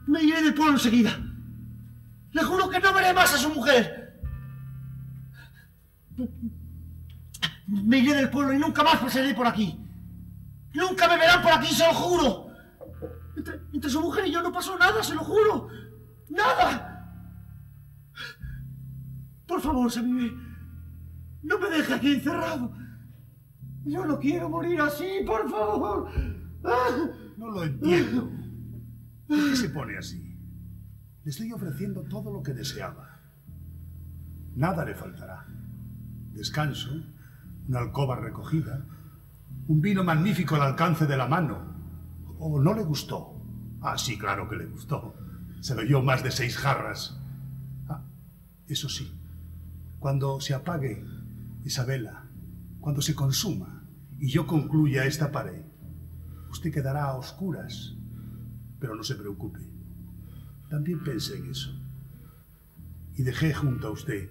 me 0.07 0.23
iré 0.23 0.43
del 0.43 0.55
pueblo 0.55 0.73
enseguida. 0.73 1.13
Le 2.33 2.43
juro 2.43 2.71
que 2.71 2.81
no 2.81 2.95
veré 2.95 3.13
más 3.13 3.35
a 3.35 3.39
su 3.39 3.51
mujer. 3.51 4.19
Me 7.67 7.99
iré 7.99 8.15
del 8.15 8.31
pueblo 8.31 8.55
y 8.55 8.59
nunca 8.59 8.83
más 8.83 8.97
pasaré 8.97 9.35
por 9.35 9.47
aquí. 9.47 9.79
Nunca 10.73 11.09
me 11.09 11.19
verán 11.19 11.43
por 11.43 11.53
aquí, 11.53 11.75
se 11.75 11.87
lo 11.87 11.93
juro. 11.93 12.49
Entre, 13.73 13.91
su 13.91 14.01
mujer 14.01 14.27
y 14.27 14.33
yo 14.33 14.43
no 14.43 14.51
pasó 14.51 14.79
nada, 14.79 15.03
se 15.05 15.15
lo 15.15 15.21
juro. 15.21 15.69
¡Nada! 16.31 16.95
Por 19.47 19.61
favor, 19.61 19.93
Samibé. 19.93 20.33
No 21.43 21.59
me 21.59 21.69
deje 21.69 21.93
aquí 21.93 22.15
encerrado. 22.15 22.73
Yo 23.85 24.05
no 24.07 24.19
quiero 24.19 24.49
morir 24.49 24.81
así, 24.81 25.23
por 25.27 25.49
favor. 25.51 26.11
No 27.37 27.49
lo 27.49 27.63
entiendo. 27.63 28.31
¿Por 29.27 29.37
qué 29.37 29.57
se 29.57 29.71
pone 29.71 29.97
así? 29.97 30.37
Le 31.25 31.31
estoy 31.31 31.53
ofreciendo 31.53 32.03
todo 32.05 32.33
lo 32.33 32.43
que 32.43 32.55
deseaba. 32.55 33.21
Nada 34.55 34.85
le 34.85 34.95
faltará. 34.95 35.47
Descanso, 36.33 36.91
una 37.69 37.81
alcoba 37.81 38.17
recogida, 38.17 38.87
un 39.67 39.81
vino 39.81 40.03
magnífico 40.05 40.55
al 40.57 40.63
alcance 40.63 41.07
de 41.07 41.17
la 41.17 41.29
mano. 41.29 41.77
¿O 42.39 42.61
no 42.61 42.75
le 42.75 42.83
gustó? 42.85 43.41
Ah, 43.81 43.99
sí, 43.99 44.19
claro 44.19 44.49
que 44.49 44.57
le 44.57 44.67
gustó. 44.67 45.15
Se 45.61 45.75
bebió 45.75 46.03
más 46.03 46.23
de 46.23 46.31
seis 46.31 46.57
jarras. 46.57 47.21
Ah, 47.89 48.03
eso 48.67 48.89
sí, 48.89 49.21
cuando 49.99 50.41
se 50.41 50.55
apague 50.55 51.05
esa 51.65 51.85
vela, 51.85 52.28
cuando 52.81 53.01
se 53.03 53.15
consuma 53.15 53.85
y 54.19 54.29
yo 54.29 54.47
concluya 54.47 55.05
esta 55.05 55.31
pared, 55.31 55.63
usted 56.51 56.73
quedará 56.73 57.05
a 57.05 57.17
oscuras. 57.17 57.95
Pero 58.81 58.95
no 58.95 59.03
se 59.03 59.17
preocupe. 59.17 59.61
También 60.71 61.03
pensé 61.03 61.37
en 61.37 61.51
eso. 61.51 61.71
Y 63.15 63.23
dejé 63.23 63.53
junto 63.53 63.89
a 63.89 63.91
usted 63.91 64.31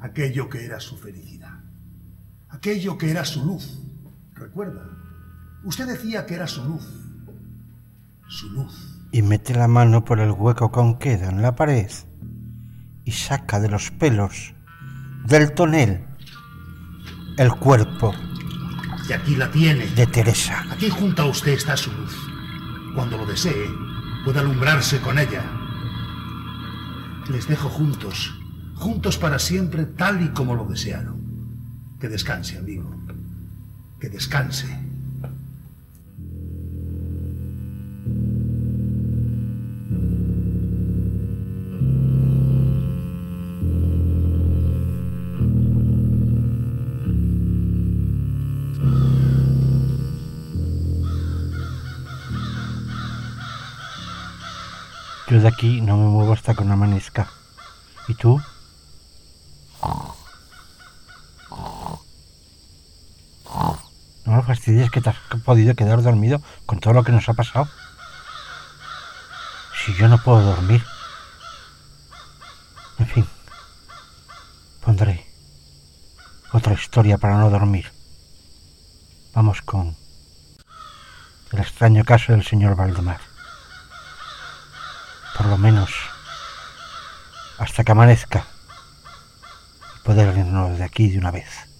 aquello 0.00 0.48
que 0.48 0.64
era 0.64 0.80
su 0.80 0.96
felicidad. 0.96 1.62
Aquello 2.50 2.98
que 2.98 3.10
era 3.10 3.24
su 3.24 3.44
luz. 3.44 3.80
¿Recuerda? 4.34 4.86
Usted 5.64 5.86
decía 5.86 6.26
que 6.26 6.34
era 6.34 6.46
su 6.46 6.62
luz. 6.64 6.86
Su 8.28 8.50
luz. 8.50 9.00
Y 9.12 9.22
mete 9.22 9.54
la 9.54 9.68
mano 9.68 10.04
por 10.04 10.20
el 10.20 10.32
hueco 10.32 10.70
que 10.70 10.98
queda 10.98 11.30
en 11.30 11.40
la 11.40 11.56
pared 11.56 11.90
y 13.04 13.12
saca 13.12 13.60
de 13.60 13.68
los 13.68 13.90
pelos 13.90 14.54
del 15.26 15.52
tonel 15.52 16.04
el 17.36 17.50
cuerpo. 17.54 18.14
Y 19.08 19.12
aquí 19.12 19.36
la 19.36 19.50
tiene. 19.50 19.86
De 19.86 20.06
Teresa. 20.06 20.64
Aquí 20.70 20.88
junto 20.88 21.22
a 21.22 21.26
usted 21.26 21.52
está 21.52 21.76
su 21.76 21.92
luz. 21.92 22.14
Cuando 22.94 23.18
lo 23.18 23.26
desee, 23.26 23.68
puede 24.24 24.40
alumbrarse 24.40 25.00
con 25.00 25.18
ella. 25.18 25.42
Les 27.28 27.48
dejo 27.48 27.68
juntos, 27.68 28.34
juntos 28.74 29.18
para 29.18 29.38
siempre, 29.38 29.84
tal 29.84 30.22
y 30.22 30.28
como 30.28 30.54
lo 30.54 30.64
desearon. 30.64 31.22
Que 32.00 32.08
descanse, 32.08 32.58
amigo. 32.58 32.94
Que 33.98 34.08
descanse. 34.08 34.83
Yo 55.34 55.40
de 55.40 55.48
aquí 55.48 55.80
no 55.80 55.96
me 55.96 56.06
muevo 56.06 56.32
hasta 56.32 56.54
que 56.54 56.64
no 56.64 56.74
amanezca. 56.74 57.28
¿Y 58.06 58.14
tú? 58.14 58.40
No 64.24 64.32
me 64.32 64.42
fastidies 64.44 64.92
que 64.92 65.00
te 65.00 65.10
has 65.10 65.16
podido 65.44 65.74
quedar 65.74 66.00
dormido 66.02 66.40
con 66.66 66.78
todo 66.78 66.94
lo 66.94 67.02
que 67.02 67.10
nos 67.10 67.28
ha 67.28 67.34
pasado. 67.34 67.68
Si 69.84 69.92
yo 69.94 70.06
no 70.06 70.22
puedo 70.22 70.40
dormir. 70.40 70.84
En 73.00 73.06
fin, 73.08 73.26
pondré 74.84 75.26
otra 76.52 76.74
historia 76.74 77.18
para 77.18 77.38
no 77.38 77.50
dormir. 77.50 77.90
Vamos 79.34 79.62
con 79.62 79.96
el 81.50 81.58
extraño 81.58 82.04
caso 82.04 82.30
del 82.30 82.44
señor 82.44 82.76
Valdemar. 82.76 83.33
Por 85.36 85.46
lo 85.46 85.58
menos 85.58 85.90
hasta 87.58 87.84
que 87.84 87.92
amanezca 87.92 88.46
y 89.96 90.04
poder 90.04 90.36
irnos 90.36 90.78
de 90.78 90.84
aquí 90.84 91.10
de 91.10 91.18
una 91.18 91.30
vez. 91.30 91.73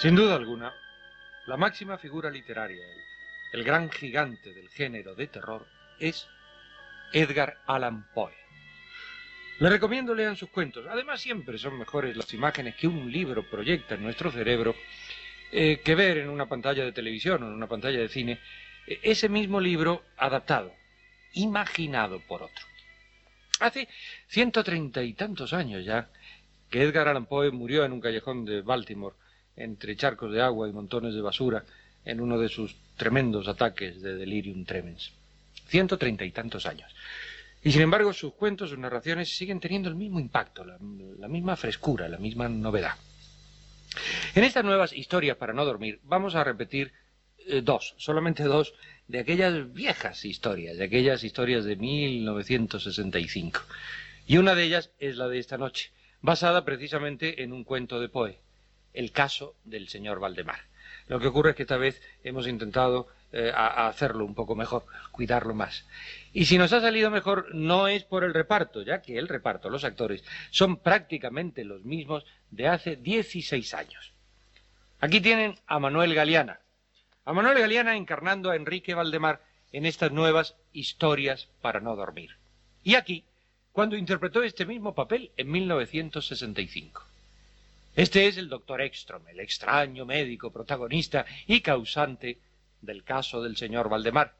Sin 0.00 0.16
duda 0.16 0.34
alguna, 0.34 0.72
la 1.44 1.58
máxima 1.58 1.98
figura 1.98 2.30
literaria, 2.30 2.82
el, 3.52 3.62
gran 3.62 3.90
gigante 3.90 4.54
del 4.54 4.70
género 4.70 5.14
de 5.14 5.26
terror, 5.26 5.66
es 5.98 6.26
Edgar 7.12 7.58
Allan 7.66 8.08
Poe. 8.14 8.32
Le 9.58 9.68
recomiendo 9.68 10.14
lean 10.14 10.36
sus 10.36 10.48
cuentos. 10.48 10.86
Además, 10.88 11.20
siempre 11.20 11.58
son 11.58 11.78
mejores 11.78 12.16
las 12.16 12.32
imágenes 12.32 12.76
que 12.76 12.88
un 12.88 13.12
libro 13.12 13.42
proyecta 13.50 13.94
en 13.94 14.02
nuestro 14.02 14.32
cerebro 14.32 14.74
eh, 15.52 15.82
que 15.84 15.94
ver 15.94 16.16
en 16.16 16.30
una 16.30 16.46
pantalla 16.46 16.82
de 16.82 16.92
televisión 16.92 17.42
o 17.42 17.48
en 17.48 17.52
una 17.52 17.66
pantalla 17.66 17.98
de 17.98 18.08
cine 18.08 18.38
eh, 18.86 19.00
ese 19.02 19.28
mismo 19.28 19.60
libro 19.60 20.02
adaptado, 20.16 20.72
imaginado 21.34 22.20
por 22.26 22.44
otro. 22.44 22.64
Hace 23.60 23.86
ciento 24.28 24.64
treinta 24.64 25.02
y 25.02 25.12
tantos 25.12 25.52
años 25.52 25.84
ya 25.84 26.08
que 26.70 26.84
Edgar 26.84 27.06
Allan 27.06 27.26
Poe 27.26 27.50
murió 27.50 27.84
en 27.84 27.92
un 27.92 28.00
callejón 28.00 28.46
de 28.46 28.62
Baltimore 28.62 29.19
entre 29.60 29.96
charcos 29.96 30.32
de 30.32 30.42
agua 30.42 30.68
y 30.68 30.72
montones 30.72 31.14
de 31.14 31.20
basura 31.20 31.64
en 32.04 32.20
uno 32.20 32.38
de 32.38 32.48
sus 32.48 32.76
tremendos 32.96 33.48
ataques 33.48 34.00
de 34.02 34.16
delirium 34.16 34.64
tremens. 34.64 35.12
Ciento 35.68 35.98
treinta 35.98 36.24
y 36.24 36.32
tantos 36.32 36.66
años. 36.66 36.92
Y 37.62 37.72
sin 37.72 37.82
embargo 37.82 38.12
sus 38.12 38.32
cuentos, 38.32 38.70
sus 38.70 38.78
narraciones 38.78 39.36
siguen 39.36 39.60
teniendo 39.60 39.88
el 39.88 39.94
mismo 39.94 40.18
impacto, 40.18 40.64
la, 40.64 40.78
misma 41.28 41.56
frescura, 41.56 42.08
la 42.08 42.16
misma 42.18 42.48
novedad. 42.48 42.94
En 44.34 44.44
estas 44.44 44.64
nuevas 44.64 44.92
historias 44.92 45.36
para 45.36 45.52
no 45.52 45.64
dormir 45.64 46.00
vamos 46.04 46.34
a 46.34 46.44
repetir 46.44 46.92
eh, 47.46 47.60
dos, 47.62 47.94
solamente 47.98 48.44
dos, 48.44 48.74
de 49.08 49.18
aquellas 49.18 49.72
viejas 49.72 50.24
historias, 50.24 50.78
de 50.78 50.84
aquellas 50.84 51.22
historias 51.22 51.64
de 51.64 51.76
1965. 51.76 53.60
Y 54.26 54.38
una 54.38 54.54
de 54.54 54.64
ellas 54.64 54.90
es 54.98 55.16
la 55.16 55.28
de 55.28 55.38
esta 55.38 55.58
noche, 55.58 55.90
basada 56.22 56.64
precisamente 56.64 57.42
en 57.42 57.52
un 57.52 57.64
cuento 57.64 58.00
de 58.00 58.08
Poe, 58.08 58.38
el 58.94 59.12
caso 59.12 59.54
del 59.64 59.88
señor 59.88 60.20
Valdemar. 60.20 60.60
Lo 61.08 61.18
que 61.18 61.26
ocurre 61.26 61.50
es 61.50 61.56
que 61.56 61.62
esta 61.62 61.76
vez 61.76 62.00
hemos 62.22 62.46
intentado 62.46 63.08
eh, 63.32 63.52
a, 63.54 63.86
hacerlo 63.88 64.24
un 64.24 64.34
poco 64.34 64.54
mejor, 64.56 64.84
cuidarlo 65.12 65.54
más. 65.54 65.86
Y 66.32 66.46
si 66.46 66.58
nos 66.58 66.72
ha 66.72 66.80
salido 66.80 67.10
mejor 67.10 67.54
no 67.54 67.88
es 67.88 68.04
por 68.04 68.24
el 68.24 68.34
reparto, 68.34 68.82
ya 68.82 69.02
que 69.02 69.18
el 69.18 69.28
reparto, 69.28 69.70
los 69.70 69.84
actores, 69.84 70.24
son 70.50 70.76
prácticamente 70.76 71.64
los 71.64 71.84
mismos 71.84 72.24
de 72.50 72.68
hace 72.68 72.96
16 72.96 73.74
años. 73.74 74.12
Aquí 75.00 75.20
tienen 75.20 75.56
a 75.66 75.78
Manuel 75.78 76.14
Galeana. 76.14 76.60
A 77.24 77.32
Manuel 77.32 77.58
Galeana 77.58 77.96
encarnando 77.96 78.50
a 78.50 78.56
Enrique 78.56 78.94
Valdemar 78.94 79.42
en 79.72 79.86
estas 79.86 80.12
nuevas 80.12 80.56
historias 80.72 81.48
para 81.60 81.80
no 81.80 81.96
dormir. 81.96 82.36
Y 82.82 82.94
aquí, 82.96 83.24
cuando 83.72 83.96
interpretó 83.96 84.42
este 84.42 84.66
mismo 84.66 84.94
papel 84.94 85.30
en 85.36 85.50
1965. 85.50 87.09
Este 87.96 88.28
es 88.28 88.36
el 88.36 88.48
doctor 88.48 88.80
Ekstrom, 88.80 89.26
el 89.28 89.40
extraño 89.40 90.06
médico 90.06 90.52
protagonista 90.52 91.26
y 91.46 91.60
causante 91.60 92.38
del 92.80 93.02
caso 93.02 93.42
del 93.42 93.56
señor 93.56 93.88
Valdemar. 93.88 94.34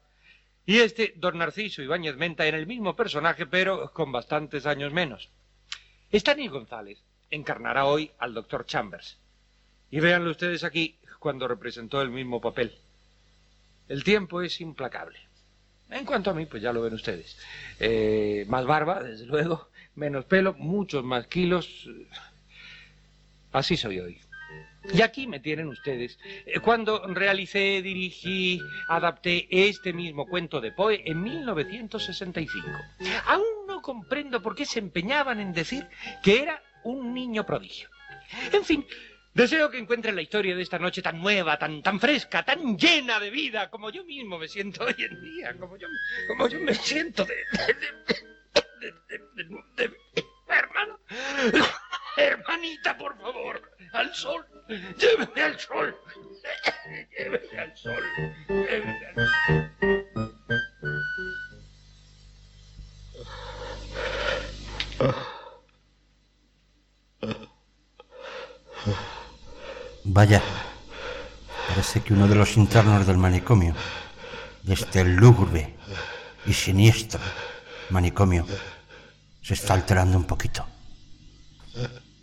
Y 0.65 0.79
este, 0.79 1.13
don 1.17 1.37
Narciso 1.37 1.81
Ibáñez 1.81 2.15
Menta, 2.15 2.45
en 2.47 2.55
el 2.55 2.67
mismo 2.67 2.95
personaje, 2.95 3.45
pero 3.45 3.91
con 3.93 4.11
bastantes 4.11 4.65
años 4.65 4.93
menos. 4.93 5.29
Stanley 6.11 6.47
González 6.47 6.99
encarnará 7.29 7.85
hoy 7.85 8.11
al 8.19 8.33
doctor 8.33 8.65
Chambers. 8.65 9.17
Y 9.89 9.99
véanlo 9.99 10.31
ustedes 10.31 10.63
aquí 10.63 10.97
cuando 11.19 11.47
representó 11.47 12.01
el 12.01 12.09
mismo 12.09 12.39
papel. 12.39 12.73
El 13.89 14.03
tiempo 14.03 14.41
es 14.41 14.61
implacable. 14.61 15.19
En 15.89 16.05
cuanto 16.05 16.31
a 16.31 16.33
mí, 16.33 16.45
pues 16.45 16.63
ya 16.63 16.71
lo 16.71 16.81
ven 16.81 16.93
ustedes. 16.93 17.37
Eh, 17.79 18.45
más 18.47 18.65
barba, 18.65 19.03
desde 19.03 19.25
luego, 19.25 19.69
menos 19.95 20.23
pelo, 20.25 20.53
muchos 20.53 21.03
más 21.03 21.27
kilos. 21.27 21.89
Así 23.51 23.77
soy 23.77 23.99
hoy. 23.99 24.19
Y 24.93 25.01
aquí 25.03 25.27
me 25.27 25.39
tienen 25.39 25.67
ustedes. 25.67 26.17
Eh, 26.45 26.59
Cuando 26.59 27.05
realicé, 27.07 27.81
dirigí, 27.83 28.59
adapté 28.87 29.47
este 29.51 29.93
mismo 29.93 30.25
cuento 30.25 30.59
de 30.59 30.71
Poe 30.71 31.03
en 31.05 31.21
1965. 31.21 32.67
Aún 33.25 33.43
no 33.67 33.81
comprendo 33.81 34.41
por 34.41 34.55
qué 34.55 34.65
se 34.65 34.79
empeñaban 34.79 35.39
en 35.39 35.53
decir 35.53 35.87
que 36.23 36.41
era 36.41 36.61
un 36.83 37.13
niño 37.13 37.45
prodigio. 37.45 37.89
En 38.51 38.65
fin, 38.65 38.85
deseo 39.35 39.69
que 39.69 39.77
encuentren 39.77 40.15
la 40.15 40.23
historia 40.23 40.55
de 40.55 40.63
esta 40.63 40.79
noche 40.79 41.03
tan 41.03 41.21
nueva, 41.21 41.59
tan, 41.59 41.83
tan 41.83 41.99
fresca, 41.99 42.43
tan 42.43 42.75
llena 42.77 43.19
de 43.19 43.29
vida, 43.29 43.69
como 43.69 43.91
yo 43.91 44.03
mismo 44.03 44.39
me 44.39 44.47
siento 44.47 44.83
hoy 44.85 44.95
en 44.97 45.21
día, 45.21 45.53
como 45.59 45.77
yo, 45.77 45.87
como 46.27 46.47
yo 46.47 46.59
me 46.59 46.73
siento 46.73 47.23
de- 47.25 47.35
de- 47.35 48.93
de- 49.77 49.87
de- 49.87 50.25
hermano, 50.49 50.97
hermanita, 52.23 52.97
por 52.97 53.17
favor, 53.19 53.61
al 53.93 54.13
sol, 54.13 54.45
lléveme 54.97 55.41
al 55.41 55.59
sol, 55.59 55.95
lléveme 57.17 57.59
al 57.59 57.77
sol, 57.77 58.03
lléveme 58.47 59.05
al 59.07 59.15
sol. 59.15 59.71
Vaya, 70.03 70.41
parece 71.69 72.01
que 72.01 72.13
uno 72.13 72.27
de 72.27 72.35
los 72.35 72.57
internos 72.57 73.07
del 73.07 73.17
manicomio, 73.17 73.73
de 74.63 74.73
este 74.73 75.03
lúgubre 75.05 75.75
y 76.45 76.53
siniestro 76.53 77.21
manicomio, 77.89 78.45
se 79.41 79.53
está 79.53 79.73
alterando 79.73 80.17
un 80.17 80.25
poquito. 80.25 80.65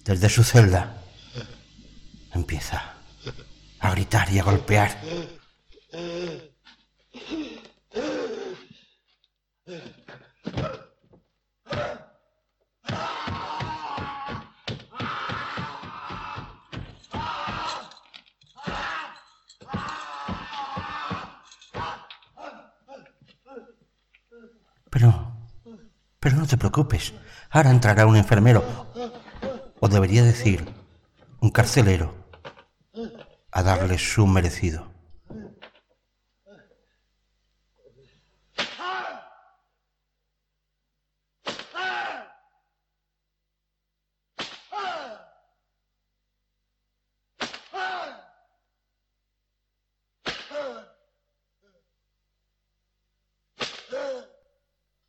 Desde 0.08 0.30
su 0.30 0.42
celda 0.42 0.94
empieza 2.32 2.94
a 3.78 3.90
gritar 3.90 4.32
y 4.32 4.38
a 4.38 4.42
golpear. 4.42 4.98
Pero, 24.88 25.36
pero 26.18 26.36
no 26.36 26.46
te 26.46 26.56
preocupes. 26.56 27.12
Ahora 27.50 27.70
entrará 27.70 28.06
un 28.06 28.16
enfermero, 28.16 28.64
o 29.80 29.88
debería 29.88 30.22
decir, 30.22 30.64
un 31.40 31.50
carcelero, 31.50 32.14
a 33.50 33.62
darle 33.62 33.98
su 33.98 34.26
merecido. 34.26 34.86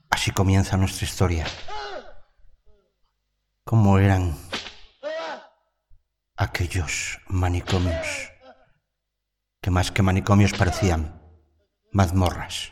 Así 0.09 0.31
comienza 0.31 0.75
nuestra 0.75 1.05
historia. 1.05 1.45
¿Cómo 3.63 3.99
eran 3.99 4.48
aquellos 6.39 7.19
manicomios? 7.27 8.31
Que 9.61 9.71
más 9.71 9.91
que 9.91 10.01
manicomios 10.01 10.53
parecían 10.53 11.21
mazmorras. 11.91 12.71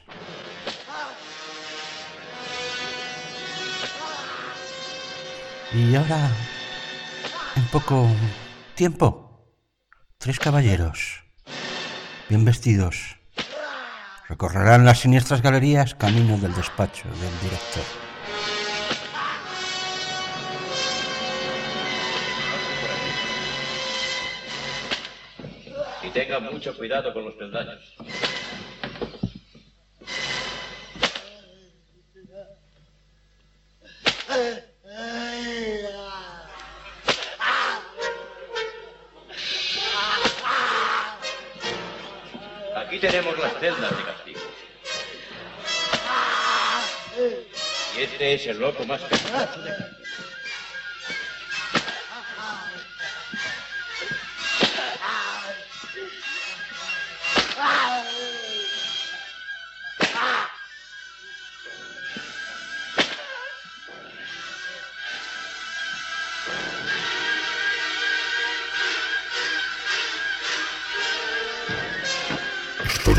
Y 5.74 5.94
ahora, 5.96 6.32
en 7.58 7.66
poco 7.66 8.08
tiempo, 8.74 9.52
tres 10.18 10.40
caballeros, 10.40 11.26
bien 12.30 12.46
vestidos, 12.46 13.18
recorrerán 14.30 14.86
las 14.86 15.00
siniestras 15.00 15.42
galerías 15.42 15.94
camino 15.94 16.38
del 16.38 16.56
despacho 16.56 17.10
del 17.10 17.40
director. 17.42 18.07
Tenga 26.18 26.40
mucho 26.40 26.76
cuidado 26.76 27.14
con 27.14 27.26
los 27.26 27.36
peldaños. 27.36 27.94
Aquí 42.76 42.98
tenemos 42.98 43.38
las 43.38 43.54
celdas 43.60 43.96
de 43.96 44.04
castigo. 44.04 44.40
Y 47.96 48.02
este 48.02 48.34
es 48.34 48.48
el 48.48 48.60
loco 48.60 48.84
más 48.86 49.02
peligroso. 49.02 50.07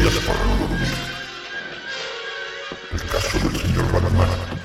De 0.09 0.21
Fernando 0.21 0.67
Domínguez. 0.69 0.99
El 2.93 3.03
caso 3.11 3.39
del 3.41 3.61
señor 3.61 3.93
Banamana. 3.93 4.58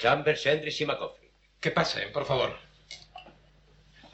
Chambers, 0.00 0.46
Hendricks 0.46 0.80
y 0.80 0.86
McCoffrey. 0.86 1.30
Que 1.60 1.70
pasen, 1.70 2.10
por 2.12 2.24
favor. 2.24 2.56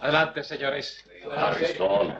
Adelante, 0.00 0.42
señores. 0.42 1.04
Harrison. 1.34 2.18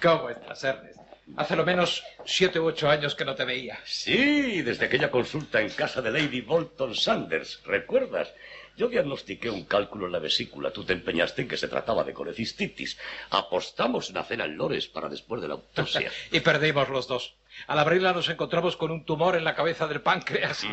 ¿Cómo 0.00 0.30
estás, 0.30 0.64
Ernest? 0.64 1.00
Hace 1.36 1.56
lo 1.56 1.64
menos 1.64 2.04
siete 2.26 2.60
u 2.60 2.66
ocho 2.66 2.88
años 2.90 3.14
que 3.14 3.24
no 3.24 3.34
te 3.34 3.46
veía. 3.46 3.78
Sí, 3.84 4.60
desde 4.60 4.84
aquella 4.86 5.10
consulta 5.10 5.60
en 5.62 5.70
casa 5.70 6.02
de 6.02 6.10
Lady 6.10 6.42
Bolton 6.42 6.94
Sanders, 6.94 7.62
¿recuerdas? 7.64 8.32
Yo 8.76 8.88
diagnostiqué 8.88 9.48
un 9.48 9.64
cálculo 9.64 10.06
en 10.06 10.12
la 10.12 10.18
vesícula. 10.18 10.70
Tú 10.70 10.84
te 10.84 10.92
empeñaste 10.92 11.42
en 11.42 11.48
que 11.48 11.56
se 11.56 11.68
trataba 11.68 12.04
de 12.04 12.12
colecistitis. 12.12 12.98
Apostamos 13.30 14.10
una 14.10 14.24
cena 14.24 14.44
en 14.44 14.56
Lores 14.56 14.86
para 14.86 15.08
después 15.08 15.40
de 15.40 15.48
la 15.48 15.54
autopsia. 15.54 16.10
y 16.30 16.40
perdimos 16.40 16.88
los 16.90 17.06
dos. 17.06 17.34
Al 17.66 17.78
abrirla 17.78 18.12
nos 18.12 18.28
encontramos 18.28 18.76
con 18.76 18.90
un 18.90 19.04
tumor 19.04 19.36
en 19.36 19.44
la 19.44 19.54
cabeza 19.54 19.86
del 19.86 20.00
páncreas. 20.00 20.66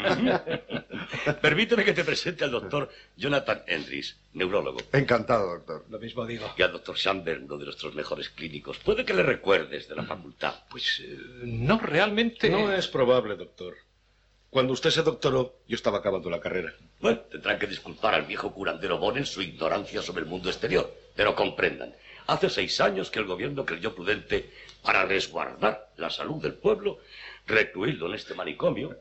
Permíteme 1.41 1.85
que 1.85 1.93
te 1.93 2.03
presente 2.03 2.43
al 2.43 2.51
doctor 2.51 2.89
Jonathan 3.15 3.63
Hendricks, 3.67 4.17
neurólogo. 4.33 4.79
Encantado, 4.91 5.47
doctor. 5.47 5.85
Lo 5.89 5.99
mismo 5.99 6.25
digo. 6.25 6.53
Y 6.57 6.61
al 6.61 6.71
doctor 6.71 6.97
Schamberg, 6.97 7.43
uno 7.43 7.57
de 7.57 7.65
nuestros 7.65 7.95
mejores 7.95 8.29
clínicos. 8.29 8.77
Puede 8.79 9.05
que 9.05 9.13
le 9.13 9.23
recuerdes 9.23 9.87
de 9.87 9.95
la 9.95 10.03
facultad. 10.03 10.55
Pues 10.69 11.01
no, 11.43 11.79
realmente. 11.79 12.49
No 12.49 12.71
es 12.71 12.87
probable, 12.87 13.35
doctor. 13.35 13.75
Cuando 14.51 14.73
usted 14.73 14.89
se 14.89 15.01
doctoró, 15.01 15.59
yo 15.65 15.75
estaba 15.75 15.99
acabando 15.99 16.29
la 16.29 16.41
carrera. 16.41 16.73
Bueno, 16.99 17.19
tendrán 17.19 17.57
que 17.57 17.67
disculpar 17.67 18.13
al 18.15 18.25
viejo 18.25 18.51
curandero 18.51 18.97
Bonen 18.97 19.25
su 19.25 19.41
ignorancia 19.41 20.01
sobre 20.01 20.23
el 20.23 20.29
mundo 20.29 20.49
exterior. 20.49 20.93
Pero 21.15 21.35
comprendan, 21.35 21.95
hace 22.27 22.49
seis 22.49 22.81
años 22.81 23.09
que 23.09 23.19
el 23.19 23.25
gobierno 23.25 23.65
creyó 23.65 23.95
prudente, 23.95 24.51
para 24.83 25.05
resguardar 25.05 25.91
la 25.97 26.09
salud 26.09 26.41
del 26.41 26.55
pueblo, 26.55 26.99
recluirlo 27.45 28.07
en 28.07 28.15
este 28.15 28.33
manicomio 28.33 28.97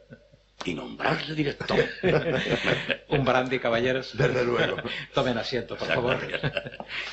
y 0.65 0.75
nombrarle 0.75 1.35
director. 1.35 1.79
Un 3.09 3.25
brandy, 3.25 3.59
caballeros. 3.59 4.17
Desde 4.17 4.45
luego. 4.45 4.77
Tomen 5.15 5.39
asiento, 5.39 5.77
por 5.77 5.89
favor. 5.89 6.19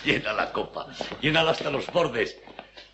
Llena 0.04 0.34
la 0.34 0.52
copa, 0.52 0.88
llénala 1.22 1.52
hasta 1.52 1.70
los 1.70 1.88
bordes. 1.88 2.38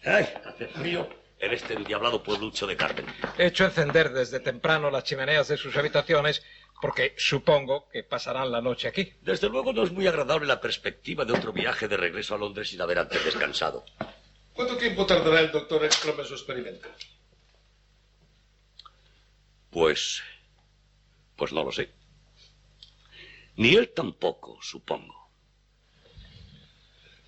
Ay, 0.06 0.28
hace 0.46 0.68
frío 0.68 1.08
en 1.40 1.54
este 1.54 1.74
endiablado 1.74 2.24
pueblucho 2.24 2.68
de 2.68 2.78
Carmen. 2.78 3.06
He 3.38 3.48
hecho 3.48 3.66
encender 3.66 4.12
desde 4.12 4.40
temprano 4.40 4.90
las 4.92 5.04
chimeneas 5.04 5.48
de 5.48 5.58
sus 5.58 5.76
habitaciones 5.76 6.44
porque 6.82 7.14
supongo 7.18 7.88
que 7.90 8.04
pasarán 8.04 8.52
la 8.52 8.62
noche 8.62 8.88
aquí. 8.88 9.14
Desde 9.22 9.50
luego 9.50 9.74
no 9.74 9.84
es 9.84 9.92
muy 9.92 10.06
agradable 10.08 10.48
la 10.48 10.62
perspectiva 10.62 11.26
de 11.26 11.34
otro 11.34 11.52
viaje 11.52 11.88
de 11.88 11.98
regreso 11.98 12.36
a 12.36 12.38
Londres 12.38 12.70
sin 12.70 12.82
haber 12.82 13.00
antes 13.00 13.24
descansado. 13.26 13.86
¿Cuánto 14.54 14.78
tiempo 14.78 15.06
tardará 15.06 15.40
el 15.40 15.52
doctor 15.52 15.84
Ekstrom 15.84 16.20
en 16.20 16.26
su 16.26 16.34
experimento? 16.34 16.88
Pues... 19.70 20.22
pues 21.36 21.52
no 21.52 21.64
lo 21.64 21.72
sé. 21.72 21.90
Ni 23.56 23.76
él 23.76 23.90
tampoco, 23.90 24.60
supongo. 24.62 25.30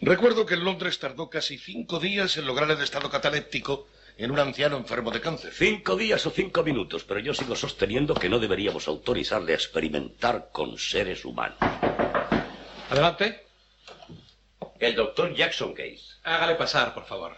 Recuerdo 0.01 0.45
que 0.45 0.53
en 0.55 0.63
Londres 0.63 0.99
tardó 0.99 1.29
casi 1.29 1.57
cinco 1.57 1.99
días 1.99 2.37
en 2.37 2.45
lograr 2.45 2.69
el 2.69 2.81
estado 2.81 3.09
cataléptico 3.09 3.87
en 4.17 4.31
un 4.31 4.39
anciano 4.39 4.77
enfermo 4.77 5.11
de 5.11 5.21
cáncer. 5.21 5.53
Cinco 5.53 5.95
días 5.95 6.25
o 6.25 6.31
cinco 6.31 6.63
minutos, 6.63 7.03
pero 7.03 7.19
yo 7.19 7.33
sigo 7.33 7.55
sosteniendo 7.55 8.13
que 8.13 8.29
no 8.29 8.39
deberíamos 8.39 8.87
autorizarle 8.87 9.53
a 9.53 9.55
experimentar 9.55 10.49
con 10.51 10.77
seres 10.77 11.25
humanos. 11.25 11.57
Adelante. 12.89 13.47
El 14.79 14.95
doctor 14.95 15.33
Jackson 15.33 15.73
Case. 15.73 16.01
Hágale 16.23 16.55
pasar, 16.55 16.93
por 16.93 17.05
favor. 17.05 17.35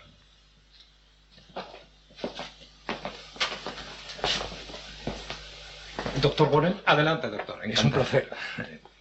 Doctor 6.22 6.50
Bonen. 6.50 6.82
Adelante, 6.86 7.30
doctor. 7.30 7.60
Es 7.66 7.84
un 7.84 7.92
placer. 7.92 8.30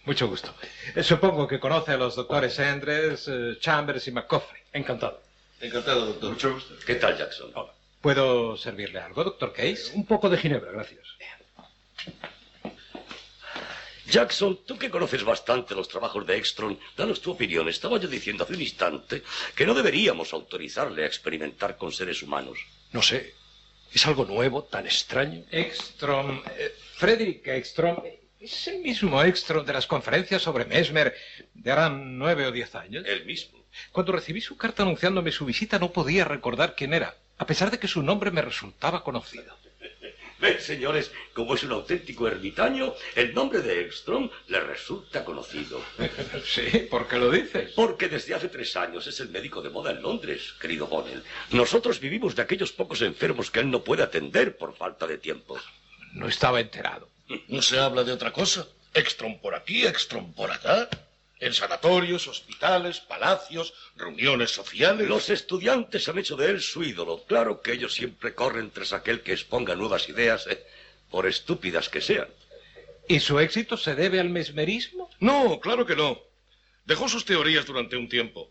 Mucho 0.05 0.27
gusto. 0.27 0.53
Eh, 0.95 1.03
Supongo 1.03 1.47
que 1.47 1.59
conoce 1.59 1.91
a 1.93 1.97
los 1.97 2.15
doctores 2.15 2.59
Andres, 2.59 3.27
eh, 3.27 3.57
Chambers 3.59 4.07
y 4.07 4.11
McCoffrey. 4.11 4.61
Encantado. 4.73 5.21
Encantado, 5.59 6.05
doctor. 6.05 6.29
Mucho 6.31 6.53
gusto. 6.53 6.75
¿Qué 6.85 6.95
tal, 6.95 7.17
Jackson? 7.17 7.51
¿Puedo 8.01 8.55
servirle 8.55 8.99
algo, 8.99 9.23
doctor 9.23 9.51
Case? 9.51 9.91
Un 9.95 10.05
poco 10.05 10.29
de 10.29 10.37
ginebra, 10.37 10.71
gracias. 10.71 11.07
Jackson, 14.09 14.59
tú 14.65 14.77
que 14.77 14.89
conoces 14.89 15.23
bastante 15.23 15.75
los 15.75 15.87
trabajos 15.87 16.25
de 16.25 16.37
Ekstrom, 16.37 16.77
danos 16.95 17.21
tu 17.21 17.31
opinión. 17.31 17.67
Estaba 17.67 17.99
yo 17.99 18.07
diciendo 18.07 18.43
hace 18.43 18.53
un 18.53 18.61
instante 18.61 19.23
que 19.55 19.65
no 19.65 19.73
deberíamos 19.73 20.33
autorizarle 20.33 21.03
a 21.03 21.07
experimentar 21.07 21.77
con 21.77 21.91
seres 21.91 22.21
humanos. 22.23 22.57
No 22.93 23.01
sé. 23.01 23.33
Es 23.93 24.05
algo 24.05 24.25
nuevo, 24.25 24.63
tan 24.63 24.85
extraño. 24.85 25.43
Ekstrom, 25.51 26.41
eh, 26.57 26.73
Frederick 26.95 27.47
Ekstrom, 27.47 27.97
es 28.39 28.67
el 28.67 28.79
mismo 28.79 29.21
Ekstrom 29.23 29.65
de 29.65 29.73
las 29.73 29.87
conferencias 29.87 30.41
sobre 30.41 30.65
Mesmer 30.65 31.13
de 31.53 31.71
harán 31.71 32.17
nueve 32.17 32.45
o 32.45 32.51
diez 32.51 32.75
años. 32.75 33.03
El 33.05 33.25
mismo. 33.25 33.57
Cuando 33.91 34.11
recibí 34.11 34.41
su 34.41 34.57
carta 34.57 34.83
anunciándome 34.83 35.31
su 35.31 35.45
visita 35.45 35.79
no 35.79 35.91
podía 35.91 36.25
recordar 36.25 36.75
quién 36.75 36.93
era, 36.93 37.15
a 37.37 37.45
pesar 37.45 37.71
de 37.71 37.79
que 37.79 37.87
su 37.87 38.01
nombre 38.01 38.31
me 38.31 38.41
resultaba 38.41 39.03
conocido. 39.03 39.55
Ven, 40.39 40.59
señores, 40.61 41.11
como 41.33 41.55
es 41.55 41.63
un 41.63 41.71
auténtico 41.71 42.27
ermitaño, 42.27 42.93
el 43.15 43.33
nombre 43.33 43.61
de 43.61 43.81
Ekstrom 43.81 44.29
le 44.47 44.59
resulta 44.59 45.25
conocido. 45.25 45.81
Sí, 46.45 46.87
¿por 46.89 47.07
qué 47.07 47.17
lo 47.17 47.31
dices? 47.31 47.71
Porque 47.75 48.07
desde 48.07 48.33
hace 48.33 48.47
tres 48.47 48.75
años 48.75 49.05
es 49.07 49.19
el 49.19 49.29
médico 49.29 49.61
de 49.61 49.69
moda 49.69 49.91
en 49.91 50.01
Londres, 50.01 50.53
querido 50.59 50.87
Bonnell. 50.87 51.23
Nosotros 51.51 51.99
vivimos 51.99 52.35
de 52.35 52.43
aquellos 52.43 52.71
pocos 52.71 53.01
enfermos 53.01 53.51
que 53.51 53.59
él 53.59 53.69
no 53.71 53.83
puede 53.83 54.03
atender 54.03 54.57
por 54.57 54.75
falta 54.75 55.07
de 55.07 55.17
tiempo. 55.17 55.59
No 56.13 56.27
estaba 56.27 56.59
enterado. 56.59 57.09
No 57.47 57.61
se 57.61 57.79
habla 57.79 58.03
de 58.03 58.13
otra 58.13 58.31
cosa. 58.31 58.67
Ekstrom 58.93 59.39
por 59.39 59.55
aquí, 59.55 59.85
Ekstrom 59.85 60.33
por 60.33 60.51
allá. 60.51 60.89
En 61.39 61.53
sanatorios, 61.53 62.27
hospitales, 62.27 62.99
palacios, 62.99 63.73
reuniones 63.95 64.51
sociales. 64.51 65.07
Los 65.07 65.29
estudiantes 65.29 66.07
han 66.09 66.17
hecho 66.17 66.35
de 66.35 66.49
él 66.49 66.61
su 66.61 66.83
ídolo. 66.83 67.23
Claro 67.27 67.61
que 67.61 67.73
ellos 67.73 67.93
siempre 67.93 68.33
corren 68.33 68.71
tras 68.71 68.91
aquel 68.93 69.21
que 69.21 69.33
exponga 69.33 69.75
nuevas 69.75 70.09
ideas, 70.09 70.47
eh, 70.47 70.65
por 71.11 71.27
estúpidas 71.27 71.89
que 71.89 72.01
sean. 72.01 72.27
¿Y 73.07 73.19
su 73.19 73.39
éxito 73.39 73.77
se 73.77 73.93
debe 73.95 74.19
al 74.19 74.29
mesmerismo? 74.29 75.09
No, 75.19 75.59
claro 75.59 75.85
que 75.85 75.95
no. 75.95 76.19
Dejó 76.85 77.07
sus 77.07 77.23
teorías 77.23 77.65
durante 77.65 77.95
un 77.97 78.09
tiempo. 78.09 78.49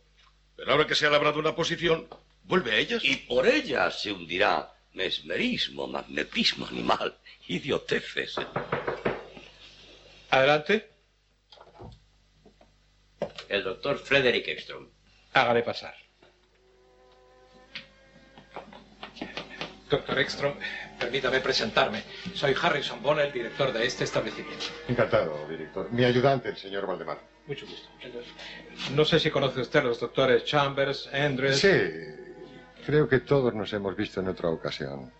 Pero 0.57 0.73
ahora 0.73 0.87
que 0.87 0.95
se 0.95 1.07
ha 1.07 1.11
labrado 1.11 1.41
una 1.41 1.55
posición, 1.55 2.09
vuelve 2.45 2.73
a 2.73 2.77
ellas. 2.79 3.05
Y 3.05 3.17
por 3.17 3.47
ellas 3.47 4.01
se 4.01 4.13
hundirá 4.13 4.73
mesmerismo, 4.95 5.87
magnetismo 5.89 6.67
animal, 6.67 7.19
idioteces. 7.49 8.39
eh. 8.39 8.47
Adelante. 10.31 10.89
El 13.49 13.65
doctor 13.65 13.99
Frederick 13.99 14.49
Ekstrom. 14.49 14.89
Hágale 15.33 15.63
pasar. 15.63 15.95
Doctor 19.89 20.19
Ekstrom, 20.19 20.55
permítame 20.99 21.41
presentarme. 21.41 22.03
Soy 22.35 22.55
Harrison 22.61 23.01
Bonnell, 23.03 23.33
director 23.33 23.73
de 23.73 23.87
este 23.87 24.05
establecimiento. 24.05 24.65
Encantado, 24.89 25.47
director. 25.49 25.91
Mi 25.93 26.05
ayudante, 26.05 26.49
el 26.49 26.57
señor 26.57 26.87
Valdemar. 26.87 27.21
Mucho 27.47 27.67
gusto. 27.67 27.89
No 28.95 29.05
sé 29.05 29.21
si 29.21 29.31
conoce 29.31 29.61
usted 29.61 29.81
a 29.81 29.85
los 29.85 30.01
doctores 30.01 30.45
Chambers, 30.45 31.09
Andres. 31.13 31.61
Sí, 31.61 31.71
creo 32.85 33.09
que 33.09 33.21
todos 33.21 33.55
nos 33.55 33.73
hemos 33.73 33.97
visto 33.97 34.21
en 34.21 34.29
otra 34.29 34.49
ocasión. 34.49 35.13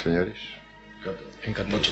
Señores. 0.00 0.38
Encantado. 1.42 1.82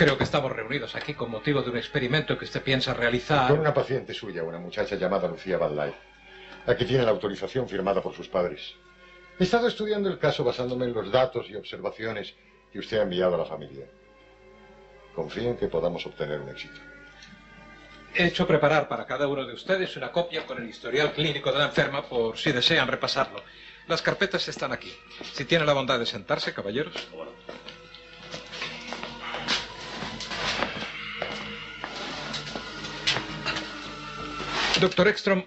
Creo 0.00 0.16
que 0.16 0.24
estamos 0.24 0.50
reunidos 0.50 0.96
aquí 0.96 1.12
con 1.12 1.30
motivo 1.30 1.60
de 1.60 1.68
un 1.68 1.76
experimento 1.76 2.38
que 2.38 2.46
usted 2.46 2.62
piensa 2.62 2.94
realizar. 2.94 3.50
Con 3.50 3.60
una 3.60 3.74
paciente 3.74 4.14
suya, 4.14 4.42
una 4.42 4.58
muchacha 4.58 4.96
llamada 4.96 5.28
Lucía 5.28 5.58
Life. 5.58 5.98
Aquí 6.66 6.86
tiene 6.86 7.04
la 7.04 7.10
autorización 7.10 7.68
firmada 7.68 8.00
por 8.00 8.14
sus 8.14 8.26
padres. 8.26 8.76
He 9.38 9.44
estado 9.44 9.68
estudiando 9.68 10.08
el 10.08 10.18
caso 10.18 10.42
basándome 10.42 10.86
en 10.86 10.94
los 10.94 11.12
datos 11.12 11.50
y 11.50 11.54
observaciones 11.54 12.34
que 12.72 12.78
usted 12.78 12.98
ha 12.98 13.02
enviado 13.02 13.34
a 13.34 13.38
la 13.40 13.44
familia. 13.44 13.84
Confío 15.14 15.50
en 15.50 15.58
que 15.58 15.68
podamos 15.68 16.06
obtener 16.06 16.40
un 16.40 16.48
éxito. 16.48 16.80
He 18.14 18.24
hecho 18.28 18.46
preparar 18.46 18.88
para 18.88 19.04
cada 19.04 19.28
uno 19.28 19.44
de 19.44 19.52
ustedes 19.52 19.94
una 19.98 20.10
copia 20.10 20.46
con 20.46 20.62
el 20.62 20.66
historial 20.70 21.12
clínico 21.12 21.52
de 21.52 21.58
la 21.58 21.66
enferma 21.66 22.08
por 22.08 22.38
si 22.38 22.52
desean 22.52 22.88
repasarlo. 22.88 23.42
Las 23.86 24.00
carpetas 24.00 24.48
están 24.48 24.72
aquí. 24.72 24.94
Si 25.34 25.44
tienen 25.44 25.66
la 25.66 25.74
bondad 25.74 25.98
de 25.98 26.06
sentarse, 26.06 26.54
caballeros. 26.54 26.94
Doctor 34.80 35.08
Ekstrom, 35.08 35.44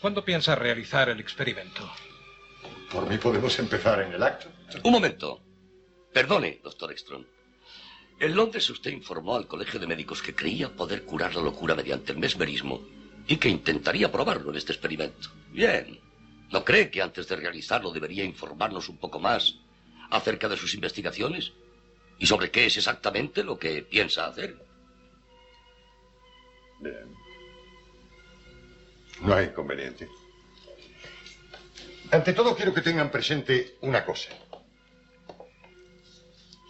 ¿cuándo 0.00 0.24
piensa 0.24 0.56
realizar 0.56 1.08
el 1.08 1.20
experimento? 1.20 1.88
Por 2.90 3.08
mí 3.08 3.16
podemos 3.16 3.56
empezar 3.60 4.02
en 4.02 4.12
el 4.12 4.20
acto. 4.20 4.48
Un 4.82 4.90
momento. 4.90 5.40
Perdone, 6.12 6.60
doctor 6.64 6.90
Ekstrom. 6.90 7.24
En 8.18 8.34
Londres 8.34 8.68
usted 8.70 8.90
informó 8.90 9.36
al 9.36 9.46
Colegio 9.46 9.78
de 9.78 9.86
Médicos 9.86 10.20
que 10.20 10.34
creía 10.34 10.74
poder 10.74 11.04
curar 11.04 11.32
la 11.36 11.42
locura 11.42 11.76
mediante 11.76 12.10
el 12.10 12.18
mesmerismo 12.18 12.82
y 13.28 13.36
que 13.36 13.48
intentaría 13.48 14.10
probarlo 14.10 14.50
en 14.50 14.56
este 14.56 14.72
experimento. 14.72 15.28
Bien. 15.52 16.00
¿No 16.50 16.64
cree 16.64 16.90
que 16.90 17.02
antes 17.02 17.28
de 17.28 17.36
realizarlo 17.36 17.92
debería 17.92 18.24
informarnos 18.24 18.88
un 18.88 18.98
poco 18.98 19.20
más 19.20 19.60
acerca 20.10 20.48
de 20.48 20.56
sus 20.56 20.74
investigaciones? 20.74 21.52
¿Y 22.18 22.26
sobre 22.26 22.50
qué 22.50 22.66
es 22.66 22.76
exactamente 22.76 23.44
lo 23.44 23.60
que 23.60 23.82
piensa 23.82 24.26
hacer? 24.26 24.56
Bien. 26.80 27.21
No 29.22 29.34
hay 29.34 29.46
inconveniente. 29.46 30.08
Ante 32.10 32.32
todo 32.32 32.54
quiero 32.54 32.74
que 32.74 32.82
tengan 32.82 33.10
presente 33.10 33.76
una 33.80 34.04
cosa. 34.04 34.30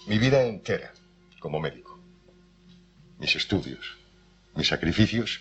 Mi 0.06 0.18
vida 0.18 0.42
entera 0.42 0.92
como 1.40 1.60
médico, 1.60 1.98
mis 3.18 3.34
estudios, 3.34 3.96
mis 4.54 4.68
sacrificios, 4.68 5.40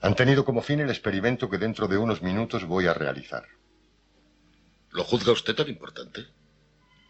han 0.00 0.14
tenido 0.14 0.44
como 0.44 0.62
fin 0.62 0.80
el 0.80 0.90
experimento 0.90 1.48
que 1.48 1.58
dentro 1.58 1.86
de 1.88 1.98
unos 1.98 2.22
minutos 2.22 2.64
voy 2.64 2.86
a 2.86 2.94
realizar. 2.94 3.46
¿Lo 4.90 5.04
juzga 5.04 5.32
usted 5.32 5.54
tan 5.54 5.68
importante? 5.68 6.26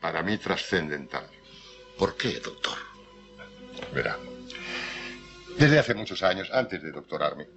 para 0.01 0.23
mí 0.23 0.39
trascendental. 0.39 1.27
¿Por 1.99 2.17
qué, 2.17 2.41
doctor? 2.41 2.79
Verá. 3.95 4.17
Desde 5.59 5.79
hace 5.79 5.95
muchos 5.95 6.23
años, 6.23 6.49
antes 6.53 6.83
de 6.83 6.93
doctorarme, 6.93 7.49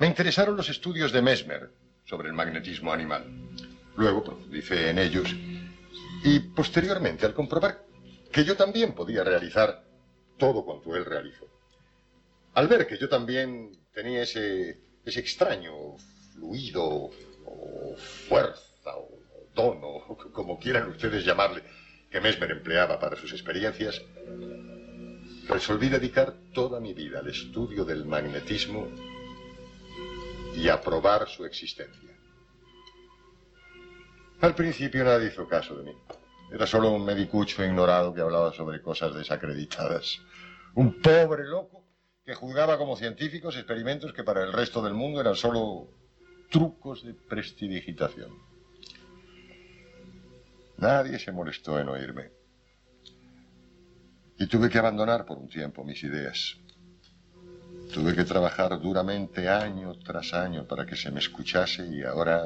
me 0.00 0.06
interesaron 0.06 0.56
los 0.56 0.70
estudios 0.70 1.12
de 1.12 1.20
Mesmer 1.20 1.70
sobre 2.06 2.28
el 2.28 2.34
magnetismo 2.34 2.90
animal. 2.90 3.22
Luego 3.96 4.24
profundicé 4.24 4.88
en 4.88 4.98
ellos 4.98 5.36
y 6.24 6.38
posteriormente, 6.40 7.26
al 7.26 7.34
comprobar 7.34 7.84
que 8.32 8.42
yo 8.42 8.56
también 8.56 8.94
podía 8.94 9.22
realizar 9.22 9.84
todo 10.38 10.64
cuanto 10.64 10.96
él 10.96 11.04
realizó, 11.04 11.46
al 12.54 12.66
ver 12.66 12.86
que 12.86 12.96
yo 12.96 13.10
también 13.10 13.72
tenía 13.92 14.22
ese, 14.22 14.78
extraño 15.04 15.96
fluido 16.34 17.10
o 17.44 17.96
fuerza 18.26 18.96
o 18.96 19.10
don 19.54 19.80
o 19.82 20.16
como 20.32 20.58
quieran 20.58 20.88
ustedes 20.88 21.26
llamarle, 21.26 21.62
que 22.10 22.22
Mesmer 22.22 22.50
empleaba 22.52 22.98
para 22.98 23.16
sus 23.16 23.32
experiencias, 23.32 24.00
resolví 25.46 25.90
dedicar 25.90 26.34
toda 26.54 26.80
mi 26.80 26.94
vida 26.94 27.18
al 27.18 27.28
estudio 27.28 27.84
del 27.84 28.06
magnetismo 28.06 28.88
y 30.54 30.68
a 30.68 30.80
probar 30.80 31.28
su 31.28 31.44
existencia. 31.44 32.10
Al 34.40 34.54
principio 34.54 35.04
nadie 35.04 35.28
hizo 35.28 35.46
caso 35.46 35.76
de 35.76 35.84
mí. 35.84 35.96
Era 36.52 36.66
solo 36.66 36.90
un 36.90 37.04
medicucho 37.04 37.64
ignorado 37.64 38.12
que 38.12 38.20
hablaba 38.20 38.52
sobre 38.52 38.82
cosas 38.82 39.14
desacreditadas. 39.14 40.20
Un 40.74 41.00
pobre 41.00 41.44
loco 41.44 41.84
que 42.24 42.34
juzgaba 42.34 42.78
como 42.78 42.96
científicos 42.96 43.56
experimentos 43.56 44.12
que 44.12 44.24
para 44.24 44.42
el 44.42 44.52
resto 44.52 44.82
del 44.82 44.94
mundo 44.94 45.20
eran 45.20 45.36
solo 45.36 45.88
trucos 46.50 47.04
de 47.04 47.14
prestidigitación. 47.14 48.30
Nadie 50.78 51.18
se 51.18 51.30
molestó 51.30 51.78
en 51.78 51.88
oírme. 51.88 52.30
Y 54.38 54.46
tuve 54.46 54.70
que 54.70 54.78
abandonar 54.78 55.26
por 55.26 55.38
un 55.38 55.48
tiempo 55.48 55.84
mis 55.84 56.02
ideas. 56.02 56.56
Tuve 57.92 58.14
que 58.14 58.24
trabajar 58.24 58.78
duramente 58.80 59.48
año 59.48 59.94
tras 59.98 60.32
año 60.32 60.64
para 60.66 60.86
que 60.86 60.96
se 60.96 61.10
me 61.10 61.18
escuchase 61.20 61.86
y 61.86 62.02
ahora... 62.02 62.42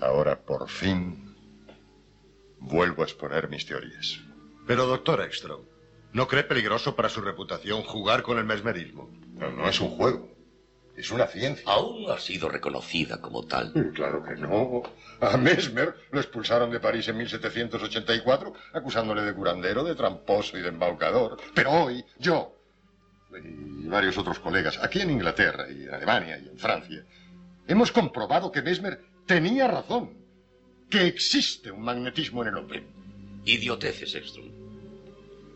Ahora 0.00 0.40
por 0.40 0.68
fin 0.68 1.34
vuelvo 2.58 3.02
a 3.02 3.04
exponer 3.04 3.48
mis 3.48 3.66
teorías. 3.66 4.20
Pero, 4.66 4.86
doctor 4.86 5.20
Ekstrom, 5.22 5.62
¿no 6.12 6.28
cree 6.28 6.44
peligroso 6.44 6.94
para 6.94 7.08
su 7.08 7.20
reputación 7.20 7.82
jugar 7.82 8.22
con 8.22 8.38
el 8.38 8.44
mesmerismo? 8.44 9.10
No, 9.34 9.50
no 9.50 9.68
es 9.68 9.80
un 9.80 9.90
juego. 9.90 10.30
Es 10.96 11.10
una 11.10 11.26
ciencia. 11.26 11.64
Aún 11.66 12.04
no 12.04 12.12
ha 12.12 12.20
sido 12.20 12.48
reconocida 12.48 13.20
como 13.20 13.46
tal. 13.46 13.72
Claro 13.94 14.22
que 14.22 14.36
no. 14.36 14.82
A 15.20 15.36
Mesmer 15.36 15.94
lo 16.10 16.20
expulsaron 16.20 16.70
de 16.70 16.78
París 16.78 17.08
en 17.08 17.16
1784 17.16 18.52
acusándole 18.74 19.22
de 19.22 19.34
curandero, 19.34 19.82
de 19.82 19.94
tramposo 19.94 20.58
y 20.58 20.60
de 20.60 20.68
embaucador. 20.68 21.38
Pero 21.54 21.70
hoy, 21.72 22.04
yo 22.18 22.59
y 23.38 23.86
varios 23.86 24.18
otros 24.18 24.38
colegas, 24.38 24.78
aquí 24.82 25.00
en 25.00 25.10
Inglaterra 25.10 25.66
y 25.70 25.84
en 25.84 25.94
Alemania 25.94 26.38
y 26.38 26.48
en 26.48 26.58
Francia, 26.58 27.04
hemos 27.66 27.92
comprobado 27.92 28.50
que 28.50 28.62
Mesmer 28.62 29.00
tenía 29.26 29.68
razón, 29.68 30.10
que 30.88 31.06
existe 31.06 31.70
un 31.70 31.82
magnetismo 31.82 32.42
en 32.42 32.48
el 32.48 32.56
hombre. 32.56 32.84
Idioteces, 33.44 34.14
Ekstrom. 34.14 34.50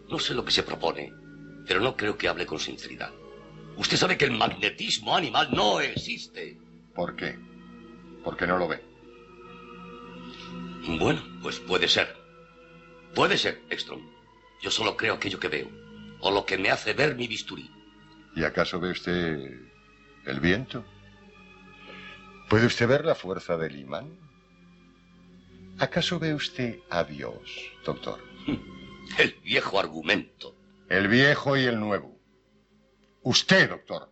No 0.08 0.18
sé 0.18 0.34
lo 0.34 0.44
que 0.44 0.52
se 0.52 0.62
propone, 0.62 1.12
pero 1.66 1.80
no 1.80 1.96
creo 1.96 2.16
que 2.16 2.28
hable 2.28 2.46
con 2.46 2.58
sinceridad. 2.58 3.10
Usted 3.76 3.96
sabe 3.96 4.16
que 4.16 4.26
el 4.26 4.32
magnetismo 4.32 5.16
animal 5.16 5.48
no 5.52 5.80
existe. 5.80 6.56
¿Por 6.94 7.16
qué? 7.16 7.36
Porque 8.22 8.46
no 8.46 8.56
lo 8.58 8.68
ve. 8.68 8.80
Bueno, 10.98 11.22
pues 11.42 11.58
puede 11.58 11.88
ser. 11.88 12.14
Puede 13.14 13.36
ser, 13.36 13.62
Ekstrom. 13.70 14.00
Yo 14.62 14.70
solo 14.70 14.96
creo 14.96 15.14
aquello 15.14 15.40
que 15.40 15.48
veo, 15.48 15.68
o 16.24 16.30
lo 16.30 16.46
que 16.46 16.56
me 16.56 16.70
hace 16.70 16.94
ver 16.94 17.14
mi 17.16 17.28
bisturí. 17.28 17.70
¿Y 18.34 18.44
acaso 18.44 18.80
ve 18.80 18.90
usted 18.90 19.60
el 20.24 20.40
viento? 20.40 20.82
¿Puede 22.48 22.64
usted 22.64 22.88
ver 22.88 23.04
la 23.04 23.14
fuerza 23.14 23.58
del 23.58 23.76
imán? 23.76 24.18
¿Acaso 25.78 26.18
ve 26.18 26.32
usted 26.32 26.78
a 26.88 27.04
Dios, 27.04 27.42
doctor? 27.84 28.20
El 29.18 29.34
viejo 29.44 29.78
argumento. 29.78 30.56
El 30.88 31.08
viejo 31.08 31.58
y 31.58 31.64
el 31.64 31.78
nuevo. 31.78 32.18
Usted, 33.22 33.68
doctor. 33.68 34.10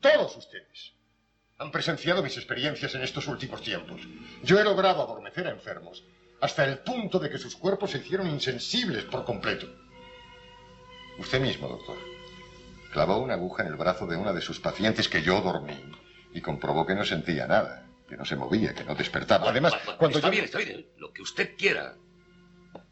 Todos 0.00 0.36
ustedes 0.36 0.94
han 1.58 1.70
presenciado 1.70 2.24
mis 2.24 2.36
experiencias 2.36 2.92
en 2.96 3.02
estos 3.02 3.28
últimos 3.28 3.62
tiempos. 3.62 4.00
Yo 4.42 4.58
he 4.58 4.64
logrado 4.64 5.00
adormecer 5.00 5.46
a 5.46 5.50
enfermos 5.50 6.02
hasta 6.40 6.64
el 6.64 6.78
punto 6.78 7.20
de 7.20 7.30
que 7.30 7.38
sus 7.38 7.54
cuerpos 7.54 7.92
se 7.92 7.98
hicieron 7.98 8.28
insensibles 8.28 9.04
por 9.04 9.24
completo. 9.24 9.83
Usted 11.18 11.40
mismo, 11.40 11.68
doctor, 11.68 11.96
clavó 12.92 13.18
una 13.18 13.34
aguja 13.34 13.62
en 13.62 13.68
el 13.68 13.76
brazo 13.76 14.06
de 14.06 14.16
una 14.16 14.32
de 14.32 14.40
sus 14.40 14.60
pacientes 14.60 15.08
que 15.08 15.22
yo 15.22 15.40
dormí 15.40 15.78
y 16.32 16.40
comprobó 16.40 16.84
que 16.86 16.94
no 16.94 17.04
sentía 17.04 17.46
nada, 17.46 17.86
que 18.08 18.16
no 18.16 18.24
se 18.24 18.36
movía, 18.36 18.74
que 18.74 18.84
no 18.84 18.94
despertaba. 18.94 19.50
Además, 19.50 19.72
Bueno, 19.72 19.84
bueno, 19.86 19.98
cuando 19.98 20.18
está 20.18 20.28
yo... 20.28 20.32
bien, 20.32 20.44
está 20.44 20.58
bien. 20.58 20.86
Lo 20.98 21.12
que 21.12 21.22
usted 21.22 21.56
quiera. 21.56 21.94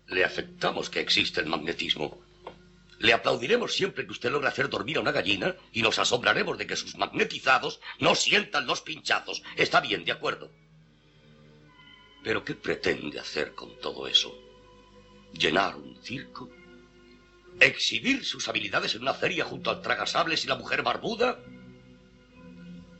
Le 0.06 0.24
aceptamos 0.24 0.90
que 0.90 1.00
existe 1.00 1.40
el 1.40 1.46
magnetismo. 1.46 2.20
Le 2.98 3.12
aplaudiremos 3.12 3.74
siempre 3.74 4.04
que 4.04 4.12
usted 4.12 4.30
logre 4.30 4.48
hacer 4.48 4.68
dormir 4.68 4.98
a 4.98 5.00
una 5.00 5.10
gallina 5.10 5.56
y 5.72 5.82
nos 5.82 5.98
asombraremos 5.98 6.56
de 6.58 6.66
que 6.66 6.76
sus 6.76 6.96
magnetizados 6.96 7.80
no 7.98 8.14
sientan 8.14 8.66
los 8.66 8.82
pinchazos. 8.82 9.42
Está 9.56 9.80
bien, 9.80 10.04
de 10.04 10.12
acuerdo. 10.12 10.50
Pero 12.22 12.44
¿qué 12.44 12.54
pretende 12.54 13.18
hacer 13.18 13.54
con 13.54 13.76
todo 13.80 14.06
eso? 14.06 14.32
¿Llenar 15.32 15.74
un 15.76 15.96
circo? 16.02 16.48
¿Exhibir 17.60 18.24
sus 18.24 18.48
habilidades 18.48 18.94
en 18.94 19.02
una 19.02 19.14
feria 19.14 19.44
junto 19.44 19.70
al 19.70 19.80
tragasables 19.80 20.44
y 20.44 20.48
la 20.48 20.56
mujer 20.56 20.82
barbuda? 20.82 21.38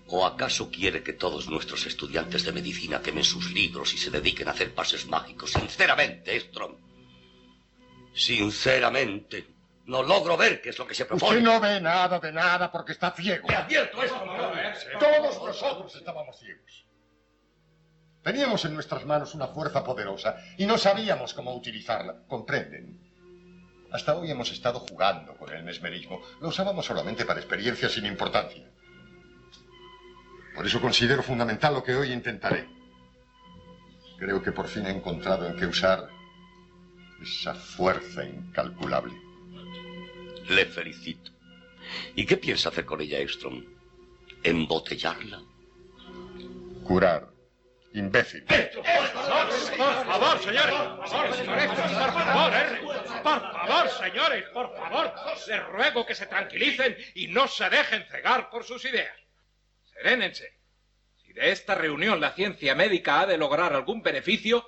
¿O 0.08 0.26
acaso 0.26 0.70
quiere 0.70 1.02
que 1.02 1.14
todos 1.14 1.48
nuestros 1.48 1.86
estudiantes 1.86 2.44
de 2.44 2.52
medicina 2.52 3.00
quemen 3.00 3.24
sus 3.24 3.50
libros 3.52 3.94
y 3.94 3.98
se 3.98 4.10
dediquen 4.10 4.48
a 4.48 4.50
hacer 4.50 4.74
pases 4.74 5.06
mágicos? 5.06 5.52
Sinceramente, 5.52 6.36
Estrom. 6.36 6.76
Sinceramente, 8.14 9.46
no 9.86 10.02
logro 10.02 10.36
ver 10.36 10.60
qué 10.60 10.68
es 10.68 10.78
lo 10.78 10.86
que 10.86 10.94
se 10.94 11.06
propone. 11.06 11.38
Usted 11.38 11.42
no 11.42 11.60
ve 11.60 11.80
nada 11.80 12.20
de 12.20 12.30
nada 12.30 12.70
porque 12.70 12.92
está 12.92 13.10
ciego. 13.12 13.48
Le 13.48 13.56
advierto 13.56 14.02
esto. 14.02 14.22
Todos 15.00 15.42
nosotros 15.42 15.94
estábamos 15.96 16.38
ciegos. 16.38 16.84
Teníamos 18.22 18.64
en 18.64 18.74
nuestras 18.74 19.04
manos 19.04 19.34
una 19.34 19.48
fuerza 19.48 19.82
poderosa 19.82 20.36
y 20.56 20.66
no 20.66 20.78
sabíamos 20.78 21.34
cómo 21.34 21.56
utilizarla. 21.56 22.22
¿Comprenden? 22.28 23.11
Hasta 23.92 24.16
hoy 24.16 24.30
hemos 24.30 24.50
estado 24.50 24.80
jugando 24.80 25.34
con 25.34 25.52
el 25.52 25.62
mesmerismo. 25.64 26.22
Lo 26.40 26.48
usábamos 26.48 26.86
solamente 26.86 27.26
para 27.26 27.40
experiencias 27.40 27.92
sin 27.92 28.06
importancia. 28.06 28.64
Por 30.54 30.66
eso 30.66 30.80
considero 30.80 31.22
fundamental 31.22 31.74
lo 31.74 31.84
que 31.84 31.94
hoy 31.94 32.12
intentaré. 32.12 32.68
Creo 34.18 34.42
que 34.42 34.52
por 34.52 34.68
fin 34.68 34.86
he 34.86 34.90
encontrado 34.90 35.46
en 35.46 35.56
qué 35.56 35.66
usar 35.66 36.08
esa 37.20 37.54
fuerza 37.54 38.24
incalculable. 38.24 39.12
Le 40.48 40.64
felicito. 40.64 41.30
¿Y 42.16 42.24
qué 42.24 42.36
piensa 42.38 42.70
hacer 42.70 42.86
con 42.86 43.00
ella, 43.00 43.18
Ekstrom? 43.18 43.62
¿Embotellarla? 44.42 45.42
Curar. 46.84 47.31
Imbécil. 47.94 48.44
Por 48.44 50.04
favor, 50.06 50.38
señores. 50.42 50.74
Por 50.74 51.08
favor, 52.12 52.54
R. 52.54 52.80
Por 53.22 53.40
favor, 53.52 53.88
señores. 53.90 54.44
Por 54.50 54.74
favor. 54.76 55.12
Les 55.46 55.66
ruego 55.66 56.06
que 56.06 56.14
se 56.14 56.26
tranquilicen 56.26 56.96
y 57.14 57.28
no 57.28 57.46
se 57.48 57.68
dejen 57.68 58.04
cegar 58.10 58.48
por 58.50 58.64
sus 58.64 58.84
ideas. 58.84 59.16
Serénense. 59.92 60.58
Si 61.18 61.32
de 61.32 61.50
esta 61.50 61.74
reunión 61.74 62.20
la 62.20 62.32
ciencia 62.32 62.74
médica 62.74 63.20
ha 63.20 63.26
de 63.26 63.36
lograr 63.36 63.74
algún 63.74 64.02
beneficio, 64.02 64.64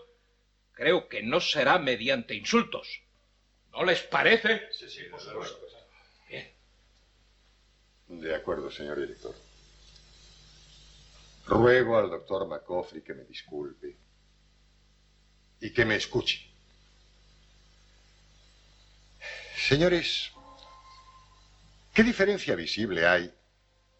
creo 0.72 1.08
que 1.08 1.22
no 1.22 1.40
será 1.40 1.78
mediante 1.78 2.34
insultos. 2.34 3.02
¿No 3.72 3.84
les 3.84 4.02
parece? 4.02 4.68
Sí, 4.72 4.88
sí, 4.88 5.04
por 5.04 5.20
supuesto. 5.20 5.58
Bien. 6.28 6.52
De 8.08 8.34
acuerdo, 8.34 8.70
señor 8.70 9.00
director. 9.00 9.34
Ruego 11.46 11.98
al 11.98 12.10
doctor 12.10 12.46
McCoffrey 12.46 13.02
que 13.02 13.14
me 13.14 13.24
disculpe 13.24 13.96
y 15.60 15.72
que 15.72 15.84
me 15.84 15.96
escuche. 15.96 16.40
Señores, 19.56 20.32
¿qué 21.92 22.02
diferencia 22.02 22.54
visible 22.54 23.06
hay 23.06 23.32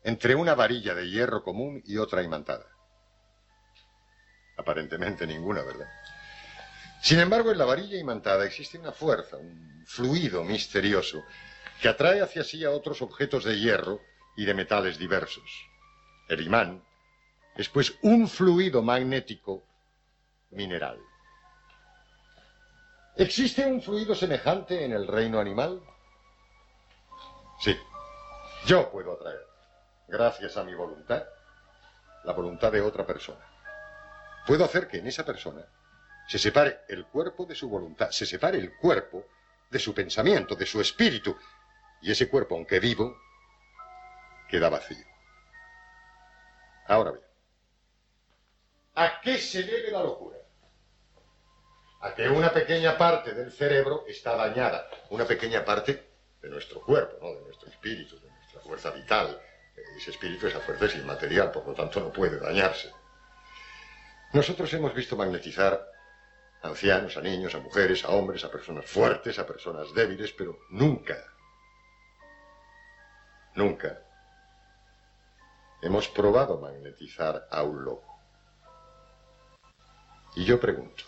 entre 0.02 0.34
una 0.34 0.54
varilla 0.54 0.94
de 0.94 1.08
hierro 1.08 1.42
común 1.42 1.82
y 1.86 1.96
otra 1.96 2.22
imantada? 2.22 2.66
Aparentemente 4.56 5.26
ninguna, 5.26 5.62
¿verdad? 5.62 5.88
Sin 7.02 7.20
embargo, 7.20 7.50
en 7.50 7.58
la 7.58 7.66
varilla 7.66 7.98
imantada 7.98 8.46
existe 8.46 8.78
una 8.78 8.92
fuerza, 8.92 9.36
un 9.36 9.84
fluido 9.86 10.44
misterioso 10.44 11.22
que 11.80 11.88
atrae 11.88 12.22
hacia 12.22 12.44
sí 12.44 12.64
a 12.64 12.70
otros 12.70 13.02
objetos 13.02 13.44
de 13.44 13.58
hierro 13.58 14.00
y 14.36 14.46
de 14.46 14.54
metales 14.54 14.98
diversos. 14.98 15.44
El 16.28 16.40
imán 16.46 16.82
es 17.56 17.68
pues 17.68 17.94
un 18.02 18.28
fluido 18.28 18.82
magnético 18.82 19.64
mineral. 20.50 20.98
¿Existe 23.16 23.64
un 23.64 23.80
fluido 23.80 24.14
semejante 24.14 24.84
en 24.84 24.92
el 24.92 25.06
reino 25.06 25.38
animal? 25.38 25.80
Sí. 27.60 27.76
Yo 28.66 28.90
puedo 28.90 29.12
atraer, 29.12 29.46
gracias 30.08 30.56
a 30.56 30.64
mi 30.64 30.74
voluntad, 30.74 31.22
la 32.24 32.32
voluntad 32.32 32.72
de 32.72 32.80
otra 32.80 33.06
persona. 33.06 33.44
Puedo 34.46 34.64
hacer 34.64 34.88
que 34.88 34.98
en 34.98 35.06
esa 35.06 35.24
persona 35.24 35.64
se 36.26 36.38
separe 36.38 36.80
el 36.88 37.06
cuerpo 37.06 37.44
de 37.44 37.54
su 37.54 37.68
voluntad, 37.68 38.10
se 38.10 38.26
separe 38.26 38.58
el 38.58 38.76
cuerpo 38.76 39.26
de 39.70 39.78
su 39.78 39.94
pensamiento, 39.94 40.54
de 40.54 40.66
su 40.66 40.80
espíritu, 40.80 41.36
y 42.00 42.10
ese 42.10 42.28
cuerpo, 42.28 42.54
aunque 42.54 42.80
vivo, 42.80 43.16
queda 44.48 44.68
vacío. 44.68 45.04
Ahora 46.86 47.12
bien, 47.12 47.23
¿a 48.94 49.20
qué 49.20 49.38
se 49.38 49.62
debe 49.62 49.90
la 49.90 50.02
locura? 50.02 50.38
A 52.00 52.14
que 52.14 52.28
una 52.28 52.52
pequeña 52.52 52.96
parte 52.98 53.32
del 53.32 53.50
cerebro 53.50 54.04
está 54.06 54.36
dañada, 54.36 54.88
una 55.10 55.24
pequeña 55.24 55.64
parte 55.64 56.10
de 56.40 56.48
nuestro 56.48 56.80
cuerpo, 56.82 57.16
¿no? 57.20 57.34
de 57.34 57.40
nuestro 57.42 57.68
espíritu, 57.68 58.20
de 58.20 58.28
nuestra 58.28 58.60
fuerza 58.60 58.90
vital. 58.90 59.40
Ese 59.96 60.10
espíritu, 60.10 60.46
esa 60.46 60.60
fuerza 60.60 60.86
es 60.86 60.96
inmaterial, 60.96 61.50
por 61.50 61.66
lo 61.66 61.74
tanto 61.74 62.00
no 62.00 62.12
puede 62.12 62.38
dañarse. 62.38 62.92
Nosotros 64.32 64.72
hemos 64.74 64.94
visto 64.94 65.16
magnetizar 65.16 65.84
a 66.62 66.68
ancianos, 66.68 67.16
a 67.16 67.20
niños, 67.20 67.54
a 67.54 67.60
mujeres, 67.60 68.04
a 68.04 68.10
hombres, 68.10 68.44
a 68.44 68.50
personas 68.50 68.86
fuertes, 68.86 69.38
a 69.38 69.46
personas 69.46 69.92
débiles, 69.94 70.32
pero 70.32 70.58
nunca, 70.70 71.16
nunca 73.54 74.00
hemos 75.82 76.08
probado 76.08 76.58
magnetizar 76.58 77.46
a 77.50 77.62
un 77.62 77.84
loco. 77.84 78.13
Y 80.36 80.44
yo 80.44 80.58
pregunto, 80.58 81.04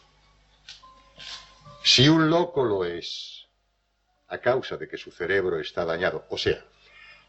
si 1.83 2.09
un 2.09 2.31
loco 2.31 2.65
lo 2.65 2.85
es 2.85 3.49
a 4.29 4.39
causa 4.39 4.77
de 4.77 4.89
que 4.89 4.97
su 4.97 5.11
cerebro 5.11 5.59
está 5.59 5.85
dañado, 5.85 6.27
o 6.31 6.39
sea, 6.39 6.65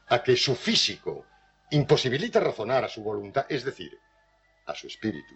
a 0.07 0.21
que 0.23 0.35
su 0.35 0.55
físico 0.55 1.25
imposibilita 1.71 2.39
razonar 2.39 2.83
a 2.83 2.89
su 2.89 3.03
voluntad, 3.03 3.45
es 3.49 3.63
decir, 3.63 3.97
a 4.65 4.75
su 4.75 4.87
espíritu, 4.87 5.35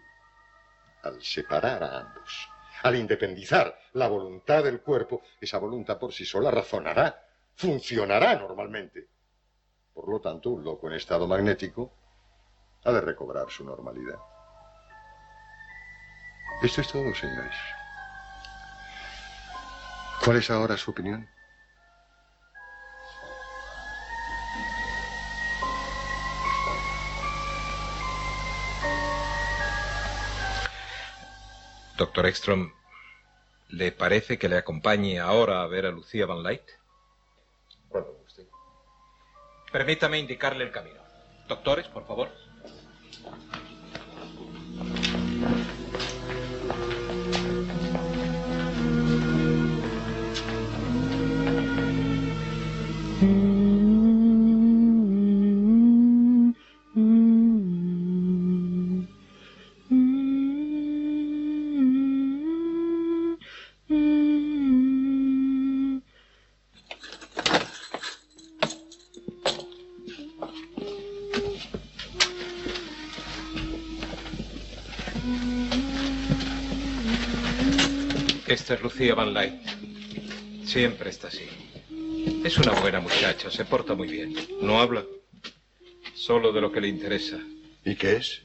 al 1.03 1.21
separar 1.21 1.83
a 1.83 1.99
ambos, 1.99 2.49
al 2.83 2.95
independizar 2.95 3.77
la 3.93 4.07
voluntad 4.07 4.63
del 4.63 4.81
cuerpo, 4.81 5.21
esa 5.39 5.57
voluntad 5.57 5.99
por 5.99 6.13
sí 6.13 6.25
sola 6.25 6.51
razonará, 6.51 7.27
funcionará 7.55 8.35
normalmente. 8.35 9.07
Por 9.93 10.09
lo 10.09 10.19
tanto, 10.19 10.51
un 10.51 10.63
loco 10.63 10.87
en 10.87 10.93
estado 10.93 11.27
magnético 11.27 11.93
ha 12.83 12.91
de 12.91 13.01
recobrar 13.01 13.49
su 13.49 13.63
normalidad. 13.63 14.17
Esto 16.61 16.81
es 16.81 16.87
todo, 16.89 17.15
señores. 17.15 17.55
¿Cuál 20.23 20.37
es 20.37 20.51
ahora 20.51 20.77
su 20.77 20.91
opinión? 20.91 21.27
Doctor 31.97 32.27
Ekstrom, 32.27 32.71
¿le 33.69 33.91
parece 33.91 34.37
que 34.37 34.47
le 34.47 34.57
acompañe 34.57 35.19
ahora 35.19 35.63
a 35.63 35.67
ver 35.67 35.87
a 35.87 35.91
Lucía 35.91 36.27
Van 36.27 36.43
Light? 36.43 36.63
Cuando 37.89 38.13
guste. 38.13 38.45
Permítame 39.71 40.19
indicarle 40.19 40.63
el 40.63 40.71
camino. 40.71 41.01
Doctores, 41.47 41.87
por 41.87 42.05
favor. 42.05 42.29
Esta 78.71 78.87
es 78.87 78.93
Lucía 78.93 79.15
Van 79.15 79.33
Light. 79.33 79.53
Siempre 80.63 81.09
está 81.09 81.27
así. 81.27 81.43
Es 82.45 82.57
una 82.57 82.71
buena 82.79 83.01
muchacha, 83.01 83.51
se 83.51 83.65
porta 83.65 83.95
muy 83.95 84.07
bien. 84.07 84.33
No 84.61 84.79
habla. 84.79 85.03
Solo 86.15 86.53
de 86.53 86.61
lo 86.61 86.71
que 86.71 86.79
le 86.79 86.87
interesa. 86.87 87.37
¿Y 87.83 87.95
qué 87.95 88.15
es? 88.15 88.43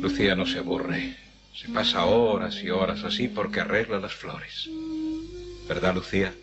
Lucía 0.00 0.34
no 0.34 0.46
se 0.46 0.60
aburre. 0.60 1.14
Se 1.54 1.68
pasa 1.68 2.06
horas 2.06 2.62
y 2.64 2.70
horas 2.70 3.04
así 3.04 3.28
porque 3.28 3.60
arregla 3.60 4.00
las 4.00 4.14
flores. 4.14 4.66
¿Verdad, 5.68 5.94
Lucía? 5.94 6.34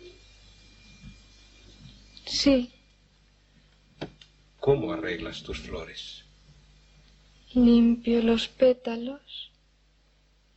Sí, 2.24 2.70
¿Cómo 4.60 4.92
arreglas 4.92 5.42
tus 5.42 5.58
flores? 5.58 6.22
limpio 7.52 8.22
los 8.22 8.46
pétalos, 8.46 9.50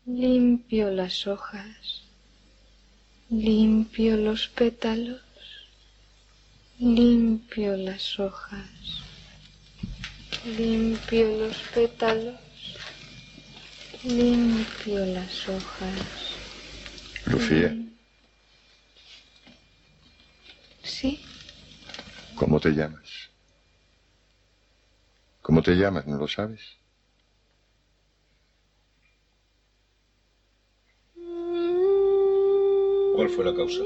limpio 0.08 0.90
las 0.90 1.28
hojas, 1.28 2.04
limpio 3.30 4.16
los 4.16 4.48
pétalos, 4.48 5.22
limpio 6.80 7.76
las 7.76 8.18
hojas, 8.18 8.70
limpio 10.46 11.38
los 11.38 11.58
pétalos, 11.76 12.40
limpio 14.04 15.06
las 15.08 15.50
hojas. 15.50 16.00
Lucía, 17.26 17.76
Sí, 20.84 21.20
¿cómo 22.36 22.62
te 22.62 22.70
llamas? 22.72 23.30
¿Cómo 25.42 25.62
te 25.62 25.76
llamas? 25.76 26.08
¿No 26.08 26.18
lo 26.18 26.28
sabes? 26.30 26.77
¿Cuál 33.18 33.30
fue 33.30 33.44
la 33.46 33.56
causa? 33.56 33.82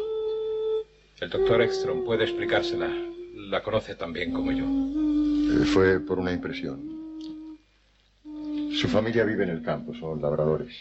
El 1.22 1.30
doctor 1.30 1.62
Ekstrom 1.62 2.04
puede 2.04 2.26
explicársela. 2.26 2.90
La 3.34 3.64
conoce 3.64 3.96
tan 3.96 4.12
bien 4.12 4.34
como 4.34 4.52
yo. 4.52 4.66
Eh, 4.66 5.66
Fue 5.68 6.02
por 6.02 6.20
una 6.20 6.34
impresión. 6.34 7.58
Su 8.74 8.90
familia 8.90 9.24
vive 9.24 9.46
en 9.46 9.52
el 9.52 9.64
campo, 9.64 9.94
son 9.94 10.22
labradores. 10.22 10.76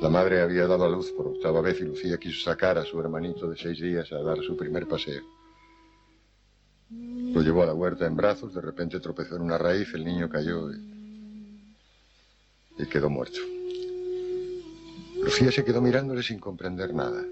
La 0.00 0.08
madre 0.08 0.40
había 0.40 0.66
dado 0.66 0.86
a 0.86 0.88
luz 0.88 1.10
por 1.10 1.26
octava 1.26 1.60
vez 1.60 1.78
y 1.82 1.84
Lucía 1.84 2.16
quiso 2.16 2.40
sacar 2.40 2.78
a 2.78 2.84
su 2.86 2.98
hermanito 2.98 3.46
de 3.50 3.58
seis 3.58 3.78
días 3.78 4.10
a 4.10 4.22
dar 4.22 4.38
su 4.38 4.56
primer 4.56 4.88
paseo. 4.88 5.22
Lo 6.88 7.42
llevó 7.42 7.62
a 7.62 7.66
la 7.66 7.74
huerta 7.74 8.06
en 8.06 8.16
brazos, 8.16 8.54
de 8.54 8.62
repente 8.62 9.00
tropezó 9.00 9.36
en 9.36 9.42
una 9.42 9.58
raíz, 9.58 9.92
el 9.92 10.02
niño 10.02 10.30
cayó 10.30 10.72
y, 10.72 11.74
y 12.78 12.86
quedó 12.86 13.10
muerto. 13.10 13.38
Lucía 15.38 15.52
se 15.52 15.64
quedó 15.64 15.80
mirándole 15.80 16.20
sin 16.24 16.40
comprender 16.40 16.92
nada. 16.92 17.24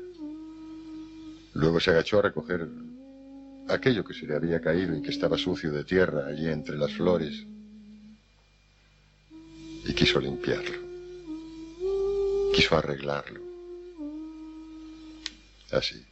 Luego 1.54 1.80
se 1.80 1.90
agachó 1.90 2.20
a 2.20 2.22
recoger 2.22 2.68
aquello 3.68 4.04
que 4.04 4.14
se 4.14 4.26
le 4.26 4.36
había 4.36 4.60
caído 4.60 4.96
y 4.96 5.02
que 5.02 5.10
estaba 5.10 5.36
sucio 5.36 5.72
de 5.72 5.82
tierra 5.82 6.28
allí 6.28 6.48
entre 6.48 6.76
las 6.76 6.92
flores 6.92 7.34
y 9.84 9.92
quiso 9.92 10.20
limpiarlo. 10.20 10.78
Quiso 12.54 12.76
arreglarlo. 12.76 13.40
Así. 15.72 16.06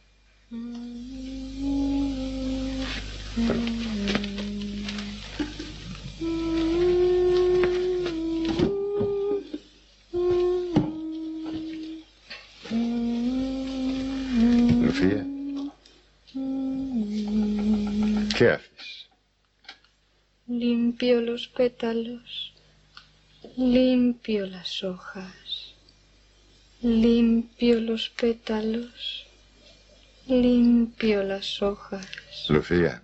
¿Qué 18.37 18.49
haces? 18.49 19.09
limpio 20.47 21.21
los 21.21 21.47
pétalos, 21.47 22.53
limpio 23.57 24.45
las 24.45 24.83
hojas, 24.83 25.73
limpio 26.81 27.79
los 27.79 28.09
pétalos, 28.09 29.25
limpio 30.27 31.23
las 31.23 31.61
hojas. 31.63 32.05
Lucía. 32.49 33.01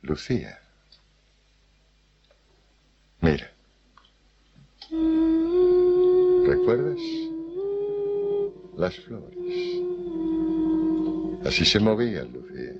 Lucía. 0.00 0.58
Mira, 3.20 3.50
recuerdas? 6.46 7.00
Las 8.76 8.96
flores. 9.00 9.37
Así 11.44 11.64
se 11.64 11.80
movían, 11.80 12.32
Lucía. 12.32 12.74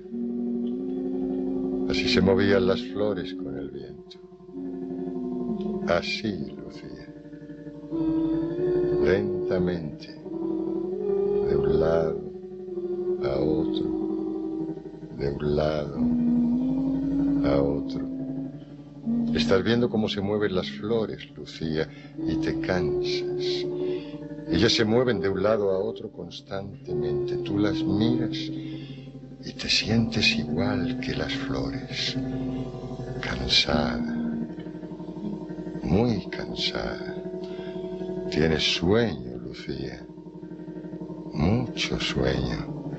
Así 1.89 2.07
se 2.09 2.21
movían 2.21 2.67
las 2.67 2.81
flores 2.83 3.33
con 3.33 3.57
el 3.57 3.69
viento. 3.71 4.19
Así, 5.87 6.55
Lucía. 6.55 7.07
Lentamente. 9.03 10.07
De 11.47 11.55
un 11.57 11.79
lado 11.79 12.21
a 13.23 13.39
otro. 13.39 14.75
De 15.17 15.31
un 15.31 15.55
lado 15.55 15.97
a 17.45 17.61
otro. 17.61 18.09
Estás 19.33 19.63
viendo 19.63 19.89
cómo 19.89 20.09
se 20.09 20.21
mueven 20.21 20.53
las 20.53 20.69
flores, 20.71 21.27
Lucía, 21.35 21.87
y 22.27 22.35
te 22.37 22.59
cansas. 22.59 23.65
Ellas 24.51 24.73
se 24.73 24.83
mueven 24.83 25.19
de 25.19 25.29
un 25.29 25.43
lado 25.43 25.71
a 25.71 25.77
otro 25.77 26.11
constantemente. 26.11 27.37
Tú 27.37 27.59
las 27.59 27.83
miras 27.83 28.35
y 28.35 29.53
te 29.53 29.69
sientes 29.69 30.35
igual 30.35 30.99
que 30.99 31.15
las 31.15 31.33
flores. 31.33 32.17
Cansada. 33.21 34.15
Muy 35.83 36.27
cansada. 36.29 37.15
Tienes 38.31 38.63
sueño, 38.75 39.37
Lucía. 39.37 40.05
Mucho 41.33 41.99
sueño. 41.99 42.91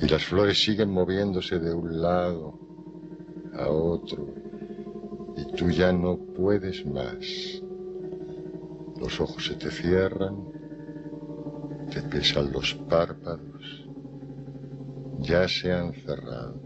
Y 0.00 0.08
las 0.08 0.24
flores 0.24 0.62
siguen 0.62 0.90
moviéndose 0.90 1.58
de 1.58 1.72
un 1.72 2.00
lado 2.00 2.58
a 3.54 3.68
otro. 3.68 4.26
Y 5.36 5.56
tú 5.56 5.70
ya 5.70 5.92
no 5.92 6.16
puedes 6.16 6.84
más. 6.86 7.62
Los 8.98 9.20
ojos 9.20 9.46
se 9.46 9.54
te 9.54 9.70
cierran, 9.70 10.61
te 11.92 12.00
pesan 12.02 12.52
los 12.52 12.74
párpados, 12.88 13.84
ya 15.20 15.46
se 15.46 15.72
han 15.72 15.92
cerrado, 15.92 16.60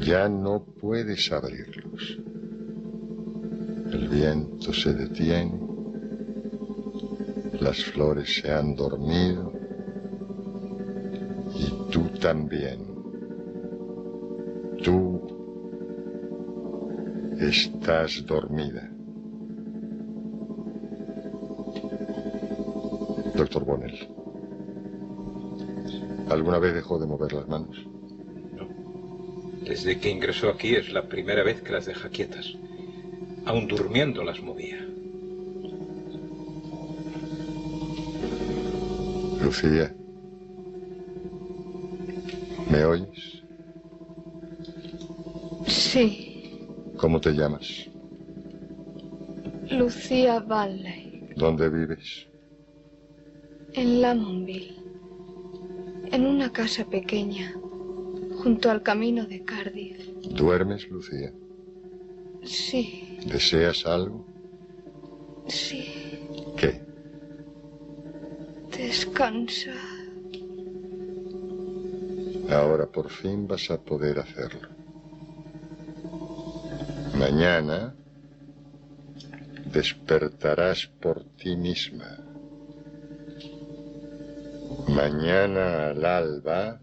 ya 0.00 0.28
no 0.28 0.64
puedes 0.64 1.30
abrirlos. 1.30 2.18
El 3.92 4.08
viento 4.08 4.72
se 4.72 4.94
detiene, 4.94 5.60
las 7.60 7.84
flores 7.84 8.40
se 8.40 8.50
han 8.50 8.74
dormido 8.74 9.52
y 11.54 11.92
tú 11.92 12.08
también. 12.20 12.90
Tú 14.82 15.20
estás 17.38 18.24
dormida. 18.26 18.91
Doctor 23.52 23.66
Bonnell, 23.66 24.08
¿alguna 26.30 26.58
vez 26.58 26.72
dejó 26.72 26.98
de 26.98 27.06
mover 27.06 27.34
las 27.34 27.46
manos? 27.48 27.76
Desde 29.62 30.00
que 30.00 30.08
ingresó 30.08 30.48
aquí 30.48 30.74
es 30.74 30.90
la 30.90 31.06
primera 31.06 31.42
vez 31.42 31.60
que 31.60 31.72
las 31.72 31.84
deja 31.84 32.08
quietas. 32.08 32.46
Aún 33.44 33.68
durmiendo 33.68 34.24
las 34.24 34.40
movía. 34.40 34.78
Lucía, 39.42 39.94
¿me 42.70 42.84
oyes? 42.86 43.42
Sí, 45.66 46.66
¿Cómo 46.96 47.20
te 47.20 47.32
llamas? 47.32 47.68
Lucía 49.70 50.40
Valley, 50.40 51.34
¿Dónde 51.36 51.68
vives? 51.68 52.31
En 53.82 54.00
Lamonville, 54.00 54.76
en 56.12 56.24
una 56.24 56.52
casa 56.52 56.84
pequeña, 56.84 57.52
junto 58.40 58.70
al 58.70 58.80
camino 58.84 59.24
de 59.26 59.42
Cardiff. 59.44 59.98
¿Duermes, 60.30 60.88
Lucía? 60.88 61.32
Sí, 62.44 63.18
¿Deseas 63.26 63.84
algo? 63.84 64.24
sí, 65.48 65.82
¿Qué? 66.56 66.80
descansa. 68.70 69.74
Ahora 72.50 72.86
por 72.86 73.10
fin 73.10 73.48
vas 73.48 73.68
a 73.70 73.78
poder 73.80 74.20
hacerlo. 74.20 74.68
Mañana 77.18 77.96
despertarás 79.72 80.86
por 81.00 81.24
ti 81.36 81.56
misma. 81.56 82.21
Mañana 84.94 85.88
al 85.88 86.04
alba 86.04 86.78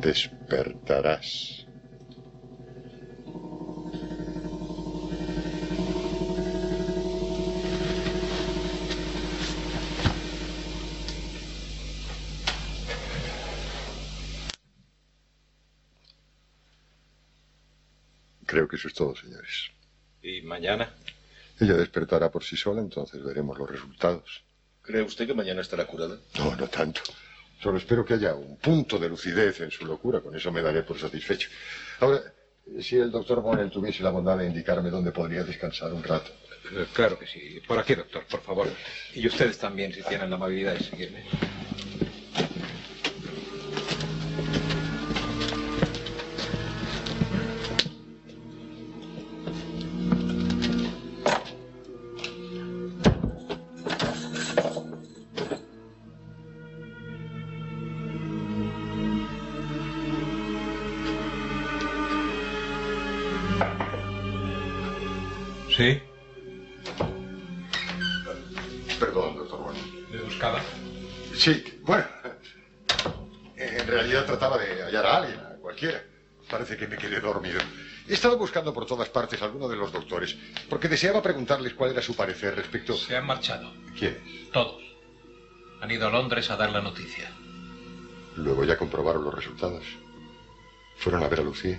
despertarás. 0.00 1.66
Creo 18.46 18.66
que 18.66 18.76
eso 18.76 18.88
es 18.88 18.94
todo, 18.94 19.14
señores. 19.14 19.70
¿Y 20.22 20.40
mañana? 20.40 20.90
Ella 21.60 21.74
despertará 21.74 22.30
por 22.30 22.44
sí 22.44 22.56
sola, 22.56 22.80
entonces 22.80 23.22
veremos 23.22 23.58
los 23.58 23.70
resultados. 23.70 24.42
¿Cree 24.82 25.02
usted 25.02 25.26
que 25.26 25.34
mañana 25.34 25.60
estará 25.60 25.86
curada? 25.86 26.16
No, 26.38 26.56
no 26.56 26.66
tanto. 26.68 27.00
Solo 27.62 27.78
espero 27.78 28.04
que 28.04 28.14
haya 28.14 28.34
un 28.34 28.56
punto 28.58 28.98
de 28.98 29.08
lucidez 29.08 29.60
en 29.60 29.70
su 29.70 29.86
locura. 29.86 30.20
Con 30.20 30.34
eso 30.34 30.50
me 30.50 30.62
daré 30.62 30.82
por 30.82 30.98
satisfecho. 30.98 31.48
Ahora, 32.00 32.20
si 32.80 32.96
el 32.96 33.10
doctor 33.10 33.40
Bonnell 33.40 33.70
tuviese 33.70 34.02
la 34.02 34.10
bondad 34.10 34.38
de 34.38 34.46
indicarme 34.46 34.90
dónde 34.90 35.12
podría 35.12 35.44
descansar 35.44 35.92
un 35.92 36.02
rato. 36.02 36.30
Eh, 36.74 36.86
Claro 36.92 37.18
que 37.18 37.26
sí. 37.26 37.60
Por 37.66 37.78
aquí, 37.78 37.94
doctor, 37.94 38.24
por 38.26 38.40
favor. 38.42 38.68
Y 39.14 39.26
ustedes 39.26 39.58
también, 39.58 39.92
si 39.92 40.02
tienen 40.02 40.30
la 40.30 40.36
amabilidad 40.36 40.74
de 40.74 40.80
seguirme. 40.84 41.24
Porque 80.72 80.88
deseaba 80.88 81.20
preguntarles 81.20 81.74
cuál 81.74 81.90
era 81.90 82.00
su 82.00 82.16
parecer 82.16 82.56
respecto... 82.56 82.96
Se 82.96 83.14
han 83.14 83.26
marchado. 83.26 83.70
¿Quiénes? 83.94 84.50
Todos. 84.52 84.82
Han 85.82 85.90
ido 85.90 86.06
a 86.06 86.10
Londres 86.10 86.48
a 86.48 86.56
dar 86.56 86.70
la 86.70 86.80
noticia. 86.80 87.30
Luego 88.36 88.64
ya 88.64 88.78
comprobaron 88.78 89.22
los 89.22 89.34
resultados. 89.34 89.84
Fueron 90.96 91.24
a 91.24 91.28
ver 91.28 91.40
a 91.40 91.42
Lucía. 91.42 91.78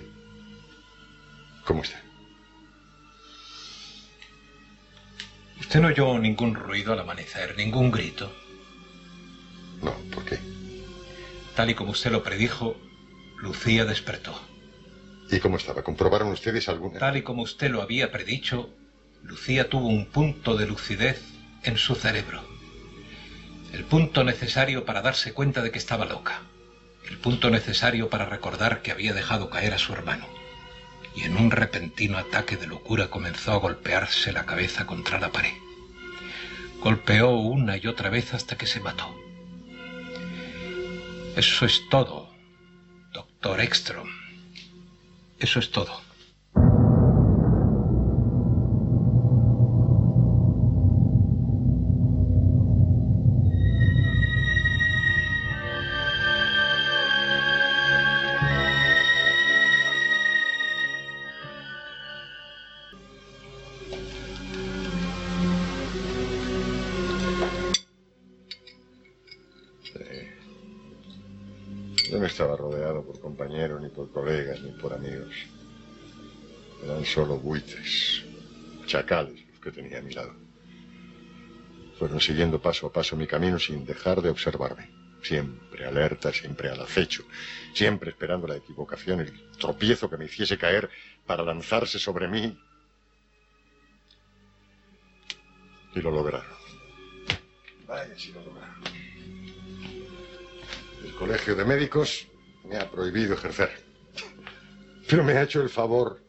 ¿Cómo 1.64 1.82
está? 1.82 2.00
Usted 5.58 5.80
no 5.80 5.88
oyó 5.88 6.16
ningún 6.20 6.54
ruido 6.54 6.92
al 6.92 7.00
amanecer, 7.00 7.56
ningún 7.56 7.90
grito. 7.90 8.32
No, 9.82 9.92
¿por 10.14 10.24
qué? 10.24 10.38
Tal 11.56 11.68
y 11.68 11.74
como 11.74 11.90
usted 11.90 12.12
lo 12.12 12.22
predijo, 12.22 12.76
Lucía 13.38 13.86
despertó. 13.86 14.40
¿Y 15.32 15.40
cómo 15.40 15.56
estaba? 15.56 15.82
¿Comprobaron 15.82 16.28
ustedes 16.28 16.68
alguna? 16.68 17.00
Tal 17.00 17.16
y 17.16 17.22
como 17.22 17.42
usted 17.42 17.72
lo 17.72 17.82
había 17.82 18.12
predicho, 18.12 18.70
Lucía 19.24 19.70
tuvo 19.70 19.88
un 19.88 20.04
punto 20.04 20.54
de 20.54 20.66
lucidez 20.66 21.20
en 21.62 21.78
su 21.78 21.94
cerebro. 21.94 22.44
El 23.72 23.84
punto 23.84 24.22
necesario 24.22 24.84
para 24.84 25.00
darse 25.00 25.32
cuenta 25.32 25.62
de 25.62 25.70
que 25.70 25.78
estaba 25.78 26.04
loca. 26.04 26.42
El 27.08 27.16
punto 27.16 27.50
necesario 27.50 28.10
para 28.10 28.26
recordar 28.26 28.82
que 28.82 28.92
había 28.92 29.14
dejado 29.14 29.48
caer 29.48 29.72
a 29.72 29.78
su 29.78 29.94
hermano. 29.94 30.26
Y 31.16 31.22
en 31.22 31.36
un 31.36 31.50
repentino 31.50 32.18
ataque 32.18 32.56
de 32.56 32.66
locura 32.66 33.08
comenzó 33.08 33.52
a 33.52 33.56
golpearse 33.56 34.30
la 34.30 34.44
cabeza 34.44 34.84
contra 34.84 35.18
la 35.18 35.32
pared. 35.32 35.54
Golpeó 36.80 37.30
una 37.30 37.78
y 37.78 37.86
otra 37.86 38.10
vez 38.10 38.34
hasta 38.34 38.56
que 38.58 38.66
se 38.66 38.80
mató. 38.80 39.14
Eso 41.34 41.64
es 41.64 41.80
todo, 41.88 42.30
doctor 43.12 43.60
Ekstrom. 43.60 44.08
Eso 45.38 45.58
es 45.58 45.70
todo. 45.70 46.03
Eran 76.82 77.04
solo 77.04 77.38
buitres, 77.38 78.24
chacales 78.86 79.42
los 79.50 79.60
que 79.60 79.70
tenía 79.70 79.98
a 79.98 80.02
mi 80.02 80.12
lado. 80.12 80.34
Fueron 81.98 82.20
siguiendo 82.20 82.60
paso 82.60 82.86
a 82.86 82.92
paso 82.92 83.16
mi 83.16 83.26
camino 83.26 83.58
sin 83.58 83.84
dejar 83.84 84.20
de 84.20 84.30
observarme. 84.30 84.90
Siempre 85.22 85.86
alerta, 85.86 86.32
siempre 86.32 86.68
al 86.68 86.80
acecho, 86.80 87.24
siempre 87.72 88.10
esperando 88.10 88.46
la 88.46 88.56
equivocación, 88.56 89.20
el 89.20 89.32
tropiezo 89.52 90.10
que 90.10 90.18
me 90.18 90.26
hiciese 90.26 90.58
caer 90.58 90.90
para 91.24 91.42
lanzarse 91.42 91.98
sobre 91.98 92.28
mí. 92.28 92.58
Y 95.94 96.00
lo 96.00 96.10
lograron. 96.10 96.44
Vaya, 97.86 98.18
si 98.18 98.32
lo 98.32 98.44
lograron. 98.44 98.74
El 101.04 101.14
Colegio 101.14 101.54
de 101.54 101.64
Médicos 101.64 102.26
me 102.64 102.76
ha 102.76 102.90
prohibido 102.90 103.34
ejercer. 103.34 103.83
Pero 105.14 105.22
me 105.22 105.34
ha 105.34 105.42
hecho 105.42 105.62
el 105.62 105.68
favor 105.68 106.20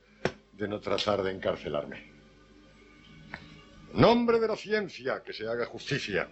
de 0.54 0.68
no 0.68 0.80
tratar 0.80 1.24
de 1.24 1.32
encarcelarme. 1.32 2.14
En 3.92 4.00
nombre 4.00 4.40
de 4.40 4.48
la 4.48 4.56
ciencia, 4.56 5.24
que 5.24 5.34
se 5.34 5.48
haga 5.48 5.66
justicia. 5.66 6.30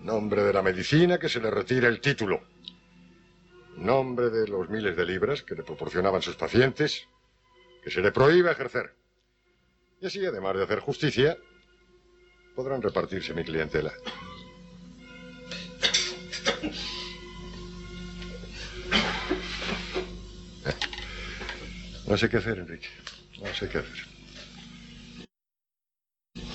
Nombre 0.00 0.42
de 0.42 0.52
la 0.52 0.62
medicina, 0.62 1.20
que 1.20 1.28
se 1.28 1.38
le 1.38 1.48
retire 1.48 1.86
el 1.86 2.00
título. 2.00 2.42
Nombre 3.76 4.30
de 4.30 4.48
los 4.48 4.68
miles 4.68 4.96
de 4.96 5.06
libras 5.06 5.44
que 5.44 5.54
le 5.54 5.62
proporcionaban 5.62 6.22
sus 6.22 6.34
pacientes, 6.34 7.06
que 7.84 7.92
se 7.92 8.00
le 8.00 8.10
prohíba 8.10 8.50
ejercer. 8.50 8.92
Y 10.00 10.06
así, 10.06 10.26
además 10.26 10.56
de 10.56 10.64
hacer 10.64 10.80
justicia, 10.80 11.38
podrán 12.56 12.82
repartirse 12.82 13.32
mi 13.32 13.44
clientela. 13.44 13.92
No 22.12 22.18
sé 22.18 22.28
qué 22.28 22.36
hacer, 22.36 22.58
Enrique. 22.58 22.88
No 23.40 23.54
sé 23.54 23.70
qué 23.70 23.78
hacer. 23.78 24.04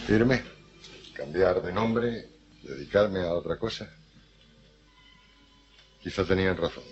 Irme, 0.08 0.44
cambiar 1.16 1.64
de 1.64 1.74
nombre, 1.74 2.30
dedicarme 2.61 3.22
a 3.22 3.34
otra 3.34 3.58
cosa. 3.58 3.92
Quizá 6.00 6.26
tenían 6.26 6.58
razón. 6.58 6.84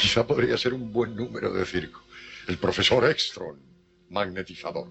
Quizá 0.00 0.26
podría 0.26 0.56
ser 0.56 0.72
un 0.72 0.90
buen 0.94 1.14
número 1.14 1.52
de 1.52 1.66
circo. 1.66 2.02
El 2.48 2.56
profesor 2.56 3.04
Ekstrom, 3.04 3.58
magnetizador. 4.08 4.88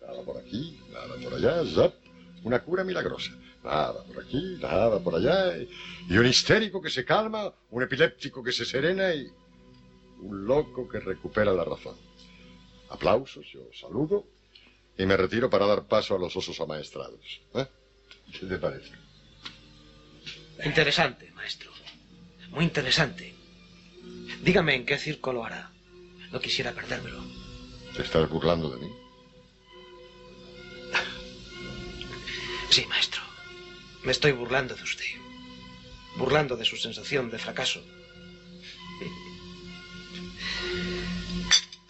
Nada 0.00 0.22
por 0.22 0.38
aquí, 0.38 0.80
nada 0.90 1.14
por 1.22 1.34
allá, 1.34 1.62
zap. 1.66 1.92
Una 2.42 2.64
cura 2.64 2.84
milagrosa. 2.84 3.32
Nada 3.62 4.02
por 4.04 4.24
aquí, 4.24 4.56
nada 4.62 4.98
por 4.98 5.14
allá. 5.14 5.58
Y 6.08 6.16
un 6.16 6.24
histérico 6.24 6.80
que 6.80 6.88
se 6.88 7.04
calma, 7.04 7.52
un 7.68 7.82
epiléptico 7.82 8.42
que 8.42 8.52
se 8.52 8.64
serena 8.64 9.12
y 9.12 9.30
un 10.20 10.46
loco 10.46 10.88
que 10.88 11.00
recupera 11.00 11.52
la 11.52 11.64
razón. 11.64 11.96
Aplausos, 12.90 13.46
yo 13.52 13.60
saludo 13.72 14.24
y 14.96 15.06
me 15.06 15.16
retiro 15.16 15.48
para 15.48 15.66
dar 15.66 15.86
paso 15.86 16.16
a 16.16 16.18
los 16.18 16.34
osos 16.36 16.60
amaestrados. 16.60 17.40
¿Eh? 17.54 17.66
¿Qué 18.32 18.46
te 18.46 18.58
parece? 18.58 18.92
Interesante, 20.64 21.30
maestro. 21.32 21.70
Muy 22.50 22.64
interesante. 22.64 23.34
Dígame 24.42 24.74
en 24.74 24.86
qué 24.86 24.98
circo 24.98 25.32
lo 25.32 25.44
hará. 25.44 25.70
No 26.32 26.40
quisiera 26.40 26.72
perdérmelo. 26.72 27.22
¿Te 27.94 28.02
estás 28.02 28.28
burlando 28.28 28.70
de 28.70 28.86
mí? 28.86 28.92
Sí, 32.70 32.84
maestro. 32.86 33.22
Me 34.04 34.12
estoy 34.12 34.32
burlando 34.32 34.74
de 34.74 34.82
usted. 34.82 35.04
Burlando 36.16 36.56
de 36.56 36.64
su 36.64 36.76
sensación 36.76 37.30
de 37.30 37.38
fracaso. 37.38 37.82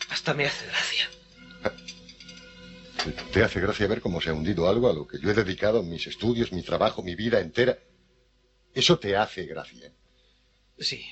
Hasta 0.08 0.34
me 0.34 0.46
hace 0.46 0.66
gracia. 0.66 1.10
¿Te 3.32 3.42
hace 3.42 3.60
gracia 3.60 3.86
ver 3.86 4.00
cómo 4.00 4.20
se 4.20 4.30
ha 4.30 4.34
hundido 4.34 4.68
algo 4.68 4.90
a 4.90 4.92
lo 4.92 5.06
que 5.06 5.18
yo 5.20 5.30
he 5.30 5.34
dedicado 5.34 5.82
mis 5.82 6.06
estudios, 6.06 6.52
mi 6.52 6.62
trabajo, 6.62 7.02
mi 7.02 7.14
vida 7.14 7.40
entera? 7.40 7.78
Eso 8.74 8.98
te 8.98 9.16
hace 9.16 9.46
gracia. 9.46 9.92
Sí. 10.78 11.04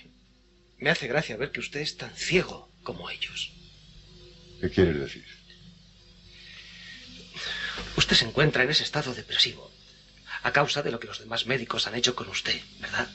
Me 0.78 0.91
hace 0.91 1.07
gracia 1.07 1.36
ver 1.36 1.52
que 1.52 1.60
usted 1.60 1.81
es 1.81 1.97
tan 1.97 2.15
ciego 2.15 2.70
como 2.83 3.08
ellos. 3.10 3.52
¿Qué 4.60 4.70
quieres 4.70 4.99
decir? 4.99 5.25
Usted 7.97 8.16
se 8.16 8.25
encuentra 8.26 8.62
en 8.62 8.70
ese 8.70 8.83
estado 8.83 9.15
depresivo 9.15 9.70
a 10.42 10.52
causa 10.52 10.83
de 10.83 10.91
lo 10.91 11.00
que 11.00 11.07
los 11.07 11.18
demás 11.18 11.47
médicos 11.47 11.86
han 11.86 11.94
hecho 11.94 12.15
con 12.15 12.28
usted, 12.28 12.60
¿verdad? 12.78 13.08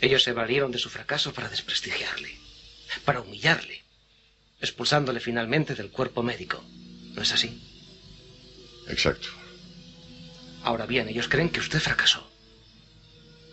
Ellos 0.00 0.22
se 0.22 0.32
valieron 0.32 0.70
de 0.70 0.78
su 0.78 0.90
fracaso 0.90 1.32
para 1.32 1.48
desprestigiarle, 1.48 2.38
para 3.04 3.20
humillarle, 3.20 3.84
expulsándole 4.60 5.20
finalmente 5.20 5.74
del 5.74 5.90
cuerpo 5.90 6.22
médico. 6.22 6.62
¿No 7.14 7.22
es 7.22 7.32
así? 7.32 7.60
Exacto. 8.88 9.28
Ahora 10.62 10.86
bien, 10.86 11.08
ellos 11.08 11.28
creen 11.28 11.50
que 11.50 11.60
usted 11.60 11.80
fracasó. 11.80 12.28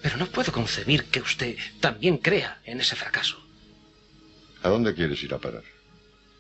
Pero 0.02 0.18
no 0.18 0.28
puedo 0.28 0.52
concebir 0.52 1.06
que 1.06 1.20
usted 1.20 1.58
también 1.80 2.18
crea 2.18 2.62
en 2.64 2.80
ese 2.80 2.96
fracaso. 2.96 3.42
¿A 4.62 4.70
dónde 4.70 4.94
quieres 4.94 5.22
ir 5.24 5.34
a 5.34 5.40
parar? 5.40 5.64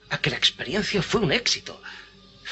A 0.10 0.18
que 0.20 0.30
la 0.30 0.38
experiencia 0.38 1.02
fue 1.02 1.22
un 1.22 1.32
éxito. 1.32 1.82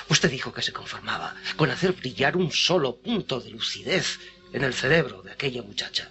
Usted 0.09 0.30
dijo 0.30 0.53
que 0.53 0.61
se 0.61 0.74
conformaba 0.74 1.35
con 1.56 1.69
hacer 1.69 1.93
brillar 1.93 2.35
un 2.35 2.51
solo 2.51 2.98
punto 2.98 3.40
de 3.40 3.51
lucidez 3.51 4.19
en 4.53 4.64
el 4.64 4.74
cerebro 4.74 5.22
de 5.22 5.32
aquella 5.32 5.61
muchacha. 5.61 6.09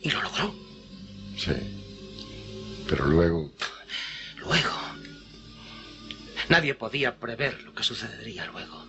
Y 0.00 0.10
lo 0.10 0.22
logró. 0.22 0.54
Sí. 1.36 1.52
Pero 2.88 3.06
luego... 3.06 3.52
Luego. 4.36 4.70
Nadie 6.48 6.74
podía 6.74 7.16
prever 7.16 7.62
lo 7.62 7.74
que 7.74 7.82
sucedería 7.82 8.46
luego. 8.46 8.84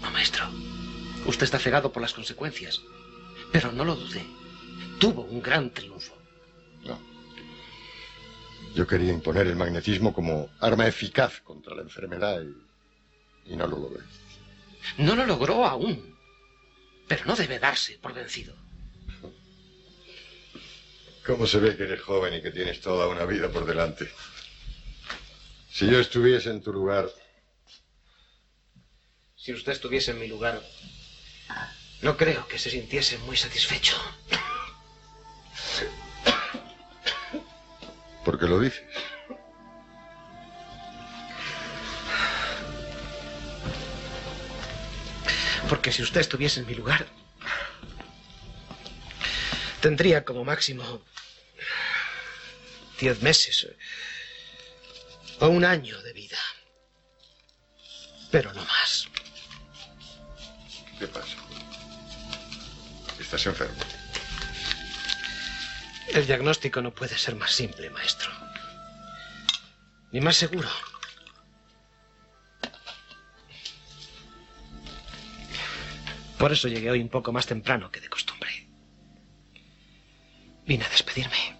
No, 0.00 0.10
maestro. 0.10 0.44
Usted 1.26 1.44
está 1.44 1.58
cegado 1.58 1.92
por 1.92 2.02
las 2.02 2.14
consecuencias. 2.14 2.82
Pero 3.52 3.70
no 3.70 3.84
lo 3.84 3.94
dudé. 3.94 4.24
Tuvo 4.98 5.22
un 5.22 5.40
gran 5.40 5.70
triunfo. 5.70 6.16
Yo 8.74 8.86
quería 8.86 9.12
imponer 9.12 9.46
el 9.46 9.56
magnetismo 9.56 10.14
como 10.14 10.48
arma 10.58 10.86
eficaz 10.86 11.40
contra 11.42 11.74
la 11.74 11.82
enfermedad 11.82 12.42
y, 12.42 13.52
y 13.52 13.56
no 13.56 13.66
lo 13.66 13.78
logré. 13.78 14.02
No 14.96 15.14
lo 15.14 15.26
logró 15.26 15.66
aún. 15.66 16.16
Pero 17.06 17.26
no 17.26 17.36
debe 17.36 17.58
darse 17.58 17.98
por 17.98 18.14
vencido. 18.14 18.54
¿Cómo 21.26 21.46
se 21.46 21.58
ve 21.58 21.76
que 21.76 21.84
eres 21.84 22.00
joven 22.00 22.34
y 22.34 22.42
que 22.42 22.50
tienes 22.50 22.80
toda 22.80 23.06
una 23.08 23.26
vida 23.26 23.48
por 23.50 23.66
delante? 23.66 24.10
Si 25.72 25.86
yo 25.90 25.98
estuviese 25.98 26.50
en 26.50 26.60
tu 26.62 26.72
lugar, 26.72 27.08
Si 29.42 29.52
usted 29.52 29.72
estuviese 29.72 30.12
en 30.12 30.20
mi 30.20 30.28
lugar, 30.28 30.62
no 32.02 32.16
creo 32.16 32.46
que 32.46 32.60
se 32.60 32.70
sintiese 32.70 33.18
muy 33.18 33.36
satisfecho. 33.36 33.96
¿por 38.24 38.38
qué 38.38 38.46
lo 38.46 38.60
dices? 38.60 38.84
Porque 45.68 45.90
si 45.90 46.02
usted 46.02 46.20
estuviese 46.20 46.60
en 46.60 46.66
mi 46.66 46.74
lugar, 46.76 47.04
tendría 49.80 50.24
como 50.24 50.44
máximo 50.44 51.02
diez 53.00 53.20
meses 53.22 53.66
o 55.42 55.48
un 55.48 55.64
año 55.64 56.00
de 56.02 56.12
vida. 56.12 56.38
Pero 58.30 58.52
no 58.54 58.64
más. 58.64 59.08
¿Qué 61.00 61.08
pasa? 61.08 61.36
Estás 63.18 63.46
enfermo. 63.46 63.82
El 66.10 66.26
diagnóstico 66.26 66.80
no 66.80 66.94
puede 66.94 67.18
ser 67.18 67.34
más 67.34 67.50
simple, 67.50 67.90
maestro. 67.90 68.30
Ni 70.12 70.20
más 70.20 70.36
seguro. 70.36 70.68
Por 76.38 76.52
eso 76.52 76.68
llegué 76.68 76.90
hoy 76.90 77.00
un 77.00 77.08
poco 77.08 77.32
más 77.32 77.46
temprano 77.46 77.90
que 77.90 78.00
de 78.00 78.08
costumbre. 78.08 78.68
Vine 80.66 80.84
a 80.84 80.88
despedirme. 80.88 81.56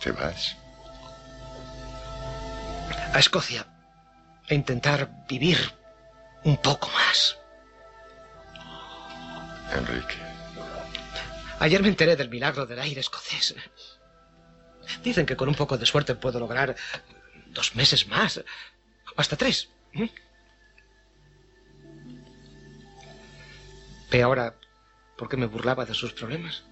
¿Te 0.00 0.12
vas? 0.12 0.56
A 3.16 3.18
Escocia. 3.18 3.66
A 4.50 4.52
intentar 4.52 5.24
vivir 5.26 5.58
un 6.44 6.58
poco 6.58 6.90
más. 6.90 7.38
Enrique. 9.72 10.18
Ayer 11.58 11.80
me 11.80 11.88
enteré 11.88 12.14
del 12.14 12.28
milagro 12.28 12.66
del 12.66 12.78
aire 12.78 13.00
escocés. 13.00 13.54
Dicen 15.02 15.24
que 15.24 15.34
con 15.34 15.48
un 15.48 15.54
poco 15.54 15.78
de 15.78 15.86
suerte 15.86 16.14
puedo 16.14 16.38
lograr 16.38 16.76
dos 17.46 17.74
meses 17.74 18.06
más, 18.06 18.36
o 18.36 18.42
hasta 19.16 19.34
tres. 19.34 19.70
¿Ve 24.10 24.22
ahora 24.22 24.54
por 25.16 25.30
qué 25.30 25.38
me 25.38 25.46
burlaba 25.46 25.86
de 25.86 25.94
sus 25.94 26.12
problemas? 26.12 26.64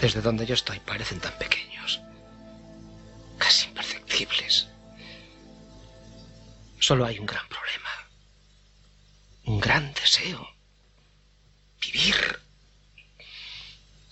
Desde 0.00 0.20
donde 0.20 0.46
yo 0.46 0.54
estoy 0.54 0.80
parecen 0.80 1.20
tan 1.20 1.38
pequeños, 1.38 1.67
imperceptibles. 4.18 4.68
Solo 6.80 7.04
hay 7.06 7.18
un 7.18 7.26
gran 7.26 7.46
problema, 7.48 8.08
un 9.44 9.60
gran 9.60 9.92
deseo. 9.94 10.48
Vivir. 11.80 12.40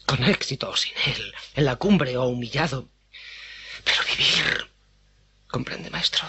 Con 0.07 0.23
éxito 0.25 0.71
o 0.71 0.77
sin 0.77 0.93
él, 1.05 1.35
en 1.55 1.65
la 1.65 1.77
cumbre 1.77 2.17
o 2.17 2.25
humillado. 2.25 2.89
Pero 3.85 4.03
vivir. 4.05 4.71
¿Comprende, 5.49 5.91
maestro? 5.91 6.27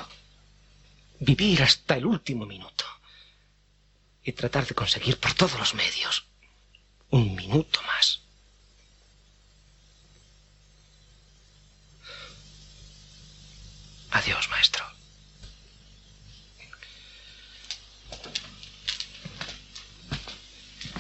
Vivir 1.20 1.62
hasta 1.64 1.96
el 1.96 2.06
último 2.06 2.46
minuto. 2.46 2.86
Y 4.24 4.32
tratar 4.32 4.66
de 4.66 4.76
conseguir 4.76 5.20
por 5.20 5.34
todos 5.34 5.58
los 5.58 5.74
medios 5.74 6.26
un 7.10 7.36
minuto 7.36 7.82
más. 7.84 8.27
Adiós, 14.12 14.48
maestro. 14.50 14.86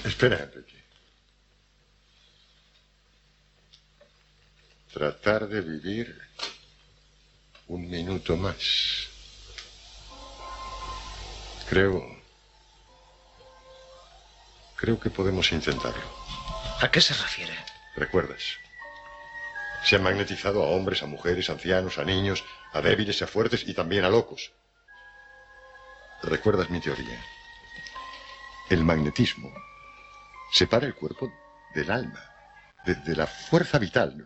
Espera, 0.03 0.43
Enrique. 0.43 0.83
Tratar 4.93 5.47
de 5.47 5.61
vivir 5.61 6.19
un 7.67 7.89
minuto 7.89 8.37
más. 8.37 9.07
Creo... 11.69 12.17
Creo 14.77 14.99
que 14.99 15.09
podemos 15.09 15.51
intentarlo. 15.51 16.03
¿A 16.81 16.89
qué 16.91 17.01
se 17.01 17.13
refiere? 17.13 17.53
¿Recuerdas? 17.95 18.43
Se 19.83 19.95
han 19.95 20.03
magnetizado 20.03 20.63
a 20.63 20.67
hombres, 20.67 21.01
a 21.01 21.07
mujeres, 21.07 21.49
a 21.49 21.53
ancianos, 21.53 21.97
a 21.97 22.05
niños, 22.05 22.43
a 22.73 22.81
débiles, 22.81 23.21
a 23.21 23.27
fuertes 23.27 23.63
y 23.67 23.73
también 23.73 24.03
a 24.05 24.09
locos. 24.09 24.51
¿Recuerdas 26.23 26.69
mi 26.69 26.79
teoría? 26.79 27.19
El 28.69 28.83
magnetismo 28.83 29.53
separa 30.51 30.85
el 30.87 30.95
cuerpo 30.95 31.31
del 31.75 31.91
alma, 31.91 32.19
de, 32.85 32.95
de 32.95 33.15
la 33.15 33.27
fuerza 33.27 33.77
vital. 33.79 34.25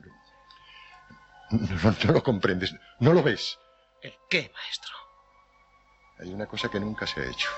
No, 1.51 1.59
no- 1.91 1.95
no 2.05 2.13
lo 2.13 2.23
comprendes, 2.23 2.73
no 2.99 3.13
lo 3.13 3.21
ves. 3.23 3.59
¿El 4.01 4.15
qué, 4.29 4.51
maestro? 4.53 4.93
Hay 6.19 6.33
una 6.33 6.45
cosa 6.45 6.69
que 6.69 6.79
nunca 6.79 7.05
se 7.05 7.19
ha 7.21 7.25
hecho. 7.25 7.49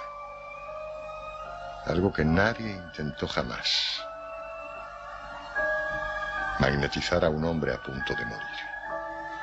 Algo 1.85 2.11
que 2.13 2.23
nadie 2.25 2.71
intentó 2.71 3.27
jamás. 3.27 4.01
Magnetizar 6.59 7.23
a 7.25 7.29
un 7.29 7.43
hombre 7.45 7.73
a 7.73 7.81
punto 7.81 8.13
de 8.15 8.25
morir. 8.25 8.57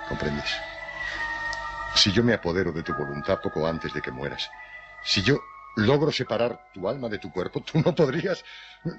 ¿Comprendes? 0.09 0.51
Si 1.95 2.13
yo 2.13 2.23
me 2.23 2.35
apodero 2.35 2.73
de 2.73 2.83
tu 2.83 2.95
voluntad 2.95 3.41
poco 3.41 3.67
antes 3.67 3.93
de 3.93 4.01
que 4.01 4.11
mueras, 4.11 4.51
si 5.05 5.23
yo 5.23 5.41
logro 5.77 6.13
separar 6.13 6.71
tu 6.73 6.89
alma 6.89 7.09
de 7.09 7.19
tu 7.19 7.31
cuerpo, 7.33 7.61
tú 7.63 7.79
no 7.81 7.95
podrías... 7.95 8.45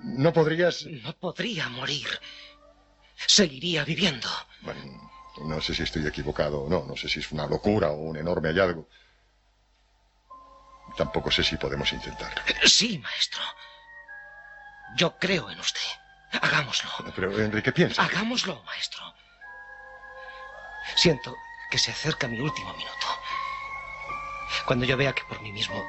No 0.03 0.33
podrías... 0.33 0.85
No 0.85 1.13
podría 1.13 1.69
morir. 1.69 2.07
Seguiría 3.15 3.83
viviendo. 3.85 4.27
Bueno, 4.61 5.11
no 5.45 5.61
sé 5.61 5.73
si 5.73 5.83
estoy 5.83 6.05
equivocado 6.05 6.61
o 6.61 6.69
no, 6.69 6.85
no 6.85 6.95
sé 6.95 7.07
si 7.07 7.19
es 7.19 7.31
una 7.31 7.47
locura 7.47 7.89
o 7.89 7.95
un 7.95 8.17
enorme 8.17 8.49
hallazgo. 8.49 8.87
Tampoco 10.97 11.31
sé 11.31 11.43
si 11.43 11.57
podemos 11.57 11.91
intentarlo. 11.93 12.41
Sí, 12.65 12.97
maestro. 12.97 13.41
Yo 14.97 15.17
creo 15.17 15.49
en 15.49 15.59
usted. 15.59 15.79
Hagámoslo. 16.41 16.89
Pero, 17.15 17.39
Enrique, 17.39 17.71
piensa. 17.71 18.03
Hagámoslo, 18.03 18.61
maestro. 18.63 19.01
Siento 20.95 21.35
que 21.71 21.79
se 21.79 21.91
acerca 21.91 22.27
mi 22.27 22.39
último 22.39 22.73
minuto. 22.73 23.07
Cuando 24.65 24.85
yo 24.85 24.97
vea 24.97 25.13
que 25.13 25.23
por 25.23 25.41
mí 25.41 25.51
mismo 25.51 25.83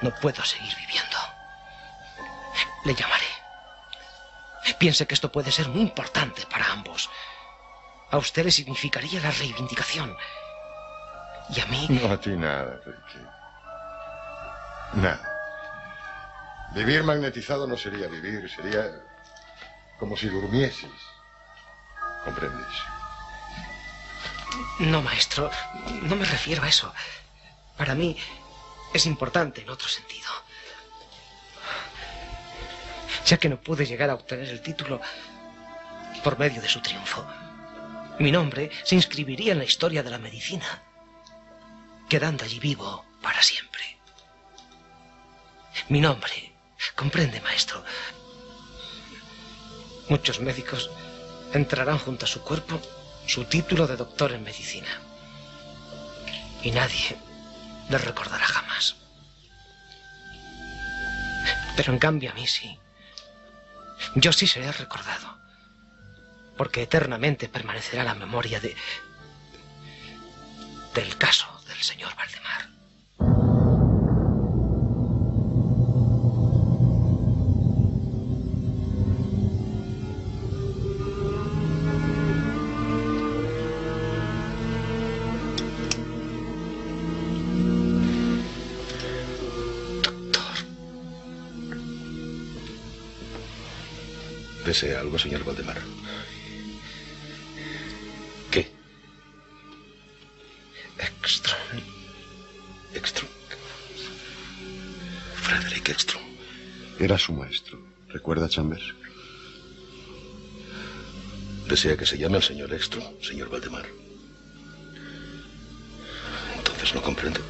no 0.00 0.10
puedo 0.20 0.42
seguir 0.44 0.74
viviendo, 0.76 1.18
le 2.84 2.94
llamaré. 2.94 3.26
Piense 4.78 5.06
que 5.06 5.14
esto 5.14 5.30
puede 5.30 5.50
ser 5.50 5.68
muy 5.68 5.82
importante 5.82 6.46
para 6.46 6.72
ambos. 6.72 7.10
A 8.10 8.16
usted 8.18 8.44
le 8.44 8.50
significaría 8.50 9.20
la 9.20 9.30
reivindicación. 9.30 10.16
Y 11.50 11.60
a 11.60 11.66
mí... 11.66 11.86
No 11.90 12.12
a 12.12 12.16
ti 12.18 12.30
nada, 12.30 12.78
Enrique. 12.86 13.26
Nada. 14.94 15.28
Vivir 16.74 17.02
magnetizado 17.02 17.66
no 17.66 17.76
sería 17.76 18.06
vivir, 18.06 18.48
sería 18.50 18.88
como 19.98 20.16
si 20.16 20.28
durmieses. 20.28 20.90
¿Comprendes? 22.24 23.01
No, 24.78 25.02
maestro, 25.02 25.50
no 26.02 26.16
me 26.16 26.24
refiero 26.24 26.62
a 26.62 26.68
eso. 26.68 26.92
Para 27.76 27.94
mí 27.94 28.16
es 28.92 29.06
importante 29.06 29.62
en 29.62 29.70
otro 29.70 29.88
sentido. 29.88 30.28
Ya 33.26 33.36
que 33.36 33.48
no 33.48 33.60
pude 33.60 33.86
llegar 33.86 34.10
a 34.10 34.14
obtener 34.14 34.48
el 34.48 34.60
título 34.60 35.00
por 36.24 36.38
medio 36.38 36.60
de 36.60 36.68
su 36.68 36.80
triunfo, 36.80 37.24
mi 38.18 38.30
nombre 38.30 38.70
se 38.84 38.94
inscribiría 38.94 39.52
en 39.52 39.58
la 39.58 39.64
historia 39.64 40.02
de 40.02 40.10
la 40.10 40.18
medicina, 40.18 40.82
quedando 42.08 42.44
allí 42.44 42.58
vivo 42.58 43.04
para 43.22 43.42
siempre. 43.42 43.98
Mi 45.88 46.00
nombre, 46.00 46.52
comprende, 46.94 47.40
maestro. 47.40 47.82
Muchos 50.08 50.40
médicos 50.40 50.90
entrarán 51.52 51.98
junto 51.98 52.26
a 52.26 52.28
su 52.28 52.42
cuerpo 52.42 52.80
su 53.26 53.44
título 53.44 53.86
de 53.86 53.96
doctor 53.96 54.32
en 54.32 54.42
medicina. 54.42 55.00
Y 56.62 56.70
nadie 56.70 57.16
le 57.88 57.98
recordará 57.98 58.44
jamás. 58.44 58.96
Pero 61.76 61.92
en 61.92 61.98
cambio 61.98 62.30
a 62.30 62.34
mí 62.34 62.46
sí. 62.46 62.78
Yo 64.14 64.32
sí 64.32 64.46
seré 64.46 64.70
recordado. 64.72 65.38
Porque 66.56 66.82
eternamente 66.82 67.48
permanecerá 67.48 68.04
la 68.04 68.14
memoria 68.14 68.60
de... 68.60 68.76
del 70.94 71.16
caso 71.16 71.48
del 71.66 71.82
señor 71.82 72.14
Valdemar. 72.14 72.68
¿Desea 94.72 95.00
algo, 95.00 95.18
señor 95.18 95.44
Valdemar? 95.44 95.78
¿Qué? 98.50 98.72
Ekstrom. 100.96 101.60
Ekstrom. 102.94 103.28
Frederick 105.34 105.90
Ekstrom. 105.90 106.22
Era 106.98 107.18
su 107.18 107.34
maestro. 107.34 107.78
¿Recuerda, 108.08 108.48
Chambers? 108.48 108.94
¿Desea 111.68 111.98
que 111.98 112.06
se 112.06 112.16
llame 112.16 112.36
al 112.36 112.42
señor 112.42 112.72
Ekstrom, 112.72 113.04
señor 113.20 113.50
Valdemar? 113.50 113.86
Entonces 116.56 116.94
no 116.94 117.02
comprendo. 117.02 117.40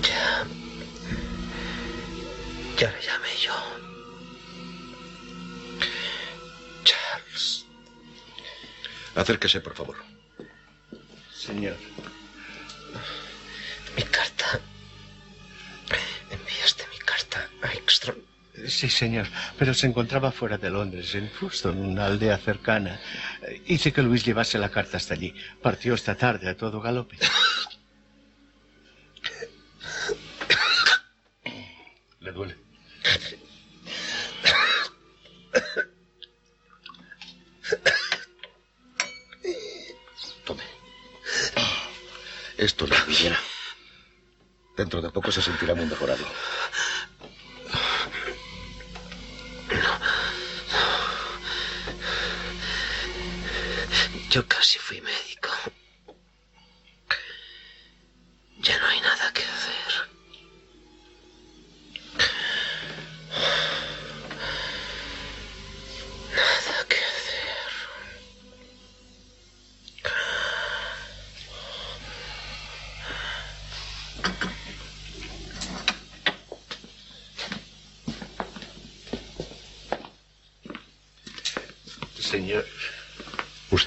Ya. 0.00 0.46
Ya 2.78 2.88
le 2.92 3.02
llamé 3.02 3.36
yo. 3.44 3.81
Acérquese, 9.14 9.60
por 9.60 9.74
favor. 9.74 9.96
Señor. 11.34 11.76
Mi 13.96 14.02
carta. 14.04 14.60
Enviaste 16.30 16.84
mi 16.92 16.98
carta 16.98 17.48
a 17.62 17.72
Ekstrom. 17.74 18.16
Sí, 18.66 18.88
señor, 18.88 19.26
pero 19.58 19.74
se 19.74 19.86
encontraba 19.86 20.30
fuera 20.30 20.56
de 20.58 20.70
Londres, 20.70 21.14
en 21.14 21.28
Houston, 21.30 21.78
una 21.78 22.06
aldea 22.06 22.38
cercana. 22.38 23.00
Hice 23.66 23.92
que 23.92 24.02
Luis 24.02 24.24
llevase 24.24 24.58
la 24.58 24.70
carta 24.70 24.98
hasta 24.98 25.14
allí. 25.14 25.34
Partió 25.60 25.94
esta 25.94 26.14
tarde 26.14 26.48
a 26.48 26.56
todo 26.56 26.80
galope. 26.80 27.16
¿Le 32.20 32.32
duele? 32.32 32.56
Esto 42.62 42.86
le 42.86 42.96
aliviará. 42.96 43.40
Dentro 44.76 45.02
de 45.02 45.10
poco 45.10 45.32
se 45.32 45.42
sentirá 45.42 45.74
muy 45.74 45.84
mejorado. 45.84 46.24
Yo 54.30 54.46
casi 54.46 54.78
fui 54.78 55.00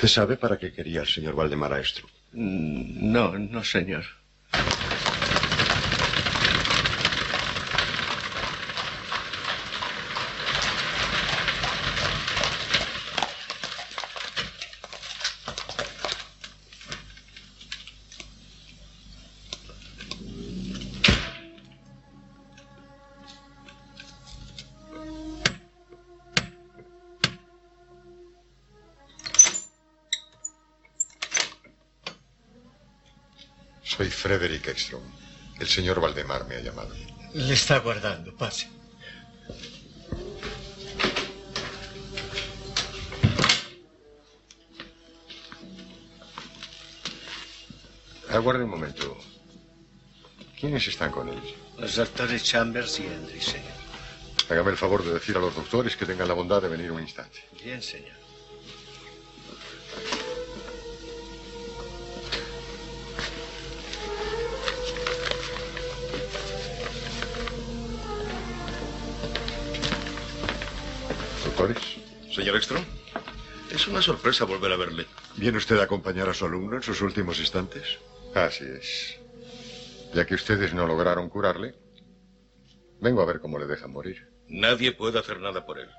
¿Usted 0.06 0.22
sabe 0.22 0.38
para 0.38 0.59
qué 0.59 0.72
quería 0.72 1.01
el 1.01 1.08
señor 1.08 1.34
Valdemar 1.35 1.74
a? 1.74 2.06
Mm, 2.34 3.11
No, 3.11 3.40
no, 3.40 3.64
señor. 3.64 4.03
El 35.60 35.68
señor 35.68 36.02
Valdemar 36.02 36.48
me 36.48 36.56
ha 36.56 36.62
llamado. 36.62 36.94
Le 37.34 37.54
está 37.54 37.80
guardando, 37.80 38.36
pase. 38.36 38.70
Aguarde 48.30 48.64
un 48.64 48.70
momento. 48.70 49.18
¿Quiénes 50.60 50.88
están 50.88 51.12
con 51.12 51.30
él? 51.30 51.42
Los 51.78 51.95
doctores 51.95 52.44
Chambers 52.44 53.00
y 53.00 53.06
Henry, 53.06 53.40
señor. 53.40 53.72
Hágame 54.50 54.72
el 54.72 54.78
favor 54.78 55.04
de 55.04 55.14
decir 55.14 55.38
a 55.38 55.40
los 55.40 55.56
doctores 55.56 55.95
que 55.95 56.06
tengan 56.06 56.28
la 56.28 56.34
bondad 56.34 56.62
de 56.62 56.68
venir 56.68 56.92
un 56.92 57.02
instante. 57.02 57.44
Bien, 57.64 57.82
señor. 57.82 58.25
Señor 72.35 72.58
Ekstrom, 72.58 72.84
es 73.72 73.88
una 73.88 74.01
sorpresa 74.01 74.43
volver 74.43 74.74
a 74.74 74.77
verle. 74.77 75.06
¿Viene 75.38 75.58
usted 75.58 75.80
a 75.80 75.84
acompañar 75.84 76.27
a 76.27 76.34
su 76.34 76.45
alumno 76.45 76.75
en 76.75 76.84
sus 76.84 77.01
últimos 77.01 77.40
instantes? 77.40 77.98
Así 78.34 78.66
es. 78.66 79.17
Ya 80.14 80.25
que 80.25 80.35
ustedes 80.35 80.74
no 80.74 80.85
lograron 80.85 81.30
curarle, 81.30 81.74
vengo 83.00 83.22
a 83.22 83.25
ver 83.25 83.40
cómo 83.40 83.58
le 83.58 83.67
dejan 83.67 83.92
morir. 83.92 84.30
Nadie 84.50 84.92
puede 84.92 85.17
hacer 85.17 85.40
nada 85.40 85.66
por 85.66 85.80
él. 85.80 85.90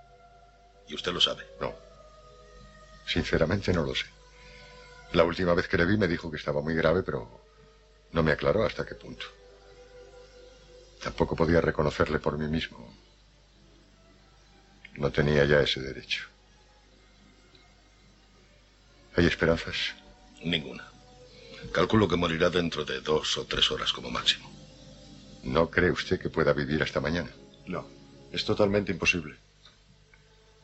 Y 0.88 0.94
usted 0.94 1.12
lo 1.12 1.22
sabe. 1.22 1.44
No. 1.58 1.74
Sinceramente 3.06 3.72
no 3.72 3.84
lo 3.84 3.94
sé. 3.94 4.06
La 5.12 5.24
última 5.24 5.54
vez 5.54 5.68
que 5.68 5.78
le 5.78 5.86
vi 5.86 5.96
me 5.96 6.06
dijo 6.06 6.30
que 6.30 6.36
estaba 6.36 6.60
muy 6.60 6.74
grave, 6.74 7.02
pero 7.02 7.40
no 8.12 8.22
me 8.22 8.32
aclaró 8.32 8.64
hasta 8.64 8.84
qué 8.84 8.94
punto. 8.94 9.24
Tampoco 11.02 11.34
podía 11.34 11.62
reconocerle 11.62 12.18
por 12.18 12.36
mí 12.36 12.46
mismo. 12.46 13.05
No 14.96 15.10
tenía 15.10 15.44
ya 15.44 15.60
ese 15.60 15.80
derecho. 15.80 16.24
¿Hay 19.14 19.26
esperanzas? 19.26 19.94
Ninguna. 20.42 20.84
Calculo 21.72 22.08
que 22.08 22.16
morirá 22.16 22.50
dentro 22.50 22.84
de 22.84 23.00
dos 23.00 23.36
o 23.38 23.44
tres 23.44 23.70
horas 23.70 23.92
como 23.92 24.10
máximo. 24.10 24.50
¿No 25.42 25.70
cree 25.70 25.90
usted 25.90 26.20
que 26.20 26.30
pueda 26.30 26.52
vivir 26.52 26.82
hasta 26.82 27.00
mañana? 27.00 27.30
No. 27.66 27.86
Es 28.32 28.44
totalmente 28.44 28.92
imposible. 28.92 29.36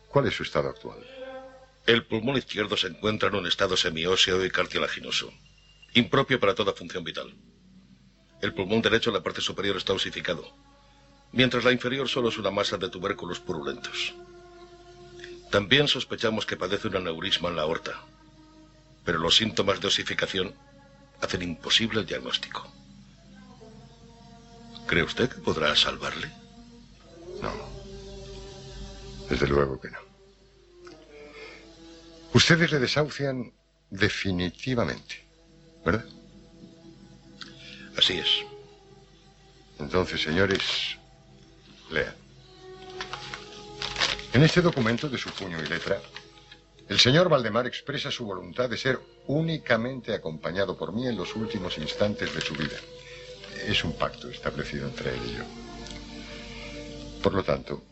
¿Cuál 0.08 0.26
es 0.26 0.34
su 0.34 0.42
estado 0.42 0.68
actual? 0.68 0.98
El 1.86 2.06
pulmón 2.06 2.36
izquierdo 2.36 2.76
se 2.76 2.88
encuentra 2.88 3.28
en 3.28 3.34
un 3.34 3.46
estado 3.46 3.76
semióseo 3.76 4.44
y 4.44 4.50
cartilaginoso, 4.50 5.32
impropio 5.94 6.38
para 6.38 6.54
toda 6.54 6.72
función 6.74 7.02
vital. 7.04 7.34
El 8.40 8.54
pulmón 8.54 8.82
derecho 8.82 9.10
en 9.10 9.14
la 9.14 9.22
parte 9.22 9.40
superior 9.40 9.76
está 9.76 9.92
osificado, 9.92 10.44
mientras 11.32 11.64
la 11.64 11.72
inferior 11.72 12.08
solo 12.08 12.28
es 12.28 12.38
una 12.38 12.50
masa 12.50 12.76
de 12.76 12.88
tubérculos 12.88 13.40
purulentos. 13.40 14.14
También 15.50 15.88
sospechamos 15.88 16.46
que 16.46 16.56
padece 16.56 16.88
un 16.88 16.96
aneurisma 16.96 17.48
en 17.48 17.56
la 17.56 17.62
aorta, 17.62 18.00
pero 19.04 19.18
los 19.18 19.36
síntomas 19.36 19.80
de 19.80 19.88
osificación 19.88 20.54
hacen 21.20 21.42
imposible 21.42 22.00
el 22.00 22.06
diagnóstico. 22.06 22.72
¿Cree 24.86 25.02
usted 25.02 25.28
que 25.30 25.40
podrá 25.40 25.74
salvarle? 25.76 26.30
No. 27.40 27.52
Desde 29.28 29.46
luego 29.46 29.80
que 29.80 29.90
no. 29.90 29.98
Ustedes 32.34 32.72
le 32.72 32.78
desahucian 32.78 33.52
definitivamente, 33.90 35.22
¿verdad? 35.84 36.04
Así 37.96 38.14
es. 38.18 38.28
Entonces, 39.78 40.22
señores, 40.22 40.96
lean. 41.92 42.14
En 44.32 44.42
este 44.42 44.62
documento 44.62 45.08
de 45.08 45.18
su 45.18 45.30
puño 45.30 45.62
y 45.62 45.66
letra, 45.66 46.00
el 46.88 46.98
señor 46.98 47.28
Valdemar 47.28 47.66
expresa 47.66 48.10
su 48.10 48.24
voluntad 48.24 48.68
de 48.68 48.76
ser 48.76 48.98
únicamente 49.26 50.14
acompañado 50.14 50.76
por 50.76 50.92
mí 50.92 51.06
en 51.06 51.16
los 51.16 51.36
últimos 51.36 51.78
instantes 51.78 52.34
de 52.34 52.40
su 52.40 52.54
vida. 52.54 52.76
Es 53.66 53.84
un 53.84 53.92
pacto 53.96 54.28
establecido 54.28 54.88
entre 54.88 55.14
él 55.14 55.20
y 55.26 55.36
yo. 55.36 55.44
Por 57.22 57.34
lo 57.34 57.44
tanto, 57.44 57.82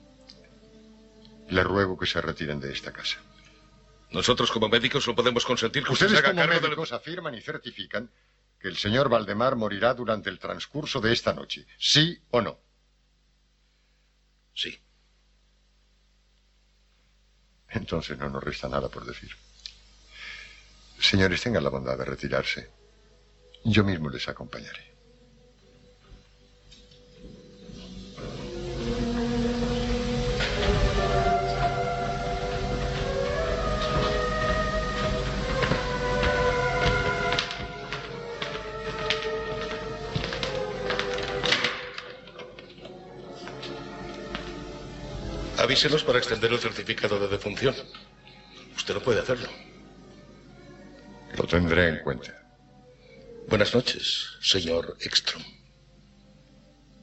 le 1.51 1.63
ruego 1.63 1.99
que 1.99 2.07
se 2.07 2.21
retiren 2.21 2.61
de 2.61 2.73
esta 2.73 2.93
casa. 2.93 3.19
Nosotros 4.11 4.51
como 4.51 4.69
médicos 4.69 5.07
no 5.07 5.15
podemos 5.15 5.45
consentir 5.45 5.85
que 5.85 5.93
usted 5.93 6.09
se 6.09 6.15
Ustedes 6.15 6.31
haga 6.31 6.35
como 6.35 6.53
cargo 6.53 6.67
médicos 6.67 6.93
afirman 6.93 7.35
y 7.35 7.41
certifican 7.41 8.11
que 8.59 8.69
el 8.69 8.77
señor 8.77 9.09
Valdemar 9.09 9.57
morirá 9.57 9.95
durante 9.95 10.31
el 10.31 10.39
transcurso 10.39 11.01
de 11.01 11.13
esta 11.13 11.33
noche. 11.33 11.67
¿Sí 11.79 12.19
o 12.31 12.41
no? 12.41 12.59
Sí. 14.55 14.79
Entonces 17.69 18.19
no 18.19 18.29
nos 18.29 18.43
resta 18.43 18.69
nada 18.69 18.89
por 18.89 19.05
decir. 19.05 19.31
Señores, 20.99 21.43
tengan 21.43 21.65
la 21.65 21.71
bondad 21.71 21.97
de 21.97 22.05
retirarse. 22.05 22.71
Yo 23.65 23.85
mismo 23.85 24.11
les 24.11 24.29
acompañaré. 24.29 24.90
Avísenos 45.71 46.03
para 46.03 46.19
extender 46.19 46.53
el 46.53 46.59
certificado 46.59 47.21
de 47.21 47.29
defunción. 47.29 47.77
Usted 48.75 48.93
no 48.93 49.01
puede 49.01 49.21
hacerlo. 49.21 49.49
Lo 51.39 51.45
tendré 51.45 51.91
en 51.91 52.03
cuenta. 52.03 52.35
Buenas 53.47 53.73
noches, 53.73 54.31
señor 54.41 54.97
Ekstrom. 54.99 55.45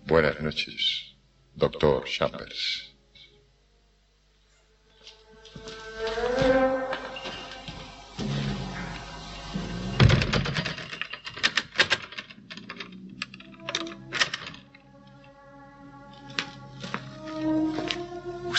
Buenas 0.03 0.41
noches, 0.41 1.15
doctor 1.53 2.03
Chambers. 2.03 2.93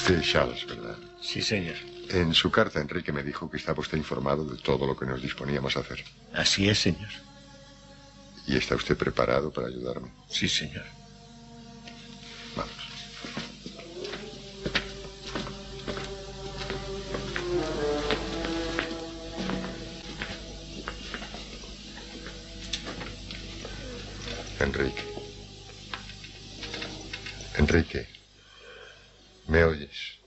Usted 0.09 0.23
es 0.23 0.33
Charles, 0.33 0.67
¿verdad? 0.67 0.97
Sí, 1.21 1.43
señor. 1.43 1.75
En 2.09 2.33
su 2.33 2.51
carta, 2.51 2.81
Enrique 2.81 3.13
me 3.13 3.23
dijo 3.23 3.51
que 3.51 3.59
estaba 3.59 3.81
usted 3.81 3.99
informado 3.99 4.43
de 4.43 4.57
todo 4.57 4.87
lo 4.87 4.97
que 4.97 5.05
nos 5.05 5.21
disponíamos 5.21 5.77
a 5.77 5.81
hacer. 5.81 6.03
Así 6.33 6.67
es, 6.67 6.79
señor. 6.79 7.11
¿Y 8.47 8.57
está 8.57 8.75
usted 8.75 8.97
preparado 8.97 9.53
para 9.53 9.67
ayudarme? 9.67 10.09
Sí, 10.31 10.49
señor. 10.49 10.87
Vamos. 12.57 12.73
Enrique. 24.59 25.05
Enrique. 27.59 28.18
¿Me 29.49 29.65
oyes? 29.65 30.19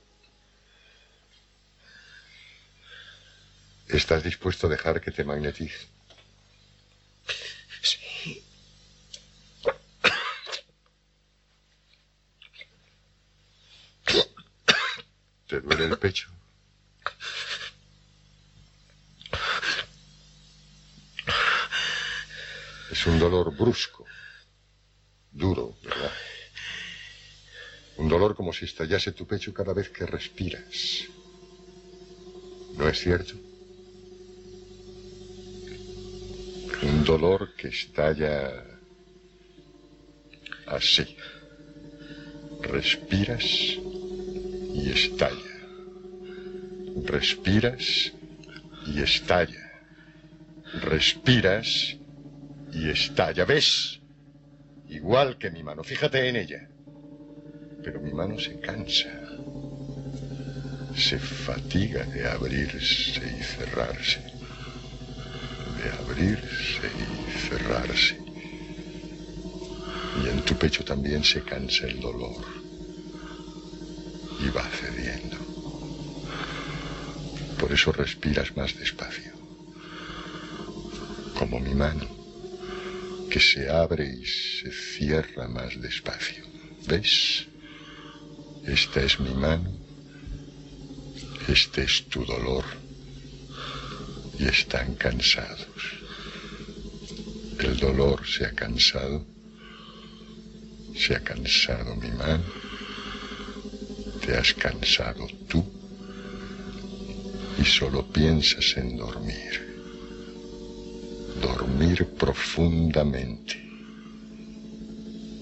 ¿Estás 3.88 4.24
dispuesto 4.24 4.66
a 4.66 4.70
dejar 4.72 5.00
que 5.00 5.12
te 5.12 5.24
magnetice? 5.24 5.88
Sí. 7.84 8.44
¿Te 15.48 15.60
duele 15.60 15.86
el 15.86 15.98
pecho? 16.00 16.30
Es 22.92 23.06
un 23.06 23.20
dolor 23.20 23.56
brusco, 23.56 24.06
duro, 25.32 25.78
¿verdad? 25.84 26.12
Un 28.02 28.10
dolor 28.10 28.36
como 28.36 28.52
si 28.52 28.66
estallase 28.66 29.12
tu 29.12 29.28
pecho 29.28 29.54
cada 29.54 29.74
vez 29.74 29.90
que 29.90 30.08
respiras. 30.08 31.06
¿No 32.76 32.90
es 32.90 33.00
cierto? 33.00 33.36
Un 36.82 37.04
dolor 37.06 37.54
que 37.56 37.68
estalla 37.68 38.66
así. 40.66 41.16
Respiras 42.62 43.46
y 44.82 44.90
estalla. 44.90 45.56
Respiras 47.06 48.14
y 48.88 49.00
estalla. 49.00 49.66
Respiras 50.82 51.98
y 52.74 52.90
estalla. 52.90 53.46
¿Ves? 53.46 54.00
Igual 54.90 55.38
que 55.38 55.52
mi 55.52 55.62
mano. 55.62 55.84
Fíjate 55.84 56.28
en 56.28 56.38
ella. 56.38 56.71
Pero 57.84 58.00
mi 58.00 58.12
mano 58.12 58.40
se 58.40 58.60
cansa. 58.60 59.10
Se 60.96 61.18
fatiga 61.18 62.04
de 62.06 62.28
abrirse 62.28 63.22
y 63.40 63.44
cerrarse. 63.44 64.20
De 65.80 65.90
abrirse 66.04 66.88
y 67.02 67.50
cerrarse. 67.50 68.18
Y 70.24 70.30
en 70.30 70.42
tu 70.42 70.56
pecho 70.56 70.84
también 70.84 71.24
se 71.24 71.42
cansa 71.42 71.88
el 71.88 72.00
dolor. 72.00 72.46
Y 74.40 74.50
va 74.50 74.68
cediendo. 74.70 75.38
Por 77.60 77.72
eso 77.72 77.92
respiras 77.92 78.56
más 78.56 78.78
despacio. 78.78 79.32
Como 81.38 81.60
mi 81.60 81.74
mano, 81.74 82.08
que 83.30 83.40
se 83.40 83.70
abre 83.70 84.06
y 84.06 84.26
se 84.26 84.72
cierra 84.72 85.48
más 85.48 85.80
despacio. 85.82 86.44
¿Ves? 86.88 87.51
Esta 88.66 89.02
es 89.02 89.20
mi 89.20 89.34
mano. 89.34 89.72
Este 91.48 91.84
es 91.84 92.06
tu 92.10 92.24
dolor. 92.26 92.64
Y 94.38 94.46
están 94.46 94.96
cansados. 94.96 95.68
El 97.60 97.78
dolor 97.78 98.26
se 98.26 98.46
ha 98.46 98.52
cansado. 98.54 99.26
Se 100.96 101.16
ha 101.16 101.24
cansado 101.24 101.96
mi 101.96 102.12
mano. 102.12 102.44
Te 104.24 104.38
has 104.38 104.54
cansado 104.54 105.28
tú. 105.48 105.66
Y 107.60 107.66
solo 107.66 108.06
piensas 108.12 108.78
en 108.78 108.98
dormir. 108.98 109.84
Dormir 111.42 112.08
profundamente. 112.18 113.58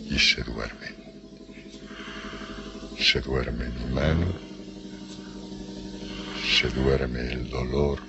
Y 0.10 0.18
se 0.18 0.42
duermen. 0.44 0.99
Se 3.00 3.22
duerme 3.22 3.70
mi 3.70 3.94
mano. 3.94 4.28
Se 6.60 6.68
duerme 6.70 7.32
el 7.32 7.50
dolor. 7.50 8.00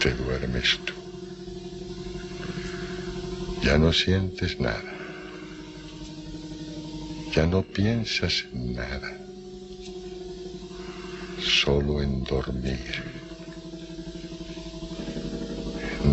Te 0.00 0.14
duermes 0.14 0.78
tú. 0.84 0.94
Ya 3.62 3.76
no 3.76 3.92
sientes 3.92 4.58
nada. 4.58 4.92
Ya 7.34 7.46
no 7.46 7.62
piensas 7.62 8.44
en 8.52 8.74
nada. 8.74 9.12
Solo 11.38 12.02
en 12.02 12.24
dormir. 12.24 13.02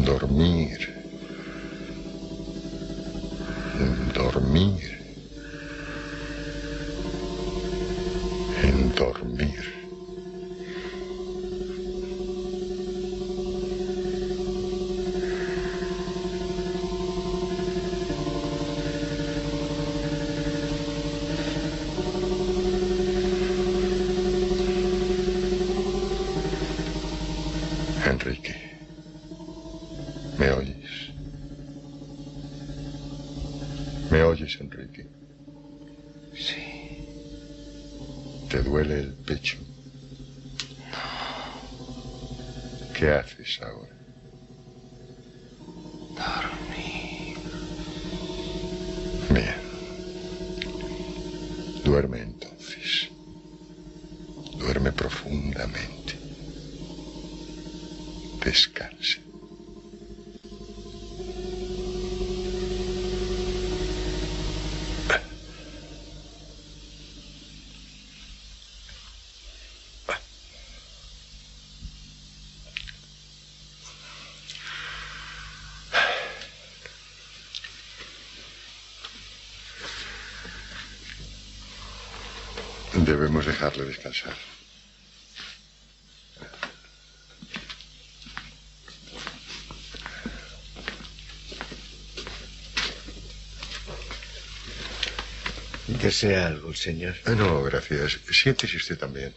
Dormir. 0.06 0.93
Dormir. 4.14 4.99
Debemos 83.10 83.44
dejarle 83.44 83.86
descansar. 83.86 84.38
¿Desea 95.88 96.46
algo, 96.46 96.76
señor? 96.76 97.16
Ah, 97.26 97.32
no, 97.32 97.64
gracias. 97.64 98.20
Siéntese 98.30 98.78
usted 98.78 99.00
también. 99.00 99.34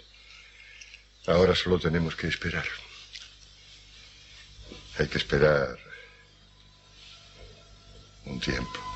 Ahora 1.27 1.55
solo 1.55 1.79
tenemos 1.79 2.15
que 2.15 2.27
esperar. 2.29 2.69
Hay 4.99 5.09
que 5.09 5.17
esperar 5.17 5.79
un 8.27 8.39
tiempo. 8.39 8.92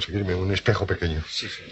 Conseguirme 0.00 0.34
un 0.34 0.50
espejo 0.52 0.86
pequeño? 0.86 1.22
Sí, 1.28 1.48
sí. 1.48 1.62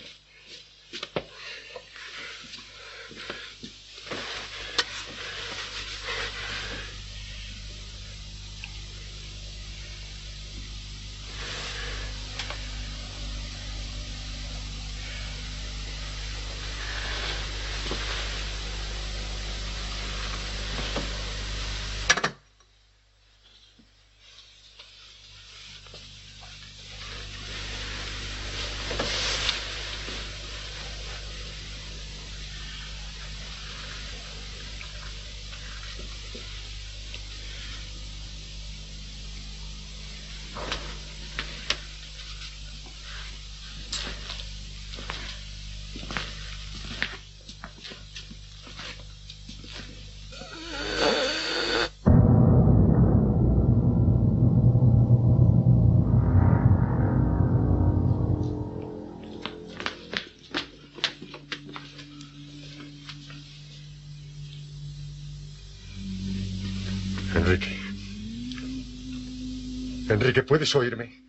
Enrique, 70.29 70.43
¿puedes 70.43 70.75
oírme? 70.75 71.23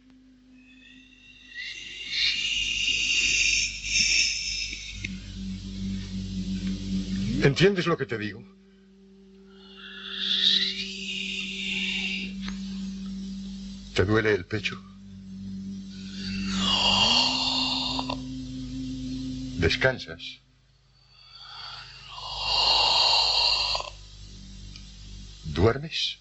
¿Entiendes 7.42 7.88
lo 7.88 7.98
que 7.98 8.06
te 8.06 8.18
digo? 8.18 8.44
¿Te 13.95 14.03
duele 14.03 14.34
el 14.34 14.45
pecho? 14.45 14.78
¿Descansas? 19.60 20.42
¿Duermes? 25.45 26.18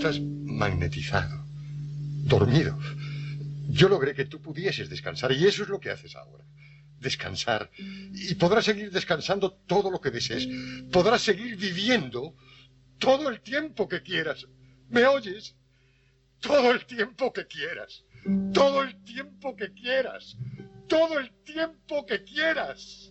Estás 0.00 0.18
magnetizado, 0.18 1.44
dormido. 2.24 2.78
Yo 3.68 3.86
logré 3.90 4.14
que 4.14 4.24
tú 4.24 4.40
pudieses 4.40 4.88
descansar 4.88 5.30
y 5.32 5.46
eso 5.46 5.62
es 5.62 5.68
lo 5.68 5.78
que 5.78 5.90
haces 5.90 6.16
ahora. 6.16 6.42
Descansar. 6.98 7.70
Y 7.76 8.34
podrás 8.36 8.64
seguir 8.64 8.90
descansando 8.90 9.52
todo 9.52 9.90
lo 9.90 10.00
que 10.00 10.10
desees. 10.10 10.48
Podrás 10.90 11.20
seguir 11.20 11.54
viviendo 11.56 12.34
todo 12.98 13.28
el 13.28 13.42
tiempo 13.42 13.88
que 13.88 14.02
quieras. 14.02 14.46
¿Me 14.88 15.06
oyes? 15.06 15.54
Todo 16.40 16.70
el 16.70 16.86
tiempo 16.86 17.30
que 17.34 17.46
quieras. 17.46 18.02
Todo 18.54 18.82
el 18.82 19.04
tiempo 19.04 19.54
que 19.54 19.70
quieras. 19.74 20.36
Todo 20.88 21.18
el 21.18 21.30
tiempo 21.44 22.06
que 22.06 22.24
quieras. 22.24 23.09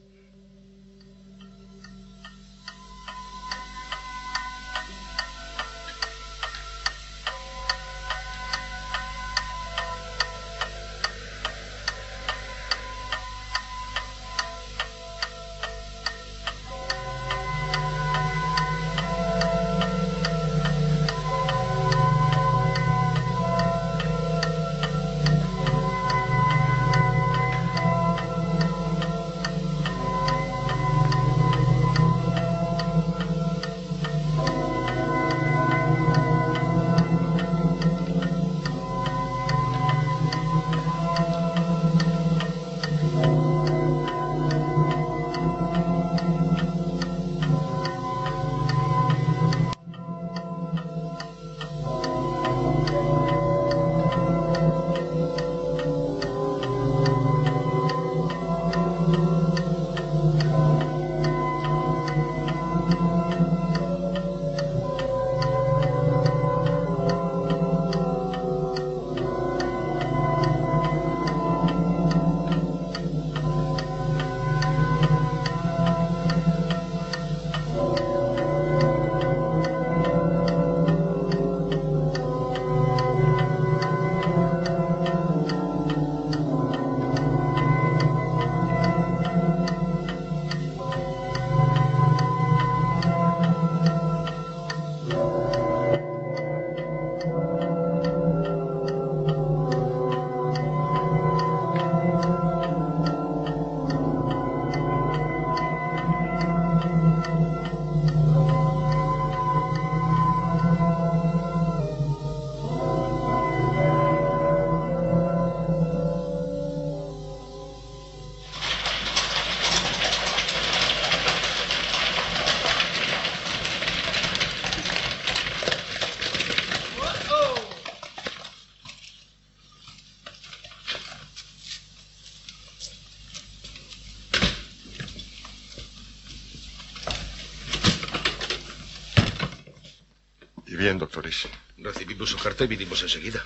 Doctores. 141.19 141.48
Recibimos 141.77 142.30
su 142.30 142.38
carta 142.38 142.64
y 142.64 142.67
vinimos 142.67 143.01
enseguida. 143.01 143.45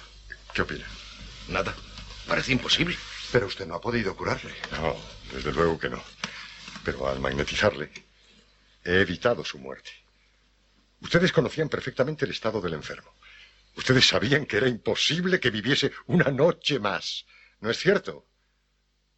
¿Qué 0.53 0.61
opina? 0.61 0.85
Nada. 1.48 1.74
Parece 2.27 2.52
imposible. 2.52 2.95
Pero 3.32 3.48
usted 3.48 3.66
no 3.66 3.76
ha 3.76 3.82
podido 3.82 4.16
curarle. 4.16 4.53
No, 4.72 4.95
desde 5.34 5.52
luego 5.52 5.80
que 5.80 5.90
no. 5.90 6.02
Pero 6.84 7.08
al 7.08 7.19
magnetizarle, 7.19 7.90
he 8.84 9.02
evitado 9.02 9.43
su 9.43 9.58
muerte. 9.58 9.92
Ustedes 11.02 11.32
conocían 11.32 11.69
perfectamente 11.69 12.26
el 12.26 12.32
estado 12.32 12.61
del 12.61 12.74
enfermo. 12.74 13.11
Ustedes 13.76 14.08
sabían 14.08 14.45
que 14.45 14.58
era 14.58 14.68
imposible 14.68 15.40
que 15.40 15.50
viviese 15.50 15.92
una 16.08 16.30
noche 16.30 16.80
más. 16.80 17.26
¿No 17.60 17.72
es 17.72 17.77
cierto? 17.77 18.27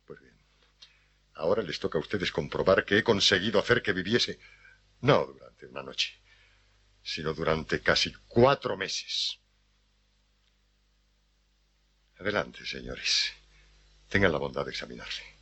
Pues 0.06 0.22
bien, 0.22 0.36
ahora 1.34 1.62
les 1.62 1.80
toca 1.80 1.98
a 1.98 2.02
ustedes 2.02 2.32
comprobar 2.32 2.86
que 2.86 2.98
he 2.98 3.04
conseguido 3.04 3.60
hacer 3.60 3.82
que 3.82 3.92
viviese 3.92 4.40
no 5.02 5.26
durante 5.26 5.66
una 5.68 5.84
noche, 5.84 6.18
sino 7.06 7.34
durante 7.34 7.82
casi 7.82 8.12
cuatro 8.28 8.76
meses. 8.76 9.38
Adelante, 12.18 12.66
señores. 12.66 13.32
Tengan 14.10 14.32
la 14.32 14.40
bondad 14.40 14.66
de 14.66 14.72
examinarle. 14.72 15.35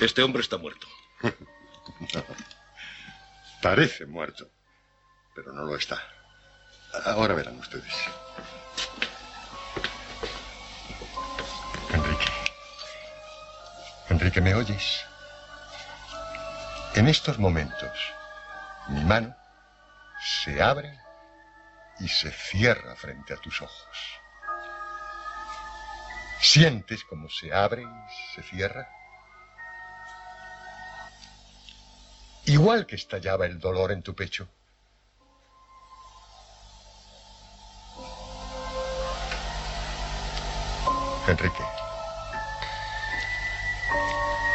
Este 0.00 0.22
hombre 0.22 0.42
está 0.42 0.58
muerto. 0.58 0.86
Parece 3.62 4.06
muerto, 4.06 4.48
pero 5.34 5.52
no 5.52 5.62
lo 5.64 5.76
está. 5.76 6.02
Ahora 7.04 7.34
verán 7.34 7.58
ustedes. 7.58 7.94
Enrique. 11.92 12.26
Enrique, 14.08 14.40
¿me 14.40 14.54
oyes? 14.54 15.04
En 16.94 17.08
estos 17.08 17.38
momentos, 17.38 17.98
mi 18.88 19.04
mano 19.04 19.34
se 20.44 20.62
abre 20.62 20.98
y 22.00 22.08
se 22.08 22.30
cierra 22.30 22.94
frente 22.96 23.34
a 23.34 23.36
tus 23.36 23.60
ojos. 23.62 23.98
¿Sientes 26.40 27.04
cómo 27.04 27.28
se 27.28 27.52
abre 27.52 27.82
y 27.82 28.34
se 28.34 28.42
cierra? 28.42 28.88
Igual 32.46 32.86
que 32.86 32.94
estallaba 32.94 33.46
el 33.46 33.58
dolor 33.58 33.90
en 33.90 34.02
tu 34.02 34.14
pecho. 34.14 34.48
Enrique. 41.26 41.64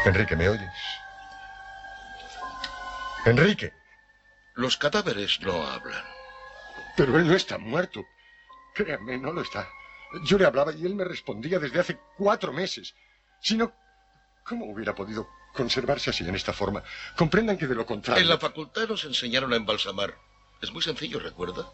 Enrique, 0.06 0.36
¿me 0.38 0.48
oyes? 0.48 0.72
Enrique. 3.26 3.74
Los 4.56 4.78
cadáveres 4.78 5.42
no 5.42 5.68
hablan. 5.68 6.04
Pero 6.96 7.18
él 7.20 7.28
no 7.28 7.36
está 7.36 7.58
muerto. 7.58 8.06
Créanme, 8.74 9.18
no 9.18 9.34
lo 9.34 9.42
está. 9.42 9.68
Yo 10.24 10.38
le 10.38 10.46
hablaba 10.46 10.72
y 10.72 10.86
él 10.86 10.96
me 10.96 11.04
respondía 11.04 11.60
desde 11.60 11.82
hace 11.82 12.00
cuatro 12.18 12.54
meses. 12.54 12.96
Si 13.42 13.58
no, 13.58 13.74
¿cómo 14.46 14.66
hubiera 14.66 14.96
podido 14.96 15.28
conservarse 15.54 16.10
así 16.10 16.28
en 16.28 16.36
esta 16.36 16.54
forma? 16.54 16.84
Comprendan 17.16 17.58
que 17.58 17.68
de 17.68 17.76
lo 17.76 17.86
contrario... 17.86 18.22
En 18.22 18.30
la 18.30 18.38
facultad 18.38 18.88
nos 18.88 19.04
enseñaron 19.06 19.54
a 19.54 19.56
embalsamar. 19.56 20.16
Es 20.62 20.72
muy 20.72 20.82
sencillo, 20.82 21.20
¿recuerda? 21.20 21.68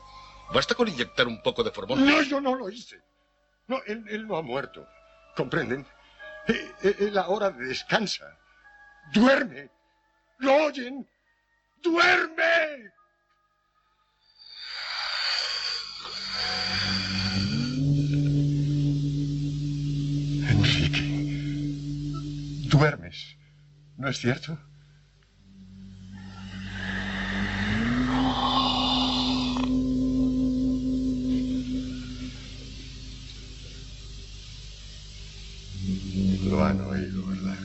Basta 0.53 0.75
con 0.75 0.88
inyectar 0.88 1.27
un 1.27 1.41
poco 1.41 1.64
de 1.64 1.72
formol. 1.72 2.03
No, 2.06 2.22
yo 2.22 2.39
no 2.39 2.56
lo 2.56 2.69
hice. 2.69 3.01
No, 3.67 3.80
él, 3.85 4.06
él 4.09 4.27
no 4.27 4.38
ha 4.38 4.41
muerto. 4.41 4.88
¿Comprenden? 5.35 5.85
Eh, 6.47 6.95
Él 6.99 7.17
ahora 7.17 7.51
descansa. 7.51 8.38
Duerme. 9.14 9.69
¿Lo 10.39 10.56
oyen? 10.65 11.07
¡Duerme! 11.81 12.91
¿No 23.98 24.08
es 24.09 24.19
cierto? 24.19 24.58
Lo 36.45 36.64
han 36.64 36.80
oído, 36.82 37.26
¿verdad? 37.26 37.58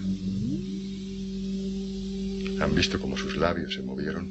¿Han 2.62 2.74
visto 2.74 2.98
cómo 2.98 3.16
sus 3.18 3.36
labios 3.36 3.74
se 3.74 3.82
movieron? 3.82 4.30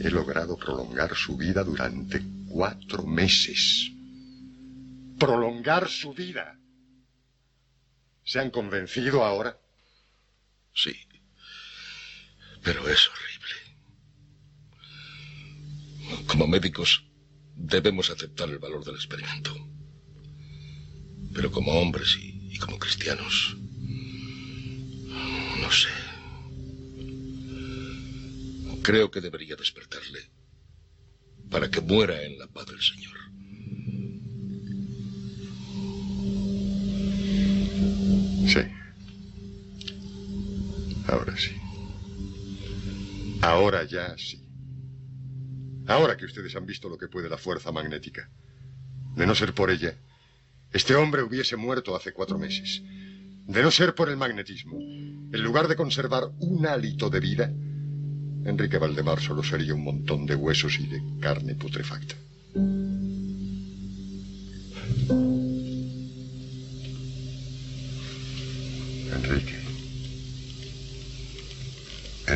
He 0.00 0.10
logrado 0.10 0.56
prolongar 0.56 1.14
su 1.14 1.36
vida 1.36 1.62
durante 1.62 2.22
cuatro 2.48 3.04
meses. 3.04 3.92
Prolongar 5.18 5.88
su 5.88 6.12
vida. 6.12 6.58
¿Se 8.24 8.40
han 8.40 8.50
convencido 8.50 9.24
ahora? 9.24 9.56
Sí. 10.76 10.92
Pero 12.62 12.86
es 12.88 13.08
horrible. 13.08 13.54
Como 16.26 16.46
médicos, 16.46 17.04
debemos 17.54 18.10
aceptar 18.10 18.50
el 18.50 18.58
valor 18.58 18.84
del 18.84 18.96
experimento. 18.96 19.56
Pero 21.34 21.50
como 21.50 21.72
hombres 21.72 22.16
y, 22.20 22.58
como 22.58 22.78
cristianos, 22.78 23.56
no 25.60 25.70
sé. 25.72 25.88
Creo 28.82 29.10
que 29.10 29.20
debería 29.20 29.56
despertarle 29.56 30.30
para 31.50 31.70
que 31.70 31.80
muera 31.80 32.22
en 32.22 32.38
la 32.38 32.46
paz 32.48 32.66
del 32.66 32.82
Señor. 32.82 33.16
Sí. 38.46 38.85
Ahora 41.08 41.36
sí. 41.36 41.56
Ahora 43.42 43.84
ya 43.84 44.16
sí. 44.18 44.42
Ahora 45.86 46.16
que 46.16 46.24
ustedes 46.24 46.56
han 46.56 46.66
visto 46.66 46.88
lo 46.88 46.98
que 46.98 47.08
puede 47.08 47.28
la 47.28 47.38
fuerza 47.38 47.70
magnética. 47.70 48.28
De 49.14 49.26
no 49.26 49.34
ser 49.34 49.54
por 49.54 49.70
ella, 49.70 49.94
este 50.72 50.94
hombre 50.94 51.22
hubiese 51.22 51.56
muerto 51.56 51.94
hace 51.96 52.12
cuatro 52.12 52.38
meses. 52.38 52.82
De 53.46 53.62
no 53.62 53.70
ser 53.70 53.94
por 53.94 54.08
el 54.08 54.16
magnetismo, 54.16 54.78
en 54.78 55.42
lugar 55.42 55.68
de 55.68 55.76
conservar 55.76 56.24
un 56.40 56.66
hálito 56.66 57.08
de 57.08 57.20
vida, 57.20 57.52
Enrique 58.44 58.78
Valdemar 58.78 59.20
solo 59.20 59.42
sería 59.42 59.74
un 59.74 59.84
montón 59.84 60.26
de 60.26 60.34
huesos 60.34 60.78
y 60.78 60.86
de 60.86 61.02
carne 61.20 61.54
putrefacta. 61.54 62.14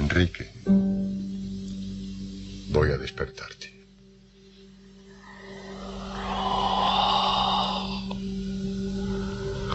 Enrique. 0.01 0.51
Voy 2.71 2.91
a 2.91 2.97
despertarte. 2.97 3.69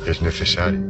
Es 0.07 0.21
necesario. 0.21 0.81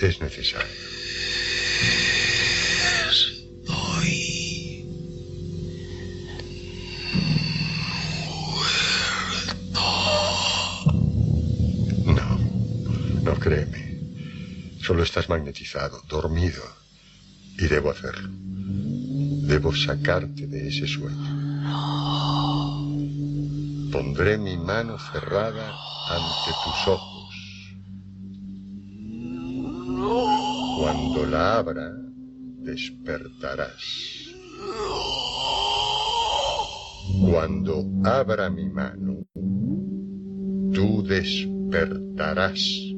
Es 0.00 0.20
necesario. 0.20 1.01
Solo 14.82 15.04
estás 15.04 15.28
magnetizado, 15.28 16.02
dormido. 16.08 16.62
Y 17.56 17.68
debo 17.68 17.90
hacerlo. 17.90 18.28
Debo 19.46 19.74
sacarte 19.74 20.48
de 20.48 20.68
ese 20.68 20.88
sueño. 20.88 21.52
Pondré 23.92 24.38
mi 24.38 24.56
mano 24.56 24.98
cerrada 24.98 25.72
ante 26.08 26.50
tus 26.64 26.88
ojos. 26.88 27.34
Cuando 30.80 31.26
la 31.26 31.58
abra, 31.58 31.92
despertarás. 32.58 33.82
Cuando 37.20 37.84
abra 38.04 38.50
mi 38.50 38.68
mano, 38.68 39.18
tú 40.72 41.04
despertarás. 41.04 42.91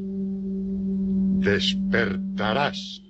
Despertarás. 1.44 3.02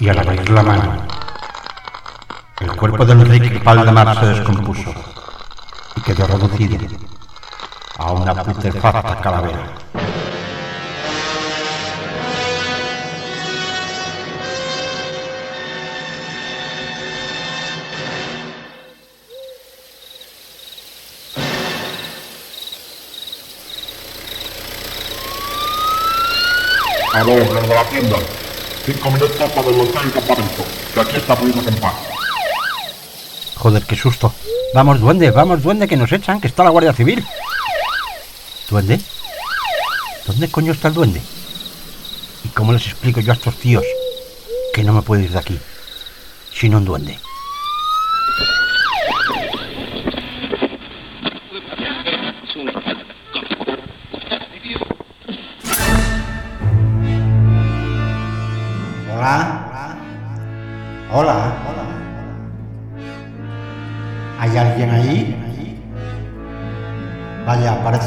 Y 0.00 0.08
al 0.08 0.18
abrir 0.18 0.48
la 0.48 0.62
mano, 0.62 1.06
el 2.60 2.74
cuerpo 2.74 3.04
de 3.04 3.12
Enrique 3.12 3.60
Paldamar 3.60 4.18
se 4.18 4.26
descompuso 4.28 4.94
y 5.96 6.00
quedó 6.00 6.26
reducido 6.26 6.78
a 7.98 8.12
una 8.12 8.34
putrefacta 8.42 9.20
calavera. 9.20 9.74
A 27.18 27.24
de 27.24 27.74
la 27.74 27.84
tienda. 27.90 28.16
Cinco 28.86 29.10
minutos 29.10 29.50
para 29.50 29.66
desmontar 29.66 30.04
el 30.04 30.12
campamento. 30.12 30.64
Que 30.94 31.00
aquí 31.00 31.16
está 31.16 31.34
pudiendo 31.34 31.62
acampar. 31.62 31.92
Joder, 33.56 33.82
qué 33.82 33.96
susto. 33.96 34.32
Vamos, 34.72 35.00
duende, 35.00 35.32
vamos, 35.32 35.60
duende, 35.60 35.88
que 35.88 35.96
nos 35.96 36.12
echan, 36.12 36.40
que 36.40 36.46
está 36.46 36.62
la 36.62 36.70
Guardia 36.70 36.92
Civil. 36.92 37.26
¿Duende? 38.70 39.00
¿Dónde 40.28 40.48
coño 40.48 40.70
está 40.70 40.88
el 40.88 40.94
duende? 40.94 41.20
¿Y 42.44 42.48
cómo 42.50 42.72
les 42.72 42.86
explico 42.86 43.18
yo 43.18 43.32
a 43.32 43.34
estos 43.34 43.56
tíos 43.56 43.82
que 44.72 44.84
no 44.84 44.92
me 44.92 45.02
puedo 45.02 45.20
ir 45.20 45.32
de 45.32 45.38
aquí? 45.40 45.58
Sin 46.54 46.76
un 46.76 46.84
duende. 46.84 47.18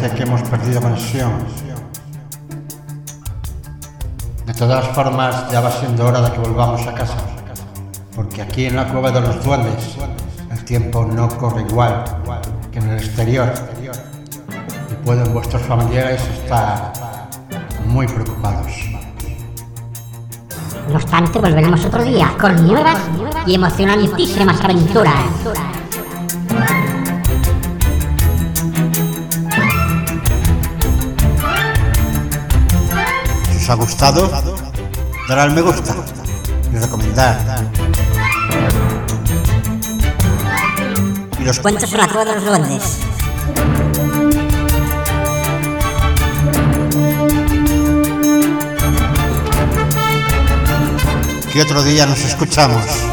Parece 0.01 0.15
que 0.15 0.23
hemos 0.23 0.41
perdido 0.49 0.81
conexión. 0.81 1.31
De 4.47 4.53
todas 4.53 4.87
formas, 4.95 5.51
ya 5.51 5.61
va 5.61 5.71
siendo 5.71 6.07
hora 6.07 6.21
de 6.21 6.31
que 6.31 6.39
volvamos 6.39 6.85
a 6.87 6.93
casa. 6.93 7.17
Porque 8.15 8.41
aquí 8.41 8.65
en 8.65 8.77
la 8.77 8.87
cueva 8.87 9.11
de 9.11 9.21
los 9.21 9.43
duendes, 9.43 9.97
el 10.49 10.65
tiempo 10.65 11.05
no 11.05 11.29
corre 11.37 11.61
igual 11.61 12.03
que 12.71 12.79
en 12.79 12.89
el 12.89 12.97
exterior. 12.97 13.53
Y 14.89 15.05
pueden 15.05 15.31
vuestros 15.33 15.61
familiares 15.63 16.21
estar 16.29 16.93
muy 17.85 18.07
preocupados. 18.07 18.71
No 20.89 20.95
obstante, 20.95 21.39
volveremos 21.39 21.85
otro 21.85 22.03
día 22.03 22.33
con 22.39 22.67
nuevas 22.67 22.97
y 23.45 23.53
emocionantísimas 23.53 24.59
aventuras. 24.61 25.80
Gustado, 34.01 34.55
darle 35.27 35.43
al 35.43 35.51
me 35.51 35.61
gusta 35.61 35.95
y 36.73 36.75
recomendar. 36.75 37.69
Y 41.39 41.43
los 41.43 41.59
cuentos 41.59 41.91
de 41.91 41.97
los 42.33 42.43
duendes. 42.43 42.97
Que 51.53 51.61
otro 51.61 51.83
día 51.83 52.07
nos 52.07 52.19
escuchamos. 52.21 53.10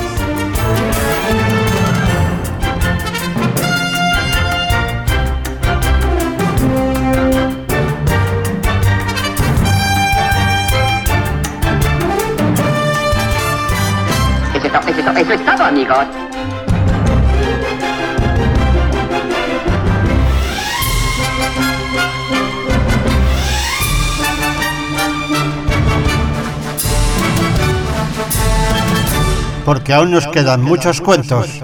Eso 15.20 15.32
es 15.32 15.60
amigos. 15.60 16.06
Porque 29.64 29.92
aún 29.92 30.12
nos 30.12 30.26
quedan 30.28 30.62
muchos 30.62 31.00
cuentos, 31.00 31.62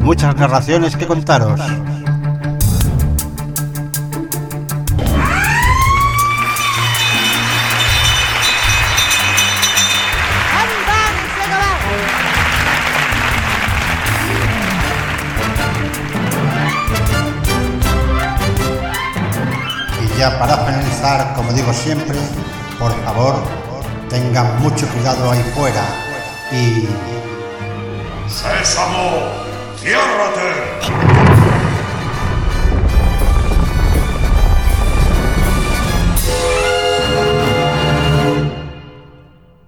muchas 0.00 0.36
narraciones 0.36 0.96
que 0.96 1.06
contaros. 1.06 1.60
Para 20.30 20.56
finalizar, 20.58 21.34
como 21.34 21.52
digo 21.52 21.72
siempre, 21.72 22.18
por 22.78 22.92
favor, 23.04 23.34
tengan 24.08 24.60
mucho 24.62 24.88
cuidado 24.88 25.30
ahí 25.30 25.42
fuera 25.54 25.84
y 26.50 26.88
¡Sésamo! 28.28 29.28
¡Ciérrate! 29.78 30.73